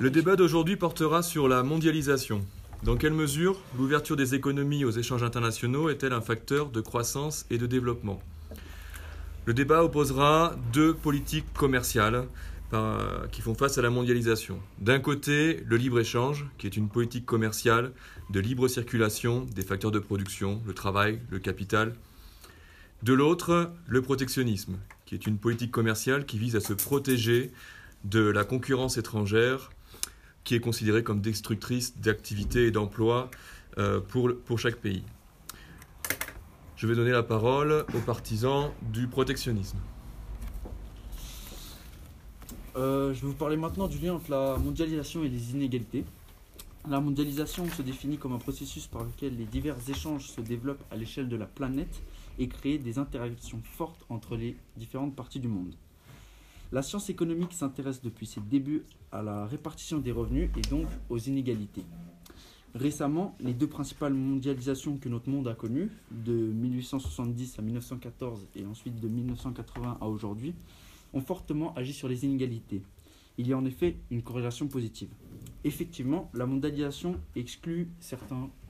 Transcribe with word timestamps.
Le 0.00 0.08
débat 0.08 0.34
d'aujourd'hui 0.34 0.76
portera 0.76 1.22
sur 1.22 1.46
la 1.46 1.62
mondialisation. 1.62 2.40
Dans 2.84 2.96
quelle 2.96 3.12
mesure 3.12 3.60
l'ouverture 3.76 4.16
des 4.16 4.34
économies 4.34 4.86
aux 4.86 4.90
échanges 4.90 5.22
internationaux 5.22 5.90
est-elle 5.90 6.14
un 6.14 6.22
facteur 6.22 6.70
de 6.70 6.80
croissance 6.80 7.44
et 7.50 7.58
de 7.58 7.66
développement? 7.66 8.18
Le 9.44 9.52
débat 9.52 9.84
opposera 9.84 10.56
deux 10.72 10.94
politiques 10.94 11.52
commerciales 11.52 12.26
qui 13.30 13.42
font 13.42 13.54
face 13.54 13.76
à 13.76 13.82
la 13.82 13.90
mondialisation. 13.90 14.58
D'un 14.78 15.00
côté, 15.00 15.62
le 15.66 15.76
libre-échange, 15.76 16.46
qui 16.56 16.66
est 16.66 16.78
une 16.78 16.88
politique 16.88 17.26
commerciale 17.26 17.92
de 18.30 18.40
libre 18.40 18.68
circulation 18.68 19.44
des 19.54 19.62
facteurs 19.62 19.90
de 19.90 19.98
production, 19.98 20.62
le 20.66 20.72
travail, 20.72 21.20
le 21.28 21.40
capital. 21.40 21.94
De 23.02 23.12
l'autre, 23.12 23.70
le 23.86 24.00
protectionnisme, 24.00 24.78
qui 25.04 25.14
est 25.14 25.26
une 25.26 25.36
politique 25.36 25.72
commerciale 25.72 26.24
qui 26.24 26.38
vise 26.38 26.56
à 26.56 26.60
se 26.60 26.72
protéger 26.72 27.50
de 28.04 28.20
la 28.20 28.44
concurrence 28.44 28.96
étrangère, 28.96 29.70
qui 30.44 30.54
est 30.54 30.60
considérée 30.60 31.02
comme 31.02 31.20
destructrice 31.20 31.98
d'activités 31.98 32.66
et 32.66 32.70
d'emplois 32.70 33.30
euh, 33.78 34.00
pour, 34.00 34.30
pour 34.44 34.58
chaque 34.58 34.76
pays. 34.76 35.04
Je 36.76 36.86
vais 36.86 36.94
donner 36.94 37.10
la 37.10 37.22
parole 37.22 37.84
aux 37.94 38.00
partisans 38.00 38.70
du 38.82 39.06
protectionnisme. 39.06 39.78
Euh, 42.76 43.12
je 43.12 43.20
vais 43.20 43.26
vous 43.26 43.34
parler 43.34 43.56
maintenant 43.56 43.88
du 43.88 43.98
lien 43.98 44.14
entre 44.14 44.30
la 44.30 44.56
mondialisation 44.56 45.22
et 45.24 45.28
les 45.28 45.50
inégalités. 45.50 46.04
La 46.88 47.00
mondialisation 47.00 47.68
se 47.68 47.82
définit 47.82 48.16
comme 48.16 48.32
un 48.32 48.38
processus 48.38 48.86
par 48.86 49.04
lequel 49.04 49.36
les 49.36 49.44
divers 49.44 49.76
échanges 49.88 50.28
se 50.28 50.40
développent 50.40 50.82
à 50.90 50.96
l'échelle 50.96 51.28
de 51.28 51.36
la 51.36 51.44
planète 51.44 52.00
et 52.38 52.48
créent 52.48 52.78
des 52.78 52.98
interactions 52.98 53.60
fortes 53.62 54.06
entre 54.08 54.34
les 54.34 54.56
différentes 54.78 55.14
parties 55.14 55.40
du 55.40 55.48
monde. 55.48 55.74
La 56.72 56.82
science 56.82 57.10
économique 57.10 57.52
s'intéresse 57.52 58.00
depuis 58.00 58.26
ses 58.26 58.40
débuts 58.40 58.84
à 59.12 59.22
la 59.22 59.46
répartition 59.46 59.98
des 59.98 60.12
revenus 60.12 60.50
et 60.56 60.62
donc 60.62 60.86
aux 61.08 61.18
inégalités. 61.18 61.84
Récemment, 62.74 63.36
les 63.40 63.52
deux 63.52 63.66
principales 63.66 64.14
mondialisations 64.14 64.96
que 64.96 65.08
notre 65.08 65.28
monde 65.28 65.48
a 65.48 65.54
connues, 65.54 65.90
de 66.12 66.32
1870 66.32 67.58
à 67.58 67.62
1914 67.62 68.46
et 68.54 68.64
ensuite 68.64 69.00
de 69.00 69.08
1980 69.08 69.98
à 70.00 70.06
aujourd'hui, 70.06 70.54
ont 71.12 71.20
fortement 71.20 71.74
agi 71.74 71.92
sur 71.92 72.06
les 72.06 72.24
inégalités. 72.24 72.82
Il 73.38 73.48
y 73.48 73.52
a 73.52 73.58
en 73.58 73.64
effet 73.64 73.96
une 74.10 74.22
corrélation 74.22 74.68
positive. 74.68 75.08
Effectivement, 75.64 76.30
la 76.32 76.46
mondialisation 76.46 77.16
exclut, 77.34 77.88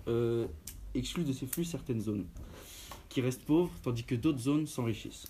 euh, 0.08 0.46
exclut 0.94 1.24
de 1.24 1.32
ces 1.32 1.46
flux 1.46 1.64
certaines 1.64 2.00
zones 2.00 2.24
qui 3.10 3.20
restent 3.20 3.44
pauvres, 3.44 3.72
tandis 3.82 4.04
que 4.04 4.14
d'autres 4.14 4.38
zones 4.38 4.66
s'enrichissent. 4.66 5.26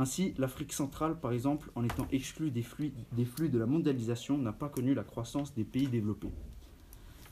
Ainsi, 0.00 0.32
l'Afrique 0.38 0.72
centrale, 0.72 1.18
par 1.18 1.32
exemple, 1.32 1.72
en 1.74 1.82
étant 1.82 2.06
exclue 2.12 2.52
des 2.52 2.62
flux, 2.62 2.92
de 3.16 3.58
la 3.58 3.66
mondialisation, 3.66 4.38
n'a 4.38 4.52
pas 4.52 4.68
connu 4.68 4.94
la 4.94 5.02
croissance 5.02 5.52
des 5.54 5.64
pays 5.64 5.88
développés. 5.88 6.30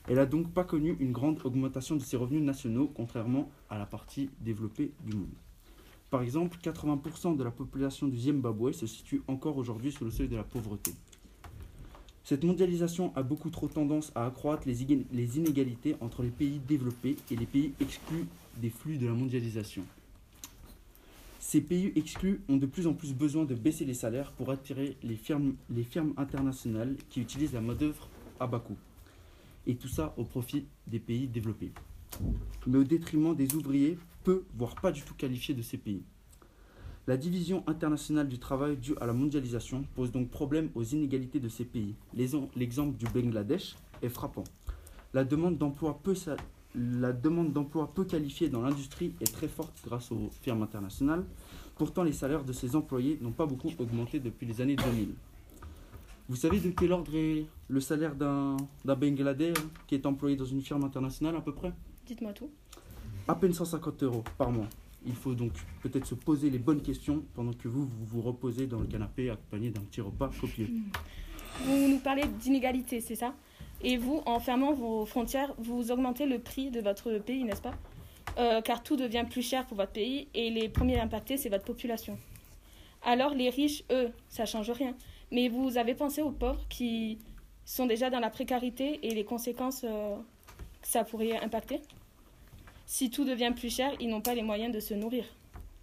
Elle 0.08 0.16
n'a 0.16 0.26
donc 0.26 0.52
pas 0.52 0.64
connu 0.64 0.96
une 0.98 1.12
grande 1.12 1.40
augmentation 1.44 1.94
de 1.94 2.02
ses 2.02 2.16
revenus 2.16 2.42
nationaux, 2.42 2.90
contrairement 2.92 3.48
à 3.70 3.78
la 3.78 3.86
partie 3.86 4.30
développée 4.40 4.90
du 5.04 5.14
monde. 5.14 5.30
Par 6.10 6.22
exemple, 6.22 6.58
80% 6.60 7.36
de 7.36 7.44
la 7.44 7.52
population 7.52 8.08
du 8.08 8.18
Zimbabwe 8.18 8.72
se 8.72 8.86
situe 8.86 9.22
encore 9.28 9.58
aujourd'hui 9.58 9.92
sous 9.92 10.04
le 10.04 10.10
seuil 10.10 10.28
de 10.28 10.36
la 10.36 10.44
pauvreté. 10.44 10.92
Cette 12.24 12.42
mondialisation 12.42 13.12
a 13.14 13.22
beaucoup 13.22 13.50
trop 13.50 13.68
tendance 13.68 14.10
à 14.16 14.26
accroître 14.26 14.66
les 14.66 15.38
inégalités 15.38 15.94
entre 16.00 16.24
les 16.24 16.30
pays 16.30 16.60
développés 16.66 17.14
et 17.30 17.36
les 17.36 17.46
pays 17.46 17.74
exclus 17.78 18.26
des 18.56 18.70
flux 18.70 18.98
de 18.98 19.06
la 19.06 19.12
mondialisation. 19.12 19.84
Ces 21.38 21.60
pays 21.60 21.92
exclus 21.94 22.40
ont 22.48 22.56
de 22.56 22.66
plus 22.66 22.86
en 22.86 22.94
plus 22.94 23.14
besoin 23.14 23.44
de 23.44 23.54
baisser 23.54 23.84
les 23.84 23.94
salaires 23.94 24.32
pour 24.32 24.50
attirer 24.50 24.96
les 25.02 25.16
firmes, 25.16 25.54
les 25.70 25.84
firmes 25.84 26.14
internationales 26.16 26.96
qui 27.10 27.20
utilisent 27.20 27.52
la 27.52 27.60
main-d'œuvre 27.60 28.08
à 28.40 28.46
bas 28.46 28.58
coût. 28.58 28.76
Et 29.66 29.76
tout 29.76 29.88
ça 29.88 30.14
au 30.16 30.24
profit 30.24 30.66
des 30.86 30.98
pays 30.98 31.28
développés. 31.28 31.72
Mais 32.66 32.78
au 32.78 32.84
détriment 32.84 33.34
des 33.34 33.54
ouvriers 33.54 33.98
peu, 34.24 34.44
voire 34.56 34.74
pas 34.76 34.92
du 34.92 35.02
tout 35.02 35.14
qualifiés 35.14 35.54
de 35.54 35.62
ces 35.62 35.76
pays. 35.76 36.02
La 37.06 37.16
division 37.16 37.62
internationale 37.68 38.28
du 38.28 38.38
travail 38.38 38.76
due 38.76 38.96
à 39.00 39.06
la 39.06 39.12
mondialisation 39.12 39.84
pose 39.94 40.10
donc 40.10 40.28
problème 40.28 40.70
aux 40.74 40.82
inégalités 40.82 41.38
de 41.38 41.48
ces 41.48 41.64
pays. 41.64 41.94
L'exemple 42.14 42.96
du 42.96 43.06
Bangladesh 43.06 43.76
est 44.02 44.08
frappant. 44.08 44.42
La 45.14 45.22
demande 45.24 45.56
d'emploi 45.56 46.00
peu, 46.02 46.14
la 46.76 47.12
demande 47.12 47.52
d'emploi 47.52 47.92
peu 47.94 48.04
qualifiée 48.04 48.48
dans 48.48 48.60
l'industrie 48.60 49.14
est 49.20 49.32
très 49.32 49.48
forte 49.48 49.74
grâce 49.84 50.12
aux 50.12 50.30
firmes 50.42 50.62
internationales. 50.62 51.24
Pourtant, 51.76 52.02
les 52.02 52.12
salaires 52.12 52.44
de 52.44 52.52
ces 52.52 52.76
employés 52.76 53.18
n'ont 53.20 53.32
pas 53.32 53.46
beaucoup 53.46 53.70
augmenté 53.78 54.20
depuis 54.20 54.46
les 54.46 54.60
années 54.60 54.76
2000. 54.76 55.14
Vous 56.28 56.36
savez 56.36 56.58
de 56.58 56.70
quel 56.70 56.92
ordre 56.92 57.14
est 57.14 57.46
le 57.68 57.80
salaire 57.80 58.14
d'un 58.14 58.56
Bangladais 58.84 59.52
qui 59.86 59.94
est 59.94 60.06
employé 60.06 60.36
dans 60.36 60.44
une 60.44 60.60
firme 60.60 60.84
internationale 60.84 61.36
à 61.36 61.40
peu 61.40 61.52
près? 61.52 61.72
Dites-moi 62.06 62.32
tout 62.32 62.50
à 63.28 63.34
peine 63.34 63.52
150 63.52 64.02
euros 64.04 64.24
par 64.38 64.50
mois. 64.50 64.68
Il 65.04 65.14
faut 65.14 65.34
donc 65.34 65.52
peut-être 65.82 66.06
se 66.06 66.14
poser 66.14 66.50
les 66.50 66.58
bonnes 66.58 66.82
questions 66.82 67.24
pendant 67.34 67.52
que 67.52 67.68
vous 67.68 67.86
vous, 67.86 68.04
vous 68.04 68.22
reposez 68.22 68.66
dans 68.66 68.80
le 68.80 68.86
canapé 68.86 69.30
accompagné 69.30 69.70
d'un 69.70 69.82
petit 69.82 70.00
repas 70.00 70.30
copieux. 70.40 70.68
Vous 71.64 71.88
nous 71.88 71.98
parlez 71.98 72.24
d'inégalité, 72.40 73.00
c'est 73.00 73.14
ça? 73.14 73.34
Et 73.82 73.96
vous, 73.96 74.22
en 74.26 74.40
fermant 74.40 74.72
vos 74.72 75.04
frontières, 75.04 75.54
vous 75.58 75.90
augmentez 75.90 76.26
le 76.26 76.38
prix 76.38 76.70
de 76.70 76.80
votre 76.80 77.18
pays, 77.18 77.44
n'est-ce 77.44 77.62
pas 77.62 77.74
euh, 78.38 78.60
Car 78.62 78.82
tout 78.82 78.96
devient 78.96 79.24
plus 79.28 79.42
cher 79.42 79.66
pour 79.66 79.76
votre 79.76 79.92
pays 79.92 80.28
et 80.34 80.50
les 80.50 80.68
premiers 80.68 80.98
impactés, 80.98 81.36
c'est 81.36 81.48
votre 81.48 81.64
population. 81.64 82.18
Alors 83.04 83.34
les 83.34 83.50
riches, 83.50 83.84
eux, 83.90 84.10
ça 84.28 84.46
change 84.46 84.70
rien. 84.70 84.94
Mais 85.30 85.48
vous 85.48 85.76
avez 85.76 85.94
pensé 85.94 86.22
aux 86.22 86.30
pauvres 86.30 86.64
qui 86.68 87.18
sont 87.64 87.86
déjà 87.86 88.10
dans 88.10 88.20
la 88.20 88.30
précarité 88.30 89.00
et 89.02 89.10
les 89.10 89.24
conséquences 89.24 89.84
euh, 89.84 90.16
que 90.80 90.88
ça 90.88 91.04
pourrait 91.04 91.36
impacter 91.42 91.80
si 92.86 93.10
tout 93.10 93.24
devient 93.24 93.52
plus 93.54 93.74
cher, 93.74 93.92
ils 94.00 94.08
n'ont 94.08 94.20
pas 94.20 94.34
les 94.34 94.42
moyens 94.42 94.72
de 94.72 94.80
se 94.80 94.94
nourrir. 94.94 95.24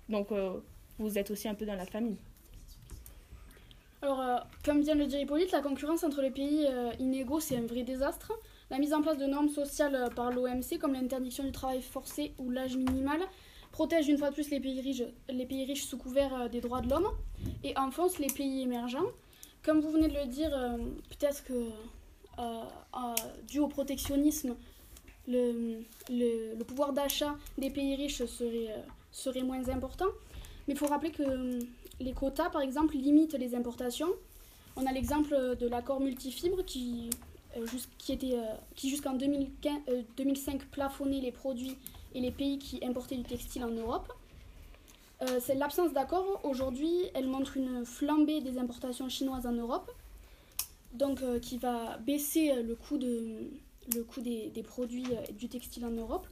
Donc, 0.09 0.31
euh, 0.31 0.59
vous 0.97 1.17
êtes 1.17 1.29
aussi 1.31 1.47
un 1.47 1.53
peu 1.53 1.65
dans 1.65 1.75
la 1.75 1.85
famille. 1.85 2.17
Alors, 4.03 4.19
euh, 4.19 4.37
comme 4.65 4.81
vient 4.81 4.95
de 4.95 4.99
le 4.99 5.07
dire 5.07 5.21
Hippolyte, 5.21 5.53
la 5.53 5.61
concurrence 5.61 6.03
entre 6.03 6.21
les 6.21 6.29
pays 6.29 6.67
euh, 6.69 6.91
inégaux, 6.99 7.39
c'est 7.39 7.55
un 7.55 7.65
vrai 7.65 7.83
désastre. 7.83 8.33
La 8.69 8.77
mise 8.77 8.93
en 8.93 9.01
place 9.01 9.17
de 9.17 9.25
normes 9.25 9.47
sociales 9.47 10.09
par 10.13 10.29
l'OMC, 10.29 10.77
comme 10.77 10.93
l'interdiction 10.93 11.45
du 11.45 11.53
travail 11.53 11.81
forcé 11.81 12.33
ou 12.37 12.51
l'âge 12.51 12.75
minimal, 12.75 13.21
protège 13.71 14.09
une 14.09 14.17
fois 14.17 14.29
de 14.29 14.33
plus 14.33 14.49
les 14.49 14.59
pays 14.59 14.81
riches, 14.81 15.03
les 15.29 15.45
pays 15.45 15.63
riches 15.63 15.85
sous 15.85 15.97
couvert 15.97 16.49
des 16.49 16.59
droits 16.59 16.81
de 16.81 16.89
l'homme 16.89 17.07
et 17.63 17.77
enfonce 17.77 18.19
les 18.19 18.27
pays 18.27 18.63
émergents. 18.63 19.07
Comme 19.63 19.79
vous 19.79 19.89
venez 19.89 20.09
de 20.09 20.15
le 20.15 20.25
dire, 20.25 20.51
peut-être 21.09 21.43
que, 21.45 21.53
dû 23.47 23.59
au 23.59 23.67
protectionnisme, 23.67 24.55
le, 25.27 25.83
le, 26.09 26.63
pouvoir 26.63 26.93
d'achat 26.93 27.35
des 27.57 27.69
pays 27.69 27.95
riches 27.95 28.25
serait, 28.25 28.71
euh, 28.71 28.81
serait 29.11 29.43
moins 29.43 29.69
important. 29.69 30.07
Mais 30.67 30.73
il 30.73 30.77
faut 30.77 30.87
rappeler 30.87 31.11
que 31.11 31.23
euh, 31.23 31.59
les 32.03 32.13
quotas, 32.13 32.49
par 32.49 32.61
exemple, 32.61 32.95
limitent 32.95 33.33
les 33.33 33.55
importations. 33.55 34.09
On 34.75 34.85
a 34.85 34.91
l'exemple 34.91 35.55
de 35.59 35.67
l'accord 35.67 35.99
multifibre 35.99 36.63
qui, 36.65 37.09
euh, 37.57 37.65
qui 38.75 38.89
jusqu'en 38.89 39.13
2005 39.13 40.65
plafonnait 40.65 41.21
les 41.21 41.31
produits 41.31 41.77
et 42.13 42.21
les 42.21 42.31
pays 42.31 42.59
qui 42.59 42.83
importaient 42.85 43.17
du 43.17 43.23
textile 43.23 43.63
en 43.63 43.71
Europe. 43.71 44.11
c'est 45.39 45.55
l'absence 45.55 45.93
d'accord. 45.93 46.41
Aujourd'hui, 46.43 46.93
elle 47.13 47.27
montre 47.27 47.55
une 47.55 47.85
flambée 47.85 48.41
des 48.41 48.57
importations 48.57 49.07
chinoises 49.07 49.47
en 49.47 49.53
Europe, 49.53 49.89
donc 50.93 51.21
qui 51.39 51.57
va 51.57 51.97
baisser 51.99 52.61
le 52.61 52.75
coût 52.75 52.97
de, 52.97 53.49
le 53.95 54.03
coût 54.03 54.21
des, 54.21 54.63
produits 54.63 55.05
euh, 55.11 55.31
du 55.33 55.49
textile 55.49 55.85
en 55.85 55.91
Europe. 55.91 56.27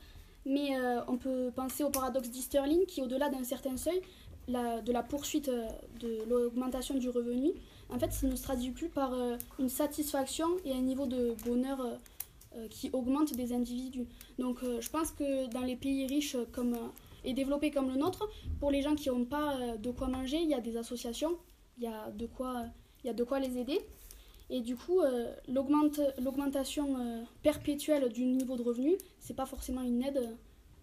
Mais 0.46 0.76
euh, 0.76 1.02
on 1.08 1.18
peut 1.18 1.52
penser 1.56 1.84
au 1.84 1.90
paradoxe 1.90 2.30
d'Easterling 2.30 2.86
qui, 2.88 3.02
au-delà 3.02 3.30
d'un 3.30 3.44
certain 3.44 3.78
seuil, 3.78 4.02
de 4.48 4.92
la 4.92 5.04
poursuite 5.04 5.50
euh, 5.50 5.68
de 6.00 6.24
l'augmentation 6.30 6.96
du 6.96 7.10
revenu, 7.10 7.52
en 7.90 8.00
fait, 8.00 8.12
ça 8.12 8.28
ne 8.28 8.36
se 8.36 8.44
traduit 8.44 8.72
plus 8.72 8.90
par 8.90 9.14
une 9.60 9.70
satisfaction 9.70 10.48
et 10.64 10.72
un 10.72 10.82
niveau 10.82 11.06
de 11.06 11.36
bonheur 11.46 12.00
qui 12.70 12.90
augmente 12.94 13.34
des 13.34 13.52
individus. 13.52 14.08
Donc 14.40 14.60
je 14.64 14.90
pense 14.90 15.12
que 15.12 15.52
dans 15.52 15.60
les 15.60 15.76
pays 15.76 16.08
riches 16.08 16.38
comme, 16.54 16.78
et 17.26 17.34
développés 17.34 17.70
comme 17.70 17.90
le 17.90 17.98
nôtre, 17.98 18.30
pour 18.62 18.72
les 18.72 18.82
gens 18.82 18.96
qui 18.96 19.10
n'ont 19.10 19.26
pas 19.26 19.58
de 19.78 19.92
quoi 19.92 20.08
manger, 20.08 20.38
il 20.38 20.50
y 20.50 20.54
a 20.54 20.62
des 20.62 20.78
associations, 20.78 21.38
il 21.78 21.84
y 21.84 21.88
a 21.88 22.12
de 22.12 22.28
quoi, 22.28 22.64
il 23.04 23.08
y 23.08 23.10
a 23.10 23.14
de 23.14 23.26
quoi 23.26 23.42
les 23.42 23.58
aider. 23.58 23.82
Et 24.52 24.60
du 24.60 24.76
coup, 24.76 25.00
euh, 25.00 25.34
l'augmentation 25.48 27.00
euh, 27.00 27.24
perpétuelle 27.42 28.10
du 28.10 28.26
niveau 28.26 28.58
de 28.58 28.64
revenu, 28.64 28.98
c'est 29.18 29.34
pas 29.34 29.46
forcément 29.46 29.82
une 29.82 30.04
aide 30.04 30.30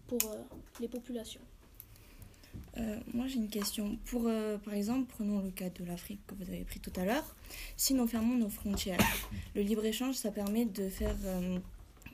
pour 0.07 0.19
euh, 0.25 0.37
les 0.81 0.89
populations. 0.89 1.43
Moi 3.15 3.27
j'ai 3.27 3.37
une 3.37 3.49
question. 3.49 3.99
Pour, 4.07 4.31
par 4.65 4.75
exemple, 4.75 5.07
prenons 5.09 5.41
le 5.41 5.51
cas 5.51 5.71
de 5.71 5.85
l'Afrique 5.85 6.21
que 6.27 6.35
vous 6.35 6.51
avez 6.51 6.65
pris 6.65 6.81
tout 6.81 6.93
à 6.97 7.05
l'heure. 7.05 7.35
Si 7.77 7.95
nous 7.95 8.07
fermons 8.07 8.37
nos 8.37 8.49
frontières, 8.49 8.99
le 9.55 9.63
libre-échange, 9.63 10.15
ça 10.15 10.31
permet 10.31 10.65
de 10.65 10.89
faire 10.89 11.17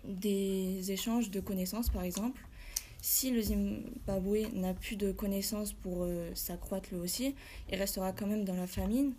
des 0.04 0.90
échanges 0.90 1.30
de 1.30 1.40
connaissances, 1.40 1.90
par 1.90 2.02
exemple. 2.02 2.40
Si 3.00 3.30
le 3.30 3.42
Zimbabwe 3.42 4.48
n'a 4.54 4.72
plus 4.72 4.96
de 4.96 5.12
connaissances 5.12 5.72
pour 5.72 6.06
s'accroître 6.34 6.88
lui 6.92 6.98
aussi, 7.00 7.34
il 7.70 7.76
restera 7.76 8.12
quand 8.12 8.26
même 8.26 8.44
dans 8.44 8.56
la 8.56 8.66
famine. 8.66 9.12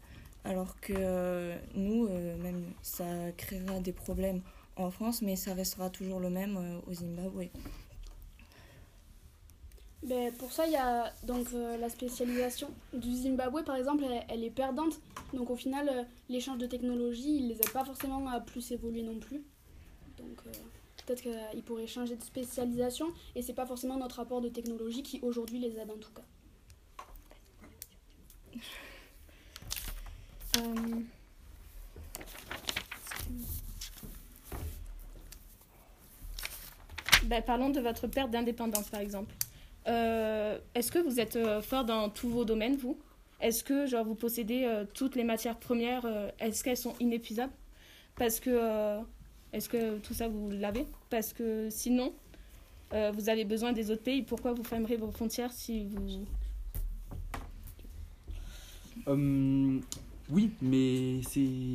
alors 0.46 0.80
que 0.80 0.94
euh, 0.96 1.58
nous, 1.74 2.08
euh, 2.08 2.38
même, 2.38 2.72
ça 2.84 3.06
créera 3.36 3.80
des 3.80 3.92
problèmes 3.92 4.42
en 4.78 4.92
France, 4.92 5.22
mais 5.22 5.36
ça 5.36 5.54
restera 5.54 5.90
toujours 5.90 6.20
le 6.20 6.30
même 6.30 6.58
euh, 6.58 6.80
au 6.88 6.94
Zimbabwe. 6.94 7.50
Ben, 10.04 10.32
pour 10.34 10.52
ça, 10.52 10.68
il 10.68 10.74
y 10.74 10.76
a 10.76 11.12
donc 11.24 11.48
euh, 11.54 11.78
la 11.78 11.90
spécialisation 11.90 12.70
du 12.94 13.12
Zimbabwe, 13.16 13.64
par 13.64 13.76
exemple, 13.76 14.06
elle, 14.30 14.44
est 14.44 14.52
perdante. 14.52 15.00
Donc 15.34 15.50
au 15.50 15.56
final, 15.56 15.90
euh, 15.90 16.04
l'échange 16.30 16.60
de 16.60 16.68
technologies, 16.68 17.38
il 17.38 17.48
les 17.48 17.56
aide 17.56 17.72
pas 17.72 17.84
forcément 17.84 18.28
à 18.30 18.40
plus 18.40 18.72
évoluer 18.72 19.02
non 19.02 19.18
plus. 19.20 19.44
Donc 20.18 20.42
euh, 20.46 20.52
peut-être 21.06 21.22
qu'ils 21.24 21.64
pourraient 21.64 21.88
changer 21.88 22.16
de 22.16 22.24
spécialisation 22.24 23.08
et 23.36 23.42
c'est 23.42 23.54
pas 23.54 23.66
forcément 23.66 23.98
notre 23.98 24.20
apport 24.20 24.42
de 24.42 24.50
technologie 24.50 25.02
qui 25.02 25.20
aujourd'hui 25.22 25.60
les 25.60 25.78
aide 25.78 25.90
en 25.90 25.98
tout 25.98 26.12
cas. 26.12 26.24
Ben, 37.26 37.42
parlons 37.42 37.70
de 37.72 37.80
votre 37.80 38.06
perte 38.06 38.30
d'indépendance, 38.30 38.88
par 38.90 39.00
exemple. 39.00 39.34
Euh, 39.88 40.58
Est-ce 40.74 40.92
que 40.92 41.00
vous 41.00 41.20
êtes 41.20 41.36
euh, 41.36 41.62
fort 41.62 41.86
dans 41.86 42.10
tous 42.10 42.30
vos 42.30 42.46
domaines, 42.46 42.76
vous? 42.76 42.98
Est-ce 43.42 43.64
que 43.64 43.86
genre, 43.86 44.06
vous 44.06 44.16
possédez 44.16 44.64
euh, 44.66 44.86
toutes 44.94 45.16
les 45.16 45.24
matières 45.24 45.58
premières 45.58 46.06
Est-ce 46.40 46.64
qu'elles 46.64 46.78
sont 46.78 46.96
inépuisables? 47.00 47.54
Parce 48.16 48.40
que... 48.40 49.00
Est-ce 49.54 49.70
que 49.70 50.00
tout 50.00 50.14
ça, 50.14 50.28
vous 50.28 50.50
l'avez? 50.52 50.86
Parce 51.10 51.32
que 51.32 51.70
sinon, 51.70 52.14
vous 52.92 53.30
avez 53.30 53.46
besoin 53.46 53.72
des 53.72 53.90
autres 53.90 54.04
pays. 54.04 54.22
Pourquoi 54.22 54.52
vous 54.54 54.64
fermerez 54.64 54.98
vos 54.98 55.12
frontières 55.12 55.52
si 55.54 55.86
vous... 55.86 56.26
Oui, 60.30 60.52
mais 60.62 61.22
ces, 61.24 61.72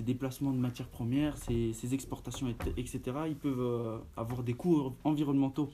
déplacements 0.00 0.52
de 0.52 0.58
matières 0.58 0.88
premières, 0.88 1.36
ces, 1.38 1.94
exportations, 1.94 2.48
et- 2.48 2.80
etc., 2.80 3.00
ils 3.28 3.34
peuvent 3.36 4.00
avoir 4.16 4.44
des 4.44 4.54
coûts 4.54 4.92
environnementaux. 5.02 5.70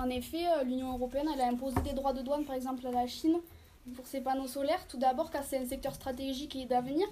En 0.00 0.08
effet, 0.08 0.46
euh, 0.46 0.64
l'Union 0.64 0.94
européenne 0.94 1.26
elle 1.34 1.42
a 1.42 1.48
imposé 1.48 1.78
des 1.82 1.92
droits 1.92 2.14
de 2.14 2.22
douane, 2.22 2.44
par 2.44 2.56
exemple 2.56 2.86
à 2.86 2.90
la 2.90 3.06
Chine, 3.06 3.36
pour 3.94 4.06
ses 4.06 4.22
panneaux 4.22 4.46
solaires. 4.46 4.86
Tout 4.88 4.96
d'abord, 4.96 5.30
car 5.30 5.44
c'est 5.44 5.58
un 5.58 5.66
secteur 5.66 5.94
stratégique 5.94 6.56
et 6.56 6.64
d'avenir 6.64 7.06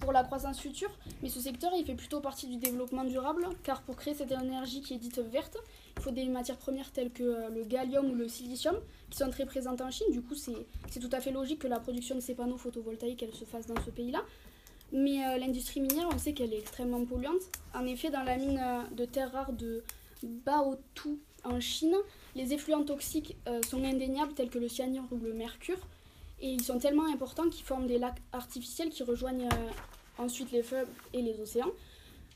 pour 0.00 0.12
la 0.12 0.24
croissance 0.24 0.58
future. 0.58 0.90
Mais 1.22 1.28
ce 1.28 1.38
secteur, 1.38 1.70
il 1.76 1.84
fait 1.84 1.94
plutôt 1.94 2.20
partie 2.20 2.48
du 2.48 2.56
développement 2.56 3.04
durable, 3.04 3.46
car 3.62 3.82
pour 3.82 3.94
créer 3.94 4.14
cette 4.14 4.32
énergie 4.32 4.80
qui 4.80 4.94
est 4.94 4.98
dite 4.98 5.20
verte, 5.20 5.56
il 5.96 6.02
faut 6.02 6.10
des 6.10 6.24
matières 6.24 6.56
premières 6.56 6.90
telles 6.90 7.12
que 7.12 7.22
euh, 7.22 7.48
le 7.48 7.62
gallium 7.62 8.10
ou 8.10 8.14
le 8.16 8.26
silicium, 8.26 8.74
qui 9.10 9.18
sont 9.18 9.30
très 9.30 9.46
présentes 9.46 9.80
en 9.80 9.90
Chine. 9.92 10.10
Du 10.10 10.20
coup, 10.20 10.34
c'est 10.34 11.00
tout 11.00 11.10
à 11.12 11.20
fait 11.20 11.30
logique 11.30 11.60
que 11.60 11.68
la 11.68 11.78
production 11.78 12.16
de 12.16 12.20
ces 12.20 12.34
panneaux 12.34 12.58
photovoltaïques, 12.58 13.24
se 13.32 13.44
fasse 13.44 13.68
dans 13.68 13.80
ce 13.84 13.90
pays-là. 13.90 14.20
Mais 14.90 15.24
euh, 15.24 15.38
l'industrie 15.38 15.80
minière, 15.80 16.08
on 16.12 16.18
sait 16.18 16.32
qu'elle 16.32 16.52
est 16.52 16.58
extrêmement 16.58 17.04
polluante. 17.04 17.42
En 17.72 17.86
effet, 17.86 18.10
dans 18.10 18.24
la 18.24 18.36
mine 18.36 18.60
de 18.90 19.04
terres 19.04 19.30
rares 19.30 19.52
de 19.52 19.84
Baotou 20.24 21.20
en 21.44 21.60
Chine, 21.60 21.94
les 22.34 22.52
effluents 22.52 22.84
toxiques 22.84 23.36
euh, 23.46 23.60
sont 23.62 23.82
indéniables 23.84 24.34
tels 24.34 24.50
que 24.50 24.58
le 24.58 24.68
cyanure 24.68 25.04
ou 25.10 25.18
le 25.18 25.32
mercure 25.32 25.78
et 26.40 26.50
ils 26.50 26.62
sont 26.62 26.78
tellement 26.78 27.06
importants 27.06 27.48
qu'ils 27.48 27.64
forment 27.64 27.86
des 27.86 27.98
lacs 27.98 28.20
artificiels 28.32 28.90
qui 28.90 29.02
rejoignent 29.02 29.46
euh, 29.46 30.22
ensuite 30.22 30.50
les 30.50 30.62
fleuves 30.62 30.88
et 31.12 31.22
les 31.22 31.40
océans. 31.40 31.70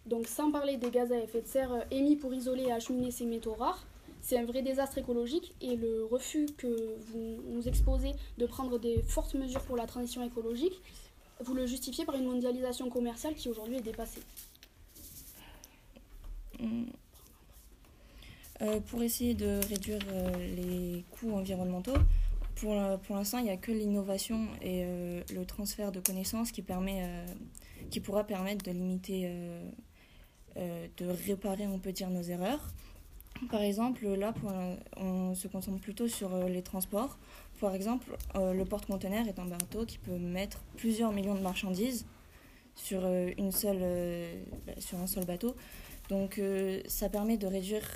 Donc 0.06 0.28
sans 0.28 0.50
parler 0.50 0.76
des 0.76 0.90
gaz 0.90 1.12
à 1.12 1.19
effet 1.19 1.43
de 1.43 1.46
serre 1.46 1.72
euh, 1.72 1.81
émis 1.90 2.16
pour 2.16 2.32
isoler 2.32 2.64
et 2.64 2.72
acheminer 2.72 3.10
ces 3.10 3.25
métaux 3.25 3.54
rares, 3.54 3.84
c'est 4.20 4.38
un 4.38 4.44
vrai 4.44 4.62
désastre 4.62 4.98
écologique 4.98 5.54
et 5.60 5.76
le 5.76 6.04
refus 6.04 6.46
que 6.56 6.96
vous 7.10 7.38
nous 7.49 7.69
exposez 7.69 8.12
de 8.38 8.46
prendre 8.46 8.78
des 8.78 9.02
fortes 9.02 9.34
mesures 9.34 9.62
pour 9.62 9.76
la 9.76 9.87
transition 9.87 10.22
écologique, 10.22 10.81
vous 11.40 11.54
le 11.54 11.66
justifiez 11.66 12.04
par 12.04 12.14
une 12.14 12.25
mondialisation 12.25 12.88
commerciale 12.88 13.34
qui 13.34 13.49
aujourd'hui 13.49 13.76
est 13.76 13.82
dépassée. 13.82 14.22
Mm. 16.58 16.87
Euh, 18.62 18.81
pour 18.81 19.03
essayer 19.03 19.35
de 19.35 19.61
réduire 19.69 20.00
euh, 20.11 20.31
les 20.56 21.05
coûts 21.11 21.32
environnementaux, 21.32 21.97
pour, 22.55 22.73
euh, 22.73 22.97
pour 22.97 23.17
l'instant, 23.17 23.38
il 23.38 23.44
n'y 23.44 23.50
a 23.50 23.58
que 23.58 23.70
l'innovation 23.70 24.49
et 24.62 24.85
le 25.35 25.44
transfert 25.44 25.93
de 25.93 26.00
connaissances 26.00 26.53
qui, 26.53 26.62
permet, 26.62 27.03
qui 27.91 28.00
pourra 28.00 28.25
permettre 28.25 28.64
de 28.64 28.70
limiter, 28.70 29.31
de 30.56 31.06
réparer, 31.26 31.67
on 31.67 31.79
peut 31.79 31.93
dire, 31.93 32.08
nos 32.08 32.23
erreurs. 32.23 32.73
Par 33.50 33.61
exemple, 33.61 34.08
là, 34.08 34.32
on 34.97 35.35
se 35.35 35.49
concentre 35.49 35.81
plutôt 35.81 36.09
sur 36.09 36.49
les 36.49 36.62
transports. 36.62 37.19
Par 37.61 37.75
exemple, 37.75 38.17
le 38.35 38.64
porte-conteneur 38.64 39.29
est 39.29 39.38
un 39.38 39.44
bateau 39.44 39.85
qui 39.85 39.99
peut 39.99 40.17
mettre 40.17 40.62
plusieurs 40.76 41.12
millions 41.12 41.35
de 41.35 41.43
marchandises 41.43 42.06
sur, 42.75 43.06
une 43.37 43.52
seule, 43.52 43.85
sur 44.79 44.99
un 44.99 45.06
seul 45.06 45.26
bateau. 45.26 45.55
Donc 46.09 46.41
ça 46.87 47.11
permet 47.11 47.37
de 47.37 47.47
réduire 47.47 47.87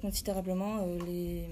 considérablement 0.00 0.78
euh, 0.78 0.98
les, 1.06 1.48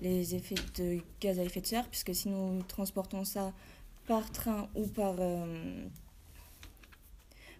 les 0.00 0.34
effets 0.34 0.54
de 0.76 0.98
gaz 1.20 1.38
à 1.38 1.44
effet 1.44 1.60
de 1.60 1.66
serre, 1.66 1.88
puisque 1.88 2.14
si 2.14 2.28
nous 2.28 2.62
transportons 2.62 3.24
ça 3.24 3.52
par 4.06 4.30
train 4.30 4.68
ou 4.74 4.86
par, 4.86 5.14
euh, 5.18 5.86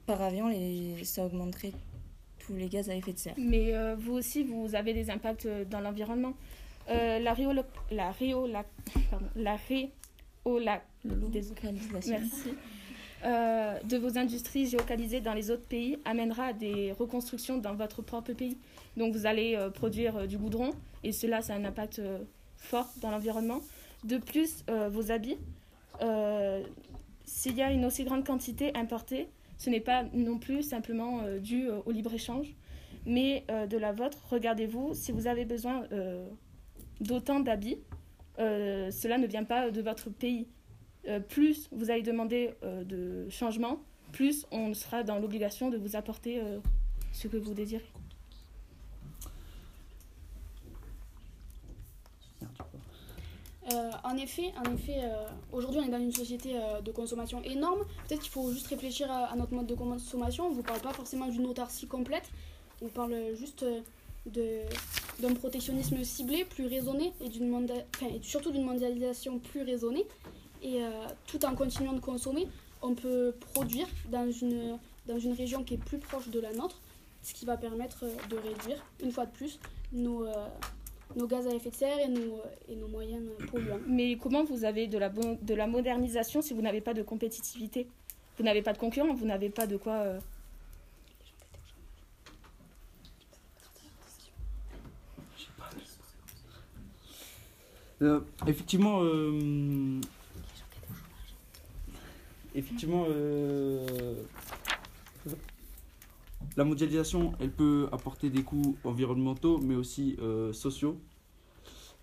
par 0.06 0.20
avion, 0.20 0.48
les, 0.48 1.04
ça 1.04 1.24
augmenterait 1.24 1.72
tous 2.40 2.54
les 2.54 2.68
gaz 2.68 2.90
à 2.90 2.94
effet 2.94 3.12
de 3.12 3.18
serre. 3.18 3.34
Mais 3.38 3.74
euh, 3.74 3.94
vous 3.96 4.12
aussi, 4.14 4.42
vous 4.44 4.74
avez 4.74 4.92
des 4.92 5.10
impacts 5.10 5.46
euh, 5.46 5.64
dans 5.64 5.80
l'environnement. 5.80 6.34
Euh, 6.88 7.18
la 7.20 7.34
Rio, 7.34 7.52
la 7.90 8.10
Rio, 8.10 8.46
la, 8.46 8.64
pardon, 9.10 9.26
la 9.36 9.56
Rio, 9.56 9.90
la, 10.58 10.82
désolé. 11.04 11.54
Localisation. 11.54 12.18
Merci. 12.18 12.54
Euh, 13.24 13.78
de 13.84 13.98
vos 13.98 14.16
industries 14.16 14.66
géocalisées 14.66 15.20
dans 15.20 15.34
les 15.34 15.50
autres 15.50 15.66
pays 15.66 15.98
amènera 16.06 16.46
à 16.46 16.52
des 16.54 16.92
reconstructions 16.92 17.58
dans 17.58 17.74
votre 17.74 18.00
propre 18.00 18.32
pays. 18.32 18.56
Donc 18.96 19.12
vous 19.12 19.26
allez 19.26 19.56
euh, 19.56 19.68
produire 19.68 20.16
euh, 20.16 20.26
du 20.26 20.38
goudron 20.38 20.70
et 21.04 21.12
cela, 21.12 21.42
ça 21.42 21.52
a 21.52 21.56
un 21.56 21.64
impact 21.66 22.00
fort 22.56 22.88
dans 23.02 23.10
l'environnement. 23.10 23.60
De 24.04 24.16
plus, 24.16 24.64
vos 24.90 25.12
habits, 25.12 25.36
s'il 27.24 27.54
y 27.54 27.62
a 27.62 27.70
une 27.70 27.84
aussi 27.84 28.04
grande 28.04 28.24
quantité 28.26 28.74
importée, 28.74 29.28
ce 29.58 29.68
n'est 29.68 29.80
pas 29.80 30.04
non 30.14 30.38
plus 30.38 30.62
simplement 30.62 31.22
dû 31.38 31.68
au 31.84 31.90
libre-échange, 31.90 32.54
mais 33.04 33.44
de 33.68 33.76
la 33.76 33.92
vôtre. 33.92 34.18
Regardez-vous, 34.30 34.94
si 34.94 35.12
vous 35.12 35.26
avez 35.26 35.44
besoin 35.44 35.84
d'autant 37.00 37.40
d'habits, 37.40 37.78
cela 38.38 39.18
ne 39.18 39.26
vient 39.26 39.44
pas 39.44 39.70
de 39.70 39.82
votre 39.82 40.08
pays. 40.08 40.46
Euh, 41.08 41.20
plus 41.20 41.68
vous 41.72 41.90
allez 41.90 42.02
demander 42.02 42.54
euh, 42.62 42.84
de 42.84 43.28
changement, 43.30 43.80
plus 44.12 44.46
on 44.50 44.74
sera 44.74 45.02
dans 45.02 45.18
l'obligation 45.18 45.70
de 45.70 45.78
vous 45.78 45.96
apporter 45.96 46.40
euh, 46.40 46.58
ce 47.12 47.28
que 47.28 47.36
vous 47.36 47.54
désirez. 47.54 47.84
En 54.02 54.16
effet, 54.16 54.52
en 54.56 54.74
effet 54.74 55.00
aujourd'hui 55.52 55.80
on 55.80 55.86
est 55.86 55.90
dans 55.90 56.00
une 56.00 56.12
société 56.12 56.54
de 56.84 56.90
consommation 56.90 57.40
énorme. 57.44 57.84
Peut-être 58.08 58.22
qu'il 58.22 58.30
faut 58.32 58.50
juste 58.50 58.66
réfléchir 58.66 59.08
à, 59.10 59.36
notre 59.36 59.54
mode 59.54 59.66
de 59.66 59.74
consommation. 59.74 60.46
On 60.46 60.50
ne 60.50 60.54
vous 60.54 60.62
parle 60.64 60.80
pas 60.80 60.92
forcément 60.92 61.28
d'une 61.28 61.46
autarcie 61.46 61.86
complète. 61.86 62.28
On 62.82 62.88
parle 62.88 63.14
juste 63.36 63.64
d'un 64.26 65.34
protectionnisme 65.34 66.02
ciblé, 66.02 66.44
plus 66.44 66.66
raisonné, 66.66 67.12
et 67.20 68.22
surtout 68.22 68.50
d'une 68.50 68.64
mondialisation 68.64 69.38
plus 69.38 69.62
raisonnée. 69.62 70.04
Et 70.62 70.82
euh, 70.82 70.90
tout 71.26 71.44
en 71.44 71.54
continuant 71.54 71.92
de 71.94 72.00
consommer, 72.00 72.46
on 72.82 72.94
peut 72.94 73.34
produire 73.54 73.86
dans 74.10 74.30
une, 74.30 74.78
dans 75.06 75.18
une 75.18 75.32
région 75.32 75.64
qui 75.64 75.74
est 75.74 75.78
plus 75.84 75.98
proche 75.98 76.28
de 76.28 76.40
la 76.40 76.52
nôtre, 76.52 76.80
ce 77.22 77.32
qui 77.34 77.44
va 77.46 77.56
permettre 77.56 78.04
euh, 78.04 78.14
de 78.28 78.36
réduire, 78.36 78.82
une 79.02 79.10
fois 79.10 79.26
de 79.26 79.30
plus, 79.32 79.58
nos, 79.92 80.24
euh, 80.24 80.32
nos 81.16 81.26
gaz 81.26 81.46
à 81.46 81.50
effet 81.54 81.70
de 81.70 81.74
serre 81.76 81.98
et 81.98 82.08
nos, 82.08 82.40
et 82.68 82.76
nos 82.76 82.88
moyens 82.88 83.22
polluants. 83.50 83.80
Mais 83.86 84.16
comment 84.16 84.44
vous 84.44 84.64
avez 84.64 84.86
de 84.86 84.98
la, 84.98 85.08
bon- 85.08 85.38
de 85.40 85.54
la 85.54 85.66
modernisation 85.66 86.42
si 86.42 86.52
vous 86.54 86.62
n'avez 86.62 86.80
pas 86.80 86.94
de 86.94 87.02
compétitivité? 87.02 87.86
Vous 88.38 88.44
n'avez 88.44 88.62
pas 88.62 88.72
de 88.72 88.78
concurrents, 88.78 89.14
vous 89.14 89.26
n'avez 89.26 89.50
pas 89.50 89.66
de 89.66 89.76
quoi... 89.76 89.94
euh, 89.94 90.20
Euh, 98.02 98.20
effectivement, 98.46 99.00
euh, 99.02 100.00
effectivement, 102.54 103.04
euh, 103.08 104.14
la 106.56 106.64
mondialisation, 106.64 107.32
elle 107.40 107.50
peut 107.50 107.88
apporter 107.92 108.30
des 108.30 108.42
coûts 108.42 108.76
environnementaux, 108.84 109.58
mais 109.58 109.74
aussi 109.74 110.16
euh, 110.20 110.52
sociaux. 110.52 110.98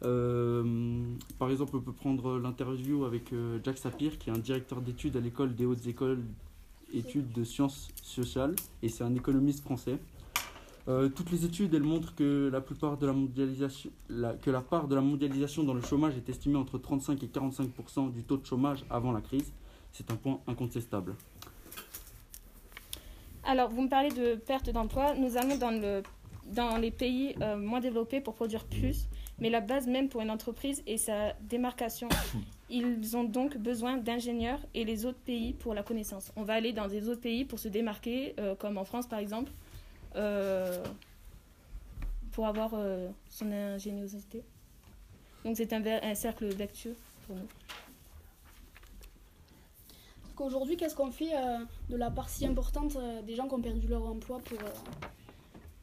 Euh, 0.03 1.03
par 1.39 1.49
exemple, 1.49 1.75
on 1.75 1.81
peut 1.81 1.91
prendre 1.91 2.37
l'interview 2.37 3.05
avec 3.05 3.33
Jack 3.63 3.77
Sapir, 3.77 4.17
qui 4.19 4.29
est 4.29 4.33
un 4.33 4.37
directeur 4.39 4.81
d'études 4.81 5.17
à 5.17 5.19
l'école 5.19 5.55
des 5.55 5.65
hautes 5.65 5.87
écoles 5.87 6.23
études 6.93 7.31
de 7.33 7.43
sciences 7.43 7.89
sociales, 8.03 8.55
et 8.81 8.89
c'est 8.89 9.03
un 9.03 9.15
économiste 9.15 9.63
français. 9.63 9.97
Toutes 11.15 11.31
les 11.31 11.43
études, 11.43 11.75
montrent 11.83 12.15
que 12.15 12.49
la- 14.09 14.31
que 14.31 14.49
la 14.49 14.61
part 14.61 14.87
de 14.87 14.95
la 14.95 15.01
mondialisation 15.01 15.63
dans 15.65 15.73
le 15.73 15.81
chômage 15.81 16.15
est 16.15 16.29
estimée 16.29 16.55
entre 16.55 16.77
35 16.77 17.21
et 17.23 17.27
45% 17.27 18.07
du 18.09 18.23
taux 18.23 18.37
de 18.37 18.45
chômage 18.45 18.85
avant 18.89 19.11
la 19.11 19.19
crise. 19.19 19.51
C'est 19.93 20.11
un 20.11 20.15
point 20.15 20.39
incontestable. 20.47 21.15
Alors, 23.43 23.69
vous 23.69 23.81
me 23.81 23.89
parlez 23.89 24.09
de 24.09 24.35
perte 24.35 24.69
d'emploi. 24.69 25.15
Nous 25.15 25.37
allons 25.37 25.57
dans, 25.57 25.71
le, 25.71 26.03
dans 26.45 26.77
les 26.77 26.91
pays 26.91 27.35
euh, 27.41 27.57
moins 27.57 27.79
développés 27.79 28.19
pour 28.19 28.35
produire 28.35 28.65
plus. 28.65 29.07
Mais 29.39 29.49
la 29.49 29.61
base 29.61 29.87
même 29.87 30.09
pour 30.09 30.21
une 30.21 30.31
entreprise 30.31 30.83
est 30.85 30.97
sa 30.97 31.33
démarcation. 31.41 32.09
Ils 32.69 33.15
ont 33.15 33.23
donc 33.23 33.55
besoin 33.57 33.97
d'ingénieurs 33.97 34.59
et 34.73 34.83
les 34.83 35.05
autres 35.05 35.19
pays 35.19 35.53
pour 35.53 35.73
la 35.73 35.83
connaissance. 35.83 36.31
On 36.35 36.43
va 36.43 36.55
aller 36.55 36.73
dans 36.73 36.87
des 36.87 37.07
autres 37.07 37.21
pays 37.21 37.45
pour 37.45 37.59
se 37.59 37.67
démarquer, 37.69 38.33
euh, 38.39 38.55
comme 38.55 38.77
en 38.77 38.83
France 38.83 39.07
par 39.07 39.19
exemple, 39.19 39.51
euh, 40.15 40.83
pour 42.31 42.47
avoir 42.47 42.71
son 43.29 43.51
ingéniosité. 43.51 44.43
Donc 45.45 45.55
c'est 45.55 45.71
un, 45.71 45.83
un 45.85 46.15
cercle 46.15 46.47
vertueux 46.47 46.95
pour 47.25 47.35
nous. 47.35 47.47
Qu'aujourd'hui, 50.37 50.77
qu'est-ce 50.77 50.95
qu'on 50.95 51.11
fait 51.11 51.35
euh, 51.35 51.57
de 51.89 51.95
la 51.97 52.11
part 52.11 52.29
si 52.29 52.45
importante 52.45 52.95
euh, 52.95 53.21
des 53.23 53.35
gens 53.35 53.47
qui 53.47 53.55
ont 53.55 53.61
perdu 53.61 53.87
leur 53.87 54.05
emploi 54.05 54.37
pour, 54.39 54.59
euh, 54.59 55.07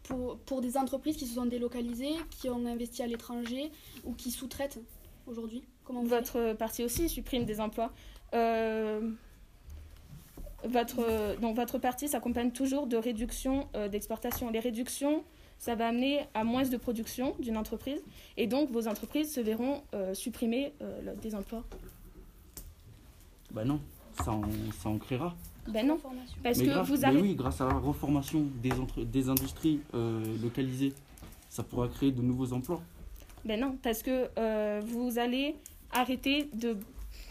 pour, 0.05 0.39
pour 0.39 0.61
des 0.61 0.77
entreprises 0.77 1.17
qui 1.17 1.27
se 1.27 1.35
sont 1.35 1.47
délocalisées, 1.47 2.15
qui 2.31 2.49
ont 2.49 2.65
investi 2.65 3.03
à 3.03 3.07
l'étranger 3.09 3.73
ou 4.05 4.13
qui 4.15 4.31
sous-traitent 4.31 4.79
aujourd'hui? 5.27 5.65
Comment 5.85 6.03
vous 6.03 6.09
faites 6.09 6.31
Votre 6.33 6.53
parti 6.57 6.85
aussi 6.85 7.09
supprime 7.09 7.45
des 7.45 7.61
emplois. 7.61 7.93
Euh, 8.33 9.11
votre, 10.65 11.37
donc 11.41 11.57
votre 11.57 11.79
parti 11.79 12.09
s'accompagne 12.09 12.51
toujours 12.53 12.87
de 12.87 12.97
réductions 12.97 13.69
euh, 13.75 13.89
d'exportation. 13.89 14.51
Les 14.51 14.61
réductions, 14.61 15.25
ça 15.59 15.75
va 15.75 15.89
amener 15.89 16.21
à 16.33 16.43
moins 16.45 16.63
de 16.63 16.77
production 16.77 17.35
d'une 17.39 17.57
entreprise 17.57 18.03
et 18.37 18.47
donc 18.47 18.71
vos 18.71 18.89
entreprises 18.89 19.33
se 19.35 19.41
verront 19.41 19.83
euh, 19.95 20.15
supprimer 20.15 20.73
euh, 20.81 21.03
le- 21.03 21.17
des 21.21 21.35
emplois. 21.35 21.65
Ben 23.51 23.65
non, 23.65 23.81
ça 24.23 24.33
en, 24.33 24.43
ça 24.79 24.89
en 24.89 24.99
créera. 24.99 25.35
Ben 25.67 25.87
non, 25.87 25.99
parce 26.43 26.59
mais 26.59 26.67
que 26.67 26.71
grâce, 26.71 26.89
vous 26.89 26.97
mais 26.99 27.05
avez... 27.05 27.21
oui, 27.23 27.35
grâce 27.35 27.61
à 27.61 27.67
la 27.67 27.75
reformation 27.79 28.47
des, 28.63 28.73
entre- 28.73 29.03
des 29.03 29.29
industries 29.29 29.81
euh, 29.95 30.23
localisées, 30.43 30.93
ça 31.49 31.63
pourra 31.63 31.89
créer 31.89 32.13
de 32.13 32.21
nouveaux 32.21 32.53
emplois. 32.53 32.83
Ben 33.45 33.59
non, 33.59 33.79
parce 33.83 34.03
que 34.03 34.29
euh, 34.39 34.83
vous 34.85 35.19
allez 35.19 35.57
arrêter 35.93 36.51
de 36.55 36.77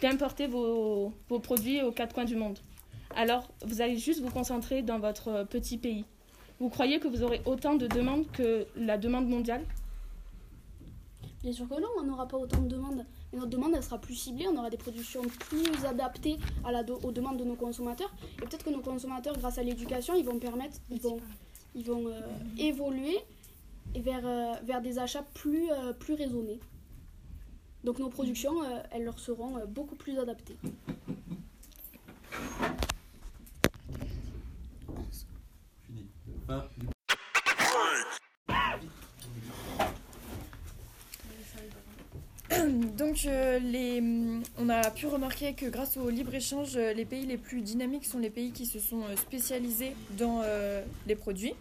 d'importer 0.01 0.47
vos, 0.47 1.13
vos 1.29 1.39
produits 1.39 1.81
aux 1.81 1.91
quatre 1.91 2.13
coins 2.13 2.25
du 2.25 2.35
monde. 2.35 2.59
Alors, 3.15 3.49
vous 3.65 3.81
allez 3.81 3.97
juste 3.97 4.21
vous 4.21 4.31
concentrer 4.31 4.81
dans 4.81 4.99
votre 4.99 5.45
petit 5.45 5.77
pays. 5.77 6.03
Vous 6.59 6.69
croyez 6.69 6.99
que 6.99 7.07
vous 7.07 7.23
aurez 7.23 7.41
autant 7.45 7.75
de 7.75 7.87
demandes 7.87 8.29
que 8.31 8.65
la 8.75 8.97
demande 8.97 9.27
mondiale? 9.29 9.63
Bien 11.41 11.51
sûr 11.53 11.67
que 11.67 11.79
non, 11.79 11.87
on 11.99 12.03
n'aura 12.03 12.27
pas 12.27 12.37
autant 12.37 12.61
de 12.61 12.67
demandes. 12.67 13.05
Mais 13.33 13.39
notre 13.39 13.49
demande, 13.49 13.73
elle 13.75 13.83
sera 13.83 13.97
plus 13.97 14.15
ciblée, 14.15 14.47
on 14.47 14.55
aura 14.57 14.69
des 14.69 14.77
productions 14.77 15.23
plus 15.23 15.85
adaptées 15.85 16.37
à 16.63 16.71
la 16.71 16.83
aux 17.03 17.11
demandes 17.11 17.37
de 17.37 17.43
nos 17.43 17.55
consommateurs. 17.55 18.13
Et 18.37 18.45
peut-être 18.45 18.63
que 18.63 18.69
nos 18.69 18.81
consommateurs, 18.81 19.35
grâce 19.37 19.57
à 19.57 19.63
l'éducation, 19.63 20.13
ils 20.13 20.23
vont 20.23 20.37
permettre, 20.37 20.77
ils 20.91 21.01
vont, 21.01 21.19
ils 21.73 21.83
vont 21.83 22.07
euh, 22.07 22.21
évoluer 22.59 23.17
et 23.95 24.01
vers, 24.01 24.25
euh, 24.25 24.53
vers 24.63 24.81
des 24.81 24.99
achats 24.99 25.25
plus, 25.33 25.71
euh, 25.71 25.93
plus 25.93 26.13
raisonnés. 26.13 26.59
Donc 27.83 27.99
nos 27.99 28.09
productions, 28.09 28.53
elles 28.91 29.03
leur 29.03 29.19
seront 29.19 29.65
beaucoup 29.67 29.95
plus 29.95 30.17
adaptées. 30.17 30.55
On 43.25 44.69
a 44.69 44.91
pu 44.91 45.07
remarquer 45.07 45.53
que 45.53 45.65
grâce 45.65 45.97
au 45.97 46.09
libre-échange, 46.09 46.75
les 46.77 47.05
pays 47.05 47.25
les 47.25 47.37
plus 47.37 47.61
dynamiques 47.61 48.05
sont 48.05 48.19
les 48.19 48.29
pays 48.29 48.51
qui 48.51 48.65
se 48.65 48.79
sont 48.79 49.03
euh, 49.03 49.15
spécialisés 49.15 49.95
dans 50.17 50.41
euh, 50.43 50.83
les 51.07 51.15
produits, 51.15 51.53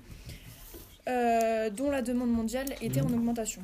euh, 1.08 1.70
dont 1.70 1.90
la 1.90 2.02
demande 2.02 2.30
mondiale 2.30 2.66
était 2.80 3.00
en 3.00 3.12
augmentation. 3.12 3.62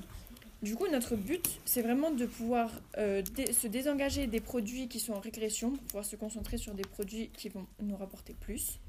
Du 0.63 0.75
coup, 0.75 0.87
notre 0.91 1.17
but, 1.17 1.61
c'est 1.65 1.83
vraiment 1.83 2.11
de 2.11 2.27
pouvoir 2.27 2.71
se 2.97 3.69
désengager 3.69 4.27
des 4.27 4.41
produits 4.41 4.89
qui 4.89 4.99
sont 4.99 5.13
en 5.13 5.21
régression 5.21 5.71
pour 5.71 5.83
pouvoir 5.85 6.05
se 6.05 6.17
concentrer 6.17 6.59
sur 6.59 6.75
des 6.75 6.83
produits 6.83 7.31
qui 7.37 7.49
vont 7.49 7.65
nous 7.81 7.97
rapporter 7.97 8.35
plus. 8.41 8.81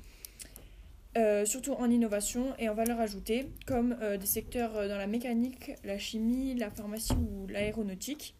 Surtout 1.45 1.73
en 1.73 1.91
innovation 1.91 2.55
et 2.57 2.69
en 2.69 2.73
valeur 2.73 2.99
ajoutée, 2.99 3.51
comme 3.67 3.95
des 4.19 4.25
secteurs 4.25 4.73
dans 4.73 4.97
la 4.97 5.05
mécanique, 5.05 5.73
la 5.83 5.99
chimie, 5.99 6.55
la 6.55 6.71
pharmacie 6.71 7.13
ou 7.13 7.45
l'aéronautique. 7.45 8.33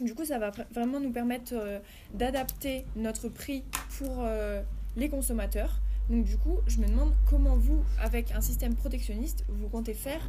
Du 0.00 0.14
coup, 0.14 0.24
ça 0.24 0.38
va 0.38 0.50
vra- 0.50 0.66
vraiment 0.72 1.00
nous 1.00 1.10
permettre 1.10 1.52
euh, 1.54 1.80
d'adapter 2.14 2.84
notre 2.94 3.28
prix 3.28 3.64
pour 3.98 4.18
euh, 4.20 4.62
les 4.96 5.08
consommateurs. 5.08 5.80
Donc 6.08 6.24
du 6.24 6.36
coup, 6.38 6.58
je 6.66 6.78
me 6.78 6.86
demande 6.86 7.12
comment 7.28 7.56
vous, 7.56 7.82
avec 8.00 8.30
un 8.32 8.40
système 8.40 8.74
protectionniste, 8.74 9.44
vous 9.48 9.68
comptez 9.68 9.94
faire 9.94 10.20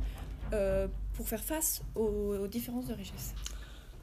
euh, 0.53 0.87
pour 1.13 1.27
faire 1.27 1.43
face 1.43 1.81
aux, 1.95 2.35
aux 2.35 2.47
différences 2.47 2.87
de 2.87 2.93
richesse. 2.93 3.33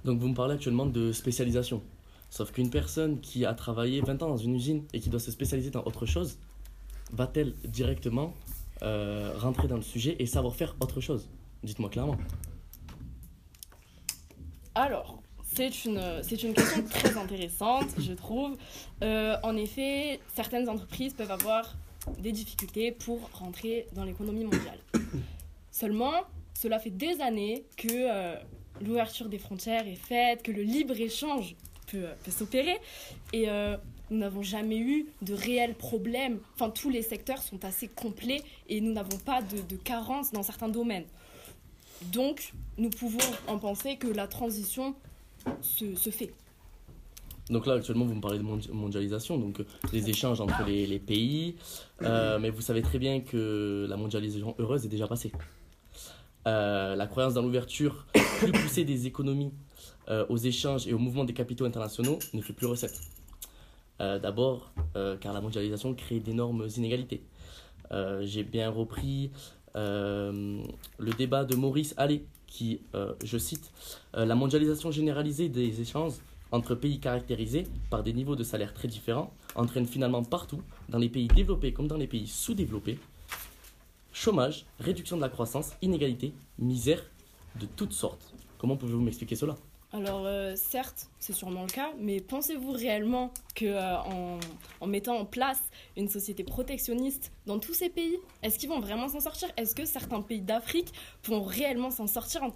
Donc 0.04 0.20
vous 0.20 0.28
me 0.28 0.35
parlez 0.35 0.54
actuellement 0.54 0.87
de 0.87 1.11
spécialisation. 1.12 1.82
Sauf 2.30 2.52
qu'une 2.52 2.70
personne 2.70 3.20
qui 3.20 3.44
a 3.44 3.52
travaillé 3.54 4.00
20 4.00 4.23
ans 4.23 4.28
dans 4.28 4.37
une 4.37 4.54
usine 4.54 4.85
et 4.92 5.00
qui 5.00 5.11
doit 5.11 5.20
se 5.20 5.30
spécialiser 5.30 5.70
dans 5.70 5.82
autre 5.82 6.06
chose, 6.06 6.38
va-t-elle 7.12 7.54
directement 7.64 8.32
euh, 8.82 9.32
rentrer 9.37 9.68
dans 9.68 9.76
le 9.76 9.82
sujet 9.82 10.16
et 10.18 10.26
savoir 10.26 10.54
faire 10.54 10.76
autre 10.80 11.00
chose? 11.00 11.28
Dites-moi 11.64 11.90
clairement. 11.90 12.16
Alors, 14.75 15.23
c'est 15.56 15.86
une, 15.86 16.02
c'est 16.22 16.42
une 16.42 16.52
question 16.52 16.82
très 16.84 17.16
intéressante, 17.16 17.88
je 17.98 18.12
trouve. 18.12 18.58
Euh, 19.02 19.36
en 19.42 19.56
effet, 19.56 20.20
certaines 20.34 20.68
entreprises 20.68 21.14
peuvent 21.14 21.30
avoir 21.30 21.75
des 22.18 22.30
difficultés 22.30 22.92
pour 22.92 23.30
rentrer 23.32 23.86
dans 23.94 24.04
l'économie 24.04 24.44
mondiale. 24.44 24.78
Seulement, 25.70 26.12
cela 26.52 26.78
fait 26.78 26.90
des 26.90 27.22
années 27.22 27.64
que 27.78 27.88
euh, 27.90 28.36
l'ouverture 28.82 29.30
des 29.30 29.38
frontières 29.38 29.86
est 29.88 29.94
faite, 29.94 30.42
que 30.42 30.52
le 30.52 30.62
libre-échange 30.62 31.56
peut, 31.86 32.06
peut 32.22 32.30
s'opérer. 32.30 32.78
Et 33.32 33.48
euh, 33.48 33.78
nous 34.10 34.18
n'avons 34.18 34.42
jamais 34.42 34.78
eu 34.78 35.06
de 35.22 35.32
réels 35.32 35.75
problèmes. 35.75 36.38
Enfin, 36.54 36.68
tous 36.68 36.90
les 36.90 37.02
secteurs 37.02 37.40
sont 37.42 37.64
assez 37.64 37.88
complets 37.88 38.42
et 38.68 38.82
nous 38.82 38.92
n'avons 38.92 39.16
pas 39.18 39.40
de, 39.40 39.62
de 39.62 39.76
carence 39.76 40.32
dans 40.32 40.42
certains 40.42 40.68
domaines. 40.68 41.06
Donc, 42.12 42.52
nous 42.76 42.90
pouvons 42.90 43.18
en 43.48 43.58
penser 43.58 43.96
que 43.96 44.06
la 44.06 44.28
transition 44.28 44.94
se, 45.60 46.10
fait. 46.10 46.32
Donc 47.50 47.66
là 47.66 47.74
actuellement 47.74 48.04
vous 48.04 48.14
me 48.14 48.20
parlez 48.20 48.38
de 48.38 48.44
mondi- 48.44 48.70
mondialisation, 48.72 49.38
donc 49.38 49.60
euh, 49.60 49.64
les 49.92 50.08
échanges 50.10 50.40
entre 50.40 50.64
les, 50.66 50.98
pays, 50.98 51.56
Euh, 52.02 52.38
mais 52.38 52.50
vous 52.50 52.60
savez 52.60 52.82
très 52.82 52.98
bien 52.98 53.20
que 53.20 53.86
la 53.88 53.96
mondialisation 53.96 54.54
heureuse 54.58 54.84
est 54.84 54.88
déjà 54.88 55.06
passée. 55.06 55.32
Euh, 56.46 56.94
la 56.94 57.06
croyance 57.06 57.34
dans 57.34 57.42
l'ouverture 57.42 58.06
plus 58.38 58.52
poussée 58.52 58.84
des 58.84 59.06
économies 59.06 59.52
aux 60.28 60.36
échanges 60.36 60.86
et 60.86 60.92
au 60.92 60.98
mouvement 60.98 61.24
des 61.24 61.32
capitaux 61.34 61.64
internationaux 61.64 62.20
ne 62.32 62.40
fait 62.40 62.52
plus 62.52 62.66
recette. 62.66 63.00
D'abord, 63.98 64.72
car 65.20 65.32
la 65.32 65.40
mondialisation 65.40 65.94
crée 65.94 66.20
d'énormes 66.20 66.68
inégalités. 66.76 67.22
J'ai 68.20 68.44
bien 68.44 68.70
repris 68.70 69.32
le 69.76 71.12
débat 71.16 71.45
de 71.45 71.54
Maurice 71.54 71.95
Allais, 71.97 72.25
qui, 72.47 72.80
euh, 72.95 73.14
je 73.25 73.38
cite, 73.38 73.73
euh, 74.16 74.25
La 74.25 74.35
mondialisation 74.35 74.90
généralisée 74.90 75.49
des 75.49 75.80
échanges 75.80 76.14
entre 76.52 76.75
pays 76.75 77.00
caractérisés 77.00 77.66
par 77.90 78.02
des 78.02 78.12
niveaux 78.12 78.37
de 78.37 78.45
salaire 78.45 78.73
très 78.73 78.88
différents 78.88 79.33
entraîne 79.56 79.87
finalement 79.87 80.23
partout, 80.23 80.62
dans 80.88 80.99
les 80.99 81.09
pays 81.09 81.28
développés 81.28 81.73
comme 81.73 81.88
dans 81.88 81.97
les 81.97 82.06
pays 82.06 82.26
sous-développés, 82.26 82.99
chômage, 84.12 84.66
réduction 84.80 85.16
de 85.16 85.23
la 85.23 85.28
croissance, 85.28 85.73
inégalité, 85.83 86.33
misère 86.59 87.02
de 87.61 87.66
toutes 87.76 87.92
sortes. 87.92 88.33
Comment 88.59 88.76
pouvez-vous 88.76 89.00
m'expliquer 89.00 89.35
cela? 89.35 89.56
Alors, 89.96 90.26
euh, 90.26 90.52
certes, 90.56 91.08
c'est 91.18 91.32
sûrement 91.32 91.62
le 91.62 91.68
cas, 91.68 91.88
mais 91.98 92.20
pensez-vous 92.20 92.70
réellement 92.70 93.32
que 93.54 93.64
euh, 93.64 93.96
en, 94.80 94.86
mettant 94.86 95.16
en 95.16 95.24
place 95.24 95.62
une 95.96 96.10
société 96.10 96.44
protectionniste 96.44 97.32
dans 97.46 97.58
tous 97.58 97.72
ces 97.72 97.88
pays, 97.88 98.18
est-ce 98.42 98.58
qu'ils 98.58 98.68
vont 98.68 98.80
vraiment 98.80 99.08
s'en 99.08 99.20
sortir? 99.20 99.48
Est-ce 99.56 99.74
que 99.74 99.86
certains 99.86 100.20
pays 100.20 100.42
d'Afrique 100.42 100.92
vont 101.24 101.42
réellement 101.42 101.90
s'en 101.90 102.06
sortir 102.06 102.42
en, 102.42 102.54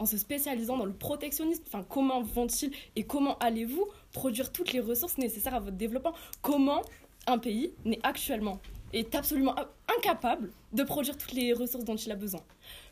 en 0.00 0.06
se 0.06 0.18
spécialisant 0.18 0.76
dans 0.76 0.86
le 0.86 0.92
protectionnisme? 0.92 1.62
Enfin, 1.68 1.84
comment 1.88 2.20
vont-ils 2.22 2.72
et 2.96 3.04
comment 3.04 3.38
allez-vous 3.38 3.86
produire 4.12 4.50
toutes 4.50 4.72
les 4.72 4.80
ressources 4.80 5.18
nécessaires 5.18 5.54
à 5.54 5.60
votre 5.60 5.76
développement? 5.76 6.14
Comment 6.42 6.82
un 7.28 7.38
pays 7.38 7.72
n'est 7.84 8.00
actuellement 8.02 8.58
est 8.92 9.14
absolument 9.14 9.54
incapable 9.98 10.50
de 10.72 10.82
produire 10.82 11.16
toutes 11.16 11.32
les 11.32 11.52
ressources 11.52 11.84
dont 11.84 11.94
il 11.94 12.10
a 12.10 12.16
besoin? 12.16 12.40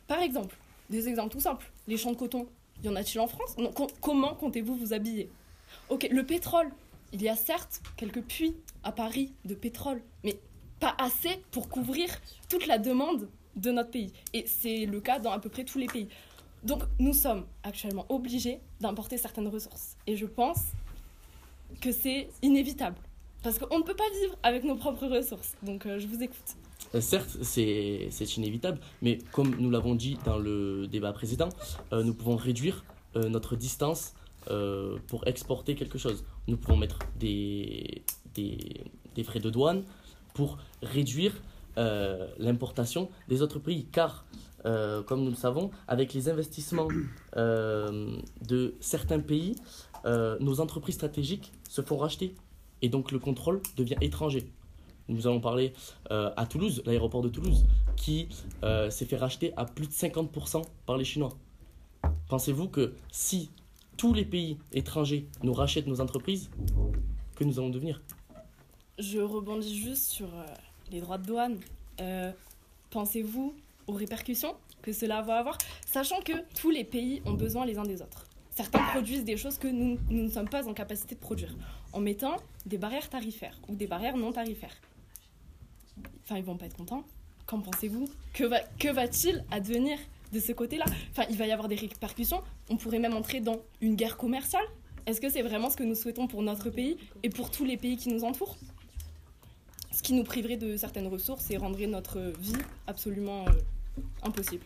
Par 0.07 0.21
exemple, 0.21 0.57
des 0.89 1.09
exemples 1.09 1.33
tout 1.33 1.41
simples, 1.41 1.69
les 1.87 1.97
champs 1.97 2.11
de 2.11 2.17
coton, 2.17 2.47
y 2.83 2.89
en 2.89 2.95
a-t-il 2.95 3.19
en 3.19 3.27
France? 3.27 3.55
Comment 4.01 4.35
comptez-vous 4.35 4.75
vous 4.75 4.93
habiller? 4.93 5.29
Ok, 5.89 6.07
le 6.11 6.25
pétrole. 6.25 6.69
Il 7.11 7.21
y 7.21 7.29
a 7.29 7.35
certes 7.35 7.81
quelques 7.95 8.21
puits 8.21 8.55
à 8.83 8.91
Paris 8.91 9.33
de 9.45 9.53
pétrole, 9.53 10.01
mais 10.23 10.37
pas 10.79 10.95
assez 10.97 11.41
pour 11.51 11.69
couvrir 11.69 12.09
toute 12.49 12.65
la 12.67 12.77
demande 12.77 13.29
de 13.55 13.71
notre 13.71 13.91
pays. 13.91 14.11
Et 14.33 14.45
c'est 14.47 14.85
le 14.85 14.99
cas 14.99 15.19
dans 15.19 15.31
à 15.31 15.39
peu 15.39 15.49
près 15.49 15.63
tous 15.63 15.77
les 15.77 15.87
pays. 15.87 16.09
Donc 16.63 16.83
nous 16.99 17.13
sommes 17.13 17.45
actuellement 17.61 18.05
obligés 18.09 18.59
d'importer 18.79 19.17
certaines 19.17 19.47
ressources. 19.47 19.95
Et 20.07 20.15
je 20.15 20.25
pense 20.25 20.59
que 21.81 21.91
c'est 21.91 22.29
inévitable. 22.41 22.97
Parce 23.43 23.59
qu'on 23.59 23.77
ne 23.77 23.83
peut 23.83 23.95
pas 23.95 24.09
vivre 24.21 24.37
avec 24.41 24.63
nos 24.63 24.75
propres 24.75 25.07
ressources. 25.07 25.53
Donc 25.61 25.85
euh, 25.85 25.99
je 25.99 26.07
vous 26.07 26.23
écoute. 26.23 26.55
Euh, 26.95 27.01
Certes, 27.01 27.37
c'est 27.41 28.37
inévitable, 28.37 28.79
mais 29.01 29.19
comme 29.31 29.55
nous 29.55 29.69
l'avons 29.69 29.95
dit 29.95 30.17
dans 30.25 30.37
le 30.37 30.87
débat 30.87 31.13
précédent, 31.13 31.49
euh, 31.91 32.03
nous 32.03 32.13
pouvons 32.13 32.35
réduire 32.35 32.83
euh, 33.15 33.29
notre 33.29 33.55
distance 33.55 34.13
pour 35.07 35.25
exporter 35.25 35.73
quelque 35.73 35.97
chose. 35.97 36.25
Nous 36.49 36.57
pouvons 36.57 36.75
mettre 36.75 36.99
des, 37.17 38.03
des, 38.35 39.23
frais 39.23 39.39
de 39.39 39.49
douane 39.49 39.83
pour 40.33 40.57
réduire 40.81 41.31
l'importation 41.77 43.09
des 43.29 43.41
autres 43.41 43.59
pays, 43.59 43.85
car, 43.85 44.25
comme 44.65 45.23
nous 45.23 45.29
le 45.29 45.37
savons, 45.37 45.71
avec 45.87 46.13
les 46.13 46.27
investissements 46.27 46.89
de 47.37 48.75
certains 48.81 49.21
pays, 49.21 49.55
nos 50.03 50.59
entreprises 50.59 50.95
stratégiques 50.95 51.53
se 51.69 51.81
font 51.81 51.95
racheter, 51.95 52.35
et 52.81 52.89
donc 52.89 53.13
le 53.13 53.19
contrôle 53.19 53.61
devient 53.77 53.95
étranger. 54.01 54.51
Nous 55.09 55.27
allons 55.27 55.41
parler 55.41 55.73
euh, 56.11 56.31
à 56.37 56.45
Toulouse, 56.45 56.81
l'aéroport 56.85 57.21
de 57.21 57.29
Toulouse, 57.29 57.65
qui 57.95 58.29
euh, 58.63 58.89
s'est 58.89 59.05
fait 59.05 59.17
racheter 59.17 59.53
à 59.57 59.65
plus 59.65 59.87
de 59.87 59.91
50% 59.91 60.63
par 60.85 60.97
les 60.97 61.03
Chinois. 61.03 61.33
Pensez-vous 62.29 62.69
que 62.69 62.93
si 63.11 63.51
tous 63.97 64.13
les 64.13 64.25
pays 64.25 64.57
étrangers 64.71 65.27
nous 65.43 65.53
rachètent 65.53 65.87
nos 65.87 65.99
entreprises, 65.99 66.49
que 67.35 67.43
nous 67.43 67.59
allons 67.59 67.69
devenir? 67.69 68.01
Je 68.97 69.19
rebondis 69.19 69.77
juste 69.77 70.03
sur 70.03 70.27
euh, 70.27 70.45
les 70.91 71.01
droits 71.01 71.17
de 71.17 71.25
douane. 71.25 71.59
Pensez-vous 72.89 73.55
aux 73.87 73.93
répercussions 73.93 74.55
que 74.81 74.93
cela 74.93 75.21
va 75.21 75.39
avoir, 75.39 75.57
sachant 75.85 76.21
que 76.21 76.33
tous 76.55 76.69
les 76.69 76.83
pays 76.83 77.21
ont 77.25 77.33
besoin 77.33 77.65
les 77.65 77.77
uns 77.77 77.83
des 77.83 78.01
autres. 78.01 78.25
Certains 78.51 78.83
produisent 78.91 79.25
des 79.25 79.35
choses 79.35 79.57
que 79.57 79.67
nous 79.67 79.97
ne 80.09 80.29
sommes 80.29 80.49
pas 80.49 80.67
en 80.67 80.73
capacité 80.73 81.15
de 81.15 81.19
produire, 81.19 81.55
en 81.91 81.99
mettant 81.99 82.35
des 82.67 82.77
barrières 82.77 83.09
tarifaires 83.09 83.59
ou 83.67 83.75
des 83.75 83.87
barrières 83.87 84.15
non 84.15 84.31
tarifaires. 84.31 84.75
Enfin, 86.23 86.37
ils 86.37 86.43
vont 86.43 86.57
pas 86.57 86.65
être 86.65 86.77
contents. 86.77 87.03
Qu'en 87.45 87.59
pensez-vous? 87.59 88.09
Que 88.33 88.45
va, 88.45 88.59
que 88.79 88.87
va-t-il 88.87 89.43
advenir 89.51 89.97
de 90.31 90.39
ce 90.39 90.51
côté-là? 90.51 90.85
Enfin, 91.11 91.25
il 91.29 91.37
va 91.37 91.45
y 91.45 91.51
avoir 91.51 91.67
des 91.67 91.75
répercussions. 91.75 92.41
On 92.69 92.77
pourrait 92.77 92.99
même 92.99 93.13
entrer 93.13 93.41
dans 93.41 93.61
une 93.81 93.95
guerre 93.95 94.17
commerciale. 94.17 94.65
Est-ce 95.05 95.19
que 95.19 95.29
c'est 95.29 95.41
vraiment 95.41 95.69
ce 95.69 95.75
que 95.75 95.83
nous 95.83 95.95
souhaitons 95.95 96.27
pour 96.27 96.41
notre 96.41 96.69
pays 96.69 96.97
et 97.23 97.29
pour 97.29 97.51
tous 97.51 97.65
les 97.65 97.77
pays 97.77 97.97
qui 97.97 98.09
nous 98.09 98.23
entourent? 98.23 98.55
Ce 99.91 100.01
qui 100.01 100.13
nous 100.13 100.23
priverait 100.23 100.57
de 100.57 100.77
certaines 100.77 101.07
ressources 101.07 101.51
et 101.51 101.57
rendrait 101.57 101.87
notre 101.87 102.19
vie 102.39 102.53
absolument 102.87 103.45
euh, 103.47 103.51
impossible. 104.23 104.63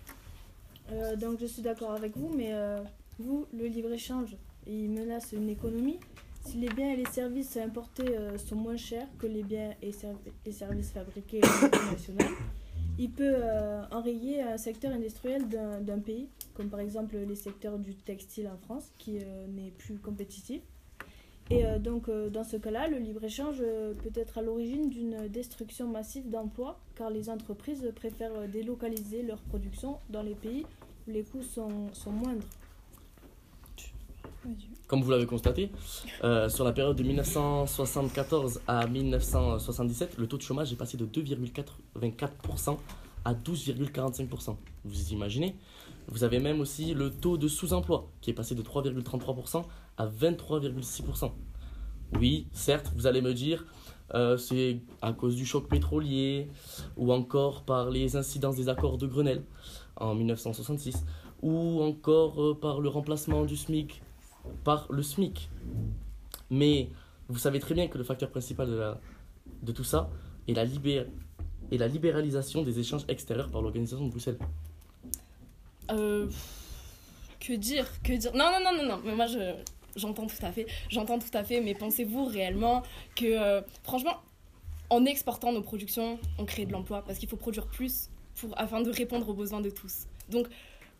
Euh, 0.91 1.15
donc 1.15 1.39
je 1.41 1.45
suis 1.47 1.61
d'accord 1.61 1.91
avec 1.91 2.15
vous, 2.15 2.29
mais 2.29 2.53
euh, 2.53 2.77
vous, 3.19 3.45
le 3.51 3.65
libre-échange, 3.65 4.37
il 4.67 4.89
menace 4.89 5.33
une 5.33 5.49
économie. 5.49 5.99
Si 6.47 6.57
les 6.59 6.69
biens 6.69 6.93
et 6.93 6.95
les 6.95 7.05
services 7.05 7.57
importés 7.57 8.17
euh, 8.17 8.37
sont 8.37 8.55
moins 8.55 8.77
chers 8.77 9.07
que 9.19 9.27
les 9.27 9.43
biens 9.43 9.73
et, 9.81 9.91
serv- 9.91 10.15
et 10.45 10.51
services 10.53 10.91
fabriqués 10.91 11.41
au 11.43 11.65
niveau 11.65 11.91
national, 11.91 12.27
il 12.97 13.11
peut 13.11 13.35
euh, 13.35 13.83
enrayer 13.91 14.41
un 14.41 14.57
secteur 14.57 14.93
industriel 14.93 15.49
d'un 15.49 15.99
pays, 15.99 16.29
comme 16.53 16.69
par 16.69 16.79
exemple 16.79 17.17
les 17.17 17.35
secteurs 17.35 17.77
du 17.77 17.95
textile 17.95 18.47
en 18.47 18.57
France, 18.57 18.85
qui 18.97 19.17
euh, 19.17 19.47
n'est 19.47 19.71
plus 19.71 19.97
compétitif. 19.97 20.61
Et 21.49 21.63
donc 21.79 22.09
dans 22.09 22.43
ce 22.43 22.57
cas-là, 22.57 22.89
le 22.89 22.97
libre-échange 22.97 23.59
peut 23.59 24.11
être 24.15 24.37
à 24.37 24.41
l'origine 24.41 24.89
d'une 24.89 25.29
destruction 25.29 25.87
massive 25.87 26.29
d'emplois, 26.29 26.77
car 26.95 27.09
les 27.09 27.29
entreprises 27.29 27.89
préfèrent 27.95 28.49
délocaliser 28.49 29.21
leur 29.23 29.39
production 29.43 29.97
dans 30.09 30.23
les 30.23 30.35
pays 30.35 30.65
où 31.07 31.11
les 31.11 31.23
coûts 31.23 31.43
sont 31.43 31.89
moindres. 32.07 32.45
Comme 34.87 35.01
vous 35.01 35.11
l'avez 35.11 35.25
constaté, 35.25 35.71
euh, 36.23 36.47
sur 36.47 36.63
la 36.63 36.71
période 36.71 36.95
de 36.95 37.03
1974 37.03 38.61
à 38.67 38.87
1977, 38.87 40.17
le 40.17 40.27
taux 40.27 40.37
de 40.37 40.41
chômage 40.41 40.71
est 40.71 40.77
passé 40.77 40.95
de 40.97 41.05
2,84% 41.05 42.77
à 43.25 43.33
12,45%. 43.33 44.55
Vous 44.85 45.11
imaginez 45.11 45.55
Vous 46.07 46.23
avez 46.23 46.39
même 46.39 46.61
aussi 46.61 46.93
le 46.93 47.09
taux 47.09 47.37
de 47.37 47.49
sous-emploi 47.49 48.09
qui 48.21 48.29
est 48.29 48.33
passé 48.33 48.55
de 48.55 48.61
3,33% 48.61 49.65
à 49.97 50.07
23,6%. 50.07 51.31
Oui, 52.17 52.47
certes, 52.53 52.89
vous 52.95 53.07
allez 53.07 53.21
me 53.21 53.33
dire, 53.33 53.65
euh, 54.13 54.37
c'est 54.37 54.79
à 55.01 55.11
cause 55.11 55.35
du 55.35 55.45
choc 55.45 55.67
pétrolier 55.67 56.47
ou 56.95 57.11
encore 57.11 57.63
par 57.63 57.89
les 57.89 58.15
incidences 58.15 58.55
des 58.55 58.69
accords 58.69 58.97
de 58.97 59.07
Grenelle 59.07 59.43
en 59.97 60.15
1966 60.15 61.03
ou 61.41 61.81
encore 61.81 62.41
euh, 62.41 62.57
par 62.57 62.79
le 62.79 62.87
remplacement 62.87 63.43
du 63.43 63.57
SMIC 63.57 64.01
par 64.63 64.87
le 64.91 65.03
SMIC. 65.03 65.49
Mais 66.49 66.89
vous 67.27 67.39
savez 67.39 67.59
très 67.59 67.73
bien 67.73 67.87
que 67.87 67.97
le 67.97 68.03
facteur 68.03 68.29
principal 68.29 68.97
de, 69.61 69.71
tout 69.71 69.83
ça 69.83 70.09
est 70.47 70.53
la, 70.53 71.87
libéralisation 71.87 72.61
des 72.61 72.79
échanges 72.79 73.03
extérieurs 73.07 73.49
par 73.49 73.61
l'organisation 73.61 74.05
de 74.05 74.11
Bruxelles. 74.11 74.37
Euh, 75.91 76.27
que 77.39 77.53
dire 77.53 77.87
Que 78.01 78.13
dire? 78.13 78.33
Non, 78.33 78.45
non, 78.51 78.59
non, 78.63 78.83
non, 78.83 78.89
non. 78.95 79.01
Mais 79.05 79.15
moi, 79.15 79.27
je, 79.27 79.53
j'entends 79.95 80.27
tout 80.27 80.35
à 80.45 80.51
fait. 80.51 80.67
J'entends 80.89 81.19
tout 81.19 81.35
à 81.35 81.43
fait. 81.43 81.61
Mais 81.61 81.73
pensez-vous 81.73 82.25
réellement 82.25 82.83
que, 83.15 83.25
euh, 83.25 83.61
franchement, 83.83 84.17
en 84.89 85.05
exportant 85.05 85.51
nos 85.51 85.61
productions, 85.61 86.19
on 86.37 86.45
crée 86.45 86.65
de 86.65 86.71
l'emploi 86.71 87.03
Parce 87.05 87.19
qu'il 87.19 87.27
faut 87.27 87.37
produire 87.37 87.67
plus 87.67 88.09
pour, 88.35 88.57
afin 88.57 88.81
de 88.81 88.89
répondre 88.89 89.27
aux 89.27 89.33
besoins 89.33 89.61
de 89.61 89.69
tous. 89.69 90.07
Donc, 90.29 90.47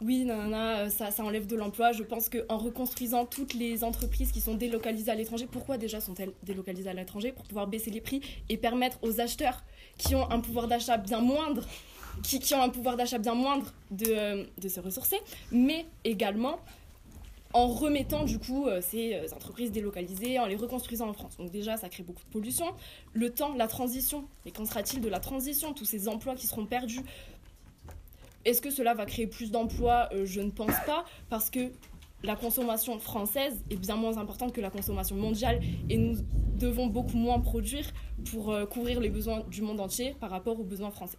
oui, 0.02 0.28
euh, 0.30 0.90
ça, 0.90 1.10
enlève 1.24 1.48
de 1.48 1.56
l'emploi. 1.56 1.92
Je 1.92 2.04
pense 2.04 2.30
qu'en 2.30 2.58
reconstruisant 2.58 3.26
toutes 3.26 3.54
les 3.54 3.84
entreprises 3.84 4.32
qui 4.32 4.42
sont 4.42 4.54
délocalisées 4.54 5.12
à 5.12 5.16
l'étranger, 5.16 5.48
pourquoi 5.52 5.78
déjà 5.78 6.00
sont-elles 6.00 6.34
délocalisées 6.44 6.90
à 6.90 6.94
l'étranger? 6.94 7.32
Pour 7.32 7.46
pouvoir 7.46 7.68
baisser 7.68 7.90
les 7.90 8.02
prix 8.02 8.22
et 8.50 8.58
permettre 8.58 9.00
aux 9.02 9.20
acheteurs 9.20 9.64
qui 9.98 10.14
ont 10.14 10.30
un 10.30 10.40
pouvoir 10.40 10.68
d'achat 10.68 10.98
bien 10.98 11.22
moindre 11.22 11.66
qui, 12.24 12.54
ont 12.56 12.70
pouvoir 12.72 12.98
d'achat 12.98 13.20
bien 13.20 13.36
moindre 13.36 13.74
de, 13.92 14.06
euh, 14.10 14.44
de 14.58 14.68
se 14.68 14.80
ressourcer, 14.80 15.18
mais 15.52 15.86
également 16.04 16.60
en 17.54 17.68
remettant 17.68 18.24
du 18.24 18.40
coup 18.40 18.68
euh, 18.68 18.82
ces 18.82 19.34
entreprises 19.34 19.72
délocalisées, 19.72 20.40
en 20.40 20.46
les 20.46 20.56
reconstruisant 20.56 21.10
en 21.10 21.14
France. 21.14 21.38
Donc 21.38 21.52
déjà, 21.52 21.78
ça 21.78 21.90
crée 21.90 22.04
beaucoup 22.04 22.24
de 22.24 22.32
pollution. 22.32 22.66
Le 23.14 23.32
temps, 23.32 23.54
la 23.56 23.68
transition, 23.68 24.26
mais 24.46 24.52
qu'en 24.52 24.66
sera-t-il 24.66 25.02
de 25.02 25.10
la 25.10 25.20
transition? 25.20 25.74
Tous 25.74 25.86
ces 25.86 26.08
emplois 26.08 26.36
qui 26.36 26.48
seront 26.48 26.66
perdus. 26.66 27.02
Est-ce 28.46 28.62
que 28.62 28.70
cela 28.70 28.94
va 28.94 29.06
créer 29.06 29.28
plus 29.28 29.52
d'emplois? 29.52 30.10
Euh, 30.14 30.26
Je 30.26 30.40
ne 30.42 30.52
pense 30.52 30.76
pas, 30.86 31.04
parce 31.30 31.50
que 31.50 31.72
la 32.24 32.36
consommation 32.36 32.98
française 33.00 33.62
est 33.70 33.76
bien 33.76 33.96
moins 33.96 34.18
importante 34.18 34.52
que 34.54 34.62
la 34.62 34.70
consommation 34.72 35.16
mondiale 35.16 35.60
et 35.90 35.98
nous 35.98 36.18
devons 36.58 36.88
beaucoup 36.88 37.18
moins 37.18 37.40
produire 37.40 37.86
pour 38.32 38.52
euh, 38.52 38.66
couvrir 38.66 39.00
les 39.00 39.10
besoins 39.10 39.44
du 39.52 39.62
monde 39.62 39.80
entier 39.80 40.16
par 40.20 40.30
rapport 40.32 40.60
aux 40.60 40.64
besoins 40.64 40.90
français. 40.92 41.18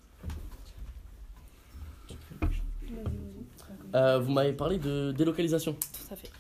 Euh, 3.95 4.19
vous 4.19 4.33
m'avez 4.33 4.53
parlé 4.53 4.79
de 4.79 5.13
délocalisation 5.17 5.75
Tout 5.75 6.13
à 6.13 6.17
fait. 6.17 6.31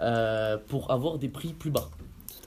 euh, 0.00 0.56
pour 0.68 0.90
avoir 0.90 1.18
des 1.18 1.28
prix 1.28 1.52
plus 1.52 1.70
bas. 1.70 1.88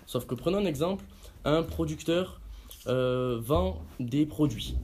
Sauf 0.05 0.25
que 0.25 0.35
prenons 0.35 0.57
un 0.57 0.65
exemple, 0.65 1.05
un 1.45 1.63
producteur 1.63 2.41
euh, 2.87 3.39
vend 3.41 3.81
des 3.99 4.25
produits. 4.25 4.75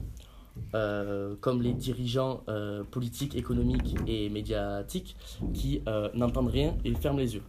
Euh, 0.74 1.34
comme 1.40 1.62
les 1.62 1.72
dirigeants 1.72 2.42
euh, 2.48 2.84
politiques, 2.84 3.36
économiques 3.36 3.96
et 4.06 4.28
médiatiques 4.28 5.16
qui 5.54 5.80
euh, 5.88 6.10
n'entendent 6.12 6.50
rien 6.50 6.76
et 6.84 6.94
ferment 6.94 7.18
les 7.18 7.36
yeux. 7.36 7.42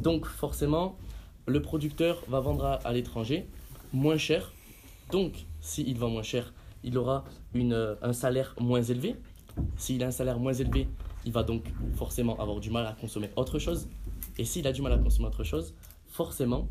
Donc 0.00 0.24
forcément, 0.24 0.96
le 1.46 1.60
producteur 1.60 2.22
va 2.28 2.40
vendre 2.40 2.64
à, 2.64 2.74
à 2.76 2.92
l'étranger 2.94 3.46
moins 3.92 4.16
cher. 4.16 4.52
Donc 5.12 5.44
s'il 5.60 5.98
vend 5.98 6.08
moins 6.08 6.22
cher, 6.22 6.54
il 6.82 6.96
aura 6.96 7.24
une, 7.52 7.96
un 8.00 8.12
salaire 8.14 8.54
moins 8.58 8.82
élevé. 8.82 9.16
S'il 9.76 10.02
a 10.02 10.06
un 10.06 10.10
salaire 10.10 10.38
moins 10.38 10.54
élevé, 10.54 10.88
il 11.26 11.32
va 11.32 11.42
donc 11.42 11.64
forcément 11.94 12.40
avoir 12.40 12.58
du 12.60 12.70
mal 12.70 12.86
à 12.86 12.92
consommer 12.92 13.28
autre 13.36 13.58
chose. 13.58 13.86
Et 14.38 14.46
s'il 14.46 14.66
a 14.66 14.72
du 14.72 14.80
mal 14.80 14.94
à 14.94 14.98
consommer 14.98 15.28
autre 15.28 15.44
chose, 15.44 15.74
forcément, 16.06 16.68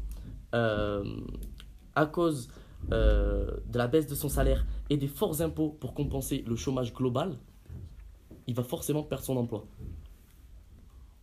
à 0.52 2.06
cause 2.12 2.50
de 2.90 3.78
la 3.78 3.88
baisse 3.88 4.08
de 4.08 4.16
son 4.16 4.30
salaire 4.30 4.66
et 4.90 4.98
des 4.98 5.08
forts 5.08 5.42
impôts 5.42 5.70
pour 5.70 5.94
compenser 5.94 6.44
le 6.48 6.56
chômage 6.56 6.94
global, 6.94 7.38
il 8.48 8.56
va 8.56 8.64
forcément 8.64 9.04
perdre 9.04 9.24
son 9.24 9.38
emploi. 9.38 9.66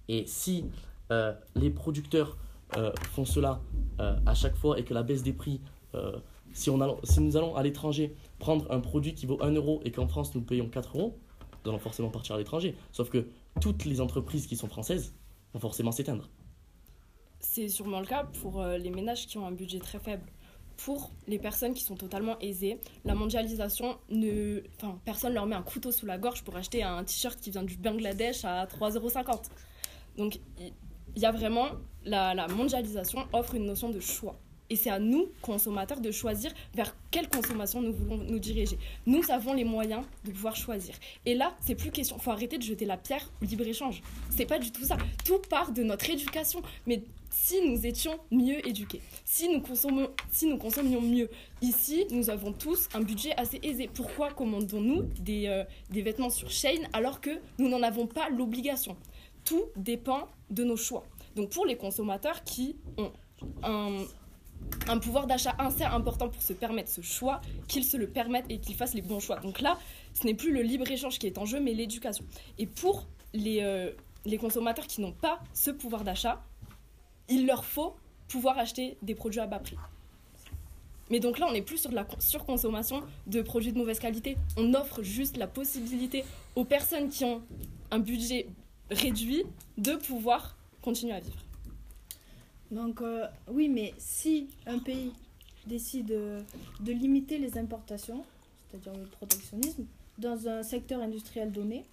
Et 0.08 0.24
si 0.26 0.64
euh, 1.10 1.34
les 1.54 1.70
producteurs 1.70 2.36
euh, 2.76 2.92
font 3.10 3.24
cela 3.24 3.60
euh, 4.00 4.16
à 4.26 4.34
chaque 4.34 4.56
fois 4.56 4.78
et 4.78 4.84
que 4.84 4.94
la 4.94 5.02
baisse 5.02 5.22
des 5.22 5.32
prix, 5.32 5.60
si, 6.52 6.68
on 6.68 6.80
allons- 6.82 7.00
si 7.04 7.20
nous 7.22 7.38
allons 7.38 7.56
à 7.56 7.62
l'étranger 7.62 8.14
prendre 8.38 8.70
un 8.70 8.80
produit 8.80 9.14
qui 9.14 9.24
vaut 9.24 9.42
1 9.42 9.52
euro 9.52 9.80
et 9.86 9.90
qu'en 9.92 10.06
France 10.06 10.34
nous 10.34 10.42
payons 10.42 10.68
4 10.68 10.98
euros, 10.98 11.18
nous 11.64 11.70
allons 11.70 11.78
forcément 11.78 12.10
partir 12.10 12.34
à 12.34 12.38
l'étranger. 12.38 12.74
Sauf 12.92 13.08
que 13.08 13.26
toutes 13.62 13.86
les 13.86 14.02
entreprises 14.02 14.46
qui 14.46 14.56
sont 14.56 14.68
françaises 14.68 15.14
vont 15.54 15.60
forcément 15.60 15.92
s'éteindre. 15.92 16.28
C'est 17.40 17.68
sûrement 17.68 18.00
le 18.00 18.06
cas 18.06 18.24
pour 18.42 18.62
les 18.62 18.90
ménages 18.90 19.26
qui 19.26 19.38
ont 19.38 19.46
un 19.46 19.52
budget 19.52 19.78
très 19.78 19.98
faible. 19.98 20.24
Pour 20.76 21.10
les 21.26 21.38
personnes 21.38 21.74
qui 21.74 21.82
sont 21.82 21.96
totalement 21.96 22.38
aisées, 22.40 22.78
la 23.04 23.14
mondialisation, 23.14 23.96
ne... 24.10 24.60
enfin, 24.76 24.98
personne 25.04 25.32
leur 25.32 25.46
met 25.46 25.56
un 25.56 25.62
couteau 25.62 25.90
sous 25.90 26.06
la 26.06 26.18
gorge 26.18 26.44
pour 26.44 26.56
acheter 26.56 26.82
un 26.82 27.02
t-shirt 27.02 27.40
qui 27.40 27.50
vient 27.50 27.62
du 27.62 27.76
Bangladesh 27.76 28.44
à 28.44 28.66
3,50€. 28.66 29.44
Donc, 30.18 30.38
il 30.58 31.22
y 31.22 31.26
a 31.26 31.32
vraiment 31.32 31.68
la, 32.04 32.34
la 32.34 32.46
mondialisation 32.48 33.26
offre 33.32 33.54
une 33.54 33.64
notion 33.64 33.88
de 33.88 34.00
choix. 34.00 34.36
Et 34.68 34.76
c'est 34.76 34.90
à 34.90 34.98
nous, 34.98 35.28
consommateurs, 35.42 36.00
de 36.00 36.10
choisir 36.10 36.52
vers 36.74 36.94
quelle 37.10 37.28
consommation 37.28 37.80
nous 37.80 37.92
voulons 37.92 38.16
nous 38.18 38.38
diriger. 38.38 38.78
Nous 39.06 39.22
avons 39.30 39.52
les 39.54 39.64
moyens 39.64 40.02
de 40.24 40.32
pouvoir 40.32 40.56
choisir. 40.56 40.94
Et 41.24 41.34
là, 41.34 41.54
c'est 41.60 41.76
plus 41.76 41.90
question. 41.90 42.18
faut 42.18 42.32
arrêter 42.32 42.58
de 42.58 42.62
jeter 42.62 42.84
la 42.84 42.96
pierre 42.96 43.30
au 43.40 43.44
libre-échange. 43.44 44.02
C'est 44.30 44.46
pas 44.46 44.58
du 44.58 44.72
tout 44.72 44.84
ça. 44.84 44.96
Tout 45.24 45.38
part 45.48 45.70
de 45.70 45.82
notre 45.82 46.10
éducation. 46.10 46.62
Mais 46.86 47.02
si 47.36 47.60
nous 47.68 47.86
étions 47.86 48.18
mieux 48.30 48.66
éduqués, 48.66 49.02
si 49.24 49.48
nous, 49.48 49.62
si 50.32 50.46
nous 50.46 50.56
consommions 50.56 51.02
mieux, 51.02 51.28
ici, 51.60 52.06
nous 52.10 52.30
avons 52.30 52.52
tous 52.52 52.88
un 52.94 53.02
budget 53.02 53.34
assez 53.36 53.60
aisé. 53.62 53.88
Pourquoi 53.92 54.30
commandons-nous 54.30 55.02
des, 55.20 55.46
euh, 55.46 55.64
vêtements 55.90 56.30
sur 56.30 56.50
Shane 56.50 56.88
alors 56.94 57.20
que 57.20 57.30
nous 57.58 57.68
n'en 57.68 57.82
avons 57.82 58.06
pas 58.06 58.30
l'obligation? 58.30 58.96
Tout 59.44 59.64
dépend 59.76 60.28
de 60.50 60.64
nos 60.64 60.76
choix. 60.76 61.04
Donc 61.36 61.50
pour 61.50 61.66
les 61.66 61.76
consommateurs 61.76 62.42
qui 62.42 62.76
ont 62.96 63.12
un, 63.62 64.98
pouvoir 64.98 65.26
d'achat 65.26 65.54
assez 65.58 65.84
important 65.84 66.30
pour 66.30 66.42
se 66.42 66.54
permettre 66.54 66.90
ce 66.90 67.02
choix, 67.02 67.42
qu'ils 67.68 67.84
se 67.84 67.98
le 67.98 68.08
permettent 68.08 68.46
et 68.48 68.58
qu'ils 68.58 68.74
fassent 68.74 68.94
les 68.94 69.02
bons 69.02 69.20
choix. 69.20 69.36
Donc 69.36 69.60
là, 69.60 69.78
ce 70.14 70.26
n'est 70.26 70.34
plus 70.34 70.52
le 70.52 70.62
libre-échange 70.62 71.18
qui 71.18 71.26
est 71.26 71.36
en 71.36 71.44
jeu, 71.44 71.60
mais 71.60 71.74
l'éducation. 71.74 72.24
Et 72.58 72.66
pour 72.66 73.06
les, 73.34 73.60
euh, 73.60 73.92
les 74.24 74.38
consommateurs 74.38 74.86
qui 74.86 75.00
n'ont 75.00 75.12
pas 75.12 75.38
ce 75.52 75.70
pouvoir 75.70 76.02
d'achat, 76.02 76.42
il 77.28 77.46
leur 77.46 77.64
faut 77.64 77.94
pouvoir 78.28 78.58
acheter 78.58 78.96
des 79.02 79.14
produits 79.14 79.40
à 79.40 79.46
bas 79.46 79.58
prix. 79.58 79.76
Mais 81.10 81.20
donc 81.20 81.38
là, 81.38 81.46
on 81.48 81.52
n'est 81.52 81.62
plus 81.62 81.78
sur 81.78 81.92
la 81.92 82.04
con- 82.04 82.16
surconsommation 82.18 83.02
de 83.28 83.40
produits 83.42 83.72
de 83.72 83.78
mauvaise 83.78 84.00
qualité. 84.00 84.36
On 84.56 84.74
offre 84.74 85.02
juste 85.02 85.36
la 85.36 85.46
possibilité 85.46 86.24
aux 86.56 86.64
personnes 86.64 87.08
qui 87.08 87.24
ont 87.24 87.42
un 87.92 88.00
budget 88.00 88.48
réduit 88.90 89.44
de 89.78 89.94
pouvoir 89.94 90.56
continuer 90.82 91.12
à 91.12 91.20
vivre. 91.20 91.38
Donc 92.72 93.00
euh, 93.00 93.26
oui, 93.48 93.68
mais 93.68 93.94
si 93.98 94.48
un 94.66 94.80
pays 94.80 95.12
décide 95.66 96.10
euh, 96.10 96.40
de 96.80 96.92
limiter 96.92 97.38
les 97.38 97.56
importations, 97.56 98.24
c'est-à-dire 98.70 98.94
le 99.00 99.06
protectionnisme, 99.06 99.84
dans 100.18 100.48
un 100.48 100.64
secteur 100.64 101.00
industriel 101.00 101.52
donné, 101.52 101.84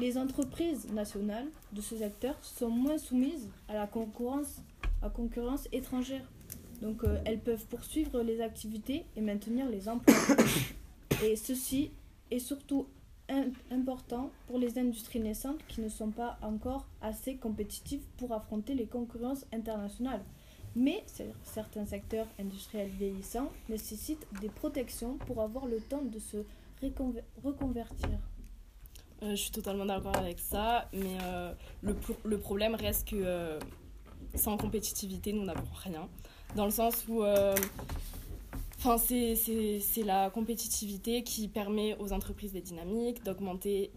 les 0.00 0.18
entreprises 0.18 0.86
nationales 0.92 1.46
de 1.72 1.80
ce 1.80 1.96
secteur 1.96 2.36
sont 2.42 2.68
moins 2.70 2.98
soumises 2.98 3.48
à 3.68 3.74
la 3.74 3.86
concurrence, 3.86 4.60
à 5.02 5.08
concurrence 5.10 5.68
étrangère. 5.72 6.24
Donc 6.82 7.04
euh, 7.04 7.18
elles 7.24 7.40
peuvent 7.40 7.64
poursuivre 7.66 8.22
les 8.22 8.40
activités 8.40 9.04
et 9.16 9.20
maintenir 9.20 9.68
les 9.68 9.88
emplois. 9.88 10.14
et 11.24 11.36
ceci 11.36 11.90
est 12.30 12.38
surtout 12.38 12.86
im- 13.30 13.50
important 13.70 14.30
pour 14.46 14.58
les 14.58 14.78
industries 14.78 15.20
naissantes 15.20 15.60
qui 15.68 15.80
ne 15.80 15.88
sont 15.88 16.10
pas 16.10 16.38
encore 16.42 16.86
assez 17.00 17.36
compétitives 17.36 18.04
pour 18.18 18.32
affronter 18.32 18.74
les 18.74 18.86
concurrences 18.86 19.46
internationales. 19.52 20.22
Mais 20.74 21.02
cer- 21.08 21.32
certains 21.42 21.86
secteurs 21.86 22.26
industriels 22.38 22.90
vieillissants 22.90 23.50
nécessitent 23.70 24.26
des 24.42 24.50
protections 24.50 25.16
pour 25.26 25.40
avoir 25.40 25.64
le 25.66 25.78
temps 25.78 26.02
de 26.02 26.18
se 26.18 26.38
reconvertir. 27.42 28.10
Euh, 29.22 29.30
je 29.30 29.36
suis 29.36 29.50
totalement 29.50 29.86
d'accord 29.86 30.16
avec 30.16 30.38
ça, 30.38 30.88
mais 30.92 31.16
euh, 31.22 31.52
le, 31.82 31.94
pro- 31.94 32.16
le 32.24 32.38
problème 32.38 32.74
reste 32.74 33.08
que 33.08 33.16
euh, 33.16 33.58
sans 34.34 34.56
compétitivité, 34.58 35.32
nous 35.32 35.44
n'avons 35.44 35.66
rien. 35.84 36.08
Dans 36.54 36.64
le 36.66 36.70
sens 36.70 37.06
où 37.08 37.22
c'est 38.78 40.02
la 40.04 40.30
compétitivité 40.30 41.22
qui 41.22 41.48
permet 41.48 41.96
aux 41.98 42.12
entreprises 42.12 42.52
d'être 42.52 42.64
dynamiques, 42.64 43.24
d'augmenter 43.24 43.90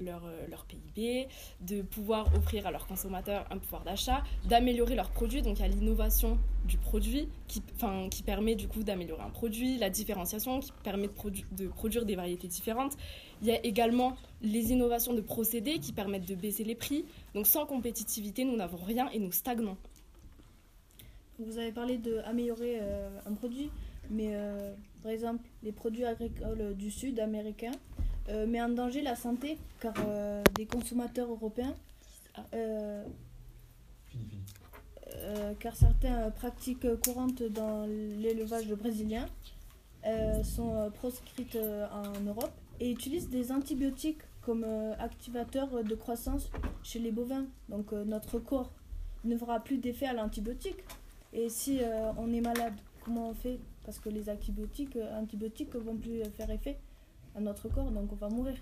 leur, 0.00 0.24
euh, 0.24 0.46
leur 0.48 0.64
PIB, 0.64 1.28
de 1.60 1.82
pouvoir 1.82 2.26
offrir 2.36 2.66
à 2.66 2.70
leurs 2.70 2.86
consommateurs 2.86 3.46
un 3.50 3.58
pouvoir 3.58 3.84
d'achat, 3.84 4.22
d'améliorer 4.44 4.94
leurs 4.94 5.10
produits. 5.10 5.42
Donc 5.42 5.58
il 5.58 5.62
y 5.62 5.64
a 5.64 5.68
l'innovation 5.68 6.38
du 6.66 6.76
produit 6.78 7.28
qui, 7.46 7.62
enfin, 7.76 8.08
qui 8.10 8.22
permet 8.22 8.54
du 8.54 8.68
coup 8.68 8.82
d'améliorer 8.82 9.22
un 9.22 9.30
produit, 9.30 9.78
la 9.78 9.90
différenciation 9.90 10.60
qui 10.60 10.72
permet 10.82 11.08
de, 11.08 11.12
produ- 11.12 11.44
de 11.52 11.68
produire 11.68 12.04
des 12.04 12.16
variétés 12.16 12.48
différentes. 12.48 12.96
Il 13.42 13.48
y 13.48 13.52
a 13.52 13.64
également 13.64 14.16
les 14.42 14.72
innovations 14.72 15.14
de 15.14 15.20
procédés 15.20 15.78
qui 15.78 15.92
permettent 15.92 16.28
de 16.28 16.34
baisser 16.34 16.64
les 16.64 16.74
prix. 16.74 17.04
Donc 17.34 17.46
sans 17.46 17.66
compétitivité, 17.66 18.44
nous 18.44 18.56
n'avons 18.56 18.78
rien 18.78 19.08
et 19.10 19.18
nous 19.18 19.32
stagnons. 19.32 19.76
Vous 21.38 21.56
avez 21.58 21.70
parlé 21.70 21.98
d'améliorer 21.98 22.80
un 23.24 23.32
produit, 23.34 23.70
mais 24.10 24.30
euh, 24.32 24.74
par 25.04 25.12
exemple, 25.12 25.44
les 25.62 25.70
produits 25.70 26.04
agricoles 26.04 26.74
du 26.76 26.90
Sud 26.90 27.20
américain 27.20 27.70
euh, 28.28 28.46
mettent 28.46 28.62
en 28.62 28.68
danger 28.70 29.02
la 29.02 29.16
santé 29.16 29.58
car 29.80 29.94
euh, 30.06 30.42
des 30.56 30.66
consommateurs 30.66 31.30
européens, 31.30 31.74
euh, 32.54 33.04
euh, 35.14 35.54
car 35.58 35.74
certaines 35.76 36.30
pratiques 36.32 36.86
courantes 37.02 37.42
dans 37.42 37.86
l'élevage 37.86 38.68
brésilien 38.68 39.26
sont 40.42 40.90
proscrites 40.94 41.58
en 41.92 42.20
Europe 42.20 42.52
et 42.80 42.90
utilisent 42.90 43.28
des 43.28 43.52
antibiotiques 43.52 44.22
comme 44.40 44.64
activateurs 44.98 45.84
de 45.84 45.94
croissance 45.94 46.50
chez 46.82 46.98
les 46.98 47.10
bovins. 47.12 47.44
Donc 47.68 47.92
notre 47.92 48.38
corps 48.38 48.72
ne 49.24 49.36
fera 49.36 49.60
plus 49.60 49.76
d'effet 49.76 50.06
à 50.06 50.14
l'antibiotique. 50.14 50.78
Et 51.34 51.50
si 51.50 51.80
on 52.16 52.32
est 52.32 52.40
malade, 52.40 52.72
comment 53.04 53.28
on 53.30 53.34
fait? 53.34 53.58
Parce 53.84 53.98
que 53.98 54.08
les 54.08 54.30
antibiotiques, 54.30 54.96
antibiotiques 55.14 55.74
vont 55.74 55.96
plus 55.96 56.22
faire 56.36 56.50
effet 56.50 56.78
à 57.36 57.40
notre 57.40 57.68
corps, 57.68 57.90
donc 57.90 58.10
on 58.12 58.16
va 58.16 58.28
mourir. 58.28 58.54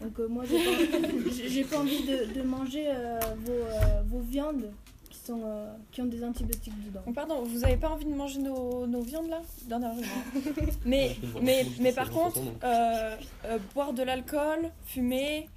Donc 0.00 0.18
euh, 0.18 0.28
moi, 0.28 0.44
j'ai 0.44 0.58
pas, 0.62 1.08
j'ai 1.48 1.64
pas 1.64 1.78
envie 1.78 2.02
de, 2.04 2.34
de 2.34 2.42
manger 2.42 2.86
euh, 2.88 3.18
vos, 3.44 3.52
euh, 3.52 4.02
vos 4.06 4.20
viandes 4.20 4.70
qui, 5.08 5.18
sont, 5.18 5.40
euh, 5.44 5.72
qui 5.92 6.02
ont 6.02 6.06
des 6.06 6.24
antibiotiques 6.24 6.74
dedans. 6.84 7.00
Donc, 7.06 7.14
pardon, 7.14 7.42
vous 7.42 7.64
avez 7.64 7.76
pas 7.76 7.90
envie 7.90 8.04
de 8.04 8.14
manger 8.14 8.40
nos, 8.40 8.86
nos 8.86 9.02
viandes 9.02 9.28
là? 9.28 9.40
Dernière 9.66 9.92
remarque. 9.92 10.74
mais, 10.84 11.16
mais, 11.40 11.66
mais 11.80 11.92
par 11.92 12.10
contre, 12.10 12.40
euh, 12.64 13.16
euh, 13.44 13.58
boire 13.74 13.92
de 13.92 14.02
l'alcool, 14.02 14.70
fumer, 14.84 15.48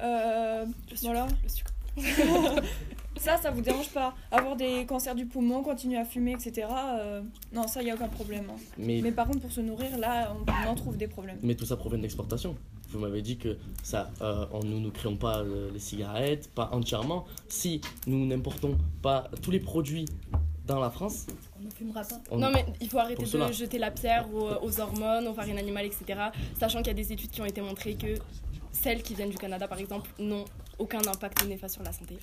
euh, 0.00 0.64
voilà. 1.02 1.26
Le 1.42 1.48
sucre. 1.48 1.72
ça, 3.22 3.36
ça 3.38 3.50
vous 3.50 3.60
dérange 3.60 3.90
pas 3.90 4.14
Avoir 4.30 4.56
des 4.56 4.84
cancers 4.86 5.14
du 5.14 5.26
poumon, 5.26 5.62
continuer 5.62 5.98
à 5.98 6.04
fumer, 6.04 6.32
etc. 6.32 6.66
euh, 6.70 7.22
non, 7.52 7.66
ça, 7.68 7.82
il 7.82 7.90
a 7.90 7.94
aucun 7.94 8.08
problème. 8.08 8.46
hein. 8.50 8.56
Mais, 8.78 9.00
Mais 9.02 9.12
par 9.12 9.26
contre, 9.26 9.40
pour 9.40 9.52
se 9.52 9.60
nourrir, 9.60 9.96
là, 9.98 10.34
on, 10.34 10.50
on 10.66 10.70
en 10.70 10.74
trouve 10.74 10.96
des 10.96 11.08
problèmes. 11.08 11.38
mais 11.42 11.54
tout 11.54 11.64
ça 11.64 11.76
provient 11.76 11.98
de 11.98 12.02
l'exportation. 12.02 12.56
Vous 12.90 12.98
m'avez 12.98 13.22
dit 13.22 13.38
que 13.38 13.56
ça, 13.82 14.10
euh, 14.20 14.44
on- 14.52 14.64
nous 14.64 14.78
ne 14.80 14.90
créons 14.90 15.16
pas 15.16 15.38
euh, 15.38 15.70
les 15.72 15.78
cigarettes, 15.78 16.50
pas 16.54 16.68
entièrement. 16.72 17.24
Si 17.48 17.80
nous 18.06 18.26
n'importons 18.26 18.76
pas 19.00 19.30
tous 19.40 19.50
les 19.50 19.60
produits 19.60 20.04
dans 20.66 20.78
la 20.78 20.90
France, 20.90 21.26
On 21.60 21.64
ne 21.64 21.70
fumera 21.70 22.02
pas. 22.02 22.20
on- 22.30 22.38
Non 22.38 22.50
mais 22.52 22.66
il 22.80 22.88
faut 22.88 22.98
arrêter 22.98 23.24
Pour 23.24 23.46
de 23.48 23.52
jeter 23.52 23.78
la 23.78 23.90
pierre 23.90 24.28
aux, 24.34 24.50
aux 24.66 24.80
hormones, 24.80 25.26
aux 25.26 25.34
farines 25.34 25.58
animales, 25.58 25.86
etc. 25.86 26.20
Sachant 26.60 26.78
qu'il 26.78 26.88
y 26.88 26.90
a 26.90 26.94
des 26.94 27.12
études 27.12 27.30
qui 27.30 27.40
ont 27.40 27.46
été 27.46 27.60
montrées 27.62 27.94
que 27.94 28.14
celles 28.72 29.02
qui 29.02 29.14
viennent 29.14 29.30
du 29.30 29.38
Canada 29.38 29.66
par 29.68 29.78
exemple 29.78 30.10
n'ont 30.18 30.44
aucun 30.78 30.98
impact 31.00 31.44
néfaste 31.46 31.74
sur 31.74 31.82
la 31.82 31.92
santé. 31.92 32.16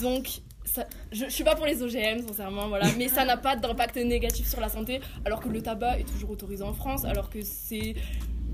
Donc 0.00 0.28
ça- 0.64 0.86
je, 1.12 1.24
je 1.24 1.30
suis 1.30 1.44
pas 1.44 1.54
pour 1.56 1.66
les 1.66 1.82
OGM 1.82 2.26
sincèrement 2.26 2.68
voilà, 2.68 2.86
mais 2.98 3.08
ça 3.08 3.24
n'a 3.24 3.36
pas 3.36 3.56
d'impact 3.56 3.96
négatif 3.96 4.46
sur 4.48 4.60
la 4.60 4.68
santé 4.68 5.00
alors 5.24 5.40
que 5.40 5.48
le 5.48 5.62
tabac 5.62 5.98
est 5.98 6.04
toujours 6.08 6.30
autorisé 6.30 6.62
en 6.62 6.74
France 6.74 7.04
alors 7.04 7.30
que 7.30 7.40
c'est 7.42 7.94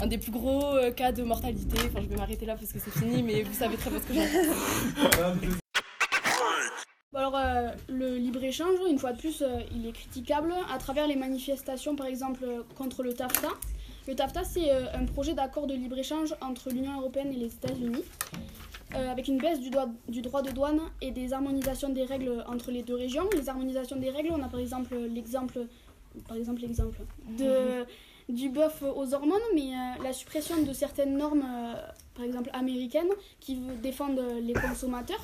un 0.00 0.07
des 0.07 0.18
plus 0.18 0.33
gros 0.33 0.74
euh, 0.76 0.90
cas 0.90 1.12
de 1.12 1.22
mortalité. 1.22 1.76
Enfin 1.87 2.00
je 2.02 2.07
vais 2.09 2.16
m'arrêter 2.16 2.46
là 2.46 2.54
parce 2.57 2.72
que 2.72 2.78
c'est 2.78 2.90
fini 2.98 3.22
mais 3.22 3.42
vous 3.42 3.54
savez 3.54 3.76
très 3.76 3.90
bien 3.90 4.00
ce 4.00 4.07
que 4.07 4.14
j'en 4.14 4.22
pense. 4.22 5.54
Bon, 7.12 7.20
alors, 7.20 7.37
euh, 7.37 7.70
le 7.88 8.16
libre-échange, 8.16 8.74
une 8.90 8.98
fois 8.98 9.12
de 9.12 9.18
plus, 9.18 9.40
euh, 9.42 9.61
il 9.72 9.87
est 9.87 9.92
critiquable 9.92 10.52
à 10.68 10.78
travers 10.78 11.07
les 11.07 11.14
manifestations, 11.14 11.94
par 11.94 12.07
exemple, 12.07 12.44
contre 12.76 13.04
le 13.04 13.12
TAFTA. 13.14 13.50
Le 14.09 14.16
TAFTA, 14.16 14.42
c'est 14.42 14.72
euh, 14.72 14.87
un 14.94 15.04
projet 15.04 15.33
d'accord 15.33 15.68
de 15.68 15.74
libre-échange 15.74 16.35
entre 16.40 16.70
l'Union 16.70 16.98
européenne 16.98 17.33
et 17.33 17.37
les 17.37 17.54
États-Unis, 17.54 18.02
euh, 18.94 19.11
avec 19.11 19.29
une 19.29 19.38
baisse 19.38 19.61
du, 19.61 19.70
droit- 19.70 19.88
du 20.09 20.20
droit 20.23 20.42
de 20.42 20.51
douane 20.51 20.81
et 21.01 21.11
des 21.11 21.33
harmonisations 21.33 21.88
des 21.88 22.05
règles 22.05 22.44
entre 22.47 22.70
les 22.70 22.83
deux 22.83 22.94
régions. 22.94 23.29
Les 23.35 23.49
harmonisations 23.49 23.97
des 23.97 24.11
règles, 24.11 24.31
on 24.33 24.42
a 24.42 24.49
par 24.49 24.61
exemple 24.61 24.94
l'exemple, 24.97 25.66
par 26.29 26.37
exemple 26.37 26.61
l'exemple 26.62 26.99
de 27.38 27.85
du 28.31 28.49
bœuf 28.49 28.83
aux 28.83 29.12
hormones, 29.12 29.42
mais 29.55 29.75
euh, 29.75 30.03
la 30.03 30.14
suppression 30.14 30.62
de 30.62 30.73
certaines 30.73 31.14
normes, 31.18 31.44
euh, 31.47 31.75
par 32.14 32.25
exemple 32.25 32.49
américaines, 32.55 33.11
qui 33.38 33.57
défendent 33.83 34.23
les 34.42 34.55
consommateurs. 34.55 35.23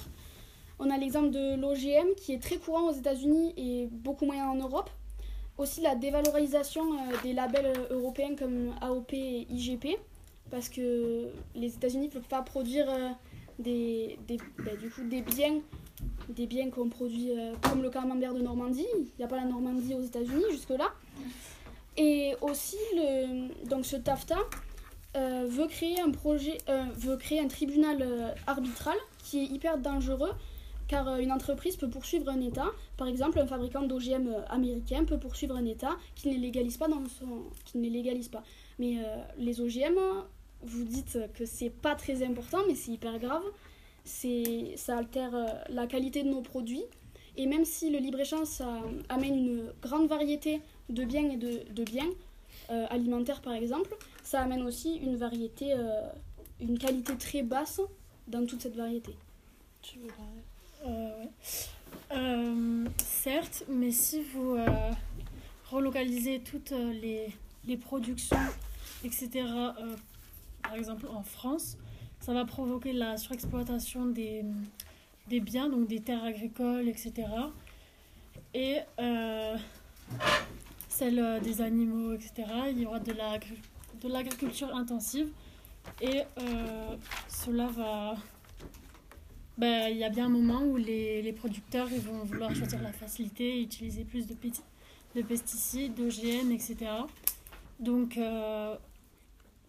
On 0.78 0.90
a 0.90 0.98
l'exemple 0.98 1.30
de 1.30 1.56
l'OGM 1.60 2.08
qui 2.16 2.32
est 2.34 2.42
très 2.42 2.56
courant 2.56 2.88
aux 2.90 2.92
États-Unis 2.92 3.54
et 3.56 3.88
beaucoup 3.90 4.26
moins 4.26 4.46
en 4.50 4.54
Europe. 4.56 4.90
Aussi 5.56 5.80
la 5.82 5.94
dévalorisation 5.94 6.82
des 7.22 7.32
labels 7.34 7.72
européens 7.90 8.34
comme 8.38 8.74
AOP 8.82 9.12
et 9.14 9.46
IGP 9.50 9.96
parce 10.50 10.68
que 10.68 11.28
les 11.54 11.74
États-Unis 11.74 12.06
ne 12.08 12.12
peuvent 12.12 12.28
pas 12.28 12.42
produire 12.42 12.86
des, 13.60 14.18
des, 14.26 14.38
bah, 14.58 14.76
du 14.80 14.90
coup, 14.90 15.02
des 15.08 15.22
biens 15.22 15.60
des 16.28 16.46
biens 16.46 16.70
qu'on 16.70 16.88
produit 16.88 17.30
euh, 17.32 17.54
comme 17.62 17.82
le 17.82 17.90
camembert 17.90 18.34
de 18.34 18.40
Normandie. 18.40 18.86
Il 18.94 19.08
n'y 19.18 19.24
a 19.24 19.28
pas 19.28 19.36
la 19.36 19.44
Normandie 19.44 19.94
aux 19.94 20.02
États-Unis 20.02 20.44
jusque-là. 20.50 20.88
Et 21.96 22.34
aussi, 22.40 22.78
le, 22.94 23.66
donc 23.66 23.84
ce 23.84 23.96
TAFTA 23.96 24.38
euh, 25.16 25.46
veut, 25.48 25.66
créer 25.66 26.00
un 26.00 26.10
projet, 26.10 26.58
euh, 26.68 26.84
veut 26.96 27.16
créer 27.16 27.40
un 27.40 27.48
tribunal 27.48 28.34
arbitral 28.46 28.96
qui 29.22 29.40
est 29.40 29.46
hyper 29.46 29.78
dangereux 29.78 30.32
car 30.88 31.18
une 31.18 31.30
entreprise 31.30 31.76
peut 31.76 31.88
poursuivre 31.88 32.28
un 32.28 32.40
État. 32.40 32.66
Par 32.96 33.06
exemple, 33.06 33.38
un 33.38 33.46
fabricant 33.46 33.82
d'OGM 33.82 34.34
américain 34.48 35.04
peut 35.04 35.18
poursuivre 35.18 35.54
un 35.54 35.64
État 35.64 35.96
qui 36.16 36.28
ne 36.28 36.36
légalise 36.36 36.78
pas. 36.78 36.88
Dans 36.88 37.02
qui 37.64 37.78
ne 37.78 37.88
légalise 37.88 38.28
pas. 38.28 38.42
Mais 38.80 38.96
les 39.38 39.60
OGM, 39.60 39.96
vous 40.62 40.84
dites 40.84 41.18
que 41.34 41.44
c'est 41.44 41.70
pas 41.70 41.94
très 41.94 42.22
important, 42.22 42.58
mais 42.68 42.74
c'est 42.74 42.92
hyper 42.92 43.18
grave. 43.18 43.42
C'est, 44.04 44.74
ça 44.76 44.98
altère 44.98 45.34
euh, 45.34 45.46
la 45.68 45.86
qualité 45.86 46.22
de 46.22 46.28
nos 46.28 46.40
produits. 46.40 46.84
Et 47.36 47.46
même 47.46 47.64
si 47.64 47.90
le 47.90 47.98
libre-échange 47.98 48.48
ça 48.48 48.80
amène 49.08 49.36
une 49.36 49.72
grande 49.80 50.08
variété 50.08 50.60
de 50.88 51.04
biens 51.04 51.30
et 51.30 51.36
de, 51.36 51.84
biens, 51.84 52.10
euh, 52.70 52.86
alimentaires 52.90 53.40
par 53.40 53.54
exemple, 53.54 53.96
ça 54.22 54.40
amène 54.42 54.62
aussi 54.62 54.96
une 54.96 55.16
variété, 55.16 55.72
euh, 55.72 56.08
une 56.60 56.78
qualité 56.78 57.16
très 57.16 57.42
basse 57.42 57.80
dans 58.28 58.44
toute 58.46 58.60
cette 58.62 58.76
variété. 58.76 59.14
Tu 59.82 59.98
veux 60.00 60.08
Euh, 62.12 62.86
certes, 62.98 63.64
mais 63.68 63.92
si 63.92 64.22
vous 64.22 64.56
relocalisez 65.70 66.40
toutes 66.40 66.72
les, 66.72 67.28
les 67.64 67.76
productions, 67.76 68.36
etc., 69.04 69.44
par 70.70 70.78
exemple 70.78 71.08
en 71.08 71.24
France, 71.24 71.76
ça 72.20 72.32
va 72.32 72.44
provoquer 72.44 72.92
la 72.92 73.16
surexploitation 73.16 74.06
des, 74.06 74.44
des 75.28 75.40
biens, 75.40 75.68
donc 75.68 75.88
des 75.88 75.98
terres 75.98 76.22
agricoles, 76.22 76.88
etc. 76.88 77.12
Et 78.54 78.78
euh, 79.00 79.56
celle 80.88 81.18
euh, 81.18 81.40
des 81.40 81.60
animaux, 81.60 82.12
etc. 82.12 82.32
Il 82.70 82.78
y 82.78 82.86
aura 82.86 83.00
de 83.00 83.10
l'agri- 83.12 83.58
de 84.00 84.08
l'agriculture 84.08 84.72
intensive. 84.72 85.28
Et 86.00 86.22
euh, 86.38 86.96
cela 87.28 87.66
va 87.66 88.14
ben, 89.58 89.88
il 89.90 89.96
y 89.96 90.04
a 90.04 90.08
bien 90.08 90.26
un 90.26 90.30
moment 90.40 90.62
où 90.62 90.76
les, 90.76 91.20
les 91.20 91.32
producteurs 91.32 91.88
vont 91.88 92.22
vouloir 92.22 92.54
choisir 92.54 92.80
la 92.80 92.92
facilité 92.92 93.58
et 93.58 93.62
utiliser 93.62 94.04
plus 94.04 94.28
de, 94.28 94.36
de 95.16 95.22
pesticides, 95.22 95.94
d'OGM, 95.94 96.52
etc. 96.52 96.76
Donc, 97.80 98.16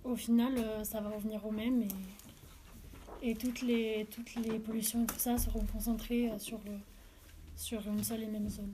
au 0.04 0.16
final, 0.16 0.54
euh, 0.58 0.84
ça 0.84 1.00
va 1.02 1.10
revenir 1.10 1.46
au 1.46 1.52
même 1.52 1.84
et, 1.84 3.32
et 3.32 3.36
toutes, 3.36 3.62
les, 3.62 4.08
toutes 4.12 4.36
les 4.36 4.60
pollutions 4.60 5.04
et 5.04 5.08
tout 5.08 5.20
ça 5.20 5.38
seront 5.38 5.66
concentrées 5.72 6.30
euh, 6.30 6.40
sur, 6.40 6.60
le, 6.66 6.74
sur 7.56 7.86
une 7.88 8.04
seule 8.04 8.24
et 8.24 8.28
même 8.28 8.50
zone. 8.50 8.74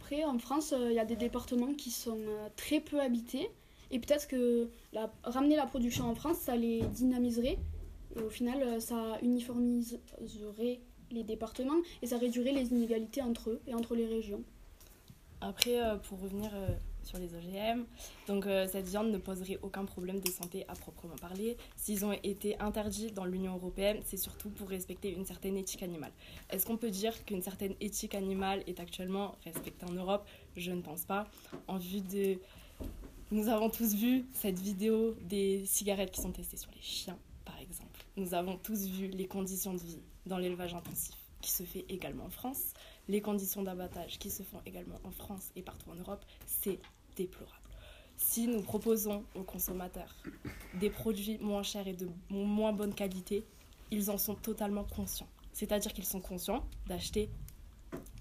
Après, 0.00 0.24
en 0.24 0.38
France, 0.38 0.72
euh, 0.72 0.90
il 0.90 0.96
y 0.96 0.98
a 0.98 1.04
des 1.06 1.16
départements 1.16 1.72
qui 1.74 1.90
sont 1.90 2.18
euh, 2.18 2.48
très 2.56 2.80
peu 2.80 3.00
habités. 3.00 3.48
Et 3.90 3.98
peut-être 3.98 4.26
que 4.28 4.68
la- 4.92 5.10
ramener 5.22 5.56
la 5.56 5.66
production 5.66 6.04
en 6.08 6.14
France, 6.14 6.38
ça 6.38 6.56
les 6.56 6.82
dynamiserait. 6.82 7.58
Et 8.16 8.20
au 8.20 8.28
final, 8.30 8.62
euh, 8.62 8.80
ça 8.80 9.18
uniformiserait 9.22 10.80
les 11.10 11.22
départements 11.22 11.80
et 12.02 12.06
ça 12.06 12.18
réduirait 12.18 12.52
les 12.52 12.68
inégalités 12.72 13.22
entre 13.22 13.50
eux 13.50 13.60
et 13.66 13.74
entre 13.74 13.94
les 13.94 14.06
régions. 14.06 14.42
Après, 15.40 15.80
euh, 15.80 15.96
pour 15.96 16.20
revenir 16.20 16.50
euh, 16.54 16.68
sur 17.04 17.18
les 17.18 17.34
OGM, 17.34 17.84
donc 18.26 18.46
euh, 18.46 18.66
cette 18.70 18.86
viande 18.86 19.10
ne 19.10 19.18
poserait 19.18 19.58
aucun 19.62 19.84
problème 19.84 20.20
de 20.20 20.30
santé 20.30 20.64
à 20.68 20.74
proprement 20.74 21.16
parler. 21.16 21.56
S'ils 21.76 22.04
ont 22.04 22.12
été 22.12 22.58
interdits 22.60 23.12
dans 23.12 23.24
l'Union 23.24 23.54
européenne, 23.54 23.98
c'est 24.04 24.16
surtout 24.16 24.50
pour 24.50 24.68
respecter 24.68 25.12
une 25.12 25.24
certaine 25.24 25.56
éthique 25.56 25.82
animale. 25.82 26.12
Est-ce 26.50 26.66
qu'on 26.66 26.76
peut 26.76 26.90
dire 26.90 27.24
qu'une 27.24 27.42
certaine 27.42 27.74
éthique 27.80 28.14
animale 28.14 28.62
est 28.66 28.80
actuellement 28.80 29.36
respectée 29.44 29.86
en 29.86 29.92
Europe? 29.92 30.26
Je 30.56 30.72
ne 30.72 30.80
pense 30.80 31.04
pas. 31.04 31.28
En 31.68 31.78
vue 31.78 32.00
de... 32.00 32.38
Nous 33.30 33.48
avons 33.48 33.70
tous 33.70 33.94
vu 33.94 34.26
cette 34.32 34.58
vidéo 34.58 35.14
des 35.22 35.64
cigarettes 35.66 36.10
qui 36.10 36.20
sont 36.20 36.32
testées 36.32 36.56
sur 36.56 36.70
les 36.72 36.82
chiens, 36.82 37.18
par 37.44 37.58
exemple. 37.58 38.04
Nous 38.16 38.34
avons 38.34 38.56
tous 38.56 38.86
vu 38.86 39.08
les 39.08 39.26
conditions 39.26 39.74
de 39.74 39.80
vie 39.80 40.02
dans 40.26 40.38
l'élevage 40.38 40.74
intensif 40.74 41.14
qui 41.40 41.50
se 41.50 41.62
fait 41.62 41.84
également 41.88 42.24
en 42.24 42.30
France 42.30 42.72
les 43.08 43.20
conditions 43.20 43.62
d'abattage 43.62 44.18
qui 44.18 44.30
se 44.30 44.42
font 44.42 44.60
également 44.66 44.98
en 45.04 45.10
France 45.10 45.50
et 45.56 45.62
partout 45.62 45.90
en 45.90 45.94
Europe, 45.94 46.24
c'est 46.46 46.78
déplorable. 47.16 47.56
Si 48.16 48.46
nous 48.46 48.62
proposons 48.62 49.24
aux 49.34 49.42
consommateurs 49.42 50.14
des 50.80 50.90
produits 50.90 51.38
moins 51.38 51.62
chers 51.62 51.88
et 51.88 51.94
de 51.94 52.08
moins 52.30 52.72
bonne 52.72 52.94
qualité, 52.94 53.44
ils 53.90 54.10
en 54.10 54.18
sont 54.18 54.34
totalement 54.34 54.84
conscients. 54.84 55.28
C'est-à-dire 55.52 55.92
qu'ils 55.92 56.04
sont 56.06 56.20
conscients 56.20 56.64
d'acheter 56.86 57.28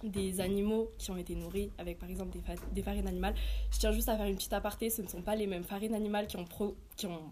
des 0.03 0.41
animaux 0.41 0.91
qui 0.97 1.09
ont 1.11 1.17
été 1.17 1.33
nourris 1.35 1.71
avec 1.77 1.97
par 1.97 2.09
exemple 2.09 2.31
des, 2.31 2.41
fa- 2.41 2.61
des 2.73 2.83
farines 2.83 3.07
animales. 3.07 3.33
Je 3.71 3.79
tiens 3.79 3.91
juste 3.91 4.09
à 4.09 4.17
faire 4.17 4.25
une 4.25 4.35
petite 4.35 4.53
aparté, 4.53 4.89
ce 4.89 5.01
ne 5.01 5.07
sont 5.07 5.21
pas 5.21 5.35
les 5.35 5.47
mêmes 5.47 5.63
farines 5.63 5.93
animales 5.95 6.27
qui 6.27 6.37
ont, 6.37 6.45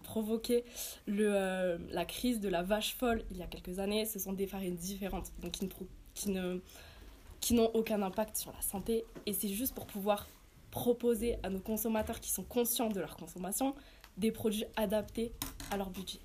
provoqué 0.02 0.64
euh, 1.08 1.78
la 1.90 2.04
crise 2.04 2.40
de 2.40 2.48
la 2.48 2.62
vache 2.62 2.94
folle 2.96 3.22
il 3.30 3.36
y 3.36 3.42
a 3.42 3.46
quelques 3.46 3.78
années, 3.78 4.06
ce 4.06 4.18
sont 4.18 4.32
des 4.32 4.46
farines 4.46 4.76
différentes, 4.76 5.32
donc 5.40 5.52
qui 5.52 5.68
qui 7.40 7.54
n'ont 7.54 7.70
aucun 7.74 8.02
impact 8.02 8.36
sur 8.36 8.52
la 8.52 8.62
santé. 8.62 9.04
Et 9.26 9.32
c'est 9.32 9.48
juste 9.48 9.74
pour 9.74 9.86
pouvoir 9.86 10.28
proposer 10.72 11.36
à 11.44 11.50
nos 11.50 11.60
consommateurs 11.60 12.18
qui 12.18 12.30
sont 12.30 12.42
conscients 12.42 12.88
de 12.88 12.98
leur 12.98 13.16
consommation 13.16 13.76
des 14.16 14.32
produits 14.32 14.64
adaptés 14.74 15.32
à 15.70 15.76
leur 15.76 15.90
budget. 15.90 16.18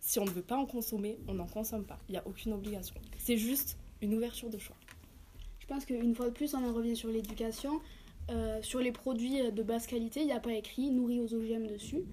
Si 0.00 0.18
on 0.18 0.26
ne 0.26 0.30
veut 0.30 0.42
pas 0.42 0.56
en 0.56 0.66
consommer, 0.66 1.18
on 1.28 1.34
n'en 1.34 1.46
consomme 1.46 1.86
pas. 1.86 1.98
Il 2.08 2.12
n'y 2.12 2.18
a 2.18 2.26
aucune 2.26 2.52
obligation. 2.52 2.94
C'est 3.16 3.38
juste 3.38 3.78
une 4.02 4.12
ouverture 4.14 4.50
de 4.50 4.58
choix. 4.58 4.76
Je 5.60 5.66
pense 5.66 5.86
qu'une 5.86 6.14
fois 6.14 6.26
de 6.26 6.32
plus, 6.32 6.52
on 6.54 6.62
en 6.62 6.74
revient 6.74 6.96
sur 6.96 7.08
l'éducation. 7.08 7.80
Euh, 8.30 8.60
sur 8.62 8.80
les 8.80 8.92
produits 8.92 9.50
de 9.50 9.62
basse 9.62 9.86
qualité, 9.86 10.20
il 10.20 10.26
n'y 10.26 10.32
a 10.32 10.40
pas 10.40 10.52
écrit 10.52 10.90
nourris 10.90 11.20
aux 11.20 11.32
OGM 11.32 11.66
dessus. 11.66 12.04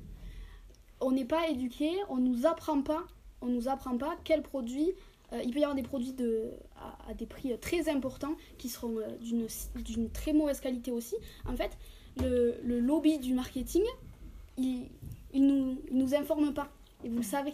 On 1.02 1.12
n'est 1.12 1.26
pas 1.26 1.50
éduqué, 1.50 1.90
on 2.10 2.18
nous 2.18 2.46
apprend 2.46 2.82
pas, 2.82 3.04
on 3.42 3.48
nous 3.48 3.68
apprend 3.68 3.98
pas 3.98 4.16
quels 4.24 4.44
produits. 4.44 4.92
Euh, 5.34 5.42
il 5.44 5.52
peut 5.52 5.60
y 5.60 5.64
avoir 5.64 5.76
des 5.76 5.84
produits 5.84 6.14
de, 6.14 6.52
à, 6.76 7.10
à 7.10 7.14
des 7.14 7.26
prix 7.26 7.58
très 7.60 7.90
importants 7.90 8.36
qui 8.58 8.70
seront 8.70 8.98
euh, 8.98 9.46
d'une 9.76 10.10
très 10.10 10.34
mauvaise 10.34 10.60
qualité 10.60 10.92
aussi. 10.92 11.16
En 11.46 11.56
fait, 11.56 11.78
le, 12.18 12.58
le 12.64 12.80
lobby 12.80 13.20
du 13.20 13.34
marketing, 13.34 13.84
il, 14.58 14.88
il 15.34 15.48
nous, 15.48 15.82
il 15.90 15.98
nous 15.98 16.14
informe 16.16 16.54
pas. 16.54 16.70
Et 17.04 17.10
vous 17.10 17.18
le 17.18 17.24
savez. 17.24 17.54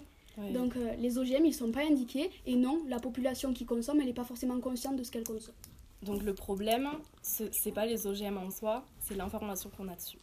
Donc 0.54 0.76
euh, 0.76 0.94
les 1.00 1.18
OGM, 1.18 1.46
ils 1.46 1.54
sont 1.54 1.72
pas 1.72 1.82
indiqués. 1.84 2.30
Et 2.46 2.56
non, 2.56 2.84
la 2.88 3.00
population 3.00 3.54
qui 3.54 3.66
consomme, 3.66 4.00
elle 4.00 4.08
n'est 4.08 4.14
pas 4.14 4.24
forcément 4.24 4.60
consciente 4.60 4.96
de 4.96 5.04
ce 5.04 5.12
qu'elle 5.12 5.24
consomme. 5.24 5.56
Donc 6.04 6.22
le 6.22 6.34
problème, 6.36 6.90
ce 7.24 7.46
c'est 7.52 7.72
pas 7.72 7.88
les 7.88 8.06
OGM 8.06 8.38
en 8.38 8.52
soi, 8.52 8.86
c'est 9.00 9.16
l'information 9.16 9.72
qu'on 9.76 9.88
a 9.88 9.96
dessus. 9.96 10.20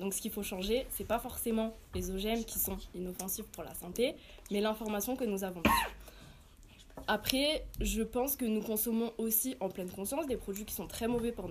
Donc 0.00 0.14
ce 0.14 0.20
qu'il 0.20 0.32
faut 0.32 0.42
changer, 0.42 0.84
c'est 0.90 1.06
pas 1.06 1.20
forcément 1.20 1.74
les 1.94 2.10
OGM 2.10 2.42
qui 2.44 2.58
sont 2.58 2.76
inoffensifs 2.92 3.46
pour 3.46 3.62
la 3.62 3.72
santé, 3.74 4.16
mais 4.50 4.60
l'information 4.60 5.14
que 5.14 5.24
nous 5.24 5.44
avons 5.44 5.60
dessus. 5.60 5.86
Après, 7.06 7.64
je 7.80 8.02
pense 8.02 8.36
que 8.36 8.44
nous 8.44 8.62
consommons 8.62 9.12
aussi 9.18 9.56
en 9.60 9.68
pleine 9.68 9.90
conscience 9.90 10.26
des 10.26 10.36
produits 10.36 10.64
qui 10.64 10.74
sont 10.74 10.86
très 10.86 11.08
mauvais 11.08 11.32
pour 11.32 11.48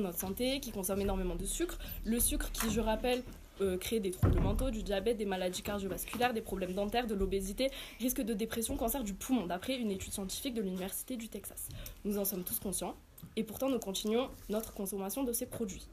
notre, 0.00 0.18
santé, 0.18 0.60
qui 0.60 0.70
consomment 0.70 1.02
énormément 1.02 1.36
de 1.36 1.44
sucre. 1.44 1.78
Le 2.04 2.18
sucre 2.20 2.50
qui, 2.52 2.70
je 2.70 2.80
rappelle, 2.80 3.22
euh, 3.60 3.78
crée 3.78 4.00
des 4.00 4.10
troubles 4.10 4.40
mentaux, 4.40 4.70
du 4.70 4.82
diabète, 4.82 5.16
des 5.16 5.26
maladies 5.26 5.62
cardiovasculaires, 5.62 6.34
des 6.34 6.40
problèmes 6.40 6.72
dentaires, 6.72 7.06
de 7.06 7.14
l'obésité, 7.14 7.70
risque 8.00 8.20
de 8.20 8.34
dépression, 8.34 8.76
cancer 8.76 9.04
du 9.04 9.14
poumon, 9.14 9.46
d'après 9.46 9.76
une 9.76 9.90
étude 9.90 10.12
scientifique 10.12 10.54
de 10.54 10.62
l'Université 10.62 11.16
du 11.16 11.28
Texas. 11.28 11.68
Nous 12.04 12.18
en 12.18 12.24
sommes 12.24 12.44
tous 12.44 12.58
conscients, 12.58 12.96
et 13.36 13.44
pourtant 13.44 13.68
nous 13.68 13.78
continuons 13.78 14.28
notre 14.48 14.74
consommation 14.74 15.22
de 15.22 15.32
ces 15.32 15.46
produits. 15.46 15.86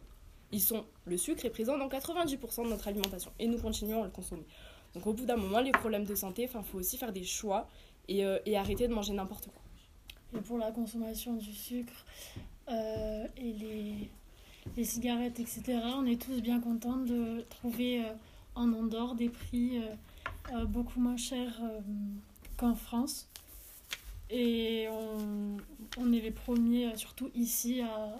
Ils 0.51 0.61
sont, 0.61 0.83
le 1.05 1.17
sucre 1.17 1.45
est 1.45 1.49
présent 1.49 1.77
dans 1.77 1.87
90% 1.87 2.65
de 2.65 2.69
notre 2.69 2.87
alimentation, 2.87 3.31
et 3.39 3.47
nous 3.47 3.59
continuons 3.59 4.01
à 4.01 4.05
le 4.05 4.11
consommer. 4.11 4.45
Donc 4.93 5.07
au 5.07 5.13
bout 5.13 5.25
d'un 5.25 5.37
moment, 5.37 5.59
les 5.59 5.71
problèmes 5.71 6.05
de 6.05 6.15
santé, 6.15 6.49
il 6.53 6.63
faut 6.63 6.77
aussi 6.77 6.97
faire 6.97 7.13
des 7.13 7.23
choix 7.23 7.67
et, 8.07 8.25
euh, 8.25 8.39
et 8.45 8.57
arrêter 8.57 8.87
de 8.87 8.93
manger 8.93 9.13
n'importe 9.13 9.47
quoi. 9.47 9.61
Et 10.39 10.41
pour 10.41 10.57
la 10.57 10.71
consommation 10.71 11.33
du 11.35 11.53
sucre 11.53 12.05
euh, 12.69 13.27
et 13.37 13.53
les, 13.53 14.09
les 14.77 14.83
cigarettes, 14.83 15.39
etc., 15.39 15.79
on 15.95 16.05
est 16.05 16.21
tous 16.21 16.41
bien 16.41 16.59
contents 16.59 16.97
de 16.97 17.41
trouver 17.49 18.03
euh, 18.05 18.13
en 18.55 18.71
Andorre 18.73 19.15
des 19.15 19.29
prix 19.29 19.81
beaucoup 20.67 20.99
moins 20.99 21.17
chers 21.17 21.57
euh, 21.61 21.79
qu'en 22.57 22.75
France. 22.75 23.27
Et 24.29 24.87
on, 24.89 25.57
on 25.97 26.13
est 26.13 26.21
les 26.21 26.31
premiers, 26.31 26.95
surtout 26.95 27.29
ici, 27.35 27.81
à, 27.81 28.19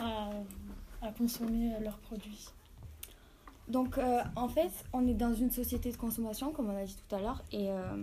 à, 0.00 0.30
à 1.02 1.12
consommer 1.12 1.72
leurs 1.80 1.98
produits. 1.98 2.48
Donc, 3.68 3.96
euh, 3.96 4.20
en 4.36 4.48
fait, 4.48 4.70
on 4.92 5.06
est 5.08 5.14
dans 5.14 5.32
une 5.34 5.50
société 5.50 5.90
de 5.90 5.96
consommation, 5.96 6.52
comme 6.52 6.68
on 6.68 6.76
a 6.76 6.84
dit 6.84 6.96
tout 7.08 7.14
à 7.14 7.20
l'heure, 7.20 7.42
et 7.52 7.70
euh, 7.70 7.96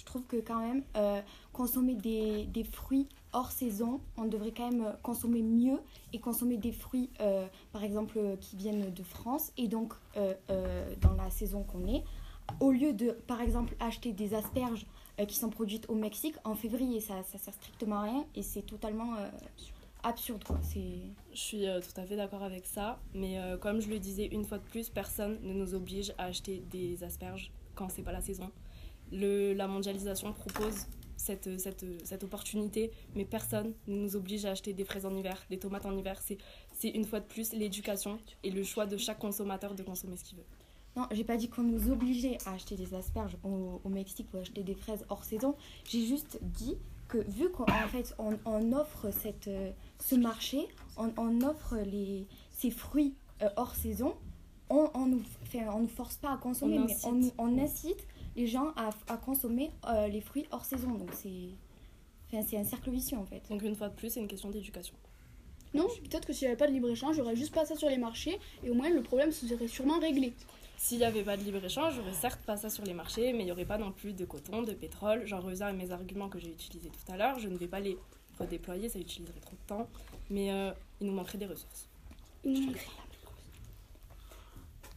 je 0.00 0.04
trouve 0.06 0.24
que 0.24 0.36
quand 0.36 0.60
même, 0.60 0.82
euh, 0.96 1.20
consommer 1.52 1.94
des, 1.94 2.46
des 2.46 2.64
fruits 2.64 3.06
hors 3.32 3.50
saison, 3.50 4.00
on 4.16 4.24
devrait 4.24 4.52
quand 4.52 4.70
même 4.70 4.96
consommer 5.02 5.42
mieux 5.42 5.78
et 6.14 6.18
consommer 6.18 6.56
des 6.56 6.72
fruits, 6.72 7.10
euh, 7.20 7.46
par 7.72 7.84
exemple, 7.84 8.16
euh, 8.18 8.36
qui 8.36 8.56
viennent 8.56 8.90
de 8.92 9.02
France, 9.02 9.52
et 9.58 9.68
donc 9.68 9.92
euh, 10.16 10.34
euh, 10.48 10.94
dans 11.02 11.12
la 11.12 11.28
saison 11.30 11.62
qu'on 11.64 11.86
est, 11.86 12.02
au 12.60 12.70
lieu 12.72 12.94
de, 12.94 13.10
par 13.26 13.42
exemple, 13.42 13.76
acheter 13.78 14.12
des 14.12 14.32
asperges 14.34 14.86
euh, 15.18 15.26
qui 15.26 15.36
sont 15.36 15.50
produites 15.50 15.88
au 15.90 15.94
Mexique 15.94 16.36
en 16.44 16.54
février, 16.54 17.00
ça, 17.00 17.22
ça 17.22 17.36
sert 17.36 17.54
strictement 17.54 17.96
à 17.96 18.02
rien, 18.02 18.24
et 18.34 18.42
c'est 18.42 18.62
totalement 18.62 19.14
euh, 19.16 19.28
absurde, 20.02 20.42
quoi. 20.44 20.58
Je 20.74 21.38
suis 21.38 21.68
euh, 21.68 21.80
tout 21.80 22.00
à 22.00 22.06
fait 22.06 22.16
d'accord 22.16 22.42
avec 22.42 22.64
ça, 22.64 22.98
mais 23.14 23.38
euh, 23.38 23.58
comme 23.58 23.80
je 23.80 23.90
le 23.90 23.98
disais 23.98 24.26
une 24.32 24.44
fois 24.44 24.56
de 24.56 24.64
plus, 24.64 24.88
personne 24.88 25.38
ne 25.42 25.52
nous 25.52 25.74
oblige 25.74 26.14
à 26.16 26.24
acheter 26.24 26.64
des 26.70 27.04
asperges 27.04 27.52
quand 27.74 27.90
c'est 27.90 28.02
pas 28.02 28.12
la 28.12 28.22
saison. 28.22 28.50
Le, 29.12 29.52
la 29.54 29.66
mondialisation 29.66 30.32
propose 30.32 30.86
cette, 31.16 31.60
cette, 31.60 31.84
cette 32.04 32.24
opportunité, 32.24 32.90
mais 33.14 33.24
personne 33.24 33.74
ne 33.86 33.96
nous 33.96 34.16
oblige 34.16 34.44
à 34.46 34.52
acheter 34.52 34.72
des 34.72 34.84
fraises 34.84 35.04
en 35.04 35.14
hiver, 35.14 35.36
des 35.50 35.58
tomates 35.58 35.84
en 35.84 35.96
hiver. 35.96 36.20
C'est, 36.22 36.88
une 36.88 37.04
fois 37.04 37.20
de 37.20 37.26
plus 37.26 37.52
l'éducation 37.52 38.18
et 38.42 38.50
le 38.50 38.62
choix 38.64 38.86
de 38.86 38.96
chaque 38.96 39.18
consommateur 39.18 39.74
de 39.74 39.82
consommer 39.82 40.16
ce 40.16 40.24
qu'il 40.24 40.38
veut. 40.38 40.46
Non, 40.96 41.06
j'ai 41.12 41.24
pas 41.24 41.36
dit 41.36 41.48
qu'on 41.48 41.62
nous 41.62 41.90
obligeait 41.90 42.38
à 42.46 42.54
acheter 42.54 42.74
des 42.74 42.94
asperges 42.94 43.36
au, 43.44 43.80
au 43.84 43.88
Mexique 43.90 44.26
ou 44.32 44.38
acheter 44.38 44.62
des 44.62 44.74
fraises 44.74 45.04
hors 45.08 45.24
saison. 45.24 45.54
J'ai 45.84 46.04
juste 46.04 46.38
dit 46.42 46.76
que 47.06 47.18
vu 47.30 47.50
qu'en 47.50 47.66
fait 47.88 48.14
on, 48.18 48.38
on 48.44 48.72
offre 48.72 49.10
cette, 49.12 49.48
euh, 49.48 49.70
ce 50.00 50.14
marché, 50.14 50.66
on, 50.96 51.12
on 51.16 51.42
offre 51.42 51.76
les, 51.76 52.26
ces 52.50 52.70
fruits 52.70 53.14
euh, 53.42 53.48
hors 53.56 53.74
saison, 53.74 54.14
on, 54.68 54.90
on 54.94 55.06
nous, 55.06 55.22
fait, 55.44 55.68
on 55.68 55.80
nous 55.80 55.88
force 55.88 56.16
pas 56.16 56.32
à 56.32 56.36
consommer, 56.38 56.78
On 57.04 57.12
mais 57.12 57.32
on 57.38 57.58
incite 57.58 58.06
les 58.36 58.46
gens 58.46 58.72
à, 58.76 58.90
à 59.08 59.16
consommer 59.16 59.70
euh, 59.86 60.06
les 60.08 60.20
fruits 60.20 60.46
hors 60.50 60.64
saison. 60.64 60.90
Donc 60.92 61.10
c'est 61.14 61.48
enfin, 62.32 62.42
c'est 62.48 62.56
un 62.56 62.64
cercle 62.64 62.90
vicieux 62.90 63.16
en 63.18 63.26
fait. 63.26 63.42
Donc 63.50 63.62
une 63.62 63.74
fois 63.74 63.88
de 63.88 63.94
plus, 63.94 64.10
c'est 64.10 64.20
une 64.20 64.28
question 64.28 64.50
d'éducation. 64.50 64.94
Non, 65.72 65.86
peut-être 65.86 66.26
que 66.26 66.32
s'il 66.32 66.46
n'y 66.46 66.52
avait 66.52 66.58
pas 66.58 66.66
de 66.66 66.72
libre-échange, 66.72 67.18
aurait 67.20 67.36
juste 67.36 67.54
pas 67.54 67.64
ça 67.64 67.76
sur 67.76 67.88
les 67.88 67.96
marchés 67.98 68.38
et 68.64 68.70
au 68.70 68.74
moins 68.74 68.88
le 68.90 69.02
problème 69.02 69.30
se 69.30 69.46
serait 69.46 69.68
sûrement 69.68 69.98
réglé. 70.00 70.32
S'il 70.76 70.98
n'y 70.98 71.04
avait 71.04 71.22
pas 71.22 71.36
de 71.36 71.42
libre-échange, 71.44 71.94
j'aurais 71.94 72.12
certes 72.14 72.40
pas 72.44 72.56
ça 72.56 72.70
sur 72.70 72.84
les 72.84 72.94
marchés, 72.94 73.32
mais 73.34 73.40
il 73.40 73.44
n'y 73.44 73.52
aurait 73.52 73.66
pas 73.66 73.76
non 73.78 73.92
plus 73.92 74.12
de 74.14 74.24
coton, 74.24 74.62
de 74.62 74.72
pétrole. 74.72 75.26
J'en 75.26 75.40
reviens 75.40 75.66
à 75.66 75.72
mes 75.72 75.90
arguments 75.92 76.28
que 76.28 76.38
j'ai 76.40 76.48
utilisés 76.50 76.88
tout 76.88 77.12
à 77.12 77.16
l'heure. 77.16 77.38
Je 77.38 77.48
ne 77.48 77.56
vais 77.56 77.68
pas 77.68 77.80
les 77.80 77.96
redéployer, 78.38 78.88
ça 78.88 78.98
utiliserait 78.98 79.38
trop 79.40 79.52
de 79.52 79.66
temps. 79.66 79.88
Mais 80.30 80.50
euh, 80.50 80.72
il 81.00 81.06
nous 81.06 81.12
manquerait 81.12 81.38
des 81.38 81.46
ressources. 81.46 81.86
Il 82.44 82.52
nous 82.52 82.66
manquerait- 82.66 82.86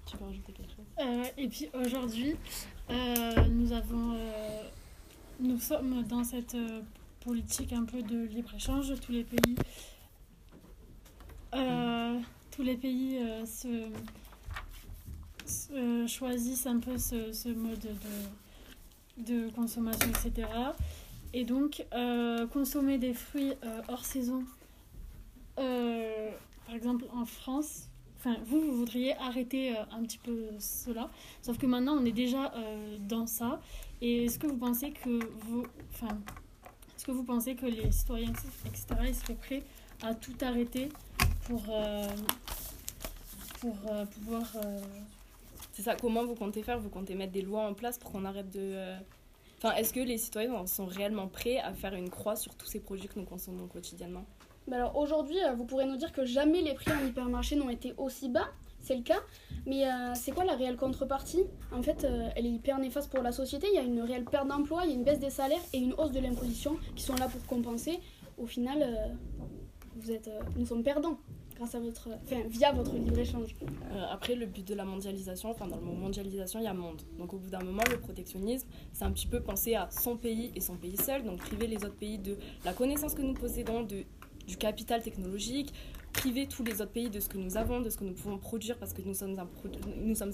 Tu 0.05 0.17
veux 0.17 0.25
rajouter 0.25 0.53
quelque 0.53 0.71
chose? 0.73 0.85
Euh, 1.01 1.23
et 1.37 1.47
puis 1.49 1.69
aujourd'hui, 1.73 2.35
euh, 2.89 3.47
nous 3.49 3.71
avons, 3.71 4.13
euh, 4.15 4.63
nous 5.39 5.59
sommes 5.59 6.03
dans 6.03 6.23
cette 6.23 6.55
euh, 6.55 6.81
politique 7.21 7.73
un 7.73 7.85
peu 7.85 8.01
de 8.01 8.25
libre 8.25 8.53
échange. 8.55 8.93
Tous 9.01 9.11
les 9.11 9.23
pays, 9.23 9.55
tous 12.51 12.61
les 12.63 12.75
pays 12.77 13.19
se, 13.45 13.87
se- 15.45 16.05
choisissent 16.07 16.67
un 16.67 16.79
peu 16.79 16.97
ce, 16.97 17.31
ce 17.31 17.49
mode 17.49 17.87
de, 19.17 19.23
de 19.23 19.49
consommation, 19.51 20.09
etc. 20.09 20.47
Et 21.33 21.45
donc, 21.45 21.83
consommer 22.51 22.97
des 22.97 23.13
fruits 23.13 23.53
hors 23.87 24.05
saison, 24.05 24.43
par 25.55 26.75
exemple 26.75 27.05
en 27.13 27.25
France, 27.25 27.87
Enfin, 28.25 28.37
vous, 28.45 28.61
vous 28.61 28.77
voudriez 28.77 29.17
arrêter 29.17 29.75
euh, 29.75 29.83
un 29.91 30.01
petit 30.03 30.17
peu 30.17 30.45
cela. 30.57 31.09
Sauf 31.41 31.57
que 31.57 31.65
maintenant, 31.65 31.97
on 31.99 32.05
est 32.05 32.13
déjà 32.13 32.53
euh, 32.55 32.97
dans 32.99 33.27
ça. 33.27 33.59
Et 34.01 34.23
est-ce 34.25 34.39
que 34.39 34.47
vous 34.47 34.55
pensez 34.55 34.93
que 34.93 35.09
les 37.65 37.91
citoyens, 37.91 38.31
etc., 38.65 38.85
ils 39.07 39.13
seraient 39.15 39.33
prêts 39.35 39.63
à 40.01 40.15
tout 40.15 40.35
arrêter 40.41 40.87
pour, 41.47 41.63
euh, 41.69 42.07
pour 43.59 43.75
euh, 43.91 44.05
pouvoir 44.05 44.43
euh, 44.55 44.79
C'est 45.73 45.81
ça, 45.81 45.97
comment 45.97 46.23
vous 46.23 46.35
comptez 46.35 46.63
faire? 46.63 46.79
Vous 46.79 46.87
comptez 46.89 47.15
mettre 47.15 47.33
des 47.33 47.41
lois 47.41 47.67
en 47.67 47.73
place 47.73 47.97
pour 47.97 48.13
qu'on 48.13 48.23
arrête 48.23 48.49
de... 48.51 48.59
euh, 48.61 48.97
Enfin, 49.57 49.75
est-ce 49.75 49.93
que 49.93 49.99
les 50.01 50.17
citoyens 50.17 50.65
sont 50.65 50.85
réellement 50.85 51.27
prêts 51.27 51.57
à 51.57 51.73
faire 51.73 51.93
une 51.93 52.09
croix 52.09 52.37
sur 52.37 52.55
tous 52.55 52.67
ces 52.67 52.79
produits 52.79 53.07
que 53.09 53.19
nous 53.19 53.25
consommons 53.25 53.67
quotidiennement? 53.67 54.25
Alors 54.71 54.95
aujourd'hui, 54.97 55.37
euh, 55.43 55.53
vous 55.53 55.65
pourrez 55.65 55.85
nous 55.85 55.97
dire 55.97 56.11
que 56.11 56.25
jamais 56.25 56.61
les 56.61 56.73
prix 56.73 56.91
en 56.91 57.05
hypermarché 57.05 57.55
n'ont 57.55 57.69
été 57.69 57.93
aussi 57.97 58.29
bas, 58.29 58.47
c'est 58.79 58.95
le 58.95 59.03
cas, 59.03 59.21
mais 59.65 59.85
euh, 59.85 60.13
c'est 60.15 60.31
quoi 60.31 60.45
la 60.45 60.55
réelle 60.55 60.77
contrepartie? 60.77 61.43
En 61.71 61.81
fait, 61.81 62.03
euh, 62.03 62.29
elle 62.35 62.45
est 62.45 62.51
hyper 62.51 62.79
néfaste 62.79 63.11
pour 63.11 63.23
la 63.23 63.31
société, 63.31 63.67
il 63.71 63.75
y 63.75 63.79
a 63.79 63.83
une 63.83 64.01
réelle 64.01 64.25
perte 64.25 64.47
d'emploi, 64.47 64.81
il 64.85 64.89
y 64.89 64.93
a 64.93 64.95
une 64.95 65.03
baisse 65.03 65.19
des 65.19 65.29
salaires 65.29 65.61
et 65.73 65.77
une 65.77 65.93
hausse 65.93 66.11
de 66.11 66.19
l'imposition 66.19 66.77
qui 66.95 67.03
sont 67.03 67.15
là 67.15 67.27
pour 67.27 67.45
compenser. 67.45 67.99
Au 68.37 68.45
final, 68.45 69.15
vous 69.95 70.11
êtes, 70.11 70.29
nous 70.57 70.65
sommes 70.65 70.83
perdants 70.83 71.17
grâce 71.55 71.75
à 71.75 71.79
votre, 71.79 72.09
enfin, 72.23 72.41
via 72.47 72.71
votre 72.71 72.95
libre-échange. 72.95 73.55
Euh, 73.61 74.05
après, 74.11 74.35
le 74.35 74.45
but 74.45 74.67
de 74.67 74.73
la 74.73 74.85
mondialisation, 74.85 75.49
enfin 75.49 75.67
dans 75.67 75.77
le 75.77 75.83
mot 75.83 75.93
mondialisation, 75.93 76.59
il 76.59 76.63
y 76.63 76.67
a 76.67 76.73
monde. 76.73 77.01
Donc 77.17 77.33
au 77.33 77.37
bout 77.37 77.49
d'un 77.49 77.63
moment, 77.63 77.83
le 77.89 77.99
protectionnisme, 77.99 78.67
c'est 78.91 79.03
un 79.03 79.11
petit 79.11 79.27
peu 79.27 79.39
penser 79.39 79.75
à 79.75 79.89
son 79.91 80.17
pays 80.17 80.51
et 80.55 80.61
son 80.61 80.75
pays 80.75 80.97
seul, 80.97 81.23
donc 81.23 81.39
priver 81.39 81.67
les 81.67 81.77
autres 81.77 81.95
pays 81.95 82.17
de 82.17 82.37
la 82.65 82.73
connaissance 82.73 83.13
que 83.13 83.21
nous 83.21 83.33
possédons, 83.33 83.83
de, 83.83 84.03
du 84.47 84.57
capital 84.57 85.01
technologique, 85.01 85.73
priver 86.13 86.47
tous 86.47 86.63
les 86.63 86.81
autres 86.81 86.91
pays 86.91 87.09
de 87.09 87.19
ce 87.19 87.27
que 87.27 87.37
nous 87.37 87.57
avons, 87.57 87.81
de 87.81 87.89
ce 87.89 87.97
que 87.97 88.03
nous 88.03 88.13
pouvons 88.13 88.37
produire 88.37 88.77
parce 88.77 88.93
que 88.93 89.01
nous 89.01 89.13
sommes 89.13 89.37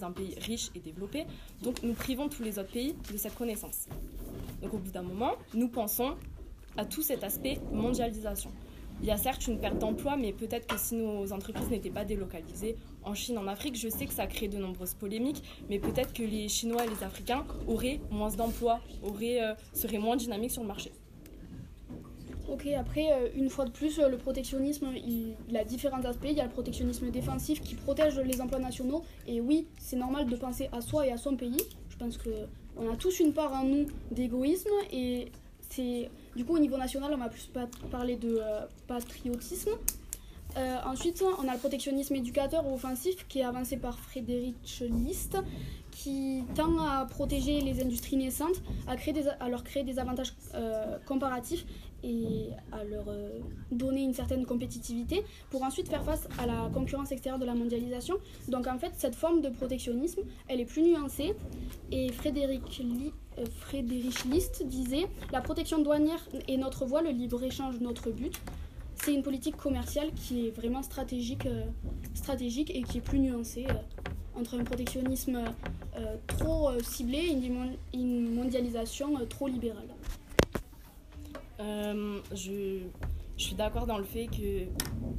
un, 0.04 0.12
pays 0.12 0.36
riche 0.42 0.70
et 0.76 0.80
développé. 0.80 1.26
Donc 1.64 1.82
nous 1.84 1.94
privons 1.94 2.30
tous 2.30 2.44
les 2.44 2.60
autres 2.60 2.72
pays 2.72 2.96
de 3.12 3.18
cette 3.18 3.36
connaissance. 3.36 3.88
Donc 4.62 4.74
au 4.74 4.78
bout 4.78 4.92
d'un 4.92 5.02
moment, 5.02 5.36
nous 5.54 5.70
pensons 5.70 6.16
à 6.78 6.86
tout 6.86 7.02
cet 7.02 7.24
aspect 7.24 7.60
mondialisation. 7.72 8.52
Il 9.02 9.08
y 9.08 9.12
a 9.12 9.18
certes 9.18 9.48
une 9.48 9.60
perte 9.60 9.78
d'emploi, 9.78 10.18
mais 10.18 10.34
peut-être 10.34 10.68
que 10.68 10.78
si 10.78 10.96
nos 10.96 11.32
entreprises 11.32 11.70
n'étaient 11.70 11.90
pas 11.90 12.04
délocalisées 12.04 12.76
en 13.04 13.14
Chine, 13.14 13.38
en 13.38 13.48
Afrique, 13.48 13.78
je 13.78 13.88
sais 13.88 14.06
que 14.06 14.14
ça 14.14 14.28
crée 14.28 14.50
de 14.50 14.58
nombreuses 14.58 14.94
polémiques, 14.94 15.42
mais 15.70 15.80
peut-être 15.80 16.12
que 16.12 16.24
les 16.24 16.50
Chinois 16.50 16.86
et 16.86 16.90
les 16.90 17.02
Africains 17.02 17.46
auraient 17.66 18.02
moins 18.12 18.30
d'emplois, 18.30 18.82
auraient, 19.02 19.42
euh, 19.42 19.54
seraient 19.72 20.00
moins 20.00 20.18
dynamiques 20.18 20.52
sur 20.52 20.64
le 20.64 20.68
marché. 20.68 20.92
Ok, 22.52 22.68
après, 22.78 23.12
euh, 23.12 23.30
une 23.36 23.50
fois 23.50 23.66
de 23.66 23.70
plus, 23.70 24.00
euh, 24.00 24.10
le 24.10 24.18
protectionnisme, 24.18 24.88
il, 24.96 25.56
a 25.56 25.64
différents 25.64 26.04
aspects. 26.04 26.28
Il 26.30 26.38
y 26.38 26.42
a 26.42 26.46
le 26.46 26.50
protectionnisme 26.50 27.12
défensif 27.12 27.62
qui 27.62 27.76
protège 27.76 28.20
les 28.20 28.42
emplois 28.42 28.60
nationaux. 28.60 29.04
Et 29.28 29.40
oui, 29.40 29.68
c'est 29.78 29.98
normal 29.98 30.28
de 30.28 30.36
penser 30.36 30.68
à 30.72 30.82
soi 30.82 31.06
et 31.06 31.12
à 31.12 31.18
son 31.18 31.36
pays. 31.36 31.62
Je 31.90 31.98
pense 31.98 32.18
que 32.18 32.30
on 32.76 32.92
a 32.92 32.96
tous 32.96 33.20
une 33.20 33.34
part 33.34 33.54
en 33.54 33.66
nous 33.66 33.86
d'égoïsme. 34.12 34.70
Et 34.92 35.32
c'est 35.70 36.10
du 36.36 36.44
coup, 36.44 36.56
au 36.56 36.60
niveau 36.60 36.78
national, 36.78 37.14
on 37.14 37.18
va 37.18 37.30
plus 37.30 37.50
parler 37.92 38.16
de 38.16 38.40
euh, 38.42 38.62
patriotisme. 38.88 39.72
Ensuite, 40.86 41.24
on 41.40 41.48
a 41.48 41.54
le 41.54 41.60
protectionnisme 41.60 42.16
éducateur 42.16 42.68
ou 42.68 42.74
offensif 42.74 43.28
qui 43.30 43.40
est 43.40 43.44
avancé 43.44 43.78
par 43.78 43.98
Frédéric 44.00 44.56
List, 44.82 45.38
qui 46.04 46.44
tend 46.56 46.80
à 46.80 47.06
protéger 47.06 47.60
les 47.60 47.82
industries 47.82 48.16
naissantes, 48.16 48.62
à, 48.88 48.96
créer 48.96 49.14
à 49.42 49.50
leur 49.50 49.66
créer 49.66 49.84
des 49.84 50.00
avantages 50.00 50.34
euh, 50.56 50.98
comparatifs 51.06 51.66
et 52.04 52.52
à 52.72 52.86
leur 52.86 53.10
euh, 53.10 53.40
donner 53.70 54.04
une 54.04 54.14
certaine 54.14 54.46
compétitivité 54.46 55.26
pour 55.50 55.62
ensuite 55.64 55.90
faire 55.90 56.06
face 56.06 56.30
à 56.38 56.46
la 56.46 56.70
concurrence 56.74 57.12
extérieure 57.12 57.40
de 57.40 57.46
la 57.46 57.54
mondialisation. 57.54 58.16
Donc 58.48 58.68
en 58.68 58.78
fait, 58.80 58.94
cette 58.96 59.16
forme 59.16 59.42
de 59.42 59.50
protectionnisme, 59.50 60.22
elle 60.48 60.62
est 60.62 60.66
plus 60.66 60.84
nuancée 60.84 61.36
et 61.92 62.14
Frédéric, 62.14 62.82
euh, 63.38 63.46
Frédéric 63.60 64.24
List 64.24 64.66
disait 64.66 65.08
La 65.34 65.42
protection 65.42 65.80
douanière 65.80 66.26
est 66.48 66.56
notre 66.56 66.86
voie, 66.86 67.02
le 67.02 67.10
libre-échange 67.10 67.82
notre 67.82 68.10
but. 68.12 68.40
C'est 68.96 69.14
une 69.14 69.24
politique 69.24 69.58
commerciale 69.58 70.12
qui 70.14 70.48
est 70.48 70.52
vraiment 70.52 70.82
stratégique, 70.82 71.48
stratégique 72.14 72.70
et 72.74 72.84
qui 72.84 73.00
est 73.00 73.02
plus 73.02 73.20
nuancée 73.20 73.66
entre 74.40 74.60
un 74.60 74.64
protectionnisme 74.64 75.40
euh, 75.98 76.16
trop 76.28 76.70
euh, 76.70 76.80
ciblé 76.82 77.18
et 77.18 77.32
une, 77.32 77.54
mon- 77.54 77.78
une 77.94 78.34
mondialisation 78.34 79.18
euh, 79.18 79.26
trop 79.26 79.48
libérale. 79.48 79.84
Je, 82.34 82.80
suis 83.36 83.56
d'accord 83.56 83.86
dans 83.86 83.98
le 83.98 84.04
fait 84.04 84.28
que 84.28 84.66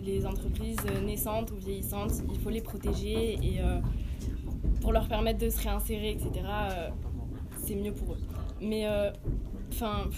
les 0.04 0.26
entreprises 0.26 0.76
naissantes 1.06 1.50
ou 1.52 1.56
vieillissantes, 1.56 2.12
il 2.30 2.38
faut 2.38 2.50
les 2.50 2.60
protéger 2.60 3.34
et 3.34 3.60
pour 4.82 4.92
leur 4.92 5.08
permettre 5.08 5.38
de 5.38 5.48
se 5.48 5.58
réinsérer, 5.62 6.10
etc., 6.10 6.30
c'est 7.64 7.74
mieux 7.74 7.92
pour 7.92 8.12
eux. 8.12 8.20
Mais, 8.60 8.86
enfin, 9.72 10.10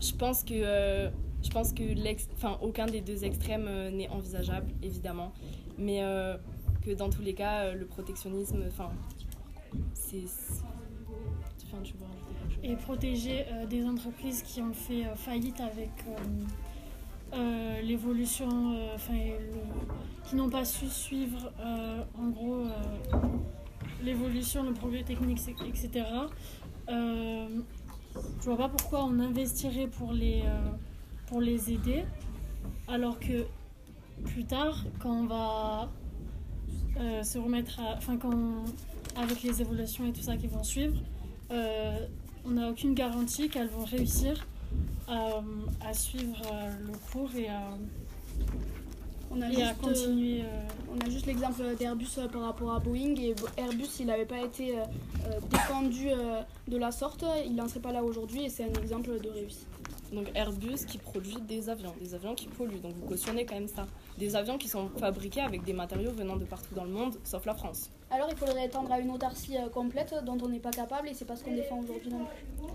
je 0.00 0.12
pense 0.12 0.42
que, 0.42 1.08
je 1.40 1.50
pense 1.52 1.72
que 1.72 1.84
aucun 2.64 2.86
des 2.86 3.00
deux 3.00 3.24
extrêmes 3.24 3.68
n'est 3.92 4.08
envisageable, 4.08 4.72
évidemment. 4.82 5.32
Mais 5.78 6.02
que 6.88 6.94
dans 6.94 7.10
tous 7.10 7.22
les 7.22 7.34
cas, 7.34 7.64
euh, 7.64 7.74
le 7.74 7.86
protectionnisme, 7.86 8.64
enfin, 8.68 8.90
c'est. 9.92 10.26
c'est- 10.26 10.62
Enfin, 11.70 11.82
tu 11.84 11.92
vois, 11.98 12.08
et 12.62 12.76
protéger 12.76 13.44
euh, 13.52 13.66
des 13.66 13.84
entreprises 13.84 14.42
qui 14.42 14.62
ont 14.62 14.72
fait 14.72 15.04
euh, 15.04 15.14
faillite 15.14 15.60
avec 15.60 15.90
euh, 17.34 17.80
l'évolution, 17.82 18.48
enfin, 18.94 19.12
qui 20.24 20.34
n'ont 20.36 20.48
pas 20.48 20.64
su 20.64 20.86
suivre 20.88 21.52
en 22.18 22.28
gros 22.30 22.64
l'évolution, 24.02 24.62
le 24.62 24.72
progrès 24.72 25.02
technique, 25.02 25.40
etc. 25.68 26.06
Je 26.88 28.44
vois 28.46 28.56
pas 28.56 28.70
pourquoi 28.70 29.04
on 29.04 29.20
investirait 29.20 29.88
pour 29.88 30.12
les, 30.14 30.42
pour 31.26 31.42
les 31.42 31.70
aider, 31.70 32.04
alors 32.88 33.20
que 33.20 33.44
plus 34.24 34.46
tard, 34.46 34.86
quand 35.00 35.12
on 35.12 35.26
va 35.26 35.90
euh, 36.98 37.22
se 37.22 37.38
remettre 37.38 37.78
à. 37.80 37.96
Enfin, 37.96 38.16
quand 38.16 38.32
on- 38.34 39.20
avec 39.20 39.42
les 39.42 39.60
évolutions 39.60 40.06
et 40.06 40.12
tout 40.12 40.22
ça 40.22 40.36
qui 40.36 40.46
vont 40.46 40.62
suivre, 40.62 40.96
euh, 41.50 42.06
on 42.46 42.50
n'a 42.50 42.70
aucune 42.70 42.94
garantie 42.94 43.48
qu'elles 43.48 43.68
vont 43.68 43.84
réussir 43.84 44.46
à, 45.08 45.42
à 45.84 45.92
suivre 45.94 46.40
euh, 46.52 46.70
le 46.86 46.92
cours 47.12 47.34
et 47.36 47.48
à, 47.48 47.62
On 49.30 49.40
a 49.42 49.50
et 49.50 49.62
à 49.62 49.68
juste, 49.68 49.80
continuer. 49.80 50.42
euh, 50.42 50.44
euh, 50.44 50.94
on 50.96 51.06
a 51.06 51.10
juste 51.10 51.26
l'exemple 51.26 51.62
d'Airbus 51.78 52.06
euh, 52.18 52.28
par 52.28 52.42
rapport 52.42 52.72
à 52.74 52.78
Boeing. 52.78 53.14
Et 53.16 53.34
Airbus, 53.56 53.86
s'il 53.86 54.06
n'avait 54.06 54.24
pas 54.26 54.40
été 54.40 54.78
euh, 54.78 54.82
euh, 55.26 55.40
défendu 55.50 56.08
euh, 56.10 56.40
de 56.68 56.76
la 56.76 56.90
sorte, 56.92 57.24
il 57.44 57.54
n'en 57.54 57.68
serait 57.68 57.80
pas 57.80 57.92
là 57.92 58.02
aujourd'hui. 58.04 58.44
Et 58.44 58.48
c'est 58.48 58.64
un 58.64 58.80
exemple 58.80 59.10
de 59.20 59.28
réussite. 59.28 59.66
Donc 60.12 60.30
Airbus 60.34 60.86
qui 60.86 60.96
produit 60.98 61.36
des 61.42 61.68
avions, 61.68 61.92
des 62.00 62.14
avions 62.14 62.34
qui 62.34 62.46
polluent, 62.48 62.80
donc 62.80 62.94
vous 62.94 63.06
cautionnez 63.06 63.44
quand 63.44 63.54
même 63.56 63.68
ça. 63.68 63.86
Des 64.16 64.34
avions 64.36 64.56
qui 64.56 64.66
sont 64.68 64.88
fabriqués 64.98 65.42
avec 65.42 65.64
des 65.64 65.74
matériaux 65.74 66.12
venant 66.12 66.36
de 66.36 66.44
partout 66.44 66.74
dans 66.74 66.84
le 66.84 66.90
monde, 66.90 67.14
sauf 67.24 67.44
la 67.44 67.54
France. 67.54 67.90
Alors 68.10 68.28
il 68.30 68.36
faudrait 68.36 68.64
étendre 68.66 68.90
à 68.90 69.00
une 69.00 69.10
autarcie 69.10 69.58
euh, 69.58 69.68
complète 69.68 70.14
dont 70.24 70.38
on 70.42 70.48
n'est 70.48 70.60
pas 70.60 70.70
capable 70.70 71.08
et 71.08 71.14
c'est 71.14 71.26
pas 71.26 71.36
ce 71.36 71.44
qu'on 71.44 71.54
défend 71.54 71.78
aujourd'hui 71.80 72.10
non 72.10 72.24
plus. 72.24 72.68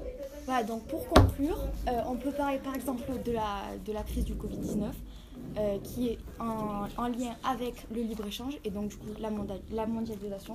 Voilà, 0.46 0.64
donc 0.64 0.84
pour 0.84 1.08
conclure, 1.08 1.58
euh, 1.88 2.02
on 2.08 2.16
peut 2.18 2.32
parler 2.32 2.60
par 2.60 2.76
exemple 2.76 3.10
de 3.26 3.32
la, 3.32 3.62
de 3.84 3.92
la 3.94 4.04
crise 4.04 4.26
du 4.26 4.36
Covid-19, 4.36 4.92
euh, 5.58 5.80
qui 5.84 6.10
est 6.10 6.20
en, 6.40 6.86
en 6.98 7.08
lien 7.08 7.36
avec 7.44 7.88
le 7.90 8.04
libre-échange 8.04 8.60
et 8.64 8.70
donc 8.70 8.90
du 8.90 8.98
coup 8.98 9.08
la, 9.20 9.32
monda- 9.32 9.60
la 9.72 9.88
mondialisation. 9.88 10.54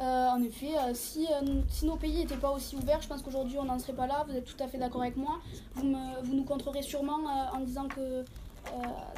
Euh, 0.00 0.28
en 0.28 0.42
effet, 0.42 0.76
euh, 0.76 0.92
si, 0.92 1.26
euh, 1.26 1.60
si 1.68 1.86
nos 1.86 1.94
pays 1.96 2.18
n'étaient 2.18 2.36
pas 2.36 2.50
aussi 2.50 2.74
ouverts, 2.74 3.00
je 3.00 3.06
pense 3.06 3.22
qu'aujourd'hui 3.22 3.58
on 3.58 3.64
n'en 3.64 3.78
serait 3.78 3.92
pas 3.92 4.06
là. 4.06 4.24
Vous 4.28 4.36
êtes 4.36 4.44
tout 4.44 4.62
à 4.62 4.66
fait 4.66 4.78
d'accord 4.78 5.02
avec 5.02 5.16
moi. 5.16 5.38
Vous, 5.74 5.84
nous 5.84 6.44
contrerez 6.44 6.82
sûrement 6.82 7.20
en 7.52 7.60
disant 7.60 7.86
que 7.86 8.24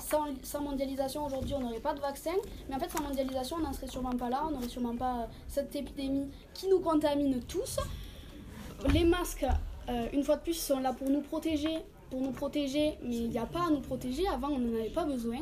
sans, 0.02 0.60
mondialisation 0.60 1.24
aujourd'hui 1.24 1.54
on 1.54 1.60
n'aurait 1.60 1.80
pas 1.80 1.94
de 1.94 2.00
vaccin. 2.00 2.32
Mais 2.68 2.74
en 2.74 2.78
fait, 2.78 2.90
sans 2.90 3.02
mondialisation 3.02 3.56
on 3.56 3.60
n'en 3.60 3.72
serait 3.72 3.86
sûrement 3.86 4.16
pas 4.16 4.28
là. 4.28 4.44
On 4.46 4.50
n'aurait 4.50 4.68
sûrement 4.68 4.96
pas 4.96 5.28
cette 5.48 5.74
épidémie 5.74 6.28
qui 6.52 6.68
nous 6.68 6.80
contamine 6.80 7.40
tous. 7.44 7.78
Les 8.92 9.04
masques, 9.04 9.46
une 10.12 10.22
fois 10.22 10.36
de 10.36 10.42
plus, 10.42 10.54
sont 10.54 10.80
là 10.80 10.92
pour 10.92 11.08
nous 11.08 11.22
protéger. 11.22 11.78
Pour 12.10 12.20
nous 12.20 12.32
protéger, 12.32 12.98
mais 13.02 13.16
il 13.16 13.30
n'y 13.30 13.38
a 13.38 13.46
pas 13.46 13.66
à 13.66 13.70
nous 13.70 13.80
protéger. 13.80 14.28
Avant, 14.28 14.48
on 14.48 14.58
n'en 14.58 14.78
avait 14.78 14.90
pas 14.90 15.04
besoin. 15.04 15.38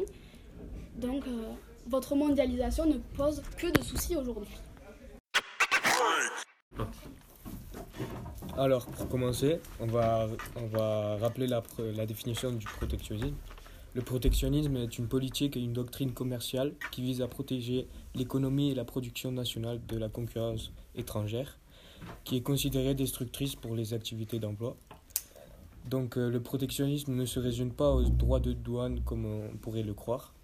Donc, 0.96 1.24
votre 1.88 2.14
mondialisation 2.14 2.86
ne 2.86 2.98
pose 3.16 3.42
que 3.58 3.66
de 3.66 3.82
soucis 3.82 4.16
aujourd'hui. 4.16 4.56
Alors, 8.56 8.86
pour 8.86 9.08
commencer, 9.08 9.58
on 9.80 9.86
va, 9.86 10.28
rappeler 11.20 11.46
la 11.46 12.06
définition 12.06 12.52
du 12.52 12.66
protectionnisme. 12.66 13.34
Le 13.94 14.02
protectionnisme 14.02 14.76
est 14.76 14.98
une 14.98 15.06
politique 15.06 15.56
et 15.56 15.60
une 15.60 15.72
doctrine 15.72 16.12
commerciale 16.12 16.74
qui 16.90 17.02
vise 17.02 17.22
à 17.22 17.28
protéger 17.28 17.86
l'économie 18.16 18.70
et 18.70 18.74
la 18.74 18.84
production 18.84 19.30
nationale 19.30 19.80
de 19.86 19.96
la 19.96 20.08
concurrence 20.08 20.72
étrangère, 20.96 21.58
qui 22.24 22.36
est 22.36 22.40
considérée 22.40 22.94
destructrice 22.94 23.54
pour 23.54 23.76
les 23.76 23.94
activités 23.94 24.40
d'emploi. 24.40 24.76
Donc, 25.88 26.16
euh, 26.16 26.28
le 26.28 26.40
protectionnisme 26.40 27.14
ne 27.14 27.24
se 27.24 27.38
résume 27.38 27.70
pas 27.70 27.90
aux 27.90 28.02
droits 28.02 28.40
de 28.40 28.52
douane 28.52 29.00
comme 29.04 29.26
on 29.26 29.56
pourrait 29.58 29.82
le 29.82 29.94
croire. 29.94 30.34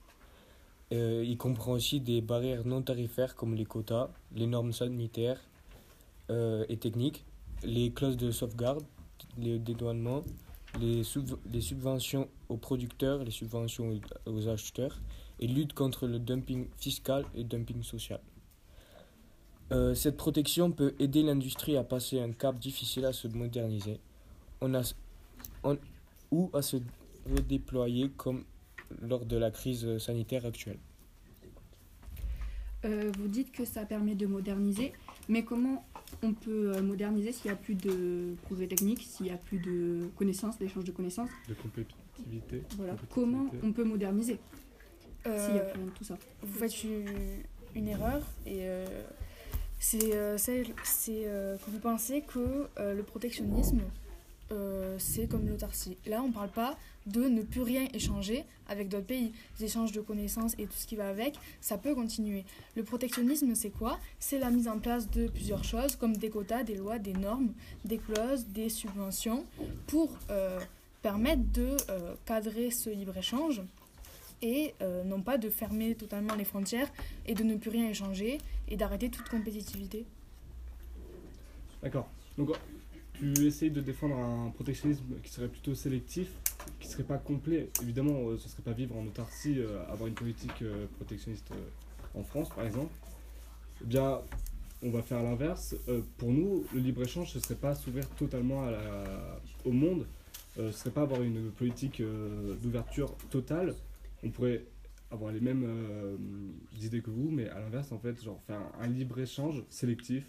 Euh, 0.92 1.24
il 1.26 1.36
comprend 1.36 1.72
aussi 1.72 2.00
des 2.00 2.20
barrières 2.20 2.64
non 2.64 2.82
tarifaires 2.82 3.34
comme 3.34 3.54
les 3.54 3.64
quotas, 3.64 4.10
les 4.34 4.46
normes 4.46 4.72
sanitaires 4.72 5.40
euh, 6.30 6.64
et 6.68 6.76
techniques, 6.78 7.24
les 7.62 7.90
clauses 7.92 8.16
de 8.16 8.30
sauvegarde, 8.30 8.82
les 9.36 9.58
dédouanements, 9.58 10.22
les, 10.80 11.02
sub- 11.04 11.38
les 11.52 11.60
subventions 11.60 12.28
aux 12.48 12.56
producteurs, 12.56 13.22
les 13.24 13.30
subventions 13.30 14.00
aux, 14.26 14.48
acheteurs, 14.48 15.00
et 15.40 15.46
lutte 15.46 15.72
contre 15.74 16.06
le 16.06 16.18
dumping 16.18 16.66
fiscal 16.76 17.24
et 17.34 17.44
dumping 17.44 17.82
social. 17.82 18.20
Euh, 19.72 19.94
cette 19.94 20.16
protection 20.16 20.72
peut 20.72 20.94
aider 20.98 21.22
l'industrie 21.22 21.76
à 21.76 21.84
passer 21.84 22.20
un 22.20 22.32
cap 22.32 22.58
difficile 22.58 23.04
à 23.04 23.12
se 23.12 23.28
moderniser 23.28 24.00
on 24.60 24.74
a, 24.74 24.82
on- 25.64 25.78
ou 26.30 26.50
à 26.52 26.60
se 26.62 26.76
redéployer 27.34 28.10
comme 28.16 28.44
lors 29.00 29.24
de 29.24 29.36
la 29.36 29.50
crise 29.50 29.98
sanitaire 29.98 30.44
actuelle. 30.44 30.78
Euh, 32.84 33.12
vous 33.18 33.28
dites 33.28 33.52
que 33.52 33.64
ça 33.64 33.84
permet 33.84 34.14
de 34.14 34.26
moderniser, 34.26 34.92
mais 35.28 35.42
comment 35.44 35.84
on 36.22 36.32
peut 36.32 36.72
euh, 36.74 36.82
moderniser 36.82 37.32
s'il 37.32 37.50
n'y 37.50 37.56
a 37.56 37.56
plus 37.56 37.74
de 37.74 38.34
progrès 38.42 38.66
technique, 38.66 39.06
s'il 39.08 39.26
n'y 39.26 39.32
a 39.32 39.36
plus 39.36 39.58
de 39.58 40.08
connaissances, 40.16 40.58
d'échange 40.58 40.84
de 40.84 40.92
connaissances 40.92 41.30
De 41.48 41.54
compétitivité. 41.54 42.62
Voilà. 42.76 42.92
compétitivité. 42.94 43.06
Comment 43.14 43.46
on 43.62 43.72
peut 43.72 43.84
moderniser 43.84 44.38
Euh, 45.26 45.44
s'il 45.44 45.54
n'y 45.54 45.60
a 45.60 45.64
plus 45.64 45.78
rien 45.78 45.86
de 45.86 45.94
tout 45.96 46.04
ça 46.04 46.16
Vous 46.42 46.58
faites 46.58 46.82
une, 46.84 47.04
une 47.74 47.88
erreur 47.88 48.22
et 48.46 48.60
euh, 48.62 48.86
c'est 49.78 50.14
euh, 50.14 50.36
euh, 51.08 51.56
que 51.56 51.70
vous 51.70 51.78
pensez 51.78 52.22
que 52.22 52.68
euh, 52.78 52.94
le 52.94 53.02
protectionnisme 53.02 53.80
euh, 54.52 54.96
c'est 54.98 55.28
comme 55.28 55.48
l'autarcie. 55.48 55.96
Là, 56.06 56.22
on 56.22 56.28
ne 56.28 56.32
parle 56.32 56.50
pas 56.50 56.76
de 57.06 57.22
ne 57.22 57.42
plus 57.42 57.62
rien 57.62 57.86
échanger 57.94 58.44
avec 58.68 58.88
d'autres 58.88 59.06
pays. 59.06 59.32
Les 59.58 59.66
échanges 59.66 59.92
de 59.92 60.00
connaissances 60.00 60.54
et 60.58 60.66
tout 60.66 60.76
ce 60.76 60.86
qui 60.86 60.96
va 60.96 61.08
avec, 61.08 61.34
ça 61.60 61.78
peut 61.78 61.94
continuer. 61.94 62.44
Le 62.76 62.82
protectionnisme, 62.82 63.54
c'est 63.54 63.70
quoi? 63.70 63.98
C'est 64.18 64.38
la 64.38 64.50
mise 64.50 64.68
en 64.68 64.78
place 64.78 65.10
de 65.10 65.28
plusieurs 65.28 65.64
choses 65.64 65.96
comme 65.96 66.16
des 66.16 66.30
quotas, 66.30 66.62
des 66.64 66.74
lois, 66.74 66.98
des 66.98 67.12
normes, 67.12 67.52
des 67.84 67.98
clauses, 67.98 68.46
des 68.46 68.68
subventions 68.68 69.44
pour 69.86 70.10
euh, 70.30 70.60
permettre 71.02 71.42
de 71.52 71.76
euh, 71.88 72.14
cadrer 72.26 72.70
ce 72.70 72.90
libre-échange 72.90 73.62
et 74.42 74.72
non 75.04 75.20
pas 75.20 75.36
de 75.36 75.50
fermer 75.50 75.94
totalement 75.94 76.34
les 76.34 76.46
frontières 76.46 76.90
et 77.26 77.34
de 77.34 77.44
ne 77.44 77.56
plus 77.56 77.68
rien 77.68 77.90
échanger 77.90 78.38
et 78.68 78.76
d'arrêter 78.78 79.10
toute 79.10 79.28
compétitivité. 79.28 80.06
D'accord. 81.82 82.08
Donc 82.38 82.56
tu 83.20 83.70
de 83.70 83.80
défendre 83.80 84.16
un 84.16 84.50
protectionnisme 84.50 85.04
qui 85.22 85.30
serait 85.30 85.48
plutôt 85.48 85.74
sélectif, 85.74 86.28
qui 86.78 86.88
serait 86.88 87.04
pas 87.04 87.18
complet. 87.18 87.68
Évidemment, 87.82 88.30
euh, 88.30 88.38
ce 88.38 88.48
serait 88.48 88.62
pas 88.62 88.72
vivre 88.72 88.96
en 88.96 89.04
autarcie, 89.06 89.58
euh, 89.58 89.82
avoir 89.90 90.08
une 90.08 90.14
politique 90.14 90.62
euh, 90.62 90.86
protectionniste 90.96 91.50
en 92.14 92.22
France, 92.22 92.48
par 92.48 92.64
exemple. 92.64 92.92
Eh 93.82 93.86
bien, 93.86 94.20
on 94.82 94.90
va 94.90 95.02
faire 95.02 95.22
l'inverse. 95.22 95.76
Pour 96.16 96.32
nous, 96.32 96.64
le 96.72 96.80
libre-échange, 96.80 97.32
ce 97.32 97.40
serait 97.40 97.54
pas 97.54 97.74
s'ouvrir 97.74 98.08
totalement 98.10 98.64
au 99.66 99.72
monde, 99.72 100.06
ce 100.56 100.72
serait 100.72 100.90
pas 100.90 101.02
avoir 101.02 101.22
une 101.22 101.50
politique 101.50 102.02
d'ouverture 102.62 103.14
totale. 103.28 103.74
On 104.22 104.30
pourrait 104.30 104.64
avoir 105.10 105.32
les 105.32 105.40
mêmes 105.40 105.66
idées 106.80 107.02
que 107.02 107.10
vous, 107.10 107.30
mais 107.30 107.48
à 107.50 107.60
l'inverse, 107.60 107.92
en 107.92 107.98
fait, 107.98 108.22
genre 108.22 108.40
faire 108.46 108.60
un, 108.80 108.86
libre-échange 108.86 109.62
sélectif. 109.68 110.24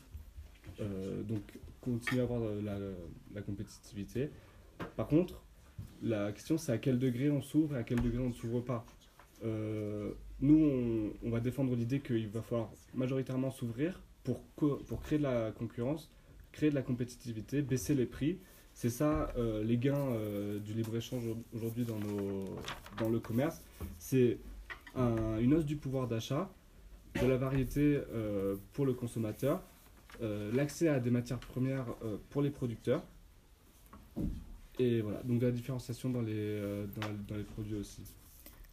Donc 0.79 1.41
continuer 1.81 2.21
à 2.21 2.23
avoir 2.23 2.41
euh, 2.43 2.93
la, 3.33 3.41
compétitivité. 3.41 4.29
Par 4.95 5.07
contre, 5.07 5.41
la 6.01 6.31
question 6.31 6.57
c'est 6.57 6.71
à 6.71 6.77
quel 6.77 6.99
degré 6.99 7.29
on 7.29 7.41
s'ouvre 7.41 7.75
et 7.75 7.79
à 7.79 7.83
quel 7.83 8.01
degré 8.01 8.19
on 8.19 8.29
ne 8.29 8.33
s'ouvre 8.33 8.61
pas. 8.61 8.85
Euh, 9.43 10.11
nous, 10.39 11.13
on, 11.23 11.29
va 11.29 11.39
défendre 11.39 11.75
l'idée 11.75 11.99
qu'il 11.99 12.27
va 12.29 12.41
falloir 12.41 12.69
majoritairement 12.93 13.51
s'ouvrir 13.51 13.99
pour, 14.23 14.39
créer 15.01 15.17
de 15.17 15.23
la 15.23 15.51
concurrence, 15.51 16.11
créer 16.51 16.69
de 16.69 16.75
la 16.75 16.83
compétitivité, 16.83 17.61
baisser 17.61 17.95
les 17.95 18.05
prix. 18.05 18.37
C'est 18.73 18.89
ça 18.89 19.33
euh, 19.37 19.63
les 19.63 19.77
gains 19.77 20.15
du 20.63 20.73
libre-échange 20.73 21.27
au- 21.27 21.37
aujourd'hui 21.55 21.85
dans, 21.85 23.09
le 23.09 23.19
commerce. 23.19 23.61
C'est 23.97 24.37
un- 24.95 25.39
une 25.39 25.53
hausse 25.55 25.65
du 25.65 25.75
pouvoir 25.75 26.07
d'achat, 26.07 26.51
de 27.19 27.27
la 27.27 27.37
variété 27.37 27.99
pour 28.73 28.85
le 28.85 28.93
consommateur, 28.93 29.63
l'accès 30.53 30.87
à 30.87 30.99
des 30.99 31.11
matières 31.11 31.39
premières 31.39 31.85
euh, 32.03 32.17
pour 32.29 32.41
les 32.41 32.49
producteurs. 32.49 33.03
Et 34.79 35.01
voilà, 35.01 35.21
donc 35.23 35.39
de 35.39 35.45
la 35.45 35.51
différenciation 35.51 36.09
dans 36.09 36.21
les, 36.21 36.33
euh, 36.35 36.85
dans, 37.27 37.35
les 37.35 37.43
produits 37.43 37.75
aussi. 37.75 38.01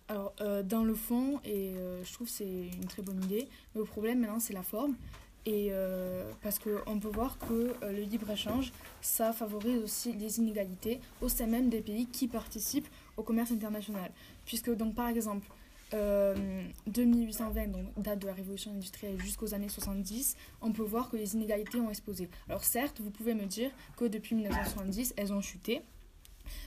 Alors, 0.09 0.32
euh, 0.40 0.62
dans 0.62 0.84
le 0.84 0.94
fond, 0.94 1.40
et 1.44 1.70
euh, 1.76 2.03
je 2.03 2.12
trouve 2.12 2.28
c'est 2.28 2.46
une 2.46 2.86
très 2.86 3.03
bonne 3.03 3.22
idée, 3.24 3.46
le 3.74 3.84
problème 3.84 4.20
maintenant, 4.20 4.40
c'est 4.40 4.55
la 4.55 4.62
forme. 4.62 4.94
Et 5.46 5.68
euh, 5.70 6.30
parce 6.42 6.59
qu'on 6.59 6.99
peut 6.99 7.09
voir 7.09 7.38
que 7.38 7.72
euh, 7.82 7.92
le 7.92 8.03
libre-échange, 8.03 8.72
ça 9.01 9.32
favorise 9.32 9.82
aussi 9.82 10.12
les 10.12 10.38
inégalités 10.38 11.01
au 11.22 11.28
sein 11.28 11.46
même 11.46 11.70
des 11.70 11.80
pays 11.80 12.07
qui 12.07 12.28
participent 12.28 12.88
au 13.16 13.22
commerce 13.22 13.51
international. 13.51 14.11
Puisque, 14.44 14.70
donc, 14.74 14.94
par 14.94 15.09
exemple, 15.09 15.49
euh, 15.95 16.64
de 16.86 17.03
1820, 17.03 17.68
donc 17.68 17.86
date 17.97 18.18
de 18.18 18.26
la 18.26 18.34
révolution 18.34 18.72
industrielle 18.72 19.18
jusqu'aux 19.20 19.55
années 19.55 19.68
70, 19.68 20.36
on 20.61 20.70
peut 20.72 20.82
voir 20.82 21.09
que 21.09 21.16
les 21.16 21.34
inégalités 21.34 21.80
ont 21.80 21.89
explosé. 21.89 22.28
Alors 22.49 22.64
certes, 22.64 23.01
vous 23.01 23.11
pouvez 23.11 23.34
me 23.34 23.47
dire 23.47 23.70
que 23.97 24.05
depuis 24.05 24.34
1970, 24.34 25.14
elles 25.16 25.32
ont 25.32 25.41
chuté, 25.41 25.80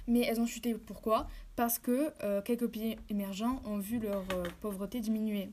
mais 0.08 0.22
elles 0.22 0.40
ont 0.42 0.48
chuté 0.48 0.74
pourquoi? 0.74 1.28
Parce 1.56 1.78
que 1.78 2.12
euh, 2.24 2.42
quelques 2.42 2.68
pays 2.68 2.98
émergents 3.10 3.62
ont 3.66 3.78
vu 3.78 4.00
leur 4.00 4.24
euh, 4.34 4.44
pauvreté 4.60 5.00
diminuer. 5.00 5.50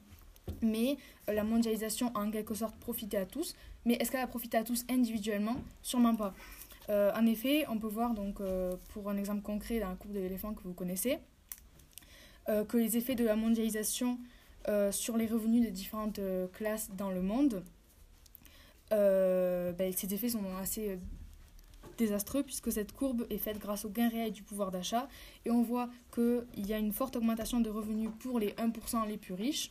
Mais 0.62 0.97
la 1.27 1.45
mondialisation 1.45 2.11
a 2.14 2.21
en 2.21 2.31
quelque 2.31 2.55
sorte 2.55 2.75
profité 2.77 3.19
à 3.19 3.27
tous. 3.27 3.55
Mais 3.85 3.95
est-ce 3.95 4.11
qu'elle 4.11 4.23
a 4.23 4.27
profité 4.27 4.57
à 4.57 4.64
tous 4.64 4.87
individuellement? 4.89 5.57
Sûrement 5.83 6.14
pas. 6.14 6.33
En 6.89 7.27
effet, 7.27 7.66
on 7.69 7.79
peut 7.79 7.87
voir 7.87 8.14
donc 8.14 8.41
pour 8.95 9.11
un 9.11 9.19
exemple 9.19 9.43
concret 9.43 9.79
dans 9.79 9.91
la 9.91 9.95
courbe 9.95 10.14
de 10.14 10.21
l'éléphant 10.21 10.55
que 10.55 10.62
vous 10.62 10.73
connaissez, 10.73 11.19
que 12.69 12.77
les 12.77 12.97
effets 12.97 13.15
de 13.15 13.25
la 13.25 13.37
mondialisation 13.37 14.19
euh, 14.69 14.93
sur 14.93 15.17
les 15.17 15.27
revenus 15.27 15.63
des 15.63 15.71
différentes 15.71 16.19
euh, 16.19 16.47
classes 16.49 16.91
dans 16.97 17.11
le 17.11 17.23
monde, 17.23 17.63
euh, 18.93 19.73
ben, 19.73 19.93
ces 19.93 20.13
effets 20.13 20.29
sont 20.29 20.45
assez 20.61 20.91
euh, 20.91 20.97
désastreux 21.97 22.43
puisque 22.43 22.73
cette 22.73 22.93
courbe 22.93 23.27
est 23.31 23.39
faite 23.39 23.59
grâce 23.59 23.85
au 23.85 23.91
gain 23.91 24.09
réel 24.09 24.33
du 24.33 24.43
pouvoir 24.43 24.71
d'achat 24.71 25.09
et 25.45 25.51
on 25.51 25.63
voit 25.63 25.89
qu'il 26.15 26.67
y 26.67 26.73
a 26.73 26.79
une 26.79 26.93
forte 26.93 27.17
augmentation 27.17 27.61
de 27.61 27.71
revenus 27.71 28.11
pour 28.21 28.39
les 28.39 28.53
1% 28.53 29.07
les 29.07 29.17
plus 29.17 29.35
riches. 29.35 29.71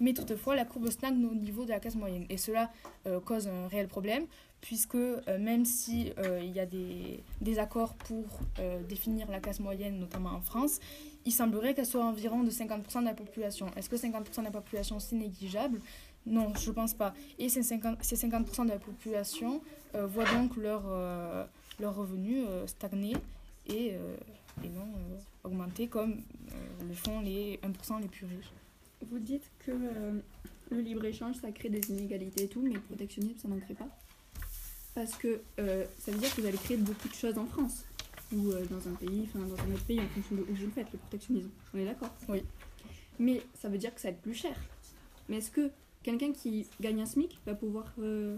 Mais 0.00 0.14
toutefois, 0.14 0.56
la 0.56 0.64
courbe 0.64 0.90
stagne 0.90 1.24
au 1.26 1.34
niveau 1.34 1.64
de 1.64 1.70
la 1.70 1.80
classe 1.80 1.94
moyenne. 1.94 2.26
Et 2.28 2.38
cela 2.38 2.70
euh, 3.06 3.20
cause 3.20 3.46
un 3.46 3.68
réel 3.68 3.86
problème, 3.86 4.26
puisque 4.60 4.94
euh, 4.94 5.18
même 5.38 5.64
si 5.64 6.12
euh, 6.18 6.40
il 6.42 6.50
y 6.50 6.60
a 6.60 6.66
des, 6.66 7.22
des 7.40 7.58
accords 7.58 7.94
pour 7.94 8.24
euh, 8.58 8.82
définir 8.82 9.30
la 9.30 9.40
classe 9.40 9.60
moyenne, 9.60 9.98
notamment 9.98 10.30
en 10.30 10.40
France, 10.40 10.80
il 11.26 11.32
semblerait 11.32 11.74
qu'elle 11.74 11.86
soit 11.86 12.04
environ 12.04 12.42
de 12.42 12.50
50% 12.50 13.00
de 13.00 13.04
la 13.04 13.14
population. 13.14 13.66
Est-ce 13.76 13.88
que 13.88 13.96
50% 13.96 14.40
de 14.40 14.44
la 14.44 14.50
population, 14.50 14.98
c'est 14.98 15.16
négligeable? 15.16 15.80
Non, 16.26 16.52
je 16.54 16.68
ne 16.68 16.74
pense 16.74 16.94
pas. 16.94 17.14
Et 17.38 17.48
ces 17.48 17.62
50%, 17.62 17.96
ces 18.02 18.16
50 18.16 18.66
de 18.66 18.70
la 18.70 18.78
population 18.78 19.62
euh, 19.94 20.06
voient 20.06 20.30
donc 20.32 20.56
leur, 20.56 20.82
euh, 20.86 21.44
leurs 21.78 21.96
revenus 21.96 22.44
euh, 22.48 22.66
stagner 22.66 23.16
et, 23.66 23.92
euh, 23.92 24.16
et 24.64 24.68
non 24.68 24.86
augmenter 25.44 25.88
comme 25.88 26.20
le 26.86 26.94
font 26.94 27.20
les 27.20 27.58
1% 27.62 28.00
les 28.00 28.08
plus 28.08 28.26
riches. 28.26 28.52
Vous 29.10 29.18
dites 29.18 29.50
que 29.60 29.72
le 30.70 30.80
libre-échange, 30.80 31.36
ça 31.36 31.50
crée 31.50 31.70
des 31.70 31.80
inégalités 31.90 32.44
et 32.44 32.48
tout, 32.48 32.60
mais 32.60 32.70
le 32.70 32.80
protectionnisme, 32.80 33.38
ça 33.38 33.48
n'en 33.48 33.58
crée 33.58 33.74
pas? 33.74 33.88
Parce 34.94 35.12
que 35.16 35.40
ça 35.56 36.12
veut 36.12 36.18
dire 36.18 36.34
que 36.34 36.42
vous 36.42 36.46
allez 36.46 36.58
créer 36.58 36.76
beaucoup 36.76 37.08
de 37.08 37.14
choses 37.14 37.38
en 37.38 37.46
France 37.46 37.84
ou 38.32 38.50
euh, 38.52 38.64
dans 38.66 38.88
un 38.88 38.94
pays, 38.94 39.22
enfin 39.28 39.40
dans 39.40 39.54
un 39.62 39.74
autre 39.74 39.84
pays 39.84 40.00
en 40.00 40.06
fonction 40.08 40.36
de 40.36 40.42
où 40.42 40.46
vous 40.54 40.64
le 40.66 40.70
faites, 40.70 40.86
le 40.92 40.98
protectionnisme. 40.98 41.50
On 41.74 41.78
est 41.78 41.84
d'accord 41.84 42.14
Oui. 42.28 42.42
Mais 43.18 43.42
ça 43.54 43.68
veut 43.68 43.78
dire 43.78 43.94
que 43.94 44.00
ça 44.00 44.08
va 44.08 44.14
être 44.14 44.22
plus 44.22 44.34
cher. 44.34 44.54
Mais 45.28 45.36
est-ce 45.38 45.50
que 45.50 45.70
quelqu'un 46.02 46.32
qui 46.32 46.66
gagne 46.80 47.02
un 47.02 47.06
SMIC 47.06 47.38
va 47.46 47.54
pouvoir, 47.54 47.86
euh, 47.98 48.36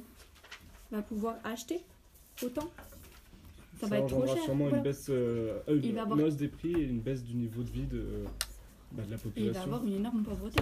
va 0.90 1.02
pouvoir 1.02 1.36
acheter 1.44 1.80
autant? 2.42 2.70
Ça, 3.80 3.86
va 3.88 3.98
être 3.98 4.08
trop 4.08 4.26
cher. 4.26 4.42
sûrement 4.44 4.64
voilà. 4.64 4.76
une 4.78 4.82
baisse, 4.84 5.06
euh, 5.08 5.58
euh, 5.68 5.76
Il 5.82 5.86
une, 5.90 5.94
va 5.96 6.02
avoir- 6.02 6.18
une 6.18 6.24
hausse 6.24 6.36
des 6.36 6.48
prix 6.48 6.72
et 6.72 6.82
une 6.84 7.00
baisse 7.00 7.22
du 7.24 7.34
niveau 7.34 7.62
de 7.62 7.70
vie 7.70 7.86
de, 7.86 8.24
bah, 8.92 9.02
de 9.02 9.10
la 9.10 9.16
Et 9.16 9.18
il 9.18 9.18
va 9.18 9.18
population. 9.18 9.62
avoir 9.62 9.84
une 9.84 9.94
énorme 9.94 10.22
pauvreté. 10.22 10.60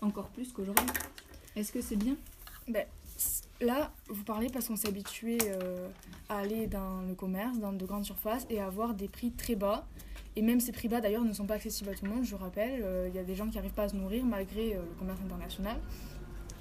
Encore 0.00 0.28
plus 0.28 0.52
qu'aujourd'hui. 0.52 0.86
Est-ce 1.56 1.72
que 1.72 1.80
c'est 1.80 1.96
bien? 1.96 2.16
Ben, 2.68 2.86
là, 3.62 3.92
vous 4.08 4.24
parlez 4.24 4.48
parce 4.48 4.68
qu'on 4.68 4.76
s'est 4.76 4.88
habitué 4.88 5.38
euh, 5.46 5.88
à 6.28 6.38
aller 6.38 6.66
dans 6.66 7.02
le 7.02 7.14
commerce, 7.14 7.58
dans 7.58 7.72
de 7.72 7.84
grandes 7.86 8.04
surfaces 8.04 8.46
et 8.50 8.60
à 8.60 8.66
avoir 8.66 8.94
des 8.94 9.08
prix 9.08 9.30
très 9.30 9.54
bas. 9.54 9.86
Et 10.34 10.42
même 10.42 10.60
ces 10.60 10.72
prix 10.72 10.88
bas, 10.88 11.00
d'ailleurs, 11.00 11.24
ne 11.24 11.32
sont 11.32 11.46
pas 11.46 11.54
accessibles 11.54 11.90
à 11.90 11.94
tout 11.94 12.04
le 12.04 12.10
monde. 12.10 12.24
Je 12.24 12.34
rappelle, 12.34 12.82
euh, 12.82 13.08
il 13.08 13.14
y 13.14 13.18
a 13.18 13.24
des 13.24 13.34
gens 13.34 13.48
qui 13.48 13.56
n'arrivent 13.56 13.72
pas 13.72 13.84
à 13.84 13.88
se 13.88 13.96
nourrir 13.96 14.24
malgré 14.24 14.74
euh, 14.74 14.80
le 14.80 14.98
commerce 14.98 15.20
international. 15.24 15.76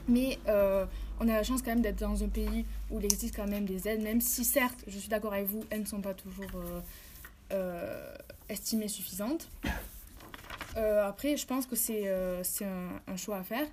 Mais 0.07 0.39
on 0.47 1.29
a 1.29 1.33
la 1.33 1.43
chance 1.43 1.61
quand 1.61 1.69
même 1.69 1.81
d'être 1.81 1.99
dans 1.99 2.23
un 2.23 2.27
pays 2.27 2.65
où 2.89 2.99
il 2.99 3.05
existe 3.05 3.35
quand 3.35 3.47
même 3.47 3.65
des 3.65 3.87
aides, 3.87 4.01
même 4.01 4.19
si 4.19 4.43
certes, 4.43 4.83
je 4.87 4.97
suis 4.97 5.09
d'accord 5.09 5.31
avec 5.31 5.45
vous, 5.45 5.63
elles 5.69 5.81
ne 5.81 5.85
sont 5.85 6.01
pas 6.01 6.15
toujours 6.15 6.49
estimées 8.49 8.87
suffisantes. 8.87 9.47
Après, 10.75 11.37
je 11.37 11.45
pense 11.45 11.67
que 11.67 11.75
c'est 11.75 12.11
c'est 12.43 12.65
un, 12.65 12.99
un 13.07 13.15
choix 13.15 13.37
à 13.37 13.43
faire. 13.43 13.67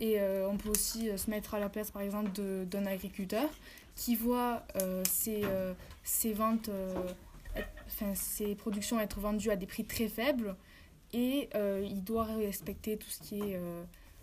Et 0.00 0.20
euh, 0.20 0.48
on 0.48 0.56
peut 0.56 0.68
aussi 0.68 1.10
euh, 1.10 1.16
se 1.16 1.28
mettre 1.28 1.54
à 1.54 1.58
la 1.58 1.68
place, 1.68 1.90
par 1.90 2.02
exemple, 2.02 2.30
d'un 2.66 2.86
agriculteur 2.86 3.48
qui 3.96 4.14
voit 4.14 4.62
euh, 4.76 5.02
ses, 5.10 5.42
ses 6.04 6.32
ventes, 6.32 6.70
être- 7.56 8.14
ses 8.14 8.54
productions 8.54 9.00
être 9.00 9.18
vendues 9.18 9.50
à 9.50 9.56
des 9.56 9.66
prix 9.66 9.84
très 9.84 10.06
faibles 10.08 10.54
et 11.12 11.48
il 11.82 12.04
doit 12.04 12.24
respecter 12.24 12.96
tout 12.96 13.10
ce 13.10 13.18
qui 13.20 13.40
est 13.40 13.58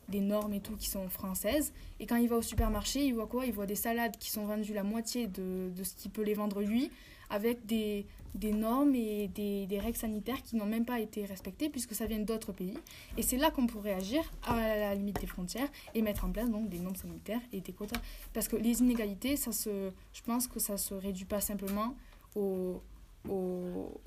des 0.08 0.22
normes 0.22 0.54
et 0.54 0.62
tout 0.62 0.78
qui 0.78 0.88
sont 0.88 1.10
françaises. 1.10 1.74
Et 2.00 2.06
quand 2.06 2.16
il 2.16 2.30
va 2.30 2.38
au 2.38 2.42
supermarché, 2.42 3.04
il 3.04 3.16
voit 3.16 3.28
quoi? 3.28 3.46
Il 3.46 3.52
voit 3.52 3.66
des 3.66 3.76
salades 3.76 4.16
qui 4.18 4.30
sont 4.32 4.46
vendues 4.46 4.74
la 4.74 4.84
moitié 4.84 5.28
de, 5.28 5.72
de 5.76 5.84
ce 5.84 5.94
qu'il 5.96 6.12
peut 6.12 6.22
les 6.22 6.36
vendre 6.36 6.62
lui, 6.62 6.90
avec 7.30 7.66
des, 7.66 8.06
des 8.36 8.52
normes 8.52 8.94
et 8.96 9.28
des, 9.30 9.80
règles 9.80 9.98
sanitaires 9.98 10.42
qui 10.44 10.56
n'ont 10.58 10.66
même 10.66 10.86
pas 10.86 11.00
été 11.00 11.26
respectées 11.26 11.70
puisque 11.70 11.96
ça 11.96 12.06
vient 12.06 12.20
d'autres 12.20 12.52
pays. 12.52 12.78
Et 13.18 13.22
c'est 13.22 13.38
là 13.38 13.50
qu'on 13.50 13.66
pourrait 13.66 13.94
agir 13.94 14.22
à 14.46 14.56
la 14.56 14.94
limite 14.94 15.20
des 15.20 15.28
frontières 15.28 15.70
et 15.94 16.02
mettre 16.02 16.26
en 16.26 16.32
place 16.32 16.50
donc 16.50 16.70
des 16.70 16.80
normes 16.80 16.96
sanitaires 16.96 17.42
et 17.54 17.62
des 17.62 17.72
quotas. 17.72 18.02
Parce 18.34 18.48
que 18.48 18.58
les 18.58 18.80
inégalités, 18.82 19.38
ça 19.38 19.52
se, 19.52 19.90
je 20.14 20.22
pense 20.22 20.48
que 20.48 20.60
ça 20.60 20.78
se 20.78 20.94
réduit 20.94 21.26
pas 21.26 21.42
simplement 21.42 21.96
au, 22.36 22.82
au, 23.30 24.02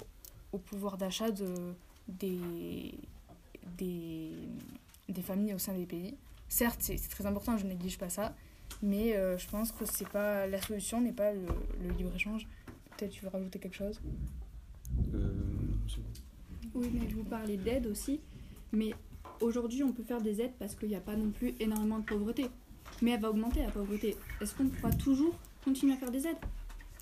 au 0.53 0.59
pouvoir 0.59 0.99
d'achat 0.99 1.31
de, 1.31 1.75
des, 2.07 2.95
des, 3.79 4.31
des 5.09 5.23
familles 5.23 5.55
au 5.55 5.59
sein 5.59 5.73
des 5.73 5.87
pays. 5.87 6.15
Certes, 6.49 6.81
c'est 6.81 6.97
très 7.09 7.27
important, 7.27 7.57
je 7.57 7.65
ne 7.65 7.71
néglige 7.71 7.99
pas 7.99 8.11
ça, 8.11 8.35
mais 8.83 9.17
euh, 9.17 9.37
je 9.39 9.49
pense 9.49 9.73
que 9.73 9.85
pas 10.05 10.47
la 10.47 10.61
solution 10.61 11.01
n'est 11.01 11.13
pas 11.13 11.33
le, 11.33 11.47
le 11.83 11.91
libre-échange. 11.91 12.47
Peut-être 12.99 13.13
tu 13.13 13.25
veux 13.25 13.31
rajouter 13.31 13.59
quelque 13.59 13.77
chose 13.77 14.01
Euh. 15.15 15.33
Oui, 16.75 16.91
mais 16.93 17.07
vous 17.07 17.25
parlez 17.25 17.57
d'aide 17.57 17.87
aussi. 17.87 18.21
Mais 18.73 18.93
aujourd'hui, 19.41 19.83
on 19.83 19.93
peut 19.93 20.03
faire 20.03 20.21
des 20.21 20.41
aides 20.43 20.53
parce 20.59 20.75
qu'il 20.75 20.89
n'y 20.89 20.97
a 20.97 21.01
pas 21.01 21.17
non 21.17 21.31
plus 21.31 21.55
énormément 21.61 21.99
de 22.01 22.05
pauvreté. 22.05 22.47
Mais 23.03 23.13
elle 23.13 23.21
va 23.21 23.31
augmenter 23.31 23.61
la 23.63 23.71
pauvreté. 23.71 24.17
Est-ce 24.41 24.55
qu'on 24.55 24.69
pourra 24.69 24.93
toujours 24.93 25.35
continuer 25.65 25.95
à 25.95 25.97
faire 25.97 26.11
des 26.11 26.27
aides? 26.27 26.37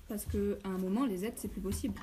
Parce 0.07 0.25
qu'à 0.25 0.37
un 0.69 0.77
moment, 0.77 1.05
les 1.05 1.25
aides, 1.25 1.33
c'est 1.35 1.47
plus 1.49 1.61
possible. 1.61 1.95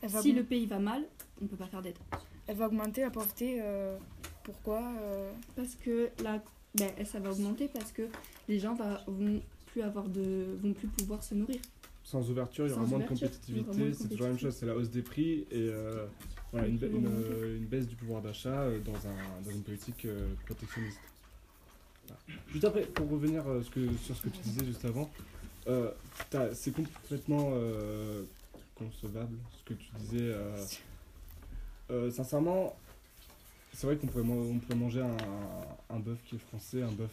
Elle 0.00 0.08
va 0.10 0.22
Si 0.22 0.32
le 0.32 0.42
pays 0.44 0.66
va 0.66 0.78
mal, 0.78 1.04
on 1.40 1.44
ne 1.44 1.48
peut 1.50 1.56
pas 1.56 1.66
faire 1.66 1.82
d'aide. 1.82 1.98
Elle 2.46 2.56
va 2.56 2.66
augmenter 2.66 3.02
la 3.02 3.10
pauvreté. 3.10 3.58
euh, 3.60 3.96
pourquoi 4.44 4.82
euh, 5.00 5.30
Parce 5.54 5.74
que 5.76 6.08
la, 6.22 6.42
ben, 6.74 6.90
ça 7.04 7.20
va 7.20 7.30
augmenter 7.30 7.68
parce 7.68 7.92
que 7.92 8.02
les 8.48 8.58
gens 8.58 8.74
va, 8.74 9.02
vont 9.06 9.40
plus 9.66 9.82
avoir 9.82 10.08
de, 10.08 10.56
vont 10.62 10.72
plus 10.72 10.88
pouvoir 10.88 11.22
se 11.22 11.34
nourrir. 11.34 11.60
Sans 12.04 12.28
ouverture, 12.30 12.66
il 12.66 12.70
y 12.70 12.72
aura 12.72 12.82
moins 12.84 12.98
de 12.98 13.04
compétitivité. 13.08 13.94
C'est 13.94 14.08
toujours 14.08 14.26
la 14.26 14.32
même 14.32 14.38
chose, 14.38 14.54
c'est 14.56 14.66
la 14.66 14.74
hausse 14.76 14.90
des 14.90 15.02
prix 15.02 15.46
et 15.50 15.68
euh, 15.70 16.06
voilà, 16.50 16.66
une, 16.66 16.76
une, 16.82 17.06
euh, 17.06 17.56
une 17.56 17.64
baisse 17.66 17.86
du 17.86 17.96
pouvoir 17.96 18.20
d'achat 18.22 18.62
euh, 18.62 18.80
dans, 18.80 18.94
un, 19.08 19.40
dans 19.44 19.50
une 19.50 19.62
politique 19.62 20.06
protectionniste. 20.44 21.00
Voilà. 22.06 22.20
Juste 22.52 22.64
après, 22.64 22.82
pour 22.82 23.08
revenir 23.08 23.44
ce 23.62 23.70
que, 23.70 23.92
sur 23.98 24.16
ce 24.16 24.22
que 24.22 24.28
tu 24.30 24.40
disais 24.40 24.64
juste 24.66 24.84
avant, 24.84 25.08
euh, 25.68 25.90
c'est 26.54 26.74
complètement 26.74 27.52
euh, 27.54 28.24
concevable 28.74 29.36
ce 29.58 29.64
que 29.72 29.74
tu 29.74 29.86
disais. 30.00 30.34
sincèrement, 32.10 32.76
c'est 33.72 33.86
vrai 33.86 33.96
qu'on 33.96 34.08
pourrait, 34.08 34.24
man- 34.24 34.50
on 34.54 34.58
pourrait 34.58 34.74
manger 34.78 35.00
un, 35.02 35.16
un 35.94 35.98
bœuf 36.00 36.18
qui 36.26 36.34
est 36.34 36.38
français, 36.38 36.82
un 36.82 36.90
bœuf 36.92 37.10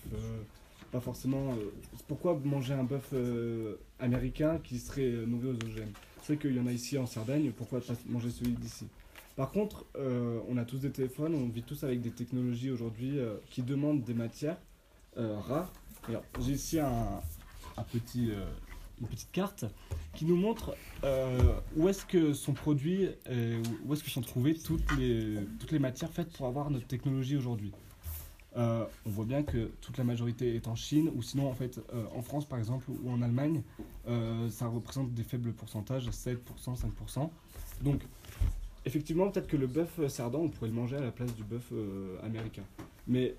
pas 0.92 1.00
forcément. 1.00 1.54
euh, 1.54 1.72
pourquoi 2.08 2.40
manger 2.44 2.74
un 2.74 2.84
bœuf 2.84 3.10
euh, 3.14 3.76
américain 4.00 4.60
qui 4.64 4.80
serait 4.80 5.12
euh, 5.12 5.26
nourri 5.26 5.48
aux 5.50 5.54
OGM 5.56 5.92
C'est 6.24 6.38
qu'il 6.38 6.56
y 6.56 6.60
en 6.60 6.68
a 6.68 6.72
ici 6.72 6.98
en 6.98 7.06
Sardaigne, 7.06 7.52
pourquoi 7.52 7.82
pas 7.82 7.94
manger 8.08 8.30
celui 8.30 8.54
d'ici? 8.54 8.88
Par 9.36 9.52
contre, 9.52 9.86
on 9.96 10.58
a 10.58 10.66
tous 10.66 10.80
des 10.80 10.92
téléphones, 10.92 11.34
on 11.34 11.48
vit 11.48 11.64
tous 11.64 11.86
avec 11.86 12.02
des 12.02 12.12
technologies 12.12 12.72
aujourd'hui 12.72 13.20
qui 13.50 13.62
demandent 13.62 14.04
des 14.04 14.14
matières 14.14 14.58
rares. 15.16 15.72
Alors, 16.10 16.24
j'ai 16.42 16.52
ici 16.52 16.78
un, 16.78 17.22
un 17.78 17.84
petit, 17.84 18.32
une 19.00 19.08
petite 19.08 19.32
carte 19.32 19.64
qui 20.14 20.26
nous 20.26 20.36
montre 20.36 20.76
où 21.78 21.88
est-ce 21.88 22.06
que 22.06 22.34
sont 22.34 22.52
produits, 22.52 23.08
où 23.86 23.94
est-ce 23.94 24.04
que 24.04 24.10
sont 24.10 24.20
trouvées 24.20 24.56
toutes 24.56 24.92
les, 24.98 25.38
toutes 25.58 25.72
les 25.72 25.80
matières 25.80 26.12
faites 26.12 26.34
pour 26.34 26.46
avoir 26.46 26.70
notre 26.70 26.88
technologie 26.88 27.38
aujourd'hui. 27.38 27.72
Euh, 28.58 28.84
on 29.06 29.10
voit 29.12 29.26
bien 29.26 29.44
que 29.44 29.72
toute 29.82 29.98
la 29.98 30.04
majorité 30.04 30.56
est 30.56 30.68
en 30.68 30.76
Chine, 30.76 31.12
ou 31.16 31.22
sinon 31.22 31.48
en 31.50 31.54
fait 31.54 31.80
euh, 31.94 32.06
en 32.16 32.22
France 32.24 32.46
par 32.46 32.58
exemple 32.58 32.90
ou 32.90 33.10
en 33.12 33.22
Allemagne, 33.22 33.62
euh, 34.08 34.50
ça 34.50 34.68
représente 34.68 35.14
des 35.14 35.24
faibles 35.24 35.54
pourcentages, 35.54 36.08
7%, 36.10 36.38
5%. 36.58 37.30
Donc 37.84 38.02
effectivement 38.86 39.30
peut-être 39.30 39.48
que 39.48 39.58
le 39.58 39.68
bœuf 39.68 40.00
sardan 40.08 40.40
on 40.40 40.50
pourrait 40.50 40.70
le 40.70 40.76
manger 40.76 40.98
à 40.98 41.02
la 41.02 41.12
place 41.12 41.34
du 41.36 41.44
bœuf 41.44 41.72
américain. 42.24 42.64
Mais 43.08 43.36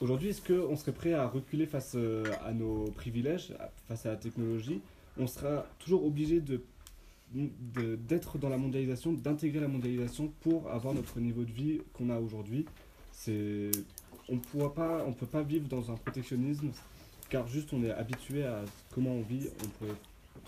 aujourd'hui 0.00 0.28
est-ce 0.28 0.42
qu'on 0.42 0.76
serait 0.76 0.92
prêt 0.92 1.14
à 1.14 1.26
reculer 1.26 1.66
face 1.66 1.96
à 2.44 2.52
nos 2.52 2.84
privilèges, 2.90 3.54
face 3.88 4.04
à 4.04 4.10
la 4.10 4.16
technologie? 4.16 4.80
On 5.18 5.26
sera 5.26 5.64
toujours 5.78 6.04
obligé 6.04 6.40
de- 6.40 6.60
d'être 8.08 8.38
dans 8.38 8.48
la 8.50 8.58
mondialisation, 8.58 9.12
d'intégrer 9.12 9.60
la 9.60 9.68
mondialisation 9.68 10.30
pour 10.42 10.70
avoir 10.70 10.94
notre 10.94 11.18
niveau 11.18 11.44
de 11.44 11.50
vie 11.50 11.80
qu'on 11.94 12.10
a 12.10 12.18
aujourd'hui. 12.20 12.66
C'est, 13.18 13.70
on 14.28 14.36
pourra 14.38 14.72
pas, 14.74 15.04
on 15.06 15.12
peut 15.12 15.26
pas 15.26 15.42
vivre 15.42 15.66
dans 15.68 15.90
un 15.90 15.94
protectionnisme, 15.96 16.70
car 17.30 17.48
juste 17.48 17.72
on 17.72 17.82
est 17.82 17.90
habitué 17.92 18.44
à 18.44 18.60
comment 18.94 19.10
on 19.10 19.22
vit, 19.22 19.48
on 19.64 19.68
pourrait 19.68 19.98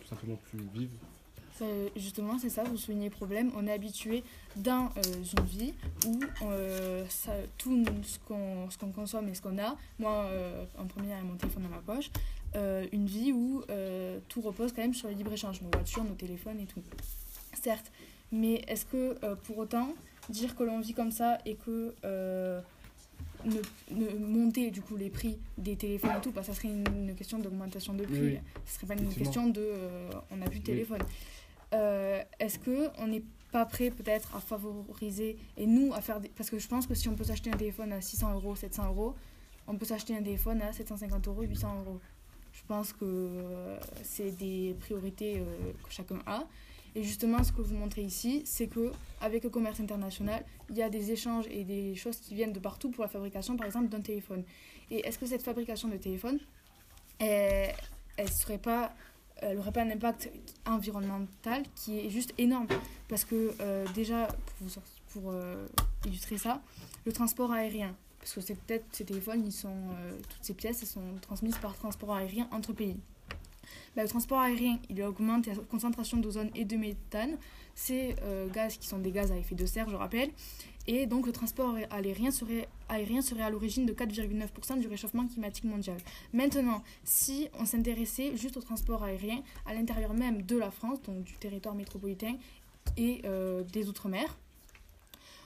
tout 0.01 0.07
simplement 0.09 0.37
plus 0.51 0.61
vivre. 0.75 0.93
Justement, 1.97 2.39
c'est 2.39 2.51
ça, 2.51 2.63
vous 2.63 2.77
soulignez 2.77 3.07
le 3.07 3.11
problème. 3.11 3.51
On 3.57 3.67
est 3.67 3.73
habitué 3.73 4.23
dans 4.55 4.85
euh, 4.97 5.01
une 5.37 5.45
vie 5.47 5.75
où 6.07 6.21
euh, 6.43 7.05
ça- 7.09 7.33
tout 7.57 7.85
ce 8.05 8.19
qu'on 8.79 8.93
consomme 8.93 9.29
et 9.29 9.35
ce 9.35 9.43
qu'on 9.43 9.59
a, 9.59 9.77
moi 9.99 10.27
euh, 10.27 10.65
en 10.79 10.87
premier 10.87 11.13
avec 11.15 11.25
mon 11.25 11.35
téléphone 11.35 11.65
dans 11.65 11.69
ma 11.71 11.79
poche, 11.79 12.11
euh, 12.55 12.87
une 12.93 13.07
vie 13.07 13.33
où 13.33 13.65
euh, 13.71 14.21
tout 14.29 14.41
repose 14.41 14.71
quand 14.73 14.83
même 14.83 14.95
sur 14.95 15.09
le 15.09 15.15
libre-échange, 15.15 15.61
nos 15.63 15.71
voitures, 15.71 16.05
nos 16.05 16.15
téléphones 16.15 16.61
et 16.61 16.67
tout. 16.67 16.83
Certes, 17.61 17.91
mais 18.31 18.63
est-ce 18.69 18.85
que 18.87 19.17
euh, 19.25 19.35
pour 19.35 19.59
autant 19.59 19.95
dire 20.29 20.55
que 20.55 20.63
l'on 20.63 20.81
vit 20.81 20.95
comme 20.95 21.11
ça 21.11 21.39
et 21.45 21.55
que 21.57 21.95
euh, 22.05 22.61
ne, 23.45 23.61
ne 23.91 24.19
monter 24.19 24.71
du 24.71 24.83
coup 24.83 24.97
les 24.97 25.11
prix 25.11 25.39
des 25.57 25.77
téléphones 25.77 26.13
et 26.19 26.21
tout, 26.21 26.33
parce 26.33 26.47
que 26.49 26.53
ça 26.55 26.61
serait 26.61 26.73
une, 26.73 27.09
une 27.09 27.15
question 27.15 27.39
d'augmentation 27.39 27.95
de 27.95 28.05
prix. 28.05 28.21
Oui. 28.21 28.39
Ce 28.67 28.77
serait 28.77 28.87
pas 28.87 28.95
une 28.95 29.13
question 29.13 29.49
de 29.49 29.61
euh, 29.61 30.11
on 30.31 30.41
a 30.43 30.47
plus 30.49 30.61
de 30.61 30.65
téléphone. 30.65 31.03
Euh, 31.75 32.23
Est-ce 32.39 32.59
que 32.59 32.89
on 32.99 33.07
n'est 33.09 33.23
pas 33.53 33.65
prêt 33.65 33.91
peut-être 33.91 34.35
à 34.37 34.41
favoriser 34.41 35.39
et 35.57 35.67
nous 35.67 35.93
à 35.95 36.01
faire 36.01 36.21
des... 36.21 36.29
parce 36.29 36.51
que 36.51 36.59
je 36.59 36.69
pense 36.69 36.87
que 36.87 36.95
si 36.95 37.09
on 37.09 37.15
peut 37.15 37.25
s'acheter 37.25 37.51
un 37.51 37.57
téléphone 37.57 37.93
à 37.93 38.01
600 38.01 38.35
euros, 38.35 38.55
700 38.55 38.89
euros, 38.89 39.15
on 39.67 39.77
peut 39.77 39.87
s'acheter 39.87 40.15
un 40.17 40.23
téléphone 40.23 40.63
à 40.63 40.73
750 40.73 41.29
euros, 41.29 41.43
800 41.43 41.81
euros. 41.81 42.01
Je 42.53 42.63
pense 42.67 42.93
que 42.93 43.77
c'est 44.03 44.33
des 44.33 44.75
priorités 44.81 45.43
que 45.85 45.93
chacun 45.93 46.19
a. 46.27 46.45
Et 46.95 47.03
justement, 47.03 47.43
ce 47.45 47.53
que 47.53 47.63
vous 47.63 47.75
montrez 47.75 48.03
ici, 48.03 48.43
c'est 48.45 48.67
que 48.67 48.93
avec 49.21 49.45
le 49.45 49.51
commerce 49.51 49.81
international, 49.81 50.45
il 50.71 50.77
y 50.77 50.83
a 50.83 50.89
des 50.89 51.13
échanges 51.13 51.47
et 51.51 51.65
des 51.65 51.95
choses 51.95 52.17
qui 52.19 52.35
viennent 52.35 52.53
de 52.53 52.61
partout 52.61 52.91
pour 52.91 53.03
la 53.03 53.09
fabrication, 53.09 53.57
par 53.57 53.67
exemple, 53.67 53.89
d'un 53.89 54.01
téléphone. 54.01 54.45
Et 54.91 55.07
est-ce 55.07 55.19
que 55.19 55.27
cette 55.27 55.43
fabrication 55.43 55.89
de 55.89 55.97
téléphone, 55.97 56.39
elle, 57.19 57.75
elle 58.17 58.31
serait 58.31 58.59
pas, 58.59 58.93
pas 59.41 59.81
un 59.83 59.91
impact 59.91 60.31
environnemental 60.67 61.63
qui 61.75 61.99
est 61.99 62.11
juste 62.11 62.33
énorme? 62.39 62.67
Parce 63.09 63.25
que 63.25 63.55
euh, 63.61 63.87
déjà, 63.95 64.29
pour, 65.13 65.31
euh, 65.31 65.67
illustrer 66.07 66.39
ça, 66.39 66.61
le 67.05 67.13
transport 67.13 67.53
aérien, 67.53 67.95
parce 68.19 68.35
que 68.35 68.53
peut-être 68.53 68.85
ces 68.93 69.05
téléphones, 69.05 69.45
ils 69.45 69.53
sont, 69.53 69.69
euh, 69.69 70.19
toutes 70.29 70.43
ces 70.45 70.55
pièces, 70.55 70.83
elles 70.83 70.89
sont 70.89 71.15
transmises 71.21 71.57
par 71.59 71.77
transport 71.77 72.15
aérien 72.15 72.49
entre 72.51 72.73
pays. 72.73 72.97
Bah, 73.97 74.03
le 74.03 74.09
transport 74.09 74.39
aérien, 74.39 74.79
il 74.91 75.03
augmente 75.03 75.47
la 75.47 75.55
concentration 75.57 76.19
d'ozone 76.19 76.51
et 76.55 76.65
de 76.65 76.77
méthane, 76.77 77.37
ces 77.75 78.17
euh, 78.23 78.49
gaz 78.49 78.77
qui 78.77 78.87
sont 78.87 78.99
des 78.99 79.11
gaz 79.11 79.31
à 79.33 79.37
effet 79.37 79.55
de 79.55 79.67
serre, 79.67 79.89
je 79.89 79.97
rappelle. 79.97 80.31
Et 80.87 81.07
donc 81.07 81.27
le 81.27 81.33
transport 81.33 81.77
aérien 81.91 82.31
serait, 82.31 82.67
aérien 82.89 83.21
serait 83.21 83.43
à 83.43 83.51
l'origine 83.51 83.85
de 83.85 83.93
4,9% 83.93 84.81
du 84.81 84.89
réchauffement 84.89 85.27
climatique 85.27 85.65
mondial. 85.65 85.99
Maintenant, 86.33 86.83
si 87.05 87.49
on 87.59 87.67
s'intéressait 87.67 88.37
juste 88.37 88.57
au 88.57 88.63
transport 88.63 89.05
aérien 89.05 89.43
à 89.67 89.75
l'intérieur 89.75 90.15
même 90.15 90.43
de 90.43 90.57
la 90.57 90.71
France, 90.71 91.03
donc 91.03 91.25
du 91.25 91.35
territoire 91.35 91.75
métropolitain 91.75 92.37
et 92.97 93.21
euh, 93.27 93.63
des 93.65 93.89
Outre-mer, 93.89 94.39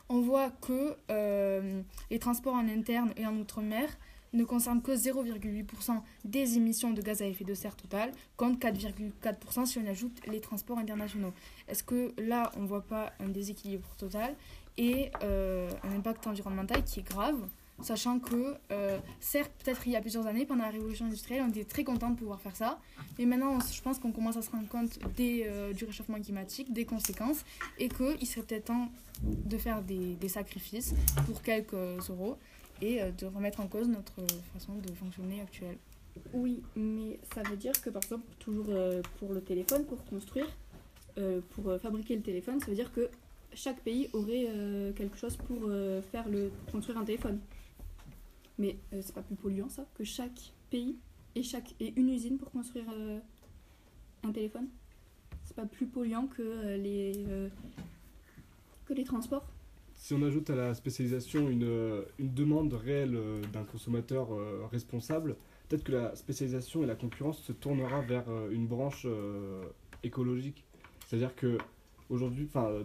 on 0.09 0.21
voit 0.21 0.51
que 0.51 0.97
euh, 1.11 1.83
les 2.11 2.19
transports 2.21 2.55
en 2.55 2.69
interne 2.69 3.13
et 3.17 3.27
en 3.27 3.37
Outre-mer 3.37 3.89
ne 4.33 4.45
concernent 4.45 4.83
que 4.83 4.93
0,8% 4.93 6.01
des 6.25 6.57
émissions 6.57 6.91
de 6.91 7.03
gaz 7.03 7.23
à 7.23 7.27
effet 7.27 7.45
de 7.45 7.55
serre 7.55 7.77
totales, 7.77 8.13
contre 8.37 8.59
4,4% 8.59 9.67
si 9.67 9.79
on 9.79 9.87
ajoute 9.87 10.21
les 10.27 10.41
transports 10.41 10.79
internationaux. 10.79 11.33
Est-ce 11.69 11.85
que 11.85 12.13
là, 12.19 12.51
on 12.57 12.63
ne 12.63 12.67
voit 12.67 12.83
pas 12.83 13.13
un 13.21 13.29
déséquilibre 13.29 13.89
total 13.99 14.35
et 14.79 15.11
euh, 15.23 15.71
un 15.85 15.97
impact 15.97 16.27
environnemental 16.27 16.83
qui 16.85 17.01
est 17.01 17.09
grave 17.09 17.37
Sachant 17.81 18.21
que, 18.21 18.55
euh, 18.71 18.99
certes, 19.19 19.51
peut-être 19.65 19.87
il 19.87 19.93
y 19.93 19.97
a 19.97 20.01
plusieurs 20.01 20.27
années, 20.27 20.47
pendant 20.47 20.63
la 20.63 20.71
révolution 20.71 21.07
industrielle, 21.07 21.43
on 21.45 21.51
était 21.51 21.65
très 21.65 21.83
content 21.83 22.11
de 22.11 22.17
pouvoir 22.17 22.41
faire 22.41 22.55
ça. 22.55 22.79
Mais 23.19 23.27
maintenant, 23.27 23.59
je 23.61 23.83
pense 23.83 23.99
qu'on 23.99 24.13
commence 24.13 24.37
à 24.37 24.43
se 24.43 24.51
rendre 24.51 24.69
compte 24.69 25.01
des, 25.17 25.45
euh, 25.49 25.73
du 25.73 25.85
réchauffement 25.85 26.21
climatique, 26.21 26.73
des 26.73 26.85
conséquences, 26.85 27.45
et 27.79 27.89
qu'il 27.89 28.25
serait 28.27 28.43
peut-être 28.43 28.67
temps 28.67 28.89
de 29.23 29.59
faire 29.59 29.83
des, 29.83 30.15
des 30.15 30.29
sacrifices 30.29 30.95
pour 31.27 31.43
quelques 31.43 31.75
euros 32.09 32.39
et 32.83 33.01
euh, 33.01 33.11
de 33.13 33.27
remettre 33.27 33.61
en 33.61 33.69
cause 33.69 33.89
notre 33.89 34.21
façon 34.53 34.75
de 34.75 34.93
fonctionner 34.93 35.41
actuelle. 35.41 35.79
Oui, 36.35 36.63
mais 36.77 37.19
ça 37.33 37.43
veut 37.43 37.57
dire 37.57 37.73
que 37.81 37.89
par 37.89 38.03
exemple, 38.03 38.27
toujours 38.39 38.67
euh, 38.69 39.01
pour 39.19 39.33
le 39.33 39.41
téléphone, 39.41 39.87
pour 39.87 40.05
construire, 40.05 40.47
euh, 41.17 41.41
pour 41.51 41.73
fabriquer 41.81 42.17
le 42.17 42.23
téléphone, 42.23 42.61
ça 42.61 42.67
veut 42.67 42.75
dire 42.75 42.93
que 42.93 43.09
chaque 43.55 43.81
pays 43.81 44.09
aurait 44.13 44.47
quelque 44.97 45.17
chose 45.17 45.37
pour 45.37 45.71
faire 46.11 46.27
le 46.27 46.51
construire 46.71 46.97
un 46.97 47.05
téléphone. 47.05 47.39
Mais 48.59 48.79
c'est 48.91 49.15
pas 49.15 49.21
plus 49.21 49.37
polluant 49.37 49.69
ça 49.69 49.85
que 49.95 50.05
chaque 50.05 50.53
pays 50.71 50.97
et 51.35 51.43
chaque 51.43 51.75
et 51.79 51.93
une 51.97 52.09
usine 52.09 52.39
pour 52.39 52.51
construire 52.51 52.87
un 54.23 54.33
téléphone? 54.33 54.69
C'est 55.45 55.55
pas 55.55 55.67
plus 55.67 55.85
polluant 55.85 56.29
que 56.29 56.77
les 56.77 57.27
que 58.87 58.95
les 58.95 59.05
transports? 59.05 59.47
Si 60.03 60.15
on 60.15 60.23
ajoute 60.23 60.51
à 60.51 60.57
la 60.57 60.75
spécialisation 60.75 61.49
une, 61.49 61.63
euh, 61.63 62.03
une 62.19 62.35
demande 62.35 62.73
réelle 62.73 63.15
euh, 63.15 63.41
d'un 63.53 63.63
consommateur 63.63 64.35
euh, 64.35 64.67
responsable, 64.73 65.37
peut-être 65.69 65.85
que 65.85 65.93
la 65.93 66.17
spécialisation 66.17 66.83
et 66.83 66.87
la 66.87 66.97
concurrence 66.97 67.39
se 67.39 67.53
tournera 67.53 68.01
vers 68.01 68.25
une 68.51 68.67
branche 68.67 69.07
écologique. 70.03 70.65
C'est-à-dire 71.07 71.37
que 71.37 71.57
aujourd'hui, 72.11 72.49
enfin 72.49 72.83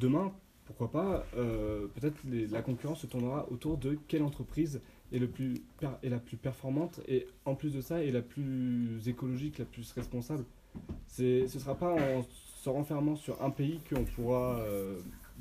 demain, 0.00 0.32
pourquoi 0.64 0.90
pas, 0.90 1.26
peut-être 1.34 2.16
la 2.50 2.62
concurrence 2.62 3.02
se 3.02 3.06
tournera 3.06 3.46
autour 3.52 3.76
de 3.76 3.98
quelle 4.08 4.22
entreprise 4.22 4.80
est, 5.12 5.18
le 5.18 5.28
plus 5.28 5.62
est 6.02 6.08
la 6.08 6.18
plus 6.18 6.38
performante 6.38 7.00
et 7.06 7.28
en 7.44 7.54
plus 7.54 7.74
de 7.74 7.82
ça 7.82 8.02
est 8.02 8.10
la 8.10 8.22
plus 8.22 9.06
écologique, 9.06 9.58
la 9.58 9.66
plus 9.66 9.92
responsable. 9.92 10.44
Ce 11.06 11.42
ne 11.42 11.46
sera 11.46 11.76
pas 11.76 11.92
en 11.92 12.24
se 12.56 12.68
renfermant 12.68 13.14
sur 13.16 13.40
un 13.42 13.50
pays 13.50 13.80
qu'on 13.88 14.04
pourra 14.04 14.64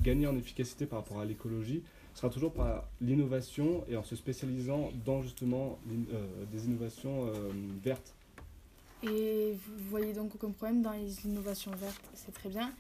gagner 0.02 0.28
en 0.28 0.36
efficacité 0.38 0.86
par 0.86 1.00
rapport 1.00 1.20
à 1.20 1.26
l'écologie. 1.26 1.84
Sera 2.14 2.30
toujours 2.30 2.54
par 2.54 2.88
l'innovation 3.02 3.84
et 3.90 3.98
en 3.98 4.04
se 4.04 4.16
spécialisant 4.16 4.92
dans 5.04 5.24
justement 5.24 5.80
euh, 6.14 6.46
des 6.52 6.66
innovations 6.66 7.28
euh, 7.28 7.52
vertes. 7.84 8.14
Et 9.02 9.54
vous 9.54 9.90
voyez 9.90 10.14
donc 10.14 10.36
aucun 10.36 10.52
problème 10.52 10.82
dans 10.82 10.92
les 10.92 11.26
innovations 11.26 11.72
vertes, 11.72 12.04
c'est 12.14 12.32
très 12.32 12.50
bien. 12.50 12.72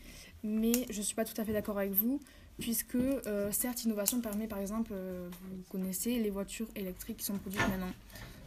Mais 0.43 0.71
je 0.89 0.99
ne 0.99 1.03
suis 1.03 1.15
pas 1.15 1.25
tout 1.25 1.39
à 1.41 1.43
fait 1.43 1.51
d'accord 1.51 1.77
avec 1.79 1.91
vous, 1.91 2.19
puisque 2.59 2.95
euh, 2.95 3.51
certes, 3.51 3.83
innovation 3.83 4.21
permet 4.21 4.47
par 4.47 4.59
exemple, 4.59 4.93
vous 4.93 5.63
connaissez 5.69 6.19
les 6.19 6.29
voitures 6.29 6.67
électriques 6.75 7.17
qui 7.17 7.25
sont 7.25 7.37
produites 7.37 7.67
maintenant. 7.69 7.93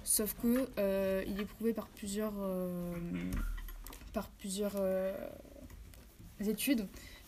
Sauf 0.05 0.37
que 0.41 0.69
il 1.27 1.41
est 1.41 1.45
prouvé 1.45 1.75
par 1.75 1.89
plusieurs, 1.89 2.35
par 4.13 4.29
plusieurs 4.29 4.77
études 6.41 6.87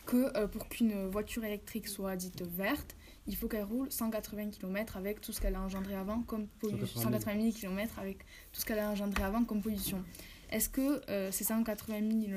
que 0.09 0.35
euh, 0.39 0.49
pour 0.49 0.69
qu'une 0.71 1.07
voiture 1.11 1.45
électrique 1.45 1.87
soit 1.87 2.17
dite 2.17 2.43
verte, 2.43 2.97
il 3.27 3.37
faut 3.37 3.47
qu'elle 3.47 3.65
roule 3.65 3.93
180 3.93 4.49
km 4.49 4.97
avec 4.97 5.21
tout 5.21 5.33
ce 5.33 5.41
qu'elle 5.41 5.55
a 5.55 5.61
engendré 5.61 5.95
avant 5.95 6.23
comme 6.23 6.47
pollution. 6.47 7.03
180 7.03 7.11
000. 7.35 7.51
180 7.51 7.53
000 7.53 7.53
km 7.53 7.99
avec 7.99 8.19
tout 8.51 8.61
ce 8.61 8.65
qu'elle 8.65 8.79
a 8.79 8.89
engendré 8.89 9.23
avant 9.23 9.45
comme 9.45 9.61
pollution. 9.61 10.03
Est-ce 10.51 10.71
que 10.71 11.03
euh, 11.11 11.31
ces 11.31 11.45
180 11.45 12.01
000 12.01 12.33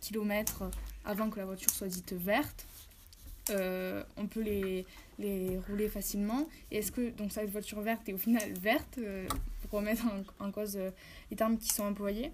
km 0.00 0.70
avant 1.04 1.28
que 1.28 1.40
la 1.40 1.46
voiture 1.46 1.70
soit 1.70 1.88
dite 1.88 2.12
verte, 2.12 2.64
euh, 3.50 4.04
on 4.16 4.28
peut 4.28 4.42
les, 4.42 4.86
les 5.18 5.58
rouler 5.68 5.88
facilement? 5.88 6.46
Et 6.70 6.78
est-ce 6.78 6.92
que 6.92 7.10
donc 7.10 7.32
cette 7.32 7.50
voiture 7.50 7.80
verte 7.80 8.08
est 8.08 8.12
au 8.12 8.18
final 8.18 8.52
verte 8.52 9.00
pour 9.62 9.80
remettre 9.80 10.04
en, 10.06 10.46
en 10.46 10.52
cause 10.52 10.78
les 11.32 11.36
termes 11.36 11.58
qui 11.58 11.70
sont 11.70 11.82
employés? 11.82 12.30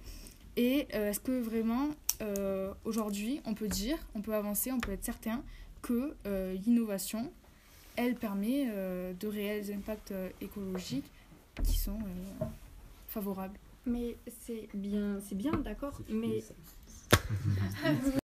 Et 0.59 0.86
est-ce 0.90 1.20
que 1.20 1.40
vraiment 1.40 1.88
euh, 2.22 2.72
aujourd'hui 2.84 3.40
on 3.44 3.54
peut 3.54 3.68
dire, 3.68 3.98
on 4.14 4.20
peut 4.20 4.34
avancer, 4.34 4.72
on 4.72 4.80
peut 4.80 4.92
être 4.92 5.04
certain 5.04 5.42
que 5.82 6.14
euh, 6.26 6.54
l'innovation, 6.66 7.30
elle 7.96 8.14
permet 8.14 8.66
euh, 8.70 9.12
de 9.18 9.28
réels 9.28 9.72
impacts 9.72 10.12
euh, 10.12 10.28
écologiques 10.40 11.10
qui 11.64 11.76
sont 11.76 11.98
euh, 11.98 12.44
favorables 13.08 13.58
Mais 13.84 14.16
c'est 14.46 14.68
bien, 14.74 15.18
c'est 15.28 15.34
bien, 15.36 15.52
d'accord. 15.52 16.00
Mais 16.08 16.42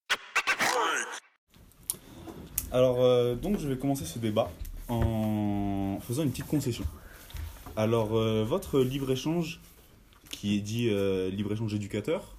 Alors, 2.72 3.02
euh, 3.02 3.36
donc, 3.36 3.60
je 3.60 3.68
vais 3.68 3.78
commencer 3.78 4.06
ce 4.06 4.20
débat 4.20 4.52
en 4.90 6.00
faisant 6.02 6.24
une 6.24 6.32
petite 6.32 6.48
concession. 6.48 6.86
Alors, 7.76 8.16
euh, 8.16 8.44
votre 8.44 8.82
libre-échange, 8.82 9.62
qui 10.32 10.58
est 10.58 10.62
dit 10.62 10.90
euh, 10.90 11.30
libre-échange 11.30 11.74
éducateur, 11.74 12.36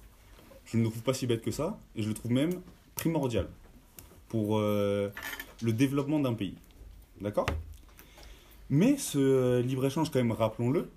je 0.71 0.77
ne 0.77 0.83
le 0.83 0.89
trouve 0.89 1.01
pas 1.01 1.13
si 1.13 1.25
bête 1.25 1.41
que 1.41 1.51
ça, 1.51 1.79
et 1.95 2.03
je 2.03 2.07
le 2.07 2.13
trouve 2.13 2.31
même 2.31 2.61
primordial 2.95 3.47
pour 4.27 4.57
euh, 4.57 5.09
le 5.61 5.73
développement 5.73 6.19
d'un 6.19 6.33
pays. 6.33 6.55
D'accord? 7.21 7.47
Mais 8.69 8.97
ce 8.97 9.61
libre-échange, 9.61 10.11
quand 10.11 10.19
même, 10.19 10.31
rappelons-le, 10.31 10.89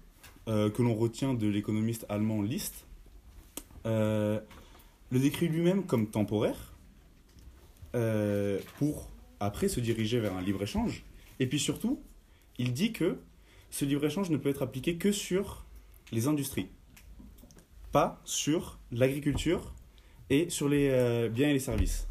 euh, 0.48 0.68
que 0.70 0.82
l'on 0.82 0.94
retient 0.94 1.32
de 1.32 1.46
l'économiste 1.46 2.04
allemand 2.10 2.42
List, 2.42 2.84
euh, 3.86 4.40
le 5.10 5.18
décrit 5.18 5.48
lui-même 5.48 5.84
comme 5.84 6.08
temporaire, 6.08 6.68
pour 8.78 9.10
après 9.38 9.68
se 9.68 9.78
diriger 9.78 10.18
vers 10.18 10.34
un 10.34 10.40
libre-échange. 10.40 11.04
Et 11.40 11.46
puis 11.46 11.58
surtout, 11.58 12.00
il 12.56 12.72
dit 12.72 12.92
que 12.92 13.18
ce 13.70 13.84
libre-échange 13.84 14.30
ne 14.30 14.38
peut 14.38 14.48
être 14.48 14.62
appliqué 14.62 14.96
que 14.96 15.12
sur 15.12 15.66
les 16.10 16.26
industries, 16.26 16.68
pas 17.92 18.20
sur 18.24 18.78
l'agriculture 18.90 19.72
et 20.30 20.48
sur 20.48 20.68
les 20.68 20.88
euh, 20.90 21.28
biens 21.28 21.50
et 21.50 21.52
les 21.52 21.58
services. 21.58 22.08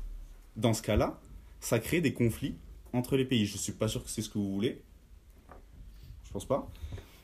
Dans 0.56 0.74
ce 0.74 0.82
cas-là, 0.84 1.20
ça 1.60 1.80
crée 1.80 2.02
des 2.02 2.14
conflits 2.14 2.56
entre 2.94 3.18
les 3.18 3.26
pays. 3.26 3.46
Je 3.46 3.54
ne 3.54 3.58
suis 3.58 3.74
pas 3.74 3.88
sûr 3.88 4.04
que 4.04 4.10
c'est 4.10 4.22
ce 4.22 4.30
que 4.30 4.38
vous 4.38 4.54
voulez. 4.54 4.80
Je 6.26 6.32
pense 6.32 6.46
pas. 6.46 6.70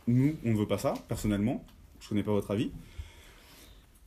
Nous, 0.08 0.36
on 0.44 0.52
ne 0.52 0.58
veut 0.58 0.68
pas 0.68 0.78
ça, 0.78 0.96
personnellement. 1.08 1.64
Je 2.00 2.06
ne 2.06 2.10
connais 2.10 2.24
pas 2.24 2.32
votre 2.32 2.52
avis. 2.52 2.72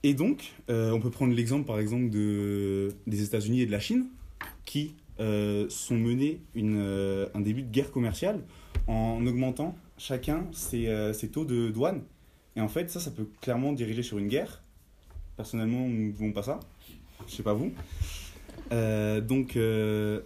Et 0.02 0.14
donc, 0.14 0.52
euh, 0.68 0.90
on 0.90 1.00
peut 1.00 1.10
prendre 1.10 1.34
l'exemple, 1.34 1.66
par 1.66 1.78
exemple, 1.78 2.10
de, 2.10 2.94
des 3.06 3.22
États-Unis 3.22 3.60
et 3.60 3.66
de 3.66 3.70
la 3.70 3.80
Chine, 3.80 4.08
qui 4.64 4.94
euh, 5.20 5.68
sont 5.68 5.96
menés 5.96 6.40
un 6.56 7.40
début 7.40 7.62
de 7.62 7.70
guerre 7.70 7.92
commerciale 7.92 8.42
en 8.86 9.24
augmentant 9.26 9.76
chacun 9.98 10.46
ses 10.52 11.28
taux 11.30 11.44
de 11.44 11.70
douane. 11.70 12.02
Et 12.60 12.62
en 12.62 12.68
fait, 12.68 12.90
ça, 12.90 13.00
ça 13.00 13.10
peut 13.10 13.26
clairement 13.40 13.72
diriger 13.72 14.02
sur 14.02 14.18
une 14.18 14.28
guerre. 14.28 14.62
Personnellement, 15.38 15.88
nous 15.88 16.08
ne 16.08 16.12
voulons 16.12 16.32
pas 16.32 16.42
ça. 16.42 16.60
Je 17.26 17.34
sais 17.34 17.42
pas 17.42 17.54
vous. 17.54 17.72
Euh, 18.70 19.22
donc, 19.22 19.56
euh, 19.56 20.20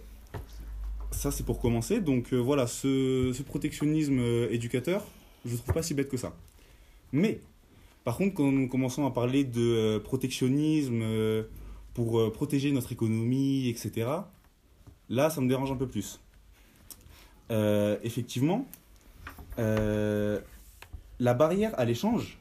ça, 1.11 1.31
c'est 1.31 1.45
pour 1.45 1.61
commencer. 1.61 2.01
Donc, 2.01 2.33
euh, 2.33 2.37
voilà, 2.37 2.67
ce, 2.67 3.31
ce 3.33 3.41
protectionnisme 3.41 4.19
éducateur, 4.51 5.07
je 5.45 5.53
ne 5.53 5.57
trouve 5.57 5.73
pas 5.73 5.81
si 5.81 5.93
bête 5.93 6.09
que 6.09 6.17
ça. 6.17 6.35
Mais, 7.13 7.39
par 8.03 8.17
contre, 8.17 8.33
quand 8.33 8.51
nous 8.51 8.67
commençons 8.67 9.05
à 9.05 9.11
parler 9.11 9.45
de 9.45 9.97
protectionnisme 10.03 11.05
pour 11.93 12.33
protéger 12.33 12.73
notre 12.73 12.91
économie, 12.91 13.69
etc., 13.69 14.09
là, 15.07 15.29
ça 15.29 15.39
me 15.39 15.47
dérange 15.47 15.71
un 15.71 15.77
peu 15.77 15.87
plus. 15.87 16.19
Effectivement, 18.03 18.67
la 21.19 21.33
barrière 21.33 21.77
à 21.79 21.85
l'échange, 21.85 22.37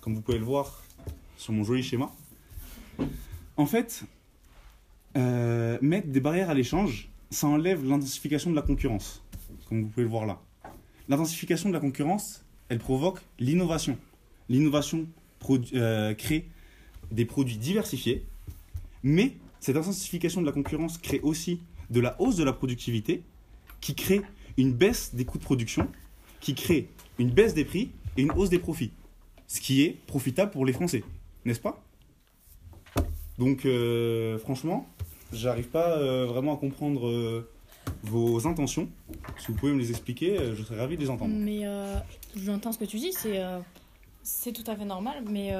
comme 0.00 0.14
vous 0.14 0.20
pouvez 0.20 0.38
le 0.38 0.44
voir 0.44 0.82
sur 1.36 1.52
mon 1.52 1.64
joli 1.64 1.82
schéma, 1.82 2.10
en 3.56 3.66
fait, 3.66 4.04
euh, 5.16 5.78
mettre 5.80 6.08
des 6.08 6.20
barrières 6.20 6.50
à 6.50 6.54
l'échange, 6.54 7.08
ça 7.30 7.46
enlève 7.46 7.84
l'intensification 7.84 8.50
de 8.50 8.56
la 8.56 8.62
concurrence, 8.62 9.22
comme 9.68 9.82
vous 9.82 9.88
pouvez 9.88 10.04
le 10.04 10.10
voir 10.10 10.26
là. 10.26 10.40
L'intensification 11.08 11.68
de 11.68 11.74
la 11.74 11.80
concurrence, 11.80 12.44
elle 12.68 12.78
provoque 12.78 13.20
l'innovation. 13.38 13.98
L'innovation 14.48 15.06
euh, 15.74 16.14
crée 16.14 16.46
des 17.10 17.24
produits 17.24 17.56
diversifiés, 17.56 18.24
mais 19.02 19.36
cette 19.60 19.76
intensification 19.76 20.40
de 20.40 20.46
la 20.46 20.52
concurrence 20.52 20.98
crée 20.98 21.20
aussi 21.20 21.60
de 21.90 22.00
la 22.00 22.20
hausse 22.20 22.36
de 22.36 22.44
la 22.44 22.52
productivité, 22.52 23.22
qui 23.80 23.94
crée 23.94 24.22
une 24.56 24.72
baisse 24.72 25.14
des 25.14 25.24
coûts 25.24 25.38
de 25.38 25.44
production, 25.44 25.88
qui 26.40 26.54
crée 26.54 26.88
une 27.18 27.30
baisse 27.30 27.54
des 27.54 27.64
prix 27.64 27.90
et 28.16 28.22
une 28.22 28.32
hausse 28.32 28.50
des 28.50 28.58
profits. 28.58 28.92
Ce 29.46 29.60
qui 29.60 29.82
est 29.82 29.96
profitable 30.06 30.50
pour 30.50 30.66
les 30.66 30.72
Français, 30.72 31.02
n'est-ce 31.44 31.60
pas? 31.60 31.82
Donc, 33.38 33.64
euh, 33.66 34.36
franchement, 34.38 34.86
j'arrive 35.32 35.68
pas 35.68 35.96
euh, 35.96 36.26
vraiment 36.26 36.54
à 36.54 36.56
comprendre 36.58 37.06
euh, 37.06 37.48
vos 38.02 38.46
intentions. 38.46 38.88
Si 39.38 39.46
vous 39.48 39.54
pouvez 39.54 39.72
me 39.72 39.78
les 39.78 39.90
expliquer, 39.90 40.54
je 40.54 40.62
serais 40.62 40.78
ravi 40.78 40.96
de 40.96 41.02
les 41.02 41.10
entendre. 41.10 41.34
Mais 41.34 41.62
j'entends 42.36 42.72
ce 42.72 42.78
que 42.78 42.84
tu 42.84 42.98
dis, 42.98 43.12
c'est 44.22 44.52
tout 44.52 44.70
à 44.70 44.76
fait 44.76 44.84
normal. 44.84 45.22
Mais 45.30 45.52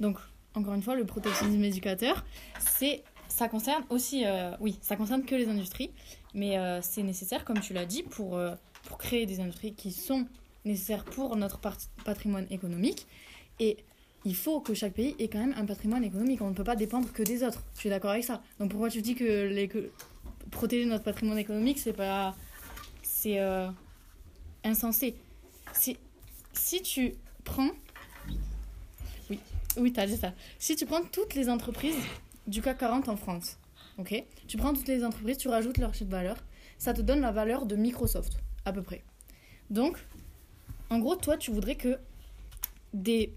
donc, 0.00 0.18
encore 0.54 0.74
une 0.74 0.82
fois, 0.82 0.96
le 0.96 1.04
protectionnisme 1.04 1.62
éducateur, 1.62 2.24
c'est 2.58 3.02
ça 3.28 3.48
concerne 3.48 3.84
aussi, 3.90 4.24
oui, 4.60 4.78
ça 4.80 4.96
concerne 4.96 5.24
que 5.24 5.34
les 5.34 5.48
industries, 5.48 5.90
mais 6.34 6.58
c'est 6.82 7.02
nécessaire, 7.02 7.44
comme 7.44 7.60
tu 7.60 7.74
l'as 7.74 7.86
dit, 7.86 8.02
pour, 8.02 8.40
pour 8.84 8.98
créer 8.98 9.26
des 9.26 9.40
industries 9.40 9.74
qui 9.74 9.92
sont 9.92 10.26
nécessaires 10.64 11.04
pour 11.04 11.36
notre 11.36 11.60
patrimoine 12.04 12.46
économique. 12.50 13.06
Et 13.60 13.78
il 14.24 14.34
faut 14.34 14.60
que 14.60 14.74
chaque 14.74 14.94
pays 14.94 15.14
ait 15.18 15.28
quand 15.28 15.38
même 15.38 15.54
un 15.56 15.66
patrimoine 15.66 16.04
économique. 16.04 16.40
On 16.40 16.50
ne 16.50 16.54
peut 16.54 16.64
pas 16.64 16.76
dépendre 16.76 17.12
que 17.12 17.22
des 17.22 17.42
autres. 17.42 17.62
Je 17.74 17.80
suis 17.80 17.90
d'accord 17.90 18.10
avec 18.10 18.24
ça. 18.24 18.42
Donc 18.58 18.70
pourquoi 18.70 18.90
tu 18.90 19.02
dis 19.02 19.14
que 19.14 19.90
protéger 20.50 20.86
notre 20.86 21.04
patrimoine 21.04 21.38
économique, 21.38 21.78
c'est 21.78 21.92
pas. 21.92 22.34
C'est 23.02 23.38
euh, 23.38 23.68
insensé? 24.62 25.14
Si, 25.72 25.98
si 26.52 26.82
tu 26.82 27.14
prends. 27.44 27.70
Oui, 29.30 29.38
oui 29.76 29.92
tu 29.92 30.00
as 30.00 30.06
dit 30.06 30.16
ça. 30.16 30.32
Si 30.58 30.76
tu 30.76 30.86
prends 30.86 31.02
toutes 31.02 31.34
les 31.34 31.48
entreprises 31.48 31.96
du 32.46 32.62
CAC 32.62 32.78
40 32.78 33.08
en 33.08 33.16
France, 33.16 33.58
ok? 33.98 34.24
Tu 34.46 34.56
prends 34.56 34.72
toutes 34.72 34.88
les 34.88 35.04
entreprises, 35.04 35.38
tu 35.38 35.48
rajoutes 35.48 35.78
leur 35.78 35.92
chiffre 35.94 36.06
de 36.06 36.10
valeur, 36.10 36.36
ça 36.78 36.92
te 36.92 37.02
donne 37.02 37.20
la 37.20 37.32
valeur 37.32 37.66
de 37.66 37.76
Microsoft, 37.76 38.38
à 38.64 38.72
peu 38.72 38.82
près. 38.82 39.02
Donc, 39.70 39.98
en 40.90 40.98
gros, 40.98 41.16
toi, 41.16 41.36
tu 41.36 41.50
voudrais 41.50 41.76
que 41.76 41.98
des 42.92 43.32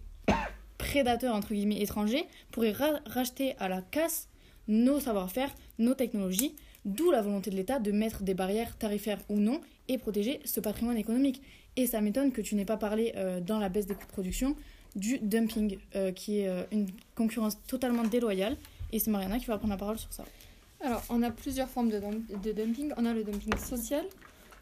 prédateurs, 0.77 1.35
entre 1.35 1.53
guillemets, 1.53 1.81
étrangers 1.81 2.25
pourraient 2.51 2.71
ra- 2.71 2.99
racheter 3.05 3.55
à 3.59 3.67
la 3.67 3.81
casse 3.81 4.27
nos 4.67 4.99
savoir-faire, 4.99 5.53
nos 5.79 5.93
technologies, 5.93 6.55
d'où 6.85 7.11
la 7.11 7.21
volonté 7.21 7.49
de 7.49 7.55
l'État 7.55 7.79
de 7.79 7.91
mettre 7.91 8.23
des 8.23 8.33
barrières 8.33 8.77
tarifaires 8.77 9.19
ou 9.29 9.39
non 9.39 9.61
et 9.87 9.97
protéger 9.97 10.39
ce 10.45 10.59
patrimoine 10.59 10.97
économique. 10.97 11.41
Et 11.75 11.87
ça 11.87 12.01
m'étonne 12.01 12.31
que 12.31 12.41
tu 12.41 12.55
n'aies 12.55 12.65
pas 12.65 12.77
parlé 12.77 13.13
euh, 13.15 13.39
dans 13.39 13.59
la 13.59 13.69
baisse 13.69 13.85
des 13.87 13.95
coûts 13.95 14.05
de 14.05 14.11
production 14.11 14.55
du 14.95 15.19
dumping, 15.19 15.77
euh, 15.95 16.11
qui 16.11 16.39
est 16.39 16.47
euh, 16.47 16.63
une 16.71 16.87
concurrence 17.15 17.57
totalement 17.67 18.03
déloyale. 18.03 18.57
Et 18.91 18.99
c'est 18.99 19.11
Mariana 19.11 19.37
qui 19.39 19.45
va 19.45 19.57
prendre 19.57 19.73
la 19.73 19.77
parole 19.77 19.99
sur 19.99 20.11
ça. 20.11 20.25
Alors, 20.81 21.03
on 21.09 21.23
a 21.23 21.31
plusieurs 21.31 21.69
formes 21.69 21.89
de 21.89 22.51
dumping. 22.51 22.93
On 22.97 23.05
a 23.05 23.13
le 23.13 23.23
dumping 23.23 23.55
social, 23.57 24.05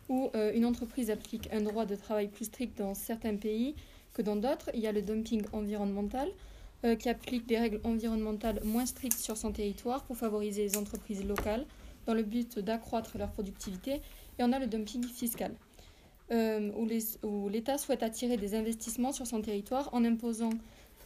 où 0.10 0.30
euh, 0.36 0.52
une 0.54 0.66
entreprise 0.66 1.10
applique 1.10 1.50
un 1.52 1.62
droit 1.62 1.86
de 1.86 1.96
travail 1.96 2.28
plus 2.28 2.46
strict 2.46 2.78
dans 2.78 2.94
certains 2.94 3.36
pays 3.36 3.76
que 4.14 4.22
dans 4.22 4.36
d'autres. 4.36 4.70
Il 4.74 4.80
y 4.80 4.88
a 4.88 4.92
le 4.92 5.02
dumping 5.02 5.44
environnemental, 5.52 6.30
euh, 6.84 6.96
qui 6.96 7.10
applique 7.10 7.48
des 7.48 7.58
règles 7.58 7.82
environnementales 7.84 8.62
moins 8.64 8.86
strictes 8.86 9.18
sur 9.18 9.38
son 9.38 9.52
territoire 9.52 10.04
pour 10.04 10.18
favoriser 10.18 10.64
les 10.64 10.78
entreprises 10.78 11.26
locales 11.26 11.66
dans 12.06 12.14
le 12.14 12.24
but 12.24 12.60
d'accroître 12.60 13.18
leur 13.18 13.32
productivité. 13.32 14.02
Et 14.38 14.44
on 14.44 14.52
a 14.52 14.60
le 14.60 14.68
dumping 14.68 15.04
fiscal, 15.04 15.54
euh, 16.32 16.72
où 17.24 17.50
l'État 17.50 17.78
souhaite 17.78 18.04
attirer 18.04 18.38
des 18.38 18.54
investissements 18.54 19.12
sur 19.12 19.26
son 19.26 19.42
territoire 19.42 19.90
en 19.94 20.04
imposant 20.06 20.52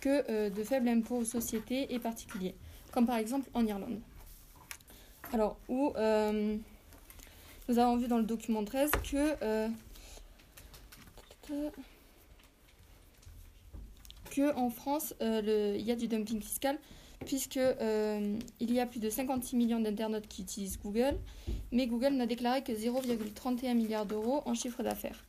que 0.02 0.50
de 0.50 0.64
faibles 0.64 0.88
impôts 0.88 1.18
aux 1.18 1.26
sociétés 1.26 1.94
et 1.94 2.00
particuliers, 2.00 2.56
comme 2.94 3.06
par 3.06 3.18
exemple 3.18 3.50
en 3.54 3.66
Irlande. 3.66 4.00
Alors, 5.34 5.58
où 5.68 5.94
nous 7.70 7.78
avons 7.78 7.98
vu 7.98 8.08
dans 8.08 8.18
le 8.18 8.24
document 8.24 8.64
13 8.64 8.90
que, 9.12 9.36
euh, 9.44 9.70
que 14.32 14.56
en 14.56 14.72
France, 14.72 15.14
euh, 15.22 15.76
il 15.80 15.86
y 15.86 15.92
a 15.92 15.96
du 15.96 16.08
dumping 16.08 16.42
fiscal, 16.42 16.80
puisque 17.28 17.58
euh, 17.58 18.36
il 18.60 18.74
y 18.74 18.80
a 18.80 18.88
plus 18.88 19.00
de 19.00 19.10
56 19.10 19.56
millions 19.56 19.80
d'internautes 19.80 20.28
qui 20.28 20.42
utilisent 20.42 20.80
Google, 20.80 21.16
mais 21.72 21.86
Google 21.86 22.14
n'a 22.14 22.26
déclaré 22.26 22.64
que 22.64 22.72
0,31 22.72 23.76
milliards 23.76 24.08
d'euros 24.08 24.42
en 24.46 24.56
chiffre 24.56 24.82
d'affaires. 24.82 25.24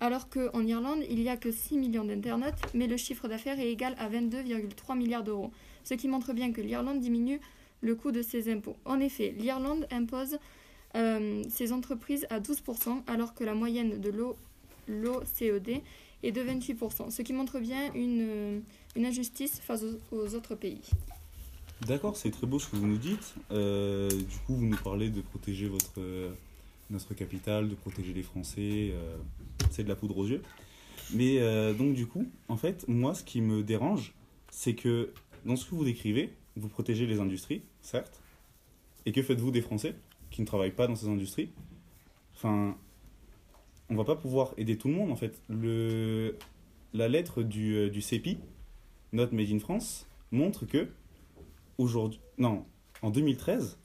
Alors 0.00 0.30
qu'en 0.30 0.66
Irlande, 0.66 1.00
il 1.10 1.20
n'y 1.20 1.28
a 1.28 1.36
que 1.36 1.52
6 1.52 1.76
millions 1.76 2.04
d'internautes, 2.04 2.54
mais 2.72 2.86
le 2.86 2.96
chiffre 2.96 3.28
d'affaires 3.28 3.60
est 3.60 3.70
égal 3.70 3.94
à 3.98 4.08
22,3 4.08 4.96
milliards 4.96 5.24
d'euros, 5.24 5.50
ce 5.84 5.92
qui 5.92 6.08
montre 6.08 6.32
bien 6.32 6.52
que 6.52 6.62
l'Irlande 6.62 7.00
diminue 7.00 7.40
le 7.82 7.94
coût 7.94 8.12
de 8.12 8.22
ses 8.22 8.50
impôts. 8.50 8.76
En 8.86 8.98
effet, 8.98 9.34
l'Irlande 9.38 9.86
impose 9.90 10.38
euh, 10.96 11.42
ses 11.48 11.72
entreprises 11.72 12.26
à 12.30 12.40
12%, 12.40 13.02
alors 13.06 13.34
que 13.34 13.44
la 13.44 13.54
moyenne 13.54 14.00
de 14.00 14.10
l'O- 14.10 14.36
l'OCDE 14.88 15.80
est 16.22 16.32
de 16.32 16.40
28%, 16.42 17.10
ce 17.10 17.22
qui 17.22 17.32
montre 17.32 17.60
bien 17.60 17.92
une, 17.94 18.20
euh, 18.28 18.58
une 18.96 19.04
injustice 19.06 19.60
face 19.60 19.84
aux, 20.10 20.34
autres 20.34 20.54
pays. 20.54 20.80
D'accord, 21.86 22.16
c'est 22.16 22.30
très 22.30 22.46
beau 22.46 22.58
ce 22.58 22.68
que 22.68 22.76
vous 22.76 22.86
nous 22.86 22.96
dites. 22.96 23.34
Euh, 23.52 24.08
du 24.08 24.36
coup, 24.46 24.54
vous 24.56 24.66
nous 24.66 24.78
parlez 24.82 25.10
de 25.10 25.20
protéger 25.20 25.68
votre, 25.68 26.00
notre 26.90 27.12
capitale, 27.14 27.68
de 27.68 27.74
protéger 27.74 28.12
les 28.14 28.22
Français. 28.22 28.94
c'est 29.70 29.84
de 29.84 29.88
la 29.88 29.96
poudre 29.96 30.16
aux 30.18 30.26
yeux. 30.26 30.42
Mais 31.12 31.38
donc, 31.74 31.94
du 31.94 32.06
coup, 32.06 32.26
en 32.48 32.56
fait, 32.56 32.88
moi, 32.88 33.14
ce 33.14 33.22
qui 33.22 33.42
me 33.42 33.62
dérange, 33.62 34.14
c'est 34.50 34.74
que 34.74 35.12
dans 35.44 35.54
ce 35.56 35.66
que 35.66 35.74
vous 35.74 35.84
décrivez, 35.84 36.32
vous 36.56 36.68
protégez 36.68 37.06
les 37.06 37.20
industries, 37.20 37.60
certes. 37.82 38.20
Et 39.04 39.12
que 39.12 39.22
faites-vous 39.22 39.50
des 39.50 39.60
Français? 39.60 39.94
Qui 40.36 40.42
ne 40.42 40.46
travaillent 40.46 40.70
pas 40.70 40.86
dans 40.86 40.96
ces 40.96 41.08
industries 41.08 41.50
Enfin, 42.34 42.76
on 43.88 43.96
va 43.96 44.04
pas 44.04 44.16
pouvoir 44.16 44.52
aider 44.58 44.76
tout 44.76 44.88
le 44.88 44.94
monde, 44.94 45.10
en 45.10 45.16
fait. 45.16 45.40
Le, 45.48 46.36
la 46.92 47.08
lettre 47.08 47.42
du, 47.42 47.74
euh, 47.74 47.88
du 47.88 48.02
CEPI, 48.02 48.36
Note 49.14 49.32
Made 49.32 49.50
in 49.50 49.58
France, 49.58 50.06
montre 50.30 50.66
que 50.66 50.90
aujourd'hui, 51.78 52.20
non, 52.36 52.66
en 53.00 53.08
2013, 53.08 53.78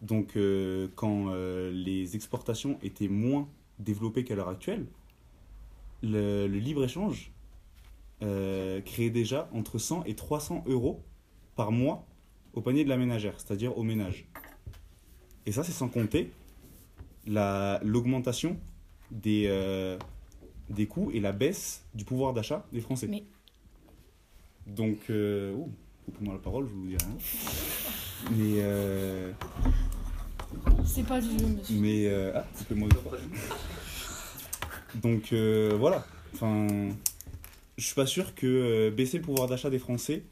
donc 0.00 0.36
euh, 0.36 0.88
quand 0.96 1.26
euh, 1.28 1.70
les 1.70 2.16
exportations 2.16 2.76
étaient 2.82 3.06
moins 3.06 3.48
développées 3.78 4.24
qu'à 4.24 4.34
l'heure 4.34 4.48
actuelle, 4.48 4.86
le, 6.02 6.46
libre-échange 6.48 7.30
créait 8.20 9.10
déjà 9.10 9.48
entre 9.52 9.78
100 9.78 10.04
et 10.04 10.14
300 10.14 10.64
euros 10.66 11.04
par 11.54 11.70
mois 11.70 12.06
au 12.54 12.60
panier 12.60 12.82
de 12.82 12.88
la 12.88 12.96
ménagère, 12.96 13.38
c'est-à-dire 13.38 13.78
au 13.78 13.84
ménage. 13.84 14.26
Et 15.46 15.52
ça, 15.52 15.64
c'est 15.64 15.72
sans 15.72 15.88
compter 15.88 16.30
la- 17.26 17.80
l'augmentation 17.82 18.56
des, 19.10 19.44
euh, 19.48 19.98
des 20.68 20.86
coûts 20.86 21.10
et 21.12 21.20
la 21.20 21.32
baisse 21.32 21.82
du 21.94 22.04
pouvoir 22.04 22.32
d'achat 22.32 22.64
des 22.72 22.80
Français. 22.80 23.06
Mais- 23.08 23.24
Donc, 24.66 24.98
euh, 25.10 25.52
ouh, 25.54 25.70
coupez-moi 26.06 26.34
la 26.34 26.40
parole, 26.40 26.66
je 26.68 26.72
vous 26.72 26.86
dis 26.86 26.96
rien. 26.96 27.16
Mais, 28.32 28.60
euh, 28.60 29.32
C'est 30.84 31.06
pas 31.06 31.20
du 31.20 31.30
jeu, 31.38 31.46
monsieur. 31.46 31.76
mais 31.80 32.06
euh, 32.06 32.32
ah, 32.34 32.44
coupez-moi. 32.58 32.88
Donc 34.96 35.32
euh, 35.32 35.76
voilà. 35.78 36.04
Enfin, 36.34 36.66
je 37.78 37.84
suis 37.84 37.94
pas 37.94 38.06
sûr 38.06 38.34
que 38.34 38.90
baisser 38.90 39.18
le 39.18 39.24
pouvoir 39.24 39.48
d'achat 39.48 39.70
des 39.70 39.78
Français 39.78 40.22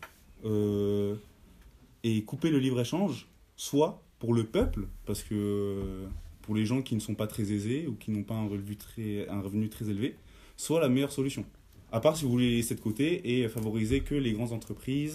et 0.45 2.23
couper 2.25 2.51
le 2.51 2.59
libre 2.59 2.81
échange 2.81 3.27
soit 3.57 4.03
pour 4.19 4.35
le 4.35 4.45
peuple, 4.45 4.89
parce 5.07 5.23
que 5.23 5.35
euh, 5.35 6.07
pour 6.43 6.55
les 6.55 6.67
gens 6.67 6.83
qui 6.83 6.95
ne 6.95 7.01
sont 7.01 7.15
pas 7.15 7.27
très 7.27 7.53
aisés 7.53 7.87
ou 7.87 7.95
qui 7.95 8.11
n'ont 8.11 8.25
pas 8.25 8.35
un 8.35 8.49
revenu 8.49 8.77
très, 8.77 9.29
un 9.29 9.41
revenu 9.41 9.69
très 9.69 9.89
élevé, 9.89 10.17
soit 10.57 10.81
la 10.81 10.89
meilleure 10.89 11.13
solution. 11.13 11.45
À 11.93 12.01
part 12.01 12.17
si 12.17 12.25
vous 12.25 12.31
voulez 12.31 12.51
les 12.51 12.57
laisser 12.57 12.75
de 12.75 12.81
côté 12.81 13.41
et 13.41 13.49
favoriser 13.49 14.01
que 14.01 14.15
les 14.15 14.33
grandes 14.33 14.53
entreprises 14.53 15.15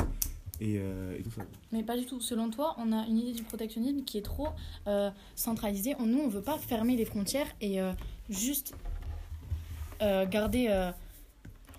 et, 0.60 0.78
euh, 0.78 1.18
et 1.18 1.22
tout 1.22 1.32
ça. 1.32 1.44
Mais 1.72 1.84
pas 1.84 1.98
du 1.98 2.06
tout. 2.06 2.20
Selon 2.20 2.50
toi, 2.50 2.76
on 2.80 2.92
a 2.92 3.06
une 3.08 3.18
idée 3.18 3.34
du 3.34 3.44
protectionnisme 3.44 4.04
qui 4.04 4.18
est 4.18 4.24
trop 4.24 4.50
euh, 4.88 5.12
centralisée. 5.36 5.96
Nous, 6.00 6.20
on 6.20 6.30
veut 6.30 6.42
pas 6.42 6.58
fermer 6.58 6.96
les 6.96 7.06
frontières 7.06 7.48
et 7.62 7.80
juste 8.30 8.76
garder 10.02 10.92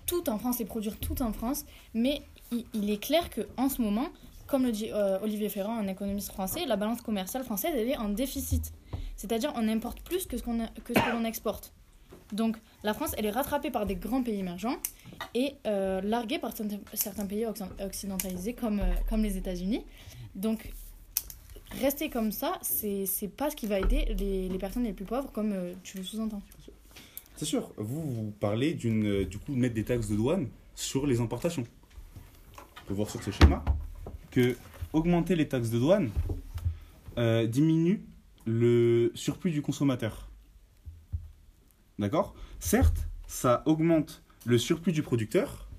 tout 0.07 0.29
en 0.29 0.39
France 0.39 0.59
et 0.59 0.65
produire 0.65 0.97
tout 0.97 1.21
en 1.21 1.31
France. 1.31 1.65
Mais 1.93 2.21
il, 2.51 2.65
il 2.73 2.89
est 2.89 3.01
clair 3.01 3.29
que 3.29 3.41
en 3.57 3.69
ce 3.69 3.81
moment, 3.81 4.07
comme 4.47 4.63
le 4.63 4.71
dit 4.71 4.89
euh, 4.91 5.19
Olivier 5.21 5.49
Ferrand, 5.49 5.77
un 5.77 5.87
économiste 5.87 6.31
français, 6.31 6.65
la 6.65 6.75
balance 6.75 7.01
commerciale 7.01 7.43
française 7.43 7.71
elle 7.75 7.89
est 7.89 7.97
en 7.97 8.09
déficit. 8.09 8.73
C'est-à-dire 9.15 9.51
on 9.55 9.67
importe 9.67 10.01
plus 10.01 10.25
que 10.25 10.37
ce 10.37 10.43
qu'on 10.43 10.65
que 10.83 10.93
ce 10.93 11.11
l'on 11.11 11.23
exporte. 11.23 11.73
Donc 12.33 12.57
la 12.83 12.93
France, 12.93 13.11
elle 13.17 13.25
est 13.27 13.31
rattrapée 13.31 13.69
par 13.69 13.85
des 13.85 13.95
grands 13.95 14.23
pays 14.23 14.39
émergents 14.39 14.77
et 15.35 15.53
euh, 15.67 16.01
larguée 16.01 16.39
par 16.39 16.53
certains- 16.93 17.25
pays 17.27 17.43
occ- 17.45 17.85
occidentalisés 17.85 18.53
comme, 18.53 18.79
euh, 18.79 18.93
comme 19.09 19.21
les 19.21 19.37
États-Unis. 19.37 19.83
Donc 20.33 20.71
rester 21.81 22.09
comme 22.09 22.31
ça, 22.31 22.53
c'est 22.61 23.05
pas 23.37 23.49
ce 23.51 23.55
qui 23.55 23.67
va 23.67 23.79
aider 23.79 24.15
les, 24.17 24.49
les 24.49 24.57
personnes 24.57 24.83
les 24.83 24.93
plus 24.93 25.05
pauvres, 25.05 25.31
comme 25.31 25.53
tu 25.83 25.97
le 25.97 26.03
sous-entends. 26.03 26.41
C'est 27.35 27.45
sûr, 27.45 27.71
vous, 27.77 28.01
vous 28.01 28.31
parlez 28.39 28.73
d'une, 28.73 29.23
du 29.25 29.37
coup 29.37 29.53
de 29.53 29.59
mettre 29.59 29.75
des 29.75 29.83
taxes 29.83 30.07
de 30.07 30.15
douane 30.15 30.47
sur 30.73 31.05
les 31.05 31.19
importations. 31.19 31.63
On 32.57 32.87
peut 32.87 32.93
voir 32.93 33.09
sur 33.09 33.21
ce 33.21 33.29
schéma 33.31 33.63
que 34.35 34.57
augmenter 34.91 35.37
les 35.37 35.47
taxes 35.47 35.69
de 35.69 35.79
douane 35.79 36.09
euh, 37.17 37.47
diminue 37.47 38.05
le 38.45 39.11
surplus 39.15 39.51
du 39.51 39.61
consommateur. 39.61 40.29
D'accord? 41.97 42.35
Certes, 42.59 43.07
ça 43.27 43.63
augmente 43.65 44.23
le 44.45 44.57
surplus 44.57 44.91
du 44.91 45.03
producteur, 45.03 45.69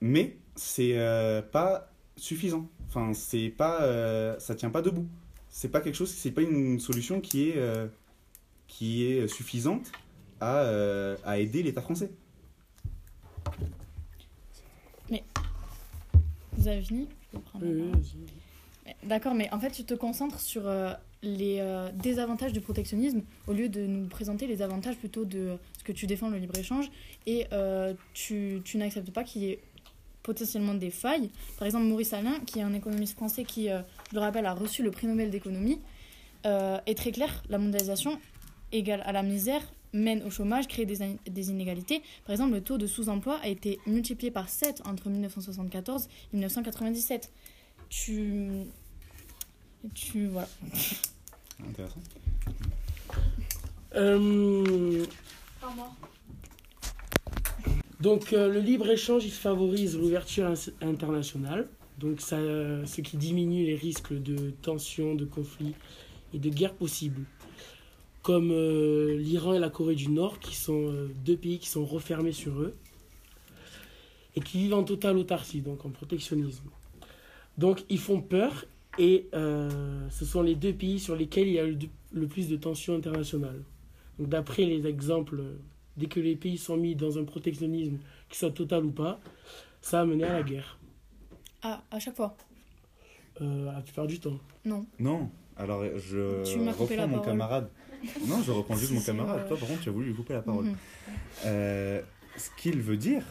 mais 0.00 0.38
c'est 0.56 0.98
euh, 0.98 1.40
pas 1.40 1.92
suffisant. 2.16 2.68
Enfin, 2.88 3.14
c'est 3.14 3.48
pas, 3.48 3.82
euh, 3.82 4.36
ça 4.40 4.56
tient 4.56 4.70
pas 4.70 4.82
debout. 4.82 5.06
C'est 5.48 5.68
pas 5.68 5.80
quelque 5.80 5.94
chose, 5.94 6.10
c'est 6.10 6.32
pas 6.32 6.42
une 6.42 6.80
solution 6.80 7.20
qui 7.20 7.50
est, 7.50 7.58
euh, 7.58 7.86
qui 8.66 9.04
est 9.04 9.28
suffisante 9.28 9.92
à, 10.40 10.66
à 11.24 11.38
aider 11.38 11.62
l'État 11.62 11.80
français. 11.80 12.10
Mais 15.08 15.22
vous 16.56 16.66
avez 16.66 16.82
Mais- 17.60 17.72
D'accord, 19.02 19.34
mais 19.34 19.48
en 19.52 19.58
fait, 19.58 19.70
tu 19.70 19.84
te 19.84 19.94
concentres 19.94 20.40
sur 20.40 20.66
euh, 20.66 20.92
les 21.22 21.58
euh, 21.60 21.90
désavantages 21.94 22.52
du 22.52 22.60
protectionnisme 22.60 23.22
au 23.46 23.52
lieu 23.54 23.68
de 23.70 23.86
nous 23.86 24.06
présenter 24.08 24.46
les 24.46 24.60
avantages 24.60 24.96
plutôt 24.96 25.24
de 25.24 25.56
ce 25.78 25.84
que 25.84 25.92
tu 25.92 26.06
défends 26.06 26.28
le 26.28 26.36
libre-échange. 26.36 26.90
Et 27.26 27.46
euh, 27.52 27.94
tu, 28.12 28.60
tu 28.64 28.76
n'acceptes 28.76 29.10
pas 29.10 29.24
qu'il 29.24 29.42
y 29.42 29.50
ait 29.50 29.58
potentiellement 30.22 30.74
des 30.74 30.90
failles. 30.90 31.30
Par 31.58 31.66
exemple, 31.66 31.84
Maurice 31.86 32.12
Alain, 32.12 32.40
qui 32.46 32.58
est 32.58 32.62
un 32.62 32.74
économiste 32.74 33.14
français 33.14 33.44
qui, 33.44 33.70
euh, 33.70 33.80
je 34.10 34.16
le 34.16 34.20
rappelle, 34.20 34.44
a 34.46 34.52
reçu 34.52 34.82
le 34.82 34.90
prix 34.90 35.06
Nobel 35.06 35.30
d'économie, 35.30 35.80
euh, 36.44 36.78
est 36.86 36.94
très 36.96 37.10
clair, 37.10 37.42
la 37.48 37.56
mondialisation 37.58 38.18
égale 38.72 39.02
à 39.06 39.12
la 39.12 39.22
misère, 39.22 39.62
mène 39.94 40.22
au 40.24 40.30
chômage, 40.30 40.68
crée 40.68 40.84
des, 40.84 41.00
in- 41.02 41.16
des 41.26 41.48
inégalités. 41.50 42.02
Par 42.26 42.32
exemple, 42.32 42.52
le 42.52 42.60
taux 42.60 42.76
de 42.76 42.86
sous-emploi 42.86 43.38
a 43.42 43.48
été 43.48 43.78
multiplié 43.86 44.30
par 44.30 44.48
7 44.50 44.82
entre 44.84 45.08
1974 45.08 46.04
et 46.04 46.08
1997. 46.36 47.30
Tu... 47.88 48.48
Tu... 49.94 50.26
Voilà. 50.26 50.48
Intéressant. 51.68 52.00
Euh, 53.96 55.04
donc 58.00 58.32
euh, 58.32 58.48
le 58.52 58.60
libre-échange, 58.60 59.24
il 59.24 59.30
favorise 59.32 59.96
l'ouverture 59.96 60.52
internationale, 60.82 61.68
donc 61.98 62.20
ça, 62.20 62.36
euh, 62.36 62.84
ce 62.86 63.00
qui 63.00 63.16
diminue 63.16 63.64
les 63.64 63.76
risques 63.76 64.12
de 64.12 64.50
tensions, 64.62 65.14
de 65.14 65.24
conflits 65.24 65.74
et 66.34 66.38
de 66.38 66.50
guerres 66.50 66.74
possibles, 66.74 67.22
comme 68.24 68.50
euh, 68.52 69.16
l'Iran 69.18 69.52
et 69.52 69.58
la 69.58 69.68
Corée 69.68 69.94
du 69.94 70.08
Nord, 70.08 70.40
qui 70.40 70.56
sont 70.56 70.88
euh, 70.88 71.08
deux 71.26 71.36
pays 71.36 71.58
qui 71.58 71.68
sont 71.68 71.84
refermés 71.84 72.32
sur 72.32 72.58
eux 72.58 72.74
et 74.34 74.40
qui 74.40 74.58
vivent 74.58 74.74
en 74.74 74.82
totale 74.82 75.16
autarcie, 75.18 75.60
donc 75.60 75.84
en 75.84 75.90
protectionnisme. 75.90 76.64
Donc 77.58 77.84
ils 77.90 77.98
font 78.00 78.20
peur 78.22 78.64
et 78.98 79.28
euh, 79.34 80.08
ce 80.10 80.24
sont 80.24 80.40
les 80.42 80.54
deux 80.54 80.72
pays 80.72 80.98
sur 80.98 81.14
lesquels 81.16 81.48
il 81.48 81.52
y 81.54 81.58
a 81.58 81.66
le, 81.66 81.78
le 82.12 82.26
plus 82.26 82.48
de 82.48 82.56
tensions 82.56 82.96
internationales. 82.96 83.62
Donc 84.18 84.30
d'après 84.30 84.64
les 84.64 84.86
exemples, 84.86 85.42
dès 85.98 86.06
que 86.06 86.18
les 86.18 86.34
pays 86.34 86.56
sont 86.56 86.78
mis 86.78 86.94
dans 86.96 87.18
un 87.18 87.24
protectionnisme, 87.24 87.98
qu'il 88.30 88.38
soit 88.38 88.50
total 88.52 88.86
ou 88.86 88.90
pas, 88.90 89.20
ça 89.82 90.00
a 90.00 90.04
mené 90.06 90.24
à 90.24 90.32
la 90.32 90.42
guerre, 90.42 90.78
Ah, 91.62 91.84
à 91.90 91.98
chaque 92.00 92.16
fois? 92.16 92.34
euh, 93.42 93.66
la 93.66 93.82
plupart 93.82 94.06
du 94.06 94.18
temps. 94.18 94.38
Non. 94.64 94.86
Non, 94.98 95.28
alors 95.58 95.84
je 95.98 96.42
Tu 96.44 96.58
reprends 96.58 97.06
mon 97.06 97.18
parole. 97.18 97.24
camarade. 97.24 97.68
Non, 98.26 98.42
je 98.42 98.50
reprends 98.52 98.76
juste 98.76 98.92
mon 98.92 99.00
camarade. 99.00 99.46
Toi, 99.48 99.56
par 99.58 99.68
contre, 99.68 99.80
tu 99.82 99.88
as 99.88 99.92
voulu 99.92 100.06
lui 100.08 100.14
couper 100.14 100.34
la 100.34 100.42
parole. 100.42 100.66
Mhm. 100.66 100.76
Euh, 101.46 102.00
ce 102.36 102.48
qu'il 102.56 102.80
veut 102.80 102.96
dire, 102.96 103.24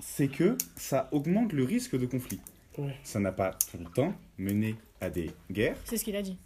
c'est 0.00 0.28
que 0.28 0.56
ça 0.76 1.08
augmente 1.12 1.52
le 1.52 1.64
risque 1.64 1.98
de 1.98 2.06
conflit. 2.06 2.40
Ouais. 2.78 2.96
Ça 3.04 3.20
n'a 3.20 3.32
pas 3.32 3.56
tout 3.70 3.78
le 3.78 3.84
temps 3.90 4.14
mené 4.38 4.74
à 5.00 5.10
des 5.10 5.30
guerres. 5.50 5.76
C'est 5.84 5.96
ce 5.96 6.04
qu'il 6.04 6.16
a 6.16 6.22
dit. 6.22 6.36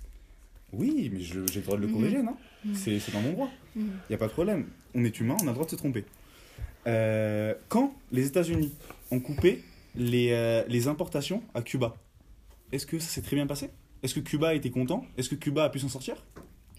Oui, 0.72 1.11
mais 1.12 1.20
j'ai 1.20 1.34
le 1.36 1.61
droit 1.62 1.76
de 1.76 1.82
le 1.82 1.89
Mhm. 1.89 1.95
corriger, 1.95 2.22
non 2.22 2.36
Mhm. 2.64 2.74
C'est 2.74 2.99
c'est 3.01 3.12
dans 3.12 3.20
mon 3.22 3.32
droit. 3.32 3.51
Il 3.76 3.84
n'y 4.11 4.14
a 4.14 4.18
pas 4.18 4.26
de 4.26 4.32
problème. 4.32 4.66
On 4.95 5.05
est 5.05 5.18
humain, 5.20 5.36
on 5.41 5.45
a 5.45 5.47
le 5.47 5.53
droit 5.53 5.64
de 5.64 5.70
se 5.70 5.76
tromper. 5.76 6.05
Euh, 6.86 7.55
quand 7.68 7.95
les 8.12 8.26
États-Unis 8.26 8.72
ont 9.11 9.20
coupé 9.20 9.62
les, 9.95 10.30
euh, 10.32 10.64
les 10.68 10.89
importations 10.89 11.43
à 11.55 11.62
Cuba, 11.62 11.97
est-ce 12.72 12.86
que 12.86 12.99
ça 12.99 13.09
s'est 13.09 13.22
très 13.22 13.36
bien 13.36 13.47
passé? 13.47 13.70
Est-ce 14.03 14.14
que 14.14 14.20
Cuba 14.20 14.49
a 14.49 14.55
été 14.55 14.70
content? 14.70 15.05
Est-ce 15.16 15.28
que 15.28 15.34
Cuba 15.34 15.64
a 15.64 15.70
pu 15.70 15.78
s'en 15.78 15.89
sortir? 15.89 16.16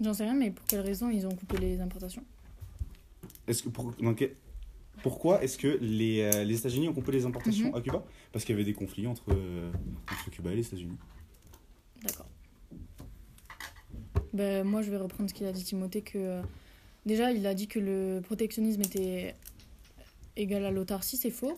J'en 0.02 0.14
sais 0.14 0.24
rien, 0.24 0.34
mais 0.36 0.52
pour 0.52 0.66
quelle 0.66 0.80
raison 0.82 1.10
ils 1.10 1.26
ont 1.28 1.36
coupé 1.36 1.58
les 1.58 1.80
importations? 1.82 2.24
Est-ce 3.48 3.64
que 3.64 3.70
pour, 3.70 3.92
dans 4.02 4.14
quel- 4.14 4.36
Pourquoi 5.04 5.42
est-ce 5.44 5.58
que 5.58 5.78
les, 5.82 6.22
euh, 6.22 6.44
les 6.44 6.58
États-Unis 6.58 6.90
ont 6.90 6.94
coupé 6.94 7.12
les 7.14 7.26
importations 7.26 7.70
Mhm. 7.70 7.76
à 7.76 7.82
Cuba? 7.82 8.04
Parce 8.32 8.44
qu'il 8.46 8.54
y 8.54 8.58
avait 8.58 8.66
des 8.66 8.74
conflits 8.74 9.08
entre, 9.08 9.24
euh, 9.32 9.72
entre 10.12 10.30
Cuba 10.30 10.52
et 10.52 10.56
les 10.56 10.66
États-Unis. 10.68 10.98
D'accord. 12.04 12.28
Ben, 14.34 14.64
moi, 14.66 14.82
je 14.82 14.92
vais 14.92 14.98
reprendre 14.98 15.30
ce 15.30 15.34
qu'il 15.34 15.48
a 15.48 15.52
dit 15.52 15.64
Timothée, 15.64 16.02
que 16.02 16.18
euh, 16.18 16.42
déjà, 17.06 17.32
il 17.32 17.46
a 17.48 17.54
dit 17.54 17.68
que 17.68 17.80
le 17.80 18.22
protectionnisme 18.22 18.82
était 18.82 19.36
égal 20.36 20.66
à 20.66 20.72
l'autarcie, 20.72 21.18
c'est 21.18 21.32
faux. 21.32 21.58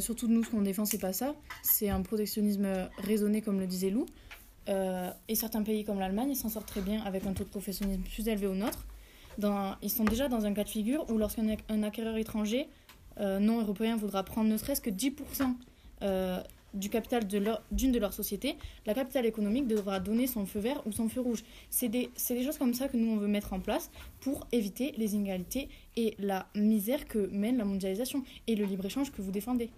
Surtout 0.00 0.28
nous, 0.28 0.44
ce 0.44 0.50
qu'on 0.50 0.60
défend, 0.60 0.84
c'est 0.84 0.98
pas 0.98 1.14
ça. 1.14 1.34
C'est 1.62 1.88
un 1.88 2.02
protectionnisme 2.02 2.66
raisonné, 2.98 3.40
comme 3.40 3.60
le 3.60 3.66
disait 3.66 3.88
Lou. 3.90 4.04
Euh, 4.68 5.10
et 5.28 5.34
certains 5.34 5.62
pays 5.62 5.84
comme 5.84 5.98
l'Allemagne, 6.00 6.34
s'en 6.34 6.48
sortent 6.48 6.68
très 6.68 6.80
bien 6.80 7.02
avec 7.02 7.26
un 7.26 7.32
taux 7.32 7.44
de 7.44 7.48
professionnalisme 7.50 8.02
plus 8.02 8.26
élevé 8.28 8.46
au 8.46 8.54
nôtre. 8.54 8.86
Dans, 9.38 9.74
ils 9.82 9.90
sont 9.90 10.04
déjà 10.04 10.28
dans 10.28 10.46
un 10.46 10.54
cas 10.54 10.64
de 10.64 10.68
figure 10.68 11.04
où 11.10 11.18
lorsqu'un 11.18 11.46
ac- 11.48 11.58
un 11.68 11.82
acquéreur 11.82 12.16
étranger 12.16 12.68
euh, 13.20 13.38
non 13.40 13.60
européen 13.60 13.96
voudra 13.96 14.22
prendre 14.22 14.48
ne 14.48 14.56
serait-ce 14.56 14.80
que 14.80 14.90
10% 14.90 15.12
euh, 16.02 16.40
du 16.72 16.88
capital 16.88 17.24
d'une 17.26 17.92
de 17.92 17.98
leurs 18.00 18.12
sociétés, 18.12 18.56
la 18.86 18.94
capitale 18.94 19.26
économique 19.26 19.68
devra 19.68 20.00
donner 20.00 20.26
son 20.26 20.44
feu 20.44 20.58
vert 20.60 20.82
ou 20.86 20.92
son 20.92 21.08
feu 21.08 21.20
rouge. 21.20 21.44
C'est 21.70 21.88
des, 21.88 22.10
des 22.30 22.44
choses 22.44 22.58
comme 22.58 22.74
ça 22.74 22.88
que 22.88 22.96
nous, 22.96 23.12
on 23.12 23.16
veut 23.16 23.28
mettre 23.28 23.52
en 23.52 23.60
place 23.60 23.90
pour 24.20 24.46
éviter 24.50 24.92
les 24.96 25.14
inégalités 25.14 25.68
et 25.96 26.16
la 26.18 26.46
misère 26.56 27.06
que 27.06 27.28
mène 27.30 27.58
la 27.58 27.64
mondialisation 27.64 28.24
et 28.48 28.56
le 28.56 28.64
libre-échange 28.64 29.12
que 29.12 29.22
vous 29.22 29.30
défendez. 29.30 29.70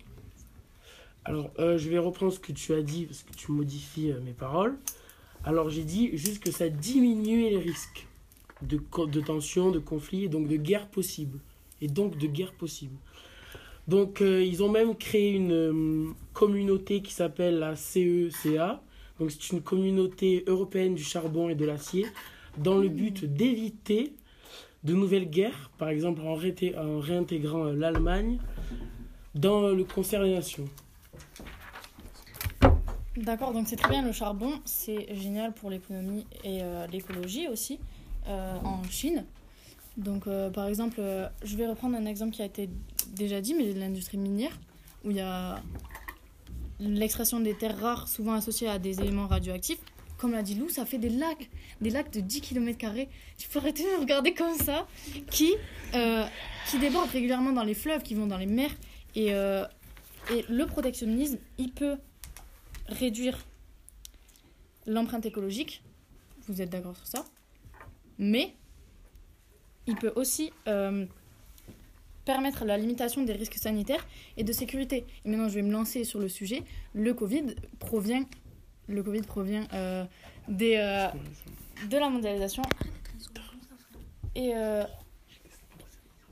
Alors, 1.29 1.51
euh, 1.59 1.77
je 1.77 1.89
vais 1.89 1.99
reprendre 1.99 2.33
ce 2.33 2.39
que 2.39 2.53
tu 2.53 2.73
as 2.73 2.83
dit, 2.83 3.05
parce 3.05 3.25
que 3.25 3.35
tu 3.35 3.51
modifies 3.51 4.13
euh, 4.13 4.21
mes 4.21 4.33
paroles. 4.33 4.77
Alors, 5.43 5.71
j'ai 5.71 5.83
dit 5.83 6.17
juste 6.17 6.41
que 6.41 6.53
ça 6.53 6.69
diminuait 6.69 7.51
les 7.51 7.59
risques 7.59 8.07
de, 8.63 8.81
de 9.07 9.21
tensions, 9.21 9.73
de 9.73 9.81
conflits, 9.81 10.25
et 10.25 10.29
donc 10.29 10.47
de 10.47 10.55
guerres 10.55 10.87
possibles. 10.87 11.41
Et 11.81 11.89
donc 11.89 12.17
de 12.17 12.29
guerres 12.29 12.53
possibles. 12.53 12.95
Donc, 13.89 14.21
euh, 14.21 14.45
ils 14.45 14.63
ont 14.63 14.69
même 14.69 14.95
créé 14.95 15.33
une 15.33 16.15
communauté 16.33 17.03
qui 17.03 17.13
s'appelle 17.13 17.59
la 17.59 17.75
CECA. 17.75 18.81
Donc, 19.19 19.33
c'est 19.33 19.51
une 19.51 19.63
communauté 19.63 20.45
européenne 20.47 20.95
du 20.95 21.03
charbon 21.03 21.49
et 21.49 21.57
de 21.57 21.65
l'acier, 21.65 22.07
dans 22.57 22.79
le 22.79 22.89
but 22.89 23.25
d'éviter 23.25 24.13
de 24.85 24.95
nouvelles 24.95 25.29
guerres, 25.29 25.73
par 25.77 25.89
exemple 25.89 26.21
en, 26.21 26.37
en 26.37 27.01
réintégrant 27.01 27.65
l'Allemagne 27.65 28.39
dans 29.35 29.69
le 29.73 29.83
concert 29.83 30.23
des 30.23 30.31
nations. 30.31 30.69
D'accord, 33.17 33.55
donc 33.55 33.67
c'est 33.67 33.77
très 33.77 33.89
bien 33.89 34.03
le 34.03 34.13
charbon, 34.13 34.53
c'est 34.67 35.15
génial 35.15 35.55
pour 35.55 35.71
l'économie 35.71 36.27
et 36.45 36.63
euh, 36.63 36.87
l'écologie 36.89 37.49
aussi 37.49 37.79
euh, 38.29 38.59
en 38.63 38.83
Chine. 38.91 39.25
Donc 39.97 40.27
euh, 40.27 40.51
par 40.51 40.67
exemple, 40.67 41.01
je 41.43 41.57
vais 41.57 41.67
reprendre 41.67 41.97
un 41.97 42.05
exemple 42.05 42.33
qui 42.33 42.43
a 42.43 42.45
été 42.45 42.69
déjà 43.15 43.41
dit, 43.41 43.55
mais 43.55 43.73
l'industrie 43.73 44.19
minière, 44.19 44.59
où 45.03 45.11
il 45.11 45.17
y 45.17 45.21
a 45.21 45.63
l'extraction 46.79 47.41
des 47.41 47.55
terres 47.55 47.79
rares 47.79 48.07
souvent 48.07 48.35
associées 48.35 48.69
à 48.69 48.79
des 48.79 49.01
éléments 49.01 49.29
radioactifs. 49.29 49.79
comme 50.19 50.33
l'a 50.33 50.43
dit 50.43 50.55
Lou, 50.55 50.69
ça 50.69 50.85
fait 50.85 50.99
des 50.99 51.09
lacs, 51.09 51.49
des 51.81 51.89
lacs 51.89 52.13
de 52.13 52.21
10 52.21 52.43
km. 52.43 52.79
Tu 53.39 53.49
peux 53.49 53.61
arrêter 53.61 53.85
de 53.85 53.99
regarder 53.99 54.35
comme 54.35 54.57
ça, 54.57 54.87
qui, 55.31 55.55
qui 56.69 56.79
débordent 56.79 57.09
régulièrement 57.09 57.53
dans 57.53 57.65
les 57.65 57.75
fleuves, 57.75 58.03
qui 58.03 58.15
vont 58.15 58.27
dans 58.27 58.37
les 58.37 58.45
mers. 58.45 58.75
Et, 59.15 59.29
et 59.29 60.45
le 60.51 60.67
protectionnisme, 60.67 61.39
il 61.57 61.73
peut 61.73 61.97
réduire 62.89 63.39
l'empreinte 64.87 65.27
écologique. 65.27 65.83
Vous 66.49 66.63
êtes 66.63 66.71
d'accord 66.71 66.97
sur 66.97 67.07
ça 67.07 67.25
Mais 68.19 68.55
il 69.87 69.97
peut 69.97 70.13
aussi 70.17 70.53
euh, 70.69 71.07
permettre 72.25 72.65
la 72.65 72.77
limitation 72.77 73.23
des 73.25 73.33
risques 73.33 73.55
sanitaires 73.55 74.07
et 74.37 74.45
de 74.45 74.53
sécurité. 74.53 75.07
Et 75.25 75.29
maintenant, 75.31 75.49
je 75.49 75.55
vais 75.55 75.63
me 75.63 75.73
lancer 75.73 76.05
sur 76.05 76.19
le 76.21 76.29
sujet. 76.29 76.63
Le 76.93 77.15
Covid 77.15 77.55
provient, 77.79 78.25
le 78.89 79.03
COVID 79.03 79.23
provient 79.23 79.67
euh, 79.73 80.05
des, 80.49 80.77
euh, 80.77 81.07
de 81.89 81.97
la 81.97 82.09
mondialisation 82.09 82.63
et, 84.35 84.53
euh, 84.55 84.85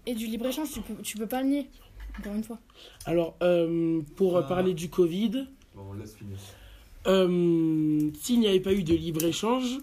et 0.07 0.15
du 0.15 0.27
libre-échange. 0.27 0.71
Tu 0.73 0.81
peux, 0.81 1.03
tu 1.03 1.17
peux 1.17 1.27
pas 1.27 1.43
le 1.43 1.49
nier, 1.49 1.71
encore 2.19 2.35
une 2.35 2.45
fois. 2.45 2.59
Alors, 3.07 3.37
euh, 3.43 4.01
pour 4.17 4.37
euh, 4.37 4.43
Ah. 4.45 4.49
parler 4.49 4.75
du 4.75 4.89
Covid, 4.91 5.47
Bon, 5.75 5.83
on 5.91 5.95
laisse 5.95 6.15
finir. 6.15 6.37
euh, 7.07 8.11
s'il 8.21 8.41
n'y 8.41 8.47
avait 8.47 8.61
pas 8.61 8.73
eu 8.73 8.83
de 8.83 8.95
libre-échange, 8.95 9.79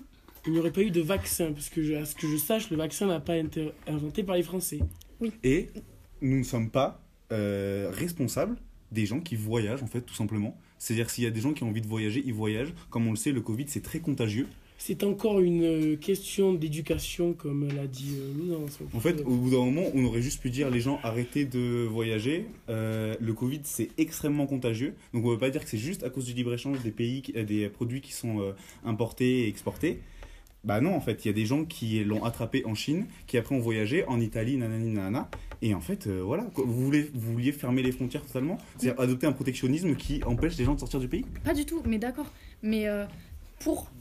il 0.47 0.53
n'y 0.53 0.59
aurait 0.59 0.71
pas 0.71 0.81
eu 0.81 0.91
de 0.91 1.01
vaccin. 1.01 1.51
Parce 1.51 1.69
que, 1.69 1.83
je- 1.83 1.93
à 1.93 2.05
ce 2.05 2.15
que 2.15 2.27
je 2.27 2.37
sache, 2.37 2.69
le 2.71 2.77
vaccin 2.77 3.07
n'a 3.07 3.19
pas 3.19 3.37
été 3.37 3.71
inventé 3.87 4.23
par 4.23 4.35
les 4.35 4.43
Français. 4.43 4.79
Et 5.43 5.69
nous 6.21 6.37
ne 6.39 6.43
sommes 6.43 6.69
pas 6.69 7.01
euh, 7.31 7.89
responsables 7.93 8.57
des 8.91 9.05
gens 9.05 9.19
qui 9.21 9.35
voyagent, 9.35 9.83
en 9.83 9.87
fait, 9.87 10.01
tout 10.01 10.13
simplement. 10.15 10.57
C'est-à-dire, 10.79 11.09
s'il 11.09 11.23
y 11.23 11.27
a 11.27 11.31
des 11.31 11.39
gens 11.41 11.53
qui 11.53 11.63
ont 11.63 11.69
envie 11.69 11.81
de 11.81 11.87
voyager, 11.87 12.21
ils 12.25 12.33
voyagent. 12.33 12.73
Comme 12.89 13.07
on 13.07 13.11
le 13.11 13.15
sait, 13.15 13.31
le 13.31 13.41
Covid, 13.41 13.65
c'est 13.67 13.81
très 13.83 13.99
contagieux. 13.99 14.47
C'est 14.83 15.03
encore 15.03 15.39
une 15.41 15.63
euh, 15.63 15.95
question 15.95 16.55
d'éducation, 16.55 17.33
comme 17.33 17.67
l'a 17.67 17.85
dit 17.85 18.15
euh, 18.17 18.33
Lou 18.35 18.47
dans 18.47 18.67
son 18.67 18.85
En 18.95 18.99
fait, 18.99 19.21
au 19.21 19.35
bout 19.35 19.51
d'un 19.51 19.63
moment, 19.63 19.83
on 19.93 20.05
aurait 20.05 20.23
juste 20.23 20.41
pu 20.41 20.49
dire 20.49 20.71
les 20.71 20.79
gens 20.79 20.99
arrêtez 21.03 21.45
de 21.45 21.85
voyager. 21.85 22.47
Euh, 22.67 23.13
le 23.21 23.33
Covid, 23.33 23.61
c'est 23.63 23.89
extrêmement 23.99 24.47
contagieux. 24.47 24.95
Donc, 25.13 25.23
on 25.23 25.29
ne 25.29 25.35
peut 25.35 25.39
pas 25.39 25.51
dire 25.51 25.63
que 25.63 25.69
c'est 25.69 25.77
juste 25.77 26.03
à 26.03 26.09
cause 26.09 26.25
du 26.25 26.33
libre-échange 26.33 26.81
des 26.81 26.89
pays, 26.89 27.21
des 27.21 27.69
produits 27.69 28.01
qui 28.01 28.11
sont 28.11 28.41
euh, 28.41 28.53
importés 28.83 29.41
et 29.41 29.47
exportés. 29.47 29.99
Bah 30.63 30.81
non, 30.81 30.95
en 30.95 30.99
fait, 30.99 31.25
il 31.25 31.27
y 31.27 31.29
a 31.29 31.33
des 31.33 31.45
gens 31.45 31.63
qui 31.63 32.03
l'ont 32.03 32.23
attrapé 32.23 32.65
en 32.65 32.73
Chine, 32.73 33.05
qui 33.27 33.37
après 33.37 33.53
ont 33.53 33.59
voyagé 33.59 34.03
en 34.05 34.19
Italie, 34.19 34.57
nanani, 34.57 34.93
nanana. 34.93 35.29
Et 35.61 35.75
en 35.75 35.81
fait, 35.81 36.07
euh, 36.07 36.21
voilà, 36.23 36.45
quoi. 36.55 36.63
vous, 36.67 36.85
voulez, 36.85 37.11
vous 37.13 37.33
vouliez 37.33 37.51
fermer 37.51 37.83
les 37.83 37.91
frontières 37.91 38.25
totalement? 38.25 38.57
C'est-à-dire 38.77 38.99
adopter 38.99 39.27
un 39.27 39.31
protectionnisme 39.31 39.95
qui 39.95 40.23
empêche 40.23 40.57
les 40.57 40.65
gens 40.65 40.73
de 40.73 40.79
sortir 40.79 40.99
du 40.99 41.07
pays? 41.07 41.25
Pas 41.43 41.53
du 41.53 41.65
tout, 41.65 41.83
mais 41.85 41.99
d'accord. 41.99 42.31
Mais 42.63 42.87
euh, 42.87 43.05
pour 43.59 43.91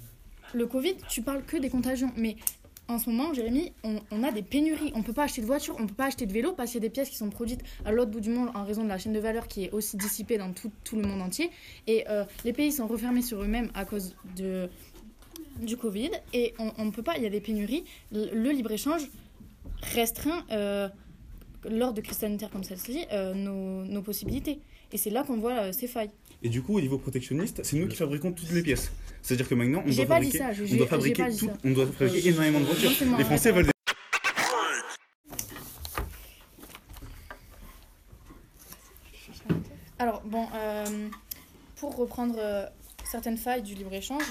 le 0.55 0.67
Covid, 0.67 0.97
tu 1.09 1.23
parles 1.23 1.45
que 1.45 1.57
des 1.57 1.71
contagions. 1.71 2.13
Mais 2.17 2.37
en 2.91 2.99
ce 2.99 3.09
moment, 3.09 3.33
Jérémy, 3.33 3.73
on, 3.85 4.23
a 4.25 4.33
des 4.33 4.43
pénuries. 4.43 4.91
On 4.95 5.03
peut 5.03 5.13
pas 5.13 5.25
acheter 5.25 5.41
de 5.41 5.47
voiture, 5.47 5.77
on 5.79 5.87
peut 5.87 5.95
pas 5.95 6.07
acheter 6.07 6.27
de 6.27 6.33
vélo 6.33 6.53
parce 6.53 6.73
qu'il 6.73 6.83
y 6.83 6.85
a 6.85 6.89
des 6.89 6.93
pièces 6.93 7.09
qui 7.09 7.17
sont 7.17 7.31
produites 7.31 7.61
à 7.85 7.93
l'autre 7.93 8.11
bout 8.11 8.21
du 8.21 8.31
monde 8.31 8.51
en 8.55 8.65
raison 8.65 8.83
de 8.83 8.89
la 8.89 8.99
chaîne 8.99 9.13
de 9.13 9.21
valeur 9.21 9.47
qui 9.47 9.65
est 9.65 9.71
aussi 9.71 9.97
dissipée 9.97 10.39
dans 10.39 10.53
tout, 10.53 10.71
le 10.97 11.03
monde 11.03 11.23
entier. 11.23 11.51
Et 11.87 12.05
euh, 12.09 12.25
les 12.45 12.53
pays 12.53 12.73
sont 12.73 12.89
refermés 12.89 13.23
sur 13.23 13.43
eux-mêmes 13.43 13.71
à 13.75 13.85
cause 13.85 14.17
de, 14.37 14.69
du 15.63 15.77
Covid. 15.77 16.11
Et 16.33 16.55
on 16.59 16.85
ne 16.85 16.91
peut 16.91 17.03
pas, 17.03 17.17
il 17.17 17.23
y 17.23 17.27
a 17.27 17.31
des 17.31 17.41
pénuries. 17.41 17.85
Le, 18.11 18.51
libre-échange 18.51 19.03
restreint, 19.95 20.45
euh, 20.51 20.89
lors 21.69 21.93
de 21.93 22.01
crises 22.01 22.19
sanitaires 22.19 22.51
comme 22.51 22.65
celle-ci, 22.65 23.05
euh, 23.13 23.35
nos, 23.35 23.85
nos 23.85 24.03
possibilités. 24.03 24.59
Et 24.93 24.99
c'est 24.99 25.11
là 25.11 25.23
qu'on 25.23 25.37
voit 25.37 25.73
ces 25.73 25.87
failles. 25.87 26.11
Et 26.43 26.49
du 26.49 26.63
coup, 26.63 26.77
au 26.77 26.81
niveau 26.81 26.99
protectionniste, 26.99 27.63
c'est 27.63 27.77
nous 27.77 27.87
qui 27.87 27.97
fabriquons 27.97 28.33
toutes 28.33 28.51
les 28.51 28.63
pièces. 28.63 28.91
C'est-à-dire 29.23 29.49
que 29.49 29.55
maintenant, 29.55 29.83
on 29.87 29.91
doit 29.91 30.07
fabriquer, 30.07 30.39
ça, 30.39 30.51
on 30.73 30.77
doit 30.77 30.87
fabriquer, 30.87 31.25
tout- 31.39 31.51
on 31.65 31.71
doit 31.71 31.87
fabriquer 31.87 32.29
énormément 32.29 32.61
de 32.61 32.65
voitures. 32.65 32.91
Les 33.19 33.25
Français 33.25 33.53
veulent 33.53 33.67
Alors, 39.99 40.23
bon, 40.25 40.47
euh, 40.55 41.09
pour 41.77 41.97
reprendre 41.97 42.37
euh, 42.39 42.67
certaines 43.05 43.37
failles 43.37 43.63
du 43.63 43.75
libre-échange 43.75 44.23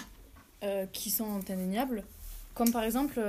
euh, 0.64 0.86
qui 0.92 1.10
sont 1.12 1.28
indéniables, 1.50 2.04
comme 2.54 2.72
par 2.72 2.84
exemple 2.84 3.22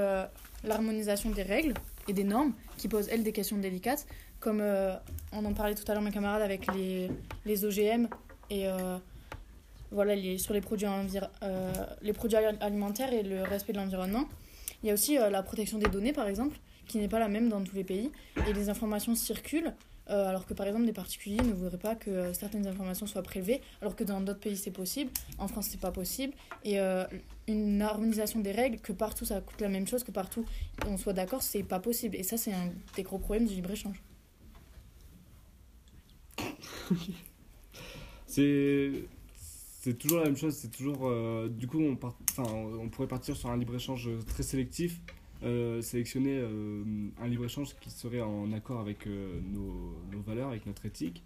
l'harmonisation 0.64 1.30
des 1.30 1.42
règles 1.42 1.74
et 2.08 2.12
des 2.12 2.24
normes 2.24 2.52
qui 2.76 2.88
posent, 2.88 3.08
elles, 3.10 3.22
des 3.22 3.32
questions 3.32 3.58
délicates, 3.58 4.06
comme 4.40 4.62
on 5.32 5.44
en 5.44 5.52
parlait 5.52 5.74
tout 5.74 5.84
à 5.88 5.94
l'heure, 5.94 6.02
mes 6.02 6.10
camarades, 6.10 6.42
avec 6.42 6.66
les, 6.74 7.10
les 7.44 7.64
OGM 7.64 8.08
et 8.48 8.66
voilà, 9.90 10.14
sur 10.38 10.54
les 10.54 10.60
produits, 10.60 10.86
euh, 10.86 11.72
les 12.02 12.12
produits 12.12 12.36
al- 12.36 12.58
alimentaires 12.60 13.12
et 13.12 13.22
le 13.22 13.42
respect 13.42 13.72
de 13.72 13.78
l'environnement. 13.78 14.24
Il 14.82 14.86
y 14.86 14.90
a 14.90 14.94
aussi 14.94 15.18
euh, 15.18 15.30
la 15.30 15.42
protection 15.42 15.78
des 15.78 15.88
données, 15.88 16.12
par 16.12 16.28
exemple, 16.28 16.58
qui 16.86 16.98
n'est 16.98 17.08
pas 17.08 17.18
la 17.18 17.28
même 17.28 17.48
dans 17.48 17.62
tous 17.62 17.74
les 17.74 17.84
pays. 17.84 18.10
Et 18.48 18.52
les 18.52 18.68
informations 18.68 19.14
circulent, 19.14 19.72
euh, 20.08 20.28
alors 20.28 20.46
que 20.46 20.54
par 20.54 20.66
exemple 20.66 20.86
des 20.86 20.92
particuliers 20.92 21.42
ne 21.42 21.52
voudraient 21.52 21.78
pas 21.78 21.94
que 21.94 22.32
certaines 22.32 22.66
informations 22.66 23.06
soient 23.06 23.22
prélevées, 23.22 23.60
alors 23.80 23.94
que 23.94 24.04
dans 24.04 24.20
d'autres 24.20 24.40
pays 24.40 24.56
c'est 24.56 24.70
possible. 24.70 25.10
En 25.38 25.46
France 25.46 25.68
c'est 25.70 25.80
pas 25.80 25.92
possible. 25.92 26.34
Et 26.64 26.78
une 27.46 27.82
harmonisation 27.82 28.40
des 28.40 28.52
règles, 28.52 28.80
que 28.80 28.92
partout 28.92 29.24
ça 29.24 29.40
coûte 29.40 29.60
la 29.60 29.68
même 29.68 29.86
chose, 29.86 30.02
que 30.02 30.10
partout 30.10 30.44
on 30.86 30.96
soit 30.96 31.12
d'accord, 31.12 31.42
c'est 31.42 31.62
pas 31.62 31.78
possible. 31.78 32.16
Et 32.16 32.22
ça 32.24 32.36
c'est 32.36 32.52
un 32.52 32.72
des 32.96 33.02
gros 33.02 33.18
problèmes 33.18 33.46
du 33.46 33.54
libre-échange. 33.54 34.02
C'est 38.26 38.92
c'est 39.80 39.96
toujours 39.96 40.18
la 40.18 40.24
même 40.24 40.36
chose, 40.36 40.54
c'est 40.54 40.70
toujours 40.70 41.08
euh, 41.08 41.48
du 41.48 41.66
coup 41.66 41.80
on 41.80 41.96
part, 41.96 42.14
on 42.36 42.90
pourrait 42.90 43.08
partir 43.08 43.34
sur 43.34 43.48
un 43.48 43.56
libre-échange 43.56 44.10
très 44.26 44.42
sélectif, 44.42 45.00
euh, 45.42 45.80
sélectionner 45.80 46.36
euh, 46.36 46.84
un 47.18 47.26
libre-échange 47.26 47.74
qui 47.80 47.88
serait 47.88 48.20
en 48.20 48.52
accord 48.52 48.80
avec 48.80 49.06
nos, 49.06 49.94
valeurs, 50.26 50.50
avec 50.50 50.66
notre 50.66 50.84
éthique. 50.84 51.22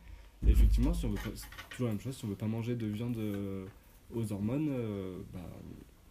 Et 0.47 0.51
effectivement, 0.51 0.95
si 0.95 1.05
on 1.05 1.11
veut 1.11 1.19
c'est 1.35 1.47
toujours 1.71 1.89
la 1.89 1.95
même 1.95 2.01
chose, 2.01 2.17
si 2.17 2.25
on 2.25 2.29
veut 2.29 2.37
pas 2.37 2.47
manger 2.47 2.77
de 2.77 2.87
viande 2.87 3.19
aux 4.15 4.33
hormones, 4.33 4.71
bah, 5.33 5.41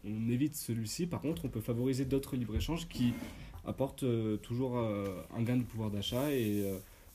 on 0.03 0.27
évite 0.29 0.55
celui-ci. 0.55 1.07
Par 1.07 1.21
contre, 1.21 1.45
on 1.45 1.49
peut 1.49 1.61
favoriser 1.61 2.03
d'autres 2.03 2.35
libre-échanges 2.35 2.89
qui 2.89 3.13
apportent 3.65 4.05
toujours 4.41 4.77
un 4.77 5.43
gain 5.43 5.57
de 5.57 5.63
pouvoir 5.63 5.91
d'achat 5.91 6.33
et 6.33 6.65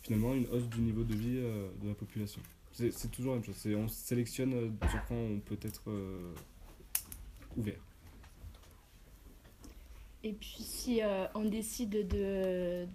finalement 0.00 0.32
une 0.32 0.46
hausse 0.46 0.68
du 0.68 0.80
niveau 0.80 1.02
de 1.02 1.14
vie 1.14 1.40
de 1.82 1.88
la 1.88 1.94
population. 1.94 2.40
C'est 2.78 3.10
toujours 3.10 3.34
la 3.34 3.40
même 3.40 3.44
chose. 3.44 3.74
On 3.76 3.88
sélectionne 3.88 4.54
euh, 4.54 4.88
sur 4.88 5.04
quoi 5.06 5.16
on 5.16 5.40
peut 5.40 5.58
être 5.62 5.82
euh, 5.90 6.32
ouvert. 7.56 7.80
Et 10.22 10.32
puis 10.32 10.58
si 10.60 11.02
euh, 11.02 11.26
on 11.34 11.44
décide 11.44 12.06
de... 12.08 12.86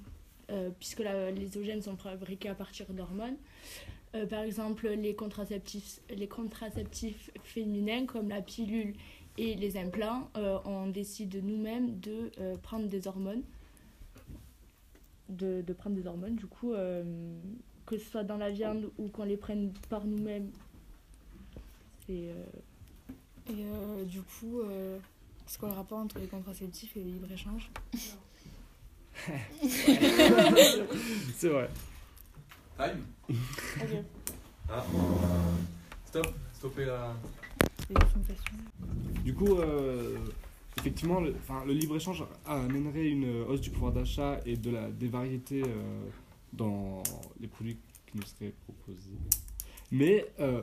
puisque 0.79 0.99
les 0.99 1.57
OGM 1.57 1.81
sont 1.81 1.97
fabriqués 1.97 2.49
à 2.49 2.55
partir 2.55 2.85
d'hormones, 2.93 3.37
par 4.29 4.41
exemple 4.41 4.87
les 4.89 5.15
contraceptifs, 5.15 5.99
les 6.09 6.27
contraceptifs 6.27 7.31
féminins 7.43 8.05
comme 8.05 8.29
la 8.29 8.41
pilule 8.41 8.93
et 9.37 9.55
les 9.55 9.77
implants, 9.77 10.29
on 10.35 10.87
décide 10.87 11.43
nous-mêmes 11.43 11.99
de 11.99 12.31
prendre 12.61 12.87
des 12.87 13.07
hormones. 13.07 13.43
De, 15.29 15.61
de 15.61 15.73
prendre 15.73 15.95
des 15.95 16.05
hormones, 16.05 16.35
du 16.35 16.45
coup, 16.45 16.73
que 17.97 18.03
ce 18.03 18.09
soit 18.09 18.23
dans 18.23 18.37
la 18.37 18.49
viande 18.49 18.89
ou 18.97 19.07
qu'on 19.07 19.25
les 19.25 19.37
prenne 19.37 19.71
par 19.89 20.05
nous-mêmes. 20.05 20.49
Euh, 22.09 22.43
Et 23.47 23.51
euh, 23.51 24.03
du 24.05 24.21
coup, 24.21 24.61
euh, 24.61 24.97
c'est 25.45 25.59
quoi 25.59 25.69
le 25.69 25.75
rapport 25.75 25.99
entre 25.99 26.17
les 26.19 26.27
contraceptifs 26.27 26.97
et 26.97 27.03
le 27.03 27.11
libre-échange? 27.11 27.69
C'est 31.35 31.49
vrai. 31.49 31.69
Time? 32.77 33.03
Ah. 34.69 34.83
Stop, 36.05 36.27
stoppez 36.53 36.85
la. 36.85 37.15
Du 39.23 39.33
coup, 39.35 39.55
euh, 39.59 40.17
effectivement, 40.77 41.19
le, 41.21 41.35
libre-échange 41.73 42.23
amènerait 42.45 43.07
une 43.07 43.43
hausse 43.43 43.61
du 43.61 43.69
pouvoir 43.69 43.91
d'achat 43.91 44.39
et 44.45 44.57
de 44.57 44.71
la, 44.71 44.89
des 44.89 45.07
variétés 45.07 45.61
euh, 45.61 46.09
dans 46.53 47.03
les 47.39 47.47
produits 47.47 47.77
qui 48.07 48.17
nous 48.17 48.23
seraient 48.23 48.53
proposés. 48.65 49.17
Mais 49.91 50.25
euh, 50.39 50.61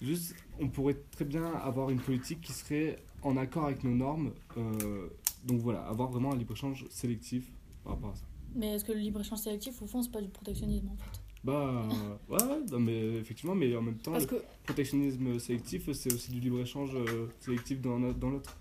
juste, 0.00 0.34
on 0.60 0.68
pourrait 0.68 0.98
très 1.10 1.24
bien 1.24 1.46
avoir 1.54 1.90
une 1.90 2.00
politique 2.00 2.40
qui 2.40 2.52
serait 2.52 3.02
en 3.22 3.36
accord 3.36 3.64
avec 3.66 3.82
nos 3.84 3.94
normes. 3.94 4.32
euh, 4.56 5.08
donc 5.44 5.60
voilà, 5.60 5.82
avoir 5.86 6.08
vraiment 6.10 6.32
un 6.32 6.36
libre-échange 6.36 6.86
sélectif 6.88 7.50
par 7.82 7.94
rapport 7.94 8.10
à 8.10 8.14
ça. 8.14 8.24
Mais 8.54 8.74
est-ce 8.74 8.84
que 8.84 8.92
le 8.92 8.98
libre-échange 9.00 9.40
sélectif, 9.40 9.80
au 9.82 9.86
fond, 9.86 10.02
c'est 10.02 10.12
pas 10.12 10.20
du 10.20 10.28
protectionnisme 10.28 10.88
en 10.88 10.96
fait? 10.96 11.20
Bah 11.42 11.82
ouais, 12.28 12.38
non, 12.70 12.78
mais 12.78 13.16
effectivement, 13.16 13.56
mais 13.56 13.74
en 13.74 13.82
même 13.82 13.96
temps, 13.98 14.12
Parce 14.12 14.24
le 14.30 14.38
que- 14.38 14.44
protectionnisme 14.62 15.40
sélectif, 15.40 15.90
c'est 15.92 16.12
aussi 16.14 16.30
du 16.30 16.38
libre-échange 16.38 16.94
euh, 16.94 17.26
sélectif 17.40 17.80
dans, 17.80 17.98
l'autre. 17.98 18.56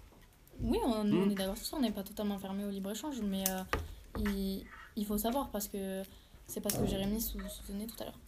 Oui, 0.59 0.79
on, 0.83 1.03
Hmm. 1.03 1.13
on 1.27 1.29
est 1.29 1.35
d'accord 1.35 1.57
sur 1.57 1.65
ça, 1.67 1.77
on 1.77 1.81
n'est 1.81 1.91
pas 1.91 2.01
totalement 2.03 2.39
fermé 2.39 2.65
au 2.65 2.71
libre-échange, 2.71 3.21
mais 3.21 3.43
euh, 3.49 3.61
il, 4.17 4.63
il 4.95 5.05
faut 5.05 5.19
savoir 5.19 5.51
parce 5.51 5.67
que 5.67 6.01
c'est 6.47 6.61
pas 6.61 6.69
ce 6.69 6.79
que 6.79 6.85
Jérémy 6.87 7.21
sou- 7.21 7.39
soutenait 7.49 7.85
tout 7.87 7.95
à 8.01 8.05
l'heure. 8.05 8.19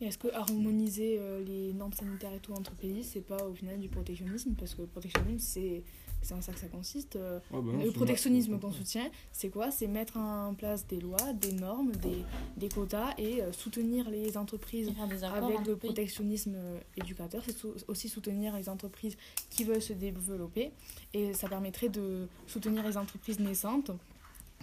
Et 0.00 0.06
est-ce 0.06 0.18
que 0.18 0.28
harmoniser 0.34 1.18
euh, 1.20 1.42
les 1.44 1.72
normes 1.72 1.92
sanitaires 1.92 2.32
et 2.32 2.40
tout 2.40 2.52
entre 2.52 2.72
pays, 2.72 3.04
c'est 3.04 3.20
pas 3.20 3.44
au 3.46 3.54
final 3.54 3.78
du 3.78 3.88
protectionnisme? 3.88 4.54
Parce 4.58 4.74
que 4.74 4.82
le 4.82 4.88
protectionnisme, 4.88 5.38
c'est 5.38 5.82
c'est 6.20 6.34
en 6.34 6.40
ça 6.40 6.52
que 6.54 6.58
ça 6.58 6.68
consiste. 6.68 7.16
euh, 7.16 7.38
Ah 7.52 7.56
bah 7.56 7.60
non, 7.72 7.84
le 7.84 7.90
protectionnisme 7.92 8.58
qu'on 8.58 8.72
soutient, 8.72 9.08
c'est 9.30 9.50
quoi? 9.50 9.70
C'est 9.70 9.86
mettre 9.86 10.16
en 10.16 10.54
place 10.54 10.86
des 10.86 10.98
lois, 10.98 11.32
des 11.34 11.52
normes, 11.52 11.92
des, 11.92 12.24
des 12.56 12.68
quotas 12.70 13.12
et 13.18 13.42
euh, 13.42 13.52
soutenir 13.52 14.08
les 14.10 14.36
entreprises 14.38 14.88
accords 15.22 15.44
avec 15.44 15.66
le 15.66 15.76
protectionnisme 15.76 16.54
euh, 16.56 16.80
éducateur. 16.96 17.42
C'est 17.44 17.56
sou- 17.56 17.74
aussi 17.88 18.08
soutenir 18.08 18.56
les 18.56 18.68
entreprises 18.70 19.16
qui 19.50 19.64
veulent 19.64 19.82
se 19.82 19.92
développer 19.92 20.72
et 21.12 21.34
ça 21.34 21.46
permettrait 21.48 21.90
de 21.90 22.26
soutenir 22.46 22.84
les 22.86 22.96
entreprises 22.96 23.38
naissantes 23.38 23.90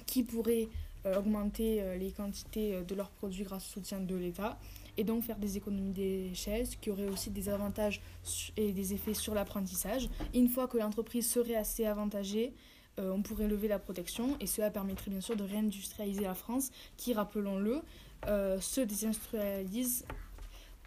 qui 0.08 0.24
pourraient 0.24 0.68
augmenter 1.06 1.82
euh, 1.82 1.96
les 1.96 2.12
quantités 2.12 2.76
euh, 2.76 2.84
de 2.84 2.96
leurs 2.96 3.10
produits 3.10 3.44
grâce 3.44 3.68
au 3.70 3.74
soutien 3.80 4.00
de 4.00 4.16
l'État 4.16 4.58
et 4.98 5.04
donc 5.04 5.24
faire 5.24 5.38
des 5.38 5.58
économies 5.58 5.94
d'échelle, 5.94 6.68
ce 6.68 6.76
qui 6.78 6.90
aurait 6.90 7.08
aussi 7.08 7.30
des 7.30 7.50
avantages 7.50 8.02
et 8.58 8.72
des 8.74 8.94
effets 8.94 9.14
sur 9.14 9.34
l'apprentissage. 9.34 10.10
Une 10.34 10.50
fois 10.50 10.68
que 10.68 10.78
l'entreprise 10.78 11.30
serait 11.30 11.56
assez 11.56 11.86
avantagée, 11.86 12.54
euh, 13.00 13.12
on 13.12 13.22
pourrait 13.22 13.48
lever 13.48 13.68
la 13.68 13.80
protection 13.80 14.38
et 14.40 14.48
cela 14.48 14.70
permettrait 14.70 15.12
bien 15.12 15.22
sûr 15.22 15.36
de 15.36 15.44
réindustrialiser 15.44 16.22
la 16.22 16.34
France 16.34 16.72
qui, 16.98 17.14
rappelons-le, 17.14 17.82
euh, 18.28 18.60
se 18.60 18.82
désindustrialise 18.82 20.06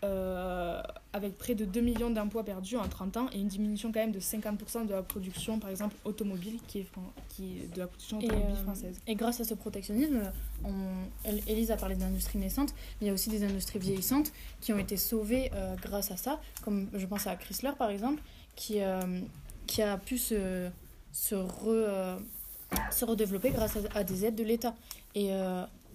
euh, 0.02 0.82
avec 1.12 1.38
près 1.38 1.54
de 1.54 1.64
2 1.64 1.80
millions 1.80 2.10
d'emplois 2.10 2.44
perdus 2.44 2.76
en 2.76 2.86
30 2.88 3.16
ans 3.16 3.26
et 3.32 3.38
une 3.38 3.48
diminution 3.48 3.90
quand 3.92 4.00
même 4.00 4.12
de 4.12 4.20
50% 4.20 4.86
de 4.86 4.92
la 4.92 5.02
production, 5.02 5.58
par 5.58 5.70
exemple, 5.70 5.94
automobile, 6.04 6.58
qui 6.66 6.80
est, 6.80 6.82
fran- 6.84 7.12
qui 7.30 7.58
est 7.60 7.74
de 7.74 7.78
la 7.78 7.86
production 7.86 8.20
Et, 8.20 8.26
automobile 8.26 8.50
euh, 8.58 8.62
française. 8.64 9.00
et 9.06 9.14
grâce 9.14 9.40
à 9.40 9.44
ce 9.44 9.54
protectionnisme, 9.54 10.20
on, 10.64 10.72
El- 11.24 11.40
Élise 11.46 11.70
a 11.70 11.76
parlé 11.76 11.94
d'industries 11.94 12.38
naissantes, 12.38 12.74
mais 13.00 13.06
il 13.06 13.06
y 13.06 13.10
a 13.10 13.14
aussi 13.14 13.30
des 13.30 13.44
industries 13.44 13.78
vieillissantes 13.78 14.32
qui 14.60 14.72
ont 14.72 14.78
été 14.78 14.96
sauvées 14.96 15.50
euh, 15.54 15.74
grâce 15.80 16.10
à 16.10 16.16
ça, 16.16 16.40
comme 16.62 16.88
je 16.92 17.06
pense 17.06 17.26
à 17.26 17.36
Chrysler 17.36 17.72
par 17.78 17.90
exemple, 17.90 18.20
qui, 18.56 18.80
euh, 18.80 19.20
qui 19.66 19.80
a 19.82 19.96
pu 19.96 20.18
se, 20.18 20.68
se, 21.12 21.34
re- 21.34 22.18
se 22.90 23.04
redévelopper 23.04 23.50
grâce 23.50 23.76
à, 23.76 23.98
à 24.00 24.04
des 24.04 24.24
aides 24.26 24.36
de 24.36 24.44
l'État. 24.44 24.74
Et, 25.14 25.30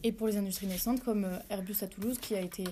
et 0.01 0.13
pour 0.13 0.27
les 0.27 0.37
industries 0.37 0.67
naissantes, 0.67 1.03
comme 1.03 1.27
Airbus 1.49 1.75
à 1.81 1.87
Toulouse, 1.87 2.17
qui 2.19 2.33
a 2.35 2.39
été 2.39 2.63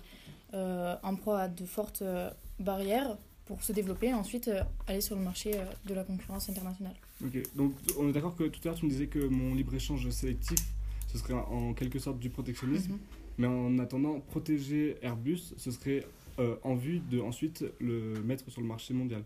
en 0.53 1.15
proie 1.15 1.41
à 1.41 1.47
de 1.47 1.65
fortes 1.65 2.01
euh, 2.01 2.29
barrières 2.59 3.17
pour 3.45 3.63
se 3.63 3.71
développer 3.71 4.07
et 4.07 4.13
ensuite 4.13 4.47
euh, 4.49 4.61
aller 4.87 5.01
sur 5.01 5.15
le 5.15 5.21
marché 5.21 5.51
euh, 5.55 5.63
de 5.85 5.93
la 5.93 6.03
concurrence 6.03 6.49
internationale. 6.49 6.95
Ok, 7.23 7.37
donc 7.55 7.73
on 7.97 8.09
est 8.09 8.11
d'accord 8.11 8.35
que 8.35 8.43
tout 8.45 8.59
à 8.63 8.67
l'heure 8.69 8.75
tu 8.79 8.85
me 8.85 8.89
disais 8.91 9.07
que 9.07 9.19
mon 9.19 9.55
libre-échange 9.55 10.09
sélectif, 10.09 10.59
ce 11.07 11.17
serait 11.17 11.33
en 11.33 11.73
quelque 11.73 11.99
sorte 11.99 12.19
du 12.19 12.29
protectionnisme, 12.29 12.91
Mhm. 12.93 12.99
mais 13.37 13.47
en 13.47 13.79
attendant, 13.79 14.19
protéger 14.19 14.97
Airbus, 15.01 15.53
ce 15.57 15.71
serait 15.71 16.05
euh, 16.39 16.55
en 16.63 16.75
vue 16.75 16.99
de 16.99 17.19
ensuite 17.19 17.63
le 17.79 18.21
mettre 18.23 18.49
sur 18.51 18.61
le 18.61 18.67
marché 18.67 18.93
mondial. 18.93 19.23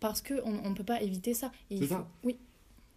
Parce 0.00 0.22
qu'on 0.22 0.68
ne 0.70 0.74
peut 0.74 0.84
pas 0.84 1.02
éviter 1.02 1.34
ça. 1.34 1.50
C'est 1.70 1.78
faut- 1.80 1.86
ça? 1.86 2.08
Oui. 2.24 2.38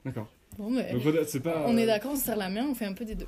D'accord. 0.05 0.28
Bon, 0.57 0.70
mais 0.70 0.93
c'est 1.28 1.41
pas, 1.41 1.65
on 1.67 1.78
est 1.78 1.84
euh, 1.84 1.88
d'accord, 1.88 2.11
on 2.13 2.15
se 2.15 2.24
serre 2.24 2.38
la 2.38 2.49
main, 2.49 2.65
on 2.70 2.74
fait 2.76 2.86
un 2.86 2.93
peu 2.93 3.03
des 3.05 3.15
deux. 3.15 3.28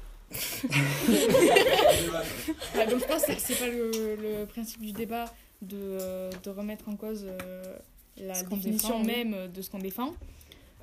Ouais, 2.76 2.88
donc 2.90 3.00
je 3.02 3.06
pense 3.06 3.26
que 3.26 3.34
c'est 3.38 3.60
pas 3.60 3.68
le, 3.68 4.16
le 4.40 4.46
principe 4.46 4.82
du 4.82 4.92
débat 4.92 5.26
de, 5.62 5.78
euh, 5.78 6.32
de 6.44 6.50
remettre 6.50 6.90
en 6.90 6.96
cause 6.96 7.26
euh, 7.28 7.78
la 8.18 8.42
définition 8.44 9.02
défend, 9.02 9.02
oui. 9.02 9.08
même 9.08 9.52
de 9.52 9.62
ce 9.62 9.70
qu'on 9.70 9.80
défend. 9.80 10.14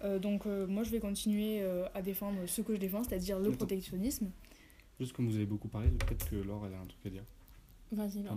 Euh, 0.04 0.18
donc 0.18 0.46
euh, 0.46 0.66
moi 0.66 0.84
je 0.84 0.90
vais 0.90 1.00
continuer 1.00 1.60
euh, 1.62 1.84
à 1.94 2.02
défendre 2.02 2.38
ce 2.46 2.62
que 2.62 2.74
je 2.74 2.78
défends, 2.78 3.02
c'est-à-dire 3.02 3.38
le 3.38 3.50
protectionnisme. 3.50 4.30
Juste 5.00 5.12
comme 5.12 5.26
vous 5.28 5.34
avez 5.36 5.46
beaucoup 5.46 5.68
parlé, 5.68 5.88
peut-être 5.88 6.28
que 6.28 6.36
Laure 6.36 6.66
elle 6.66 6.74
a 6.74 6.80
un 6.80 6.86
truc 6.86 7.06
à 7.06 7.10
dire. 7.10 7.24
Vas-y, 7.92 8.22
Laure. 8.22 8.36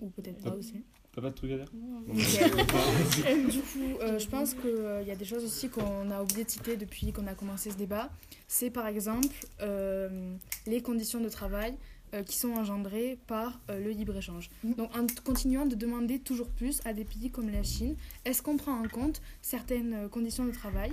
Ou 0.00 0.10
peut-être 0.10 0.42
pas 0.42 0.54
aussi. 0.54 0.82
T'as 1.18 1.22
pas 1.22 1.30
de 1.30 1.34
truc 1.34 1.50
à 1.50 1.56
dire 1.56 1.66
du 3.50 3.60
coup, 3.60 3.98
euh, 4.00 4.20
je 4.20 4.28
pense 4.28 4.54
qu'il 4.54 5.04
y 5.04 5.10
a 5.10 5.16
des 5.16 5.24
choses 5.24 5.42
aussi 5.42 5.68
qu'on 5.68 6.12
a 6.12 6.22
oublié 6.22 6.44
de 6.44 6.48
citer 6.50 6.76
depuis 6.76 7.12
qu'on 7.12 7.26
a 7.26 7.34
commencé 7.34 7.72
ce 7.72 7.76
débat. 7.76 8.08
C'est 8.46 8.70
par 8.70 8.86
exemple 8.86 9.34
euh, 9.60 10.36
les 10.68 10.80
conditions 10.80 11.20
de 11.20 11.28
travail 11.28 11.74
euh, 12.14 12.22
qui 12.22 12.38
sont 12.38 12.52
engendrées 12.52 13.18
par 13.26 13.60
euh, 13.68 13.84
le 13.84 13.90
libre-échange. 13.90 14.48
Donc 14.64 14.96
en 14.96 15.06
continuant 15.24 15.66
de 15.66 15.74
demander 15.74 16.18
toujours 16.18 16.48
plus 16.48 16.80
à 16.86 16.94
des 16.94 17.04
pays 17.04 17.30
comme 17.30 17.50
la 17.50 17.62
Chine, 17.62 17.96
est-ce 18.24 18.40
qu'on 18.40 18.56
prend 18.56 18.72
en 18.72 18.88
compte 18.88 19.20
certaines 19.42 19.92
euh, 19.92 20.08
conditions 20.08 20.46
de 20.46 20.50
travail 20.50 20.92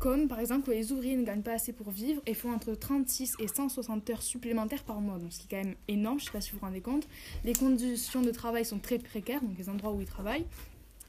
comme 0.00 0.28
par 0.28 0.40
exemple 0.40 0.66
que 0.66 0.70
les 0.72 0.90
ouvriers 0.92 1.14
ne 1.14 1.24
gagnent 1.24 1.42
pas 1.42 1.52
assez 1.52 1.72
pour 1.72 1.90
vivre 1.90 2.20
et 2.26 2.34
font 2.34 2.50
entre 2.50 2.74
36 2.74 3.36
et 3.38 3.46
160 3.46 4.10
heures 4.10 4.22
supplémentaires 4.22 4.82
par 4.82 5.00
mois, 5.00 5.18
donc 5.18 5.32
ce 5.32 5.38
qui 5.38 5.46
est 5.46 5.50
quand 5.50 5.64
même 5.64 5.76
énorme, 5.88 6.18
je 6.18 6.24
ne 6.24 6.26
sais 6.26 6.32
pas 6.32 6.40
si 6.40 6.50
vous 6.52 6.58
vous 6.58 6.64
rendez 6.64 6.80
compte. 6.80 7.06
Les 7.44 7.52
conditions 7.52 8.22
de 8.22 8.30
travail 8.30 8.64
sont 8.64 8.78
très 8.78 8.98
précaires, 8.98 9.42
donc 9.42 9.56
les 9.58 9.68
endroits 9.68 9.92
où 9.92 10.00
ils 10.00 10.06
travaillent. 10.06 10.46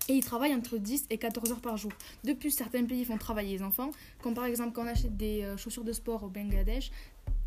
Et 0.09 0.13
ils 0.13 0.25
travaillent 0.25 0.53
entre 0.53 0.77
10 0.77 1.05
et 1.09 1.17
14 1.17 1.51
heures 1.51 1.61
par 1.61 1.77
jour. 1.77 1.91
De 2.25 2.33
plus, 2.33 2.51
certains 2.51 2.83
pays 2.83 3.05
font 3.05 3.17
travailler 3.17 3.57
les 3.57 3.63
enfants, 3.63 3.91
comme 4.21 4.33
par 4.33 4.45
exemple 4.45 4.73
quand 4.73 4.83
on 4.83 4.87
achète 4.87 5.15
des 5.15 5.43
euh, 5.43 5.55
chaussures 5.57 5.85
de 5.85 5.93
sport 5.93 6.23
au 6.23 6.27
Bangladesh 6.27 6.91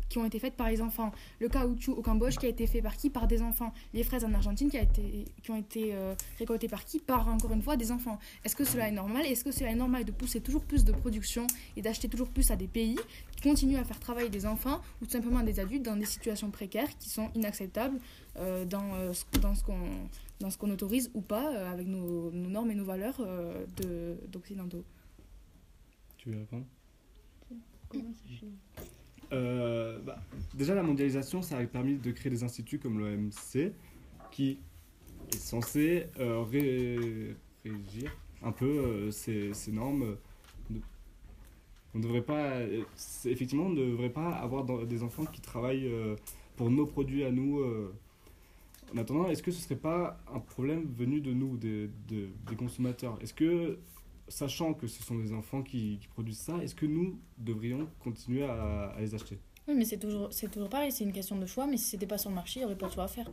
qui 0.09 0.17
ont 0.19 0.25
été 0.25 0.39
faites 0.39 0.55
par 0.55 0.69
les 0.69 0.81
enfants. 0.81 1.11
Le 1.39 1.49
caoutchouc 1.49 1.93
au 1.93 2.01
Cambodge 2.01 2.37
qui 2.37 2.45
a 2.45 2.49
été 2.49 2.67
fait 2.67 2.81
par 2.81 2.95
qui 2.95 3.09
Par 3.09 3.27
des 3.27 3.41
enfants. 3.41 3.73
Les 3.93 4.03
fraises 4.03 4.23
en 4.23 4.33
Argentine 4.33 4.69
qui, 4.69 4.77
a 4.77 4.83
été, 4.83 5.25
qui 5.41 5.51
ont 5.51 5.55
été 5.57 5.93
euh, 5.95 6.13
récoltées 6.37 6.67
par 6.67 6.85
qui 6.85 6.99
Par 6.99 7.27
encore 7.27 7.51
une 7.51 7.61
fois 7.61 7.75
des 7.77 7.91
enfants. 7.91 8.19
Est-ce 8.43 8.55
que 8.55 8.63
cela 8.63 8.87
est 8.87 8.91
normal? 8.91 9.25
Est-ce 9.25 9.43
que 9.43 9.51
cela 9.51 9.71
est 9.71 9.75
normal 9.75 10.05
de 10.05 10.11
pousser 10.11 10.41
toujours 10.41 10.63
plus 10.63 10.85
de 10.85 10.91
production 10.91 11.47
et 11.75 11.81
d'acheter 11.81 12.07
toujours 12.07 12.29
plus 12.29 12.51
à 12.51 12.55
des 12.55 12.67
pays 12.67 12.97
qui 13.35 13.41
continuent 13.49 13.77
à 13.77 13.83
faire 13.83 13.99
travailler 13.99 14.29
des 14.29 14.45
enfants 14.45 14.79
ou 15.01 15.05
tout 15.05 15.11
simplement 15.11 15.41
des 15.41 15.59
adultes 15.59 15.83
dans 15.83 15.95
des 15.95 16.05
situations 16.05 16.51
précaires 16.51 16.95
qui 16.99 17.09
sont 17.09 17.29
inacceptables 17.35 17.99
euh, 18.37 18.65
dans, 18.65 18.93
euh, 18.95 19.13
ce- 19.13 19.39
dans 19.39 19.55
ce 19.55 19.63
qu'on 19.63 19.79
dans 20.41 20.49
ce 20.49 20.57
qu'on 20.57 20.69
autorise 20.69 21.09
ou 21.13 21.21
pas 21.21 21.49
euh, 21.53 21.71
avec 21.71 21.87
nos, 21.87 22.29
nos 22.31 22.49
normes 22.49 22.69
et 22.69 22.75
nos 22.75 22.83
valeurs 22.83 23.15
euh, 23.21 23.65
de- 23.77 24.17
d'occidentaux? 24.27 24.83
Tu 26.17 26.29
veux 26.29 26.39
répondre? 26.39 26.65
Euh, 29.33 29.99
bah, 29.99 30.17
déjà, 30.53 30.75
la 30.75 30.83
mondialisation, 30.83 31.41
ça 31.41 31.57
a 31.57 31.65
permis 31.65 31.95
de 31.97 32.11
créer 32.11 32.29
des 32.29 32.43
instituts 32.43 32.79
comme 32.79 32.99
l'OMC 32.99 33.71
qui 34.31 34.59
est 35.31 35.37
censé 35.37 36.05
euh, 36.19 36.41
ré- 36.43 37.35
régir 37.63 38.11
un 38.43 38.51
peu 38.51 38.65
euh, 38.65 39.11
ces, 39.11 39.51
normes. 39.71 40.17
On 41.93 41.99
devrait 41.99 42.21
pas, 42.21 42.57
euh, 42.57 42.83
effectivement, 43.25 43.65
on 43.67 43.69
ne 43.69 43.85
devrait 43.91 44.09
pas 44.09 44.29
avoir 44.35 44.65
des 44.85 45.01
enfants 45.03 45.25
qui 45.25 45.41
travaillent 45.41 45.89
pour 46.57 46.69
nos 46.69 46.85
produits 46.85 47.23
à 47.23 47.31
nous. 47.31 47.63
En 48.93 48.97
attendant, 48.97 49.27
est-ce 49.29 49.41
que 49.41 49.51
ce 49.51 49.61
serait 49.61 49.75
pas 49.77 50.19
un 50.33 50.39
problème 50.39 50.85
venu 50.97 51.21
de 51.21 51.33
nous, 51.33 51.55
des, 51.57 51.89
de- 52.09 52.27
des 52.49 52.55
consommateurs? 52.57 53.17
Est-ce 53.21 53.33
que 53.33 53.77
sachant 54.27 54.73
que 54.73 54.87
ce 54.87 55.03
sont 55.03 55.15
des 55.15 55.33
enfants 55.33 55.61
qui, 55.61 55.97
qui 55.99 56.07
produisent 56.07 56.39
ça, 56.39 56.57
est-ce 56.63 56.75
que 56.75 56.85
nous 56.85 57.19
devrions 57.37 57.87
continuer 58.03 58.43
à, 58.43 58.87
à 58.95 58.99
les 59.01 59.13
acheter? 59.13 59.37
Oui, 59.67 59.73
mais 59.75 59.85
c'est 59.85 59.97
toujours, 59.97 60.27
c'est 60.31 60.49
toujours 60.49 60.69
pareil, 60.69 60.91
c'est 60.91 61.03
une 61.03 61.13
question 61.13 61.37
de 61.37 61.45
choix, 61.45 61.65
mais 61.67 61.77
si 61.77 61.85
c'était 61.85 62.05
pas 62.07 62.17
sur 62.17 62.29
le 62.29 62.35
marché, 62.35 62.59
il 62.59 62.63
n'y 62.63 62.65
aurait 62.65 62.77
pas 62.77 62.87
de 62.87 62.93
choix 62.93 63.05
à 63.05 63.07
faire. 63.07 63.31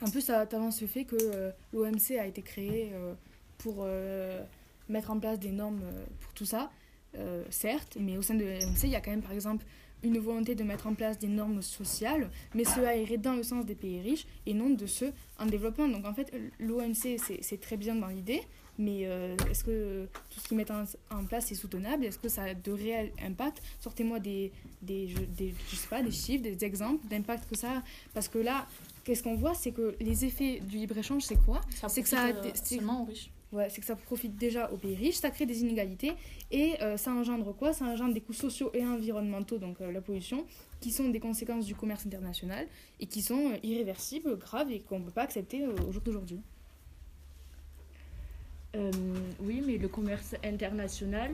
En 0.00 0.10
plus, 0.10 0.20
ça 0.22 0.40
avance 0.40 0.80
le 0.80 0.86
fait 0.86 1.04
que 1.04 1.16
euh, 1.20 1.50
l'OMC 1.72 2.18
a 2.18 2.26
été 2.26 2.40
créé 2.42 2.90
euh, 2.92 3.14
pour 3.58 3.78
euh, 3.80 4.42
mettre 4.88 5.10
en 5.10 5.18
place 5.18 5.38
des 5.38 5.50
normes 5.50 5.82
euh, 5.82 6.06
pour 6.20 6.32
tout 6.34 6.44
ça, 6.46 6.70
euh, 7.16 7.44
certes, 7.50 7.96
mais 8.00 8.16
au 8.16 8.22
sein 8.22 8.34
de 8.34 8.44
l'OMC, 8.44 8.84
il 8.84 8.90
y 8.90 8.96
a 8.96 9.00
quand 9.00 9.10
même, 9.10 9.22
par 9.22 9.32
exemple, 9.32 9.64
une 10.04 10.18
volonté 10.18 10.54
de 10.54 10.62
mettre 10.62 10.86
en 10.86 10.94
place 10.94 11.18
des 11.18 11.26
normes 11.26 11.60
sociales, 11.60 12.30
mais 12.54 12.64
cela 12.64 12.96
irait 12.96 13.18
dans 13.18 13.34
le 13.34 13.42
sens 13.42 13.66
des 13.66 13.74
pays 13.74 14.00
riches 14.00 14.26
et 14.46 14.54
non 14.54 14.70
de 14.70 14.86
ceux 14.86 15.12
en 15.40 15.46
développement. 15.46 15.88
Donc 15.88 16.06
en 16.06 16.14
fait, 16.14 16.32
l'OMC, 16.60 17.18
c'est 17.18 17.42
c'est 17.42 17.60
très 17.60 17.76
bien 17.76 17.96
dans 17.96 18.06
l'idée, 18.06 18.40
mais 18.78 19.00
euh, 19.06 19.36
est-ce 19.50 19.64
que 19.64 20.06
tout 20.30 20.40
ce 20.40 20.48
qu'ils 20.48 20.56
mettent 20.56 20.70
en, 20.70 20.84
en 21.10 21.24
place 21.24 21.50
est 21.52 21.56
soutenable? 21.56 22.04
Est-ce 22.04 22.18
que 22.18 22.28
ça 22.28 22.42
a 22.44 22.54
de 22.54 22.70
réels 22.72 23.12
impacts 23.22 23.60
Sortez-moi 23.80 24.20
des, 24.20 24.52
des, 24.82 25.08
je, 25.08 25.18
des, 25.18 25.54
je 25.70 25.76
sais 25.76 25.88
pas, 25.88 26.02
des 26.02 26.10
chiffres, 26.10 26.42
des 26.42 26.64
exemples 26.64 27.06
d'impact 27.08 27.48
que 27.50 27.56
ça 27.56 27.78
a. 27.78 27.82
Parce 28.14 28.28
que 28.28 28.38
là, 28.38 28.66
qu'est-ce 29.04 29.22
qu'on 29.22 29.34
voit 29.36 29.54
C'est 29.54 29.72
que 29.72 29.96
les 30.00 30.24
effets 30.24 30.60
du 30.60 30.76
libre-échange, 30.78 31.22
c'est 31.22 31.42
quoi? 31.44 31.60
C'est 31.88 32.02
que 32.02 32.08
ça 32.08 32.22
a 32.22 32.32
profite, 32.32 32.42
des- 32.54 32.58
euh, 32.60 32.76
seulement 32.78 33.02
aux 33.02 33.06
riches. 33.06 33.30
Ouais, 33.50 33.70
c'est 33.70 33.80
que 33.80 33.86
ça 33.86 33.96
profite 33.96 34.36
déjà 34.36 34.70
aux 34.70 34.76
pays 34.76 34.94
riches, 34.94 35.14
ça 35.16 35.30
crée 35.30 35.46
des 35.46 35.62
inégalités 35.62 36.12
et 36.50 36.74
euh, 36.82 36.98
ça 36.98 37.12
engendre 37.12 37.56
quoi? 37.56 37.72
Ça 37.72 37.86
engendre 37.86 38.12
des 38.12 38.20
coûts 38.20 38.34
sociaux 38.34 38.70
et 38.74 38.84
environnementaux, 38.84 39.56
donc 39.56 39.80
euh, 39.80 39.90
la 39.90 40.02
pollution, 40.02 40.44
qui 40.80 40.90
sont 40.90 41.08
des 41.08 41.18
conséquences 41.18 41.64
du 41.64 41.74
commerce 41.74 42.04
international 42.04 42.66
et 43.00 43.06
qui 43.06 43.22
sont 43.22 43.52
euh, 43.52 43.56
irréversibles, 43.62 44.36
graves 44.36 44.70
et 44.70 44.80
qu'on 44.80 44.98
ne 44.98 45.04
peut 45.06 45.12
pas 45.12 45.22
accepter 45.22 45.66
au 45.66 45.90
jour 45.90 46.02
d'aujourd'hui. 46.02 46.42
Euh, 48.78 48.90
oui, 49.40 49.62
mais 49.66 49.76
le 49.76 49.88
commerce 49.88 50.36
international 50.44 51.32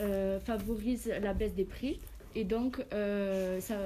euh, 0.00 0.40
favorise 0.40 1.12
la 1.20 1.34
baisse 1.34 1.54
des 1.54 1.64
prix 1.64 2.00
et 2.34 2.44
donc 2.44 2.82
euh, 2.94 3.60
ça, 3.60 3.76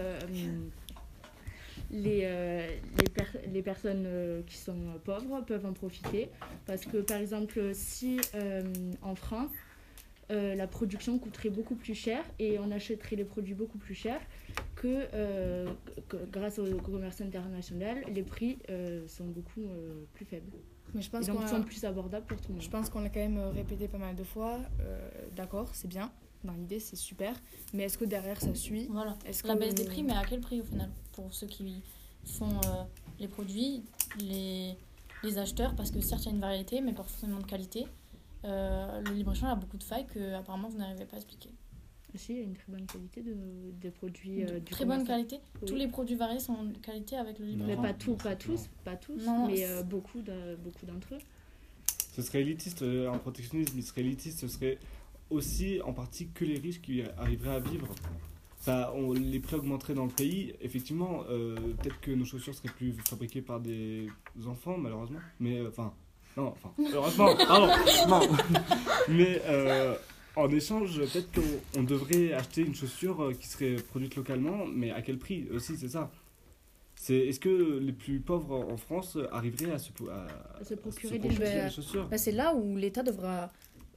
les, 1.90 2.20
les, 2.20 3.52
les 3.52 3.62
personnes 3.62 4.08
qui 4.46 4.56
sont 4.56 5.00
pauvres 5.04 5.40
peuvent 5.44 5.66
en 5.66 5.72
profiter 5.72 6.30
parce 6.66 6.84
que 6.84 6.98
par 6.98 7.18
exemple 7.18 7.70
si 7.74 8.20
en 9.02 9.14
France 9.14 9.50
la 10.28 10.66
production 10.66 11.18
coûterait 11.18 11.50
beaucoup 11.50 11.76
plus 11.76 11.94
cher 11.94 12.22
et 12.38 12.58
on 12.58 12.70
achèterait 12.70 13.16
les 13.16 13.24
produits 13.24 13.54
beaucoup 13.54 13.78
plus 13.78 13.94
chers 13.94 14.20
que, 14.76 15.06
grâce 16.32 16.58
au 16.58 16.76
commerce 16.78 17.20
international, 17.20 18.04
les 18.12 18.22
prix 18.22 18.58
sont 19.06 19.26
beaucoup 19.26 19.66
plus 20.14 20.24
faibles. 20.24 20.50
Mais 20.94 21.02
je 21.02 21.10
pense 21.10 21.24
Et 21.28 21.32
donc 21.32 21.42
a- 21.42 21.48
sont 21.48 21.62
plus 21.62 21.84
abordables 21.84 22.26
pour 22.26 22.38
tout 22.40 22.48
le 22.48 22.54
monde. 22.54 22.62
Je 22.62 22.70
pense 22.70 22.88
qu'on 22.90 23.00
l'a 23.00 23.08
quand 23.10 23.20
même 23.20 23.38
répété 23.54 23.88
pas 23.88 23.98
mal 23.98 24.14
de 24.16 24.24
fois. 24.24 24.58
Euh, 24.80 25.08
D'accord, 25.36 25.68
c'est 25.74 25.88
bien. 25.88 26.10
Dans 26.44 26.52
l'idée, 26.52 26.78
c'est 26.80 26.96
super. 26.96 27.34
Mais 27.74 27.84
est-ce 27.84 27.98
que 27.98 28.04
derrière, 28.04 28.40
ça 28.40 28.54
suit? 28.54 28.86
Voilà. 28.90 29.16
Est-ce 29.26 29.46
La 29.46 29.54
que- 29.54 29.58
baisse 29.60 29.74
des 29.74 29.84
prix, 29.84 30.02
mais 30.02 30.12
à 30.14 30.24
quel 30.24 30.40
prix 30.40 30.60
au 30.60 30.64
final? 30.64 30.88
Pour 31.12 31.32
ceux 31.34 31.46
qui 31.46 31.82
font 32.24 32.48
euh, 32.66 32.82
les 33.18 33.28
produits, 33.28 33.82
les, 34.20 34.76
les 35.22 35.38
acheteurs, 35.38 35.74
parce 35.74 35.90
que 35.90 36.00
certes 36.00 36.22
il 36.24 36.26
y 36.26 36.28
a 36.30 36.34
une 36.34 36.40
variété, 36.40 36.80
mais 36.80 36.92
pas 36.92 37.02
forcément 37.02 37.38
de 37.40 37.46
qualité. 37.46 37.86
Euh, 38.44 39.00
le 39.02 39.12
libre-échange 39.14 39.50
a 39.50 39.54
beaucoup 39.56 39.76
de 39.78 39.82
failles 39.82 40.06
que 40.06 40.34
apparemment 40.34 40.68
vous 40.68 40.78
n'arrivez 40.78 41.04
pas 41.04 41.16
à 41.16 41.18
expliquer. 41.18 41.50
Aussi, 42.16 42.32
il 42.32 42.36
y 42.38 42.40
a 42.40 42.44
une 42.44 42.54
très 42.56 42.72
bonne 42.72 42.86
qualité 42.86 43.20
de, 43.20 43.34
des 43.80 43.90
produits. 43.90 44.42
Euh, 44.44 44.58
du 44.58 44.72
très 44.72 44.86
bonne 44.86 45.04
qualité. 45.06 45.38
Oui. 45.60 45.68
Tous 45.68 45.74
les 45.74 45.86
produits 45.86 46.16
variés 46.16 46.40
sont 46.40 46.64
de 46.64 46.78
qualité 46.78 47.16
avec 47.16 47.38
le 47.38 47.44
Mais 47.44 47.52
libre-échange. 47.52 47.82
pas, 47.82 47.92
tout, 47.92 48.14
pas 48.14 48.36
tous, 48.36 48.68
pas 48.84 48.96
tous, 48.96 49.22
Non, 49.24 49.46
mais 49.48 49.66
euh, 49.66 49.82
beaucoup 49.82 50.22
de- 50.22 50.56
beaucoup 50.64 50.86
d'entre 50.86 51.14
eux. 51.14 51.18
Ce 52.14 52.22
serait 52.22 52.40
élitiste, 52.40 52.80
euh, 52.80 53.12
un 53.12 53.18
protectionnisme, 53.18 53.74
il 53.76 53.82
serait 53.82 54.00
élitiste, 54.00 54.40
ce 54.40 54.48
serait 54.48 54.78
aussi 55.28 55.82
en 55.82 55.92
partie 55.92 56.28
que 56.28 56.46
les 56.46 56.58
riches 56.58 56.80
qui 56.80 57.02
arriveraient 57.18 57.56
à 57.56 57.60
vivre. 57.60 57.88
Ça, 58.60 58.92
on, 58.96 59.12
les 59.12 59.38
prix 59.38 59.56
augmenteraient 59.56 59.92
dans 59.94 60.06
le 60.06 60.10
pays. 60.10 60.54
Effectivement, 60.62 61.22
euh, 61.28 61.54
peut-être 61.82 62.00
que 62.00 62.12
nos 62.12 62.24
chaussures 62.24 62.54
seraient 62.54 62.70
plus 62.72 62.92
fabriquées 63.06 63.42
par 63.42 63.60
des 63.60 64.08
enfants, 64.46 64.78
malheureusement. 64.78 65.20
Mais 65.38 65.58
euh, 65.58 65.68
enfin, 65.68 65.92
non, 66.38 66.54
enfin, 66.56 66.72
heureusement, 66.94 67.36
pardon, 67.46 67.68
non. 68.08 68.20
Mais 69.10 69.42
euh, 69.44 69.94
en 70.36 70.50
échange, 70.50 70.98
peut-être 71.00 71.32
qu'on 71.32 71.80
on 71.80 71.82
devrait 71.82 72.32
acheter 72.32 72.62
une 72.62 72.74
chaussure 72.74 73.22
euh, 73.22 73.32
qui 73.32 73.46
serait 73.48 73.76
produite 73.76 74.16
localement, 74.16 74.66
mais 74.66 74.90
à 74.90 75.02
quel 75.02 75.18
prix 75.18 75.48
aussi, 75.50 75.76
c'est 75.76 75.88
ça? 75.88 76.10
C'est, 76.94 77.16
est-ce 77.18 77.40
que 77.40 77.78
les 77.78 77.92
plus 77.92 78.20
pauvres 78.20 78.54
en 78.70 78.76
France 78.76 79.18
arriveraient 79.32 79.72
à 79.72 79.78
se, 79.78 79.92
po- 79.92 80.08
à, 80.08 80.26
À 80.60 80.64
se 80.64 80.74
à 80.74 80.76
procurer 80.76 81.18
des 81.18 81.70
chaussures 81.70 82.06
bah, 82.08 82.16
c'est 82.18 82.32
là 82.32 82.54
où 82.54 82.76
l'État 82.76 83.02
devra 83.02 83.52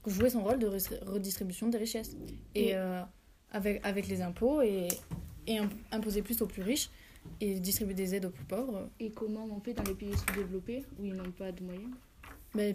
jouer 0.05 0.29
son 0.29 0.43
rôle 0.43 0.59
de 0.59 0.67
redistribution 1.05 1.67
des 1.69 1.77
richesses. 1.77 2.15
Et, 2.55 2.75
euh, 2.75 3.01
avec, 3.51 3.79
avec 3.85 4.07
les 4.07 4.21
impôts 4.21 4.61
et, 4.61 4.87
et 5.47 5.57
imp- 5.59 5.71
imposer 5.91 6.21
plus 6.21 6.41
aux 6.41 6.47
plus 6.47 6.61
riches 6.61 6.89
et 7.41 7.59
distribuer 7.59 7.93
des 7.93 8.15
aides 8.15 8.25
aux 8.25 8.29
plus 8.31 8.45
pauvres. 8.45 8.89
Et 8.99 9.11
comment 9.11 9.45
on 9.45 9.59
fait 9.61 9.73
dans 9.73 9.83
les 9.83 9.93
pays 9.95 10.15
sous-développés 10.15 10.83
où 10.99 11.05
ils 11.05 11.13
n'ont 11.13 11.31
pas 11.31 11.51
de 11.51 11.63
moyens? 11.63 11.89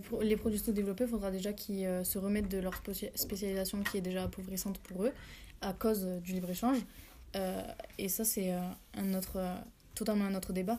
Pour 0.08 0.22
les 0.22 0.36
produits 0.36 0.58
sous-développés, 0.60 1.04
il 1.04 1.10
faudra 1.10 1.32
déjà 1.32 1.52
qu'ils 1.52 1.84
euh, 1.84 2.04
se 2.04 2.16
remettent 2.18 2.48
de 2.48 2.58
leur 2.58 2.74
spéci- 2.74 3.10
spécialisation 3.16 3.82
qui 3.82 3.98
est 3.98 4.02
déjà 4.02 4.22
appauvrissante 4.22 4.78
pour 4.78 5.04
eux 5.04 5.12
à 5.60 5.72
cause 5.72 6.04
euh, 6.04 6.20
du 6.20 6.32
libre-échange. 6.32 6.78
Euh, 7.34 7.60
et 7.98 8.08
ça, 8.08 8.24
c'est 8.24 8.52
euh, 8.52 8.60
un 8.94 9.14
autre, 9.14 9.42
totalement 9.96 10.26
un 10.26 10.34
autre 10.36 10.52
débat. 10.52 10.78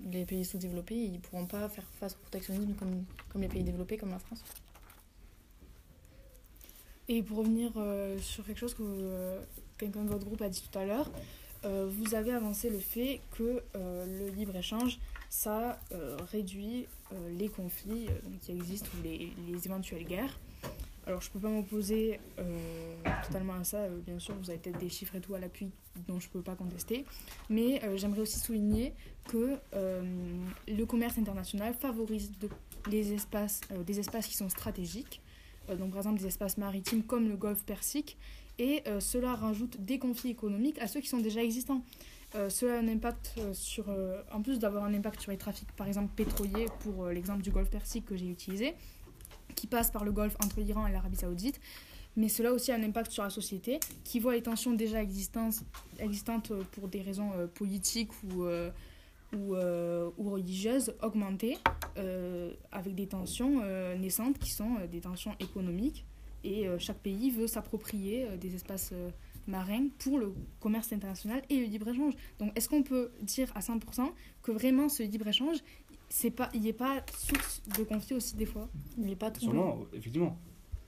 Les 0.00 0.24
pays 0.24 0.44
sous-développés, 0.44 0.94
ils 0.94 1.14
ne 1.14 1.18
pourront 1.18 1.46
pas 1.46 1.68
faire 1.68 1.86
face 1.98 2.14
au 2.14 2.18
protectionnisme 2.18 2.74
comme, 2.74 3.04
comme 3.30 3.42
les 3.42 3.48
pays 3.48 3.64
développés, 3.64 3.96
comme 3.96 4.10
la 4.10 4.20
France. 4.20 4.44
Et 7.08 7.22
pour 7.22 7.38
revenir 7.38 7.72
sur 8.20 8.44
quelque 8.44 8.58
chose 8.58 8.74
que 8.74 9.38
quelqu'un 9.78 10.02
de 10.02 10.08
votre 10.08 10.24
groupe 10.24 10.42
a 10.42 10.48
dit 10.48 10.62
tout 10.70 10.76
à 10.76 10.84
l'heure, 10.84 11.10
vous 11.62 12.14
avez 12.16 12.32
avancé 12.32 12.68
le 12.68 12.80
fait 12.80 13.20
que 13.30 13.62
le 13.74 14.28
libre-échange, 14.36 14.98
ça 15.30 15.78
réduit 16.32 16.88
les 17.28 17.48
conflits 17.48 18.06
euh, 18.08 18.12
qui 18.40 18.52
existent 18.52 18.88
ou 18.98 19.02
les, 19.02 19.32
les 19.48 19.66
éventuelles 19.66 20.04
guerres. 20.04 20.38
Alors 21.06 21.20
je 21.20 21.28
ne 21.28 21.34
peux 21.34 21.38
pas 21.38 21.50
m'opposer 21.50 22.18
euh, 22.40 22.58
totalement 23.24 23.54
à 23.54 23.62
ça, 23.62 23.76
euh, 23.76 24.00
bien 24.04 24.18
sûr, 24.18 24.34
vous 24.34 24.50
avez 24.50 24.58
peut-être 24.58 24.78
des 24.80 24.88
chiffres 24.88 25.14
et 25.14 25.20
tout 25.20 25.34
à 25.34 25.38
l'appui 25.38 25.70
dont 26.08 26.18
je 26.18 26.26
ne 26.26 26.32
peux 26.32 26.42
pas 26.42 26.56
contester, 26.56 27.04
mais 27.48 27.80
euh, 27.84 27.96
j'aimerais 27.96 28.22
aussi 28.22 28.40
souligner 28.40 28.92
que 29.28 29.56
euh, 29.74 30.02
le 30.66 30.84
commerce 30.84 31.16
international 31.16 31.74
favorise 31.74 32.32
les 32.90 33.12
espaces, 33.12 33.60
euh, 33.70 33.84
des 33.84 34.00
espaces 34.00 34.26
qui 34.26 34.34
sont 34.34 34.48
stratégiques, 34.48 35.22
euh, 35.70 35.76
donc 35.76 35.90
par 35.90 35.98
exemple 35.98 36.18
des 36.18 36.26
espaces 36.26 36.58
maritimes 36.58 37.04
comme 37.04 37.28
le 37.28 37.36
golfe 37.36 37.62
Persique, 37.62 38.16
et 38.58 38.82
euh, 38.88 38.98
cela 38.98 39.36
rajoute 39.36 39.80
des 39.80 40.00
conflits 40.00 40.30
économiques 40.30 40.80
à 40.80 40.88
ceux 40.88 41.00
qui 41.00 41.08
sont 41.08 41.20
déjà 41.20 41.40
existants. 41.40 41.82
Euh, 42.36 42.50
cela 42.50 42.74
a 42.74 42.78
un 42.78 42.88
impact 42.88 43.34
euh, 43.38 43.54
sur, 43.54 43.88
euh, 43.88 44.20
en 44.30 44.42
plus 44.42 44.58
d'avoir 44.58 44.84
un 44.84 44.92
impact 44.92 45.20
sur 45.20 45.30
les 45.30 45.38
trafics, 45.38 45.72
par 45.72 45.88
exemple 45.88 46.12
pétroliers, 46.14 46.66
pour 46.80 47.06
l'exemple 47.06 47.42
du 47.42 47.50
golfe 47.50 47.70
Persique 47.70 48.04
que 48.04 48.16
j'ai 48.16 48.28
utilisé, 48.28 48.74
qui 49.54 49.66
passe 49.66 49.90
par 49.90 50.04
le 50.04 50.12
golfe 50.12 50.36
entre 50.44 50.60
l'Iran 50.60 50.86
et 50.86 50.92
l'Arabie 50.92 51.16
Saoudite. 51.16 51.60
Mais 52.16 52.28
cela 52.28 52.50
a 52.50 52.52
aussi 52.52 52.72
un 52.72 52.82
impact 52.82 53.10
sur 53.10 53.22
la 53.22 53.30
société, 53.30 53.80
qui 54.04 54.20
voit 54.20 54.34
les 54.34 54.42
tensions 54.42 54.72
déjà 54.72 55.02
existantes, 55.02 56.52
pour 56.72 56.88
des 56.88 57.02
raisons 57.02 57.30
politiques 57.54 58.10
ou, 58.24 58.44
ou, 59.36 59.54
ou 59.54 60.30
religieuses 60.30 60.94
augmenter, 61.02 61.58
avec 62.72 62.94
des 62.94 63.06
tensions 63.06 63.62
naissantes 63.98 64.38
qui 64.38 64.50
sont 64.50 64.76
des 64.90 65.00
tensions 65.00 65.34
économiques. 65.40 66.06
Et 66.42 66.66
chaque 66.78 67.00
pays 67.00 67.30
veut 67.30 67.46
s'approprier 67.46 68.26
des 68.40 68.54
espaces 68.54 68.94
marins 69.46 69.88
pour 69.98 70.18
le 70.18 70.34
commerce 70.60 70.92
international 70.92 71.42
et 71.50 71.60
le 71.60 71.66
libre-échange. 71.66 72.14
Donc 72.38 72.52
est-ce 72.56 72.68
qu'on 72.68 72.82
peut 72.82 73.10
dire 73.22 73.50
à 73.54 73.60
100% 73.60 74.10
que 74.42 74.52
vraiment 74.52 74.88
ce 74.88 75.02
libre-échange, 75.02 75.58
c'est 76.08 76.30
pas, 76.30 76.48
il 76.54 76.60
n'y 76.60 76.68
est 76.68 76.72
pas 76.72 77.04
source 77.16 77.62
de 77.76 77.84
conflit 77.84 78.16
aussi 78.16 78.36
des 78.36 78.46
fois? 78.46 78.68
Il 78.98 79.06
n'est 79.06 79.16
pas 79.16 79.30
tout 79.30 79.40
Sûrement, 79.40 79.86
effectivement. 79.92 80.38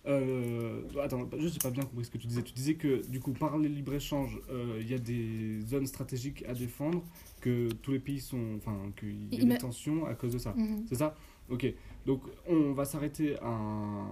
Euh, 0.07 0.83
attends, 1.03 1.29
je 1.37 1.45
n'ai 1.45 1.59
pas 1.63 1.71
bien 1.71 1.85
compris 1.85 2.05
ce 2.05 2.11
que 2.11 2.19
tu 2.19 2.27
disais. 2.27 2.43
Tu 2.43 2.53
disais 2.53 2.75
que 2.75 3.07
du 3.09 3.21
coup, 3.21 3.33
par 3.33 3.59
le 3.59 3.69
libre-échange, 3.69 4.39
euh, 4.51 4.79
il 4.81 4.89
y 4.89 4.95
a 4.95 4.99
des 4.99 5.61
zones 5.61 5.87
stratégiques 5.87 6.45
à 6.49 6.55
défendre, 6.55 7.03
que 7.41 7.69
tous 7.83 7.93
les 7.93 7.99
pays 7.99 8.21
sont. 8.21 8.57
Enfin, 8.57 8.77
qu'il 8.97 9.35
y 9.35 9.43
a 9.43 9.45
des 9.45 9.59
tensions 9.59 10.07
à 10.07 10.15
cause 10.15 10.33
de 10.33 10.39
ça. 10.39 10.55
Mhm. 10.57 10.87
C'est 10.89 10.97
ça? 10.97 11.15
Ok. 11.51 11.67
Donc, 12.07 12.23
on 12.47 12.73
va 12.73 12.85
s'arrêter 12.85 13.37
à. 13.43 14.11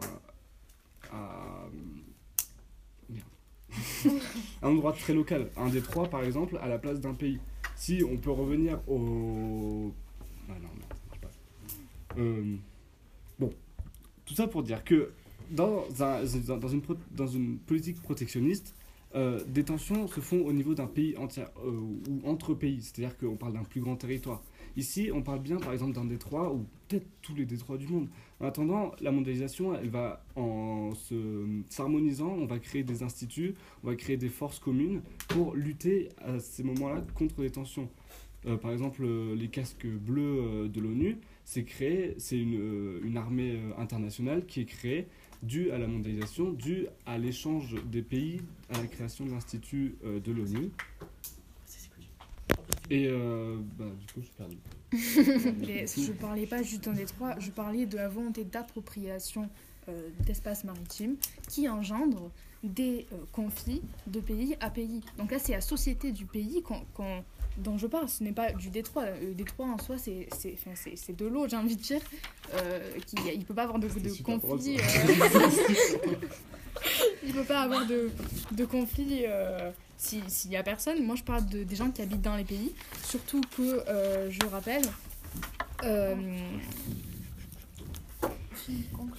à. 1.13 1.69
Un 4.63 4.69
endroit 4.69 4.93
très 4.93 5.13
local, 5.15 5.51
un 5.57 5.69
des 5.69 5.81
trois 5.81 6.09
par 6.09 6.23
exemple, 6.23 6.59
à 6.63 6.69
la 6.69 6.79
place 6.79 7.01
d'un 7.01 7.15
pays. 7.15 7.39
Si 7.75 8.03
on 8.09 8.17
peut 8.17 8.31
revenir 8.31 8.81
au. 8.89 9.93
Ah 10.49 10.53
non, 10.63 10.69
pas. 11.21 11.31
Euh, 12.19 12.57
bon, 13.39 13.51
tout 14.25 14.35
ça 14.35 14.47
pour 14.47 14.63
dire 14.63 14.83
que 14.85 15.11
dans, 15.51 15.85
un- 16.01 16.23
dans, 16.59 16.69
une, 16.69 16.83
dans 17.11 17.27
une 17.27 17.59
politique 17.59 18.01
protectionniste, 18.01 18.75
euh, 19.15 19.41
des 19.47 19.65
tensions 19.65 20.09
se 20.09 20.21
font 20.21 20.45
au 20.45 20.53
niveau 20.53 20.75
d'un 20.75 20.87
pays 20.87 21.17
entier 21.17 21.45
euh, 21.65 21.71
ou 21.71 22.21
entre 22.25 22.55
pays, 22.55 22.81
c'est-à-dire 22.83 23.17
qu'on 23.19 23.37
parle 23.37 23.53
d'un 23.55 23.65
plus 23.65 23.81
grand 23.81 23.97
territoire. 23.97 24.43
Ici, 24.77 25.11
on 25.13 25.23
parle 25.23 25.41
bien 25.41 25.57
par 25.57 25.73
exemple 25.73 25.93
d'un 25.93 26.05
détroit 26.05 26.53
ou 26.53 26.67
peut-être 26.89 27.07
tous 27.23 27.35
les 27.35 27.47
détroits 27.47 27.79
du 27.79 27.89
monde. 27.89 28.09
En 28.41 28.47
attendant, 28.47 28.93
la 29.01 29.11
mondialisation, 29.11 29.75
elle 29.75 29.89
va 29.89 30.23
en 30.37 30.91
s'harmonisant, 31.71 32.29
on 32.29 32.47
va 32.47 32.59
créer 32.59 32.83
des 32.83 33.03
instituts, 33.03 33.55
on 33.83 33.89
va 33.89 33.97
créer 33.97 34.19
des 34.19 34.29
forces 34.29 34.59
communes 34.59 35.01
pour 35.29 35.55
lutter 35.55 36.11
à 36.19 36.39
ces 36.39 36.63
moments-là 36.63 37.03
contre 37.15 37.41
les 37.41 37.51
tensions. 37.51 37.89
Euh, 38.47 38.57
par 38.57 38.71
exemple, 38.71 39.03
euh, 39.05 39.35
les 39.35 39.49
casques 39.49 39.87
bleus 39.87 40.41
euh, 40.41 40.69
de 40.69 40.81
l'ONU, 40.81 41.19
c'est 41.45 41.65
créé, 41.65 42.15
c'est 42.19 42.39
une, 42.39 43.01
une 43.05 43.17
armée 43.17 43.59
internationale 43.79 44.47
qui 44.47 44.61
est 44.61 44.67
créée 44.67 45.07
due 45.43 45.71
à 45.71 45.79
la 45.79 45.87
mondialisation, 45.87 46.51
due 46.51 46.87
à 47.07 47.19
l'échange 47.19 47.77
des 47.87 48.03
pays, 48.03 48.41
à 48.71 48.81
la 48.81 48.87
création 48.87 49.25
de 49.25 49.31
l'institut 49.31 49.97
de 50.03 50.33
l'ONU. 50.33 50.71
Et 52.91 53.07
euh, 53.09 53.57
bah, 53.79 53.85
du 53.99 54.07
coup, 54.13 54.21
je 54.21 54.27
suis 54.27 54.35
perdu. 54.35 54.57
Mais 55.67 55.87
je 55.87 56.13
parlais 56.13 56.47
pas 56.47 56.63
juste 56.63 56.85
d'un 56.85 56.93
détroit, 56.93 57.35
je 57.39 57.51
parlais 57.51 57.87
de 57.87 57.97
la 57.97 58.09
volonté 58.09 58.45
d'appropriation 58.45 59.49
euh, 59.89 60.09
d'espaces 60.27 60.65
maritimes 60.65 61.17
qui 61.49 61.69
engendre 61.69 62.31
des 62.65 63.07
euh, 63.13 63.17
conflits 63.33 63.83
de 64.07 64.21
pays 64.21 64.57
à 64.61 64.71
pays. 64.71 65.01
Donc 65.19 65.31
là, 65.31 65.39
c'est 65.39 65.53
la 65.53 65.61
société 65.61 66.13
du 66.13 66.27
pays 66.27 66.63
qu'on- 66.63 66.85
qu'on- 66.95 67.23
dont 67.59 67.79
je 67.79 67.87
parle, 67.87 68.09
ce 68.09 68.23
n'est 68.25 68.33
pas 68.33 68.53
du 68.53 68.71
détroit. 68.71 69.05
Le 69.23 69.35
détroit 69.35 69.67
en 69.67 69.79
soi, 69.79 69.99
c'est 69.99 70.29
c'est- 70.37 70.55
enfin, 70.55 70.73
c'est- 70.75 70.97
c'est 70.97 71.17
de 71.17 71.27
l'eau, 71.27 71.47
j'ai 71.49 71.57
envie 71.57 71.77
de 71.77 71.83
dire. 71.83 72.01
Qui- 73.07 73.17
il 73.33 73.39
ne 73.41 73.45
peut 73.45 73.55
pas 73.55 73.63
avoir 73.65 73.79
de, 73.79 73.89
de 73.89 74.09
il 77.23 77.29
ne 77.29 77.33
peut 77.33 77.45
pas 77.45 77.63
avoir 77.63 77.87
de, 77.87 78.11
de 78.53 78.65
conflits 78.65 79.25
si- 79.25 79.73
s'il 79.99 80.51
n'y 80.51 80.57
a 80.57 80.63
personne. 80.63 81.03
Moi, 81.05 81.17
je 81.17 81.23
parle 81.23 81.47
de, 81.47 81.65
des 81.65 81.77
gens 81.77 81.91
qui 81.91 82.03
habitent 82.03 82.23
dans 82.23 82.37
les 82.37 82.45
pays. 82.45 82.73
Surtout 83.05 83.41
que, 83.57 83.89
euh, 83.89 84.31
je 84.31 84.47
rappelle, 84.47 84.83
euh, 85.85 86.15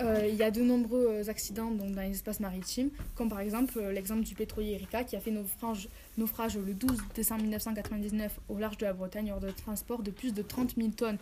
euh, 0.01 0.27
il 0.29 0.35
y 0.35 0.43
a 0.43 0.51
de 0.51 0.61
nombreux 0.61 1.29
accidents 1.29 1.71
donc, 1.71 1.91
dans 1.91 2.01
les 2.01 2.11
espaces 2.11 2.39
maritimes, 2.39 2.89
comme 3.15 3.29
par 3.29 3.39
exemple 3.39 3.79
l'exemple 3.93 4.23
du 4.23 4.35
pétrolier 4.35 4.73
Erika 4.73 5.03
qui 5.03 5.15
a 5.15 5.19
fait 5.19 5.31
naufrage, 5.31 5.89
naufrage 6.17 6.57
le 6.57 6.73
12 6.73 6.97
décembre 7.15 7.41
1999 7.41 8.39
au 8.49 8.57
large 8.57 8.77
de 8.77 8.85
la 8.85 8.93
Bretagne 8.93 9.29
lors 9.29 9.39
de 9.39 9.51
transport 9.51 10.03
de 10.03 10.11
plus 10.11 10.33
de 10.33 10.41
30 10.41 10.75
000 10.75 10.89
tonnes 10.89 11.17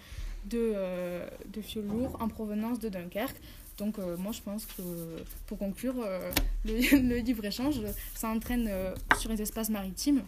de, 0.45 0.73
euh, 0.76 1.27
de 1.53 1.61
fioul 1.61 1.86
lourd 1.86 2.18
en 2.19 2.27
provenance 2.27 2.80
de 2.80 2.90
Dunkerque. 2.90 3.38
Donc 3.77 3.99
euh, 3.99 4.15
moi 4.18 4.31
je 4.31 4.41
pense 4.41 4.65
que 4.65 4.81
pour 5.47 5.57
conclure, 5.57 5.95
euh, 6.06 6.31
le, 6.64 7.18
libre-échange, 7.19 7.81
ça 8.14 8.30
entraîne 8.30 8.68
euh, 8.69 8.93
sur 9.18 9.30
les 9.30 9.41
espaces 9.41 9.69
maritimes 9.69 10.23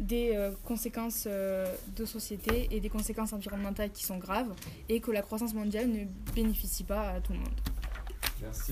des 0.00 0.50
conséquences 0.64 1.26
de 1.26 2.04
société 2.04 2.68
et 2.70 2.80
des 2.80 2.90
conséquences 2.90 3.32
environnementales 3.32 3.90
qui 3.90 4.04
sont 4.04 4.18
graves 4.18 4.52
et 4.90 5.00
que 5.00 5.10
la 5.10 5.22
croissance 5.22 5.54
mondiale 5.54 5.88
ne 5.88 6.04
bénéficie 6.34 6.84
pas 6.84 7.12
à 7.12 7.20
tout 7.20 7.32
le 7.32 7.38
monde. 7.38 7.60
Merci. 8.42 8.62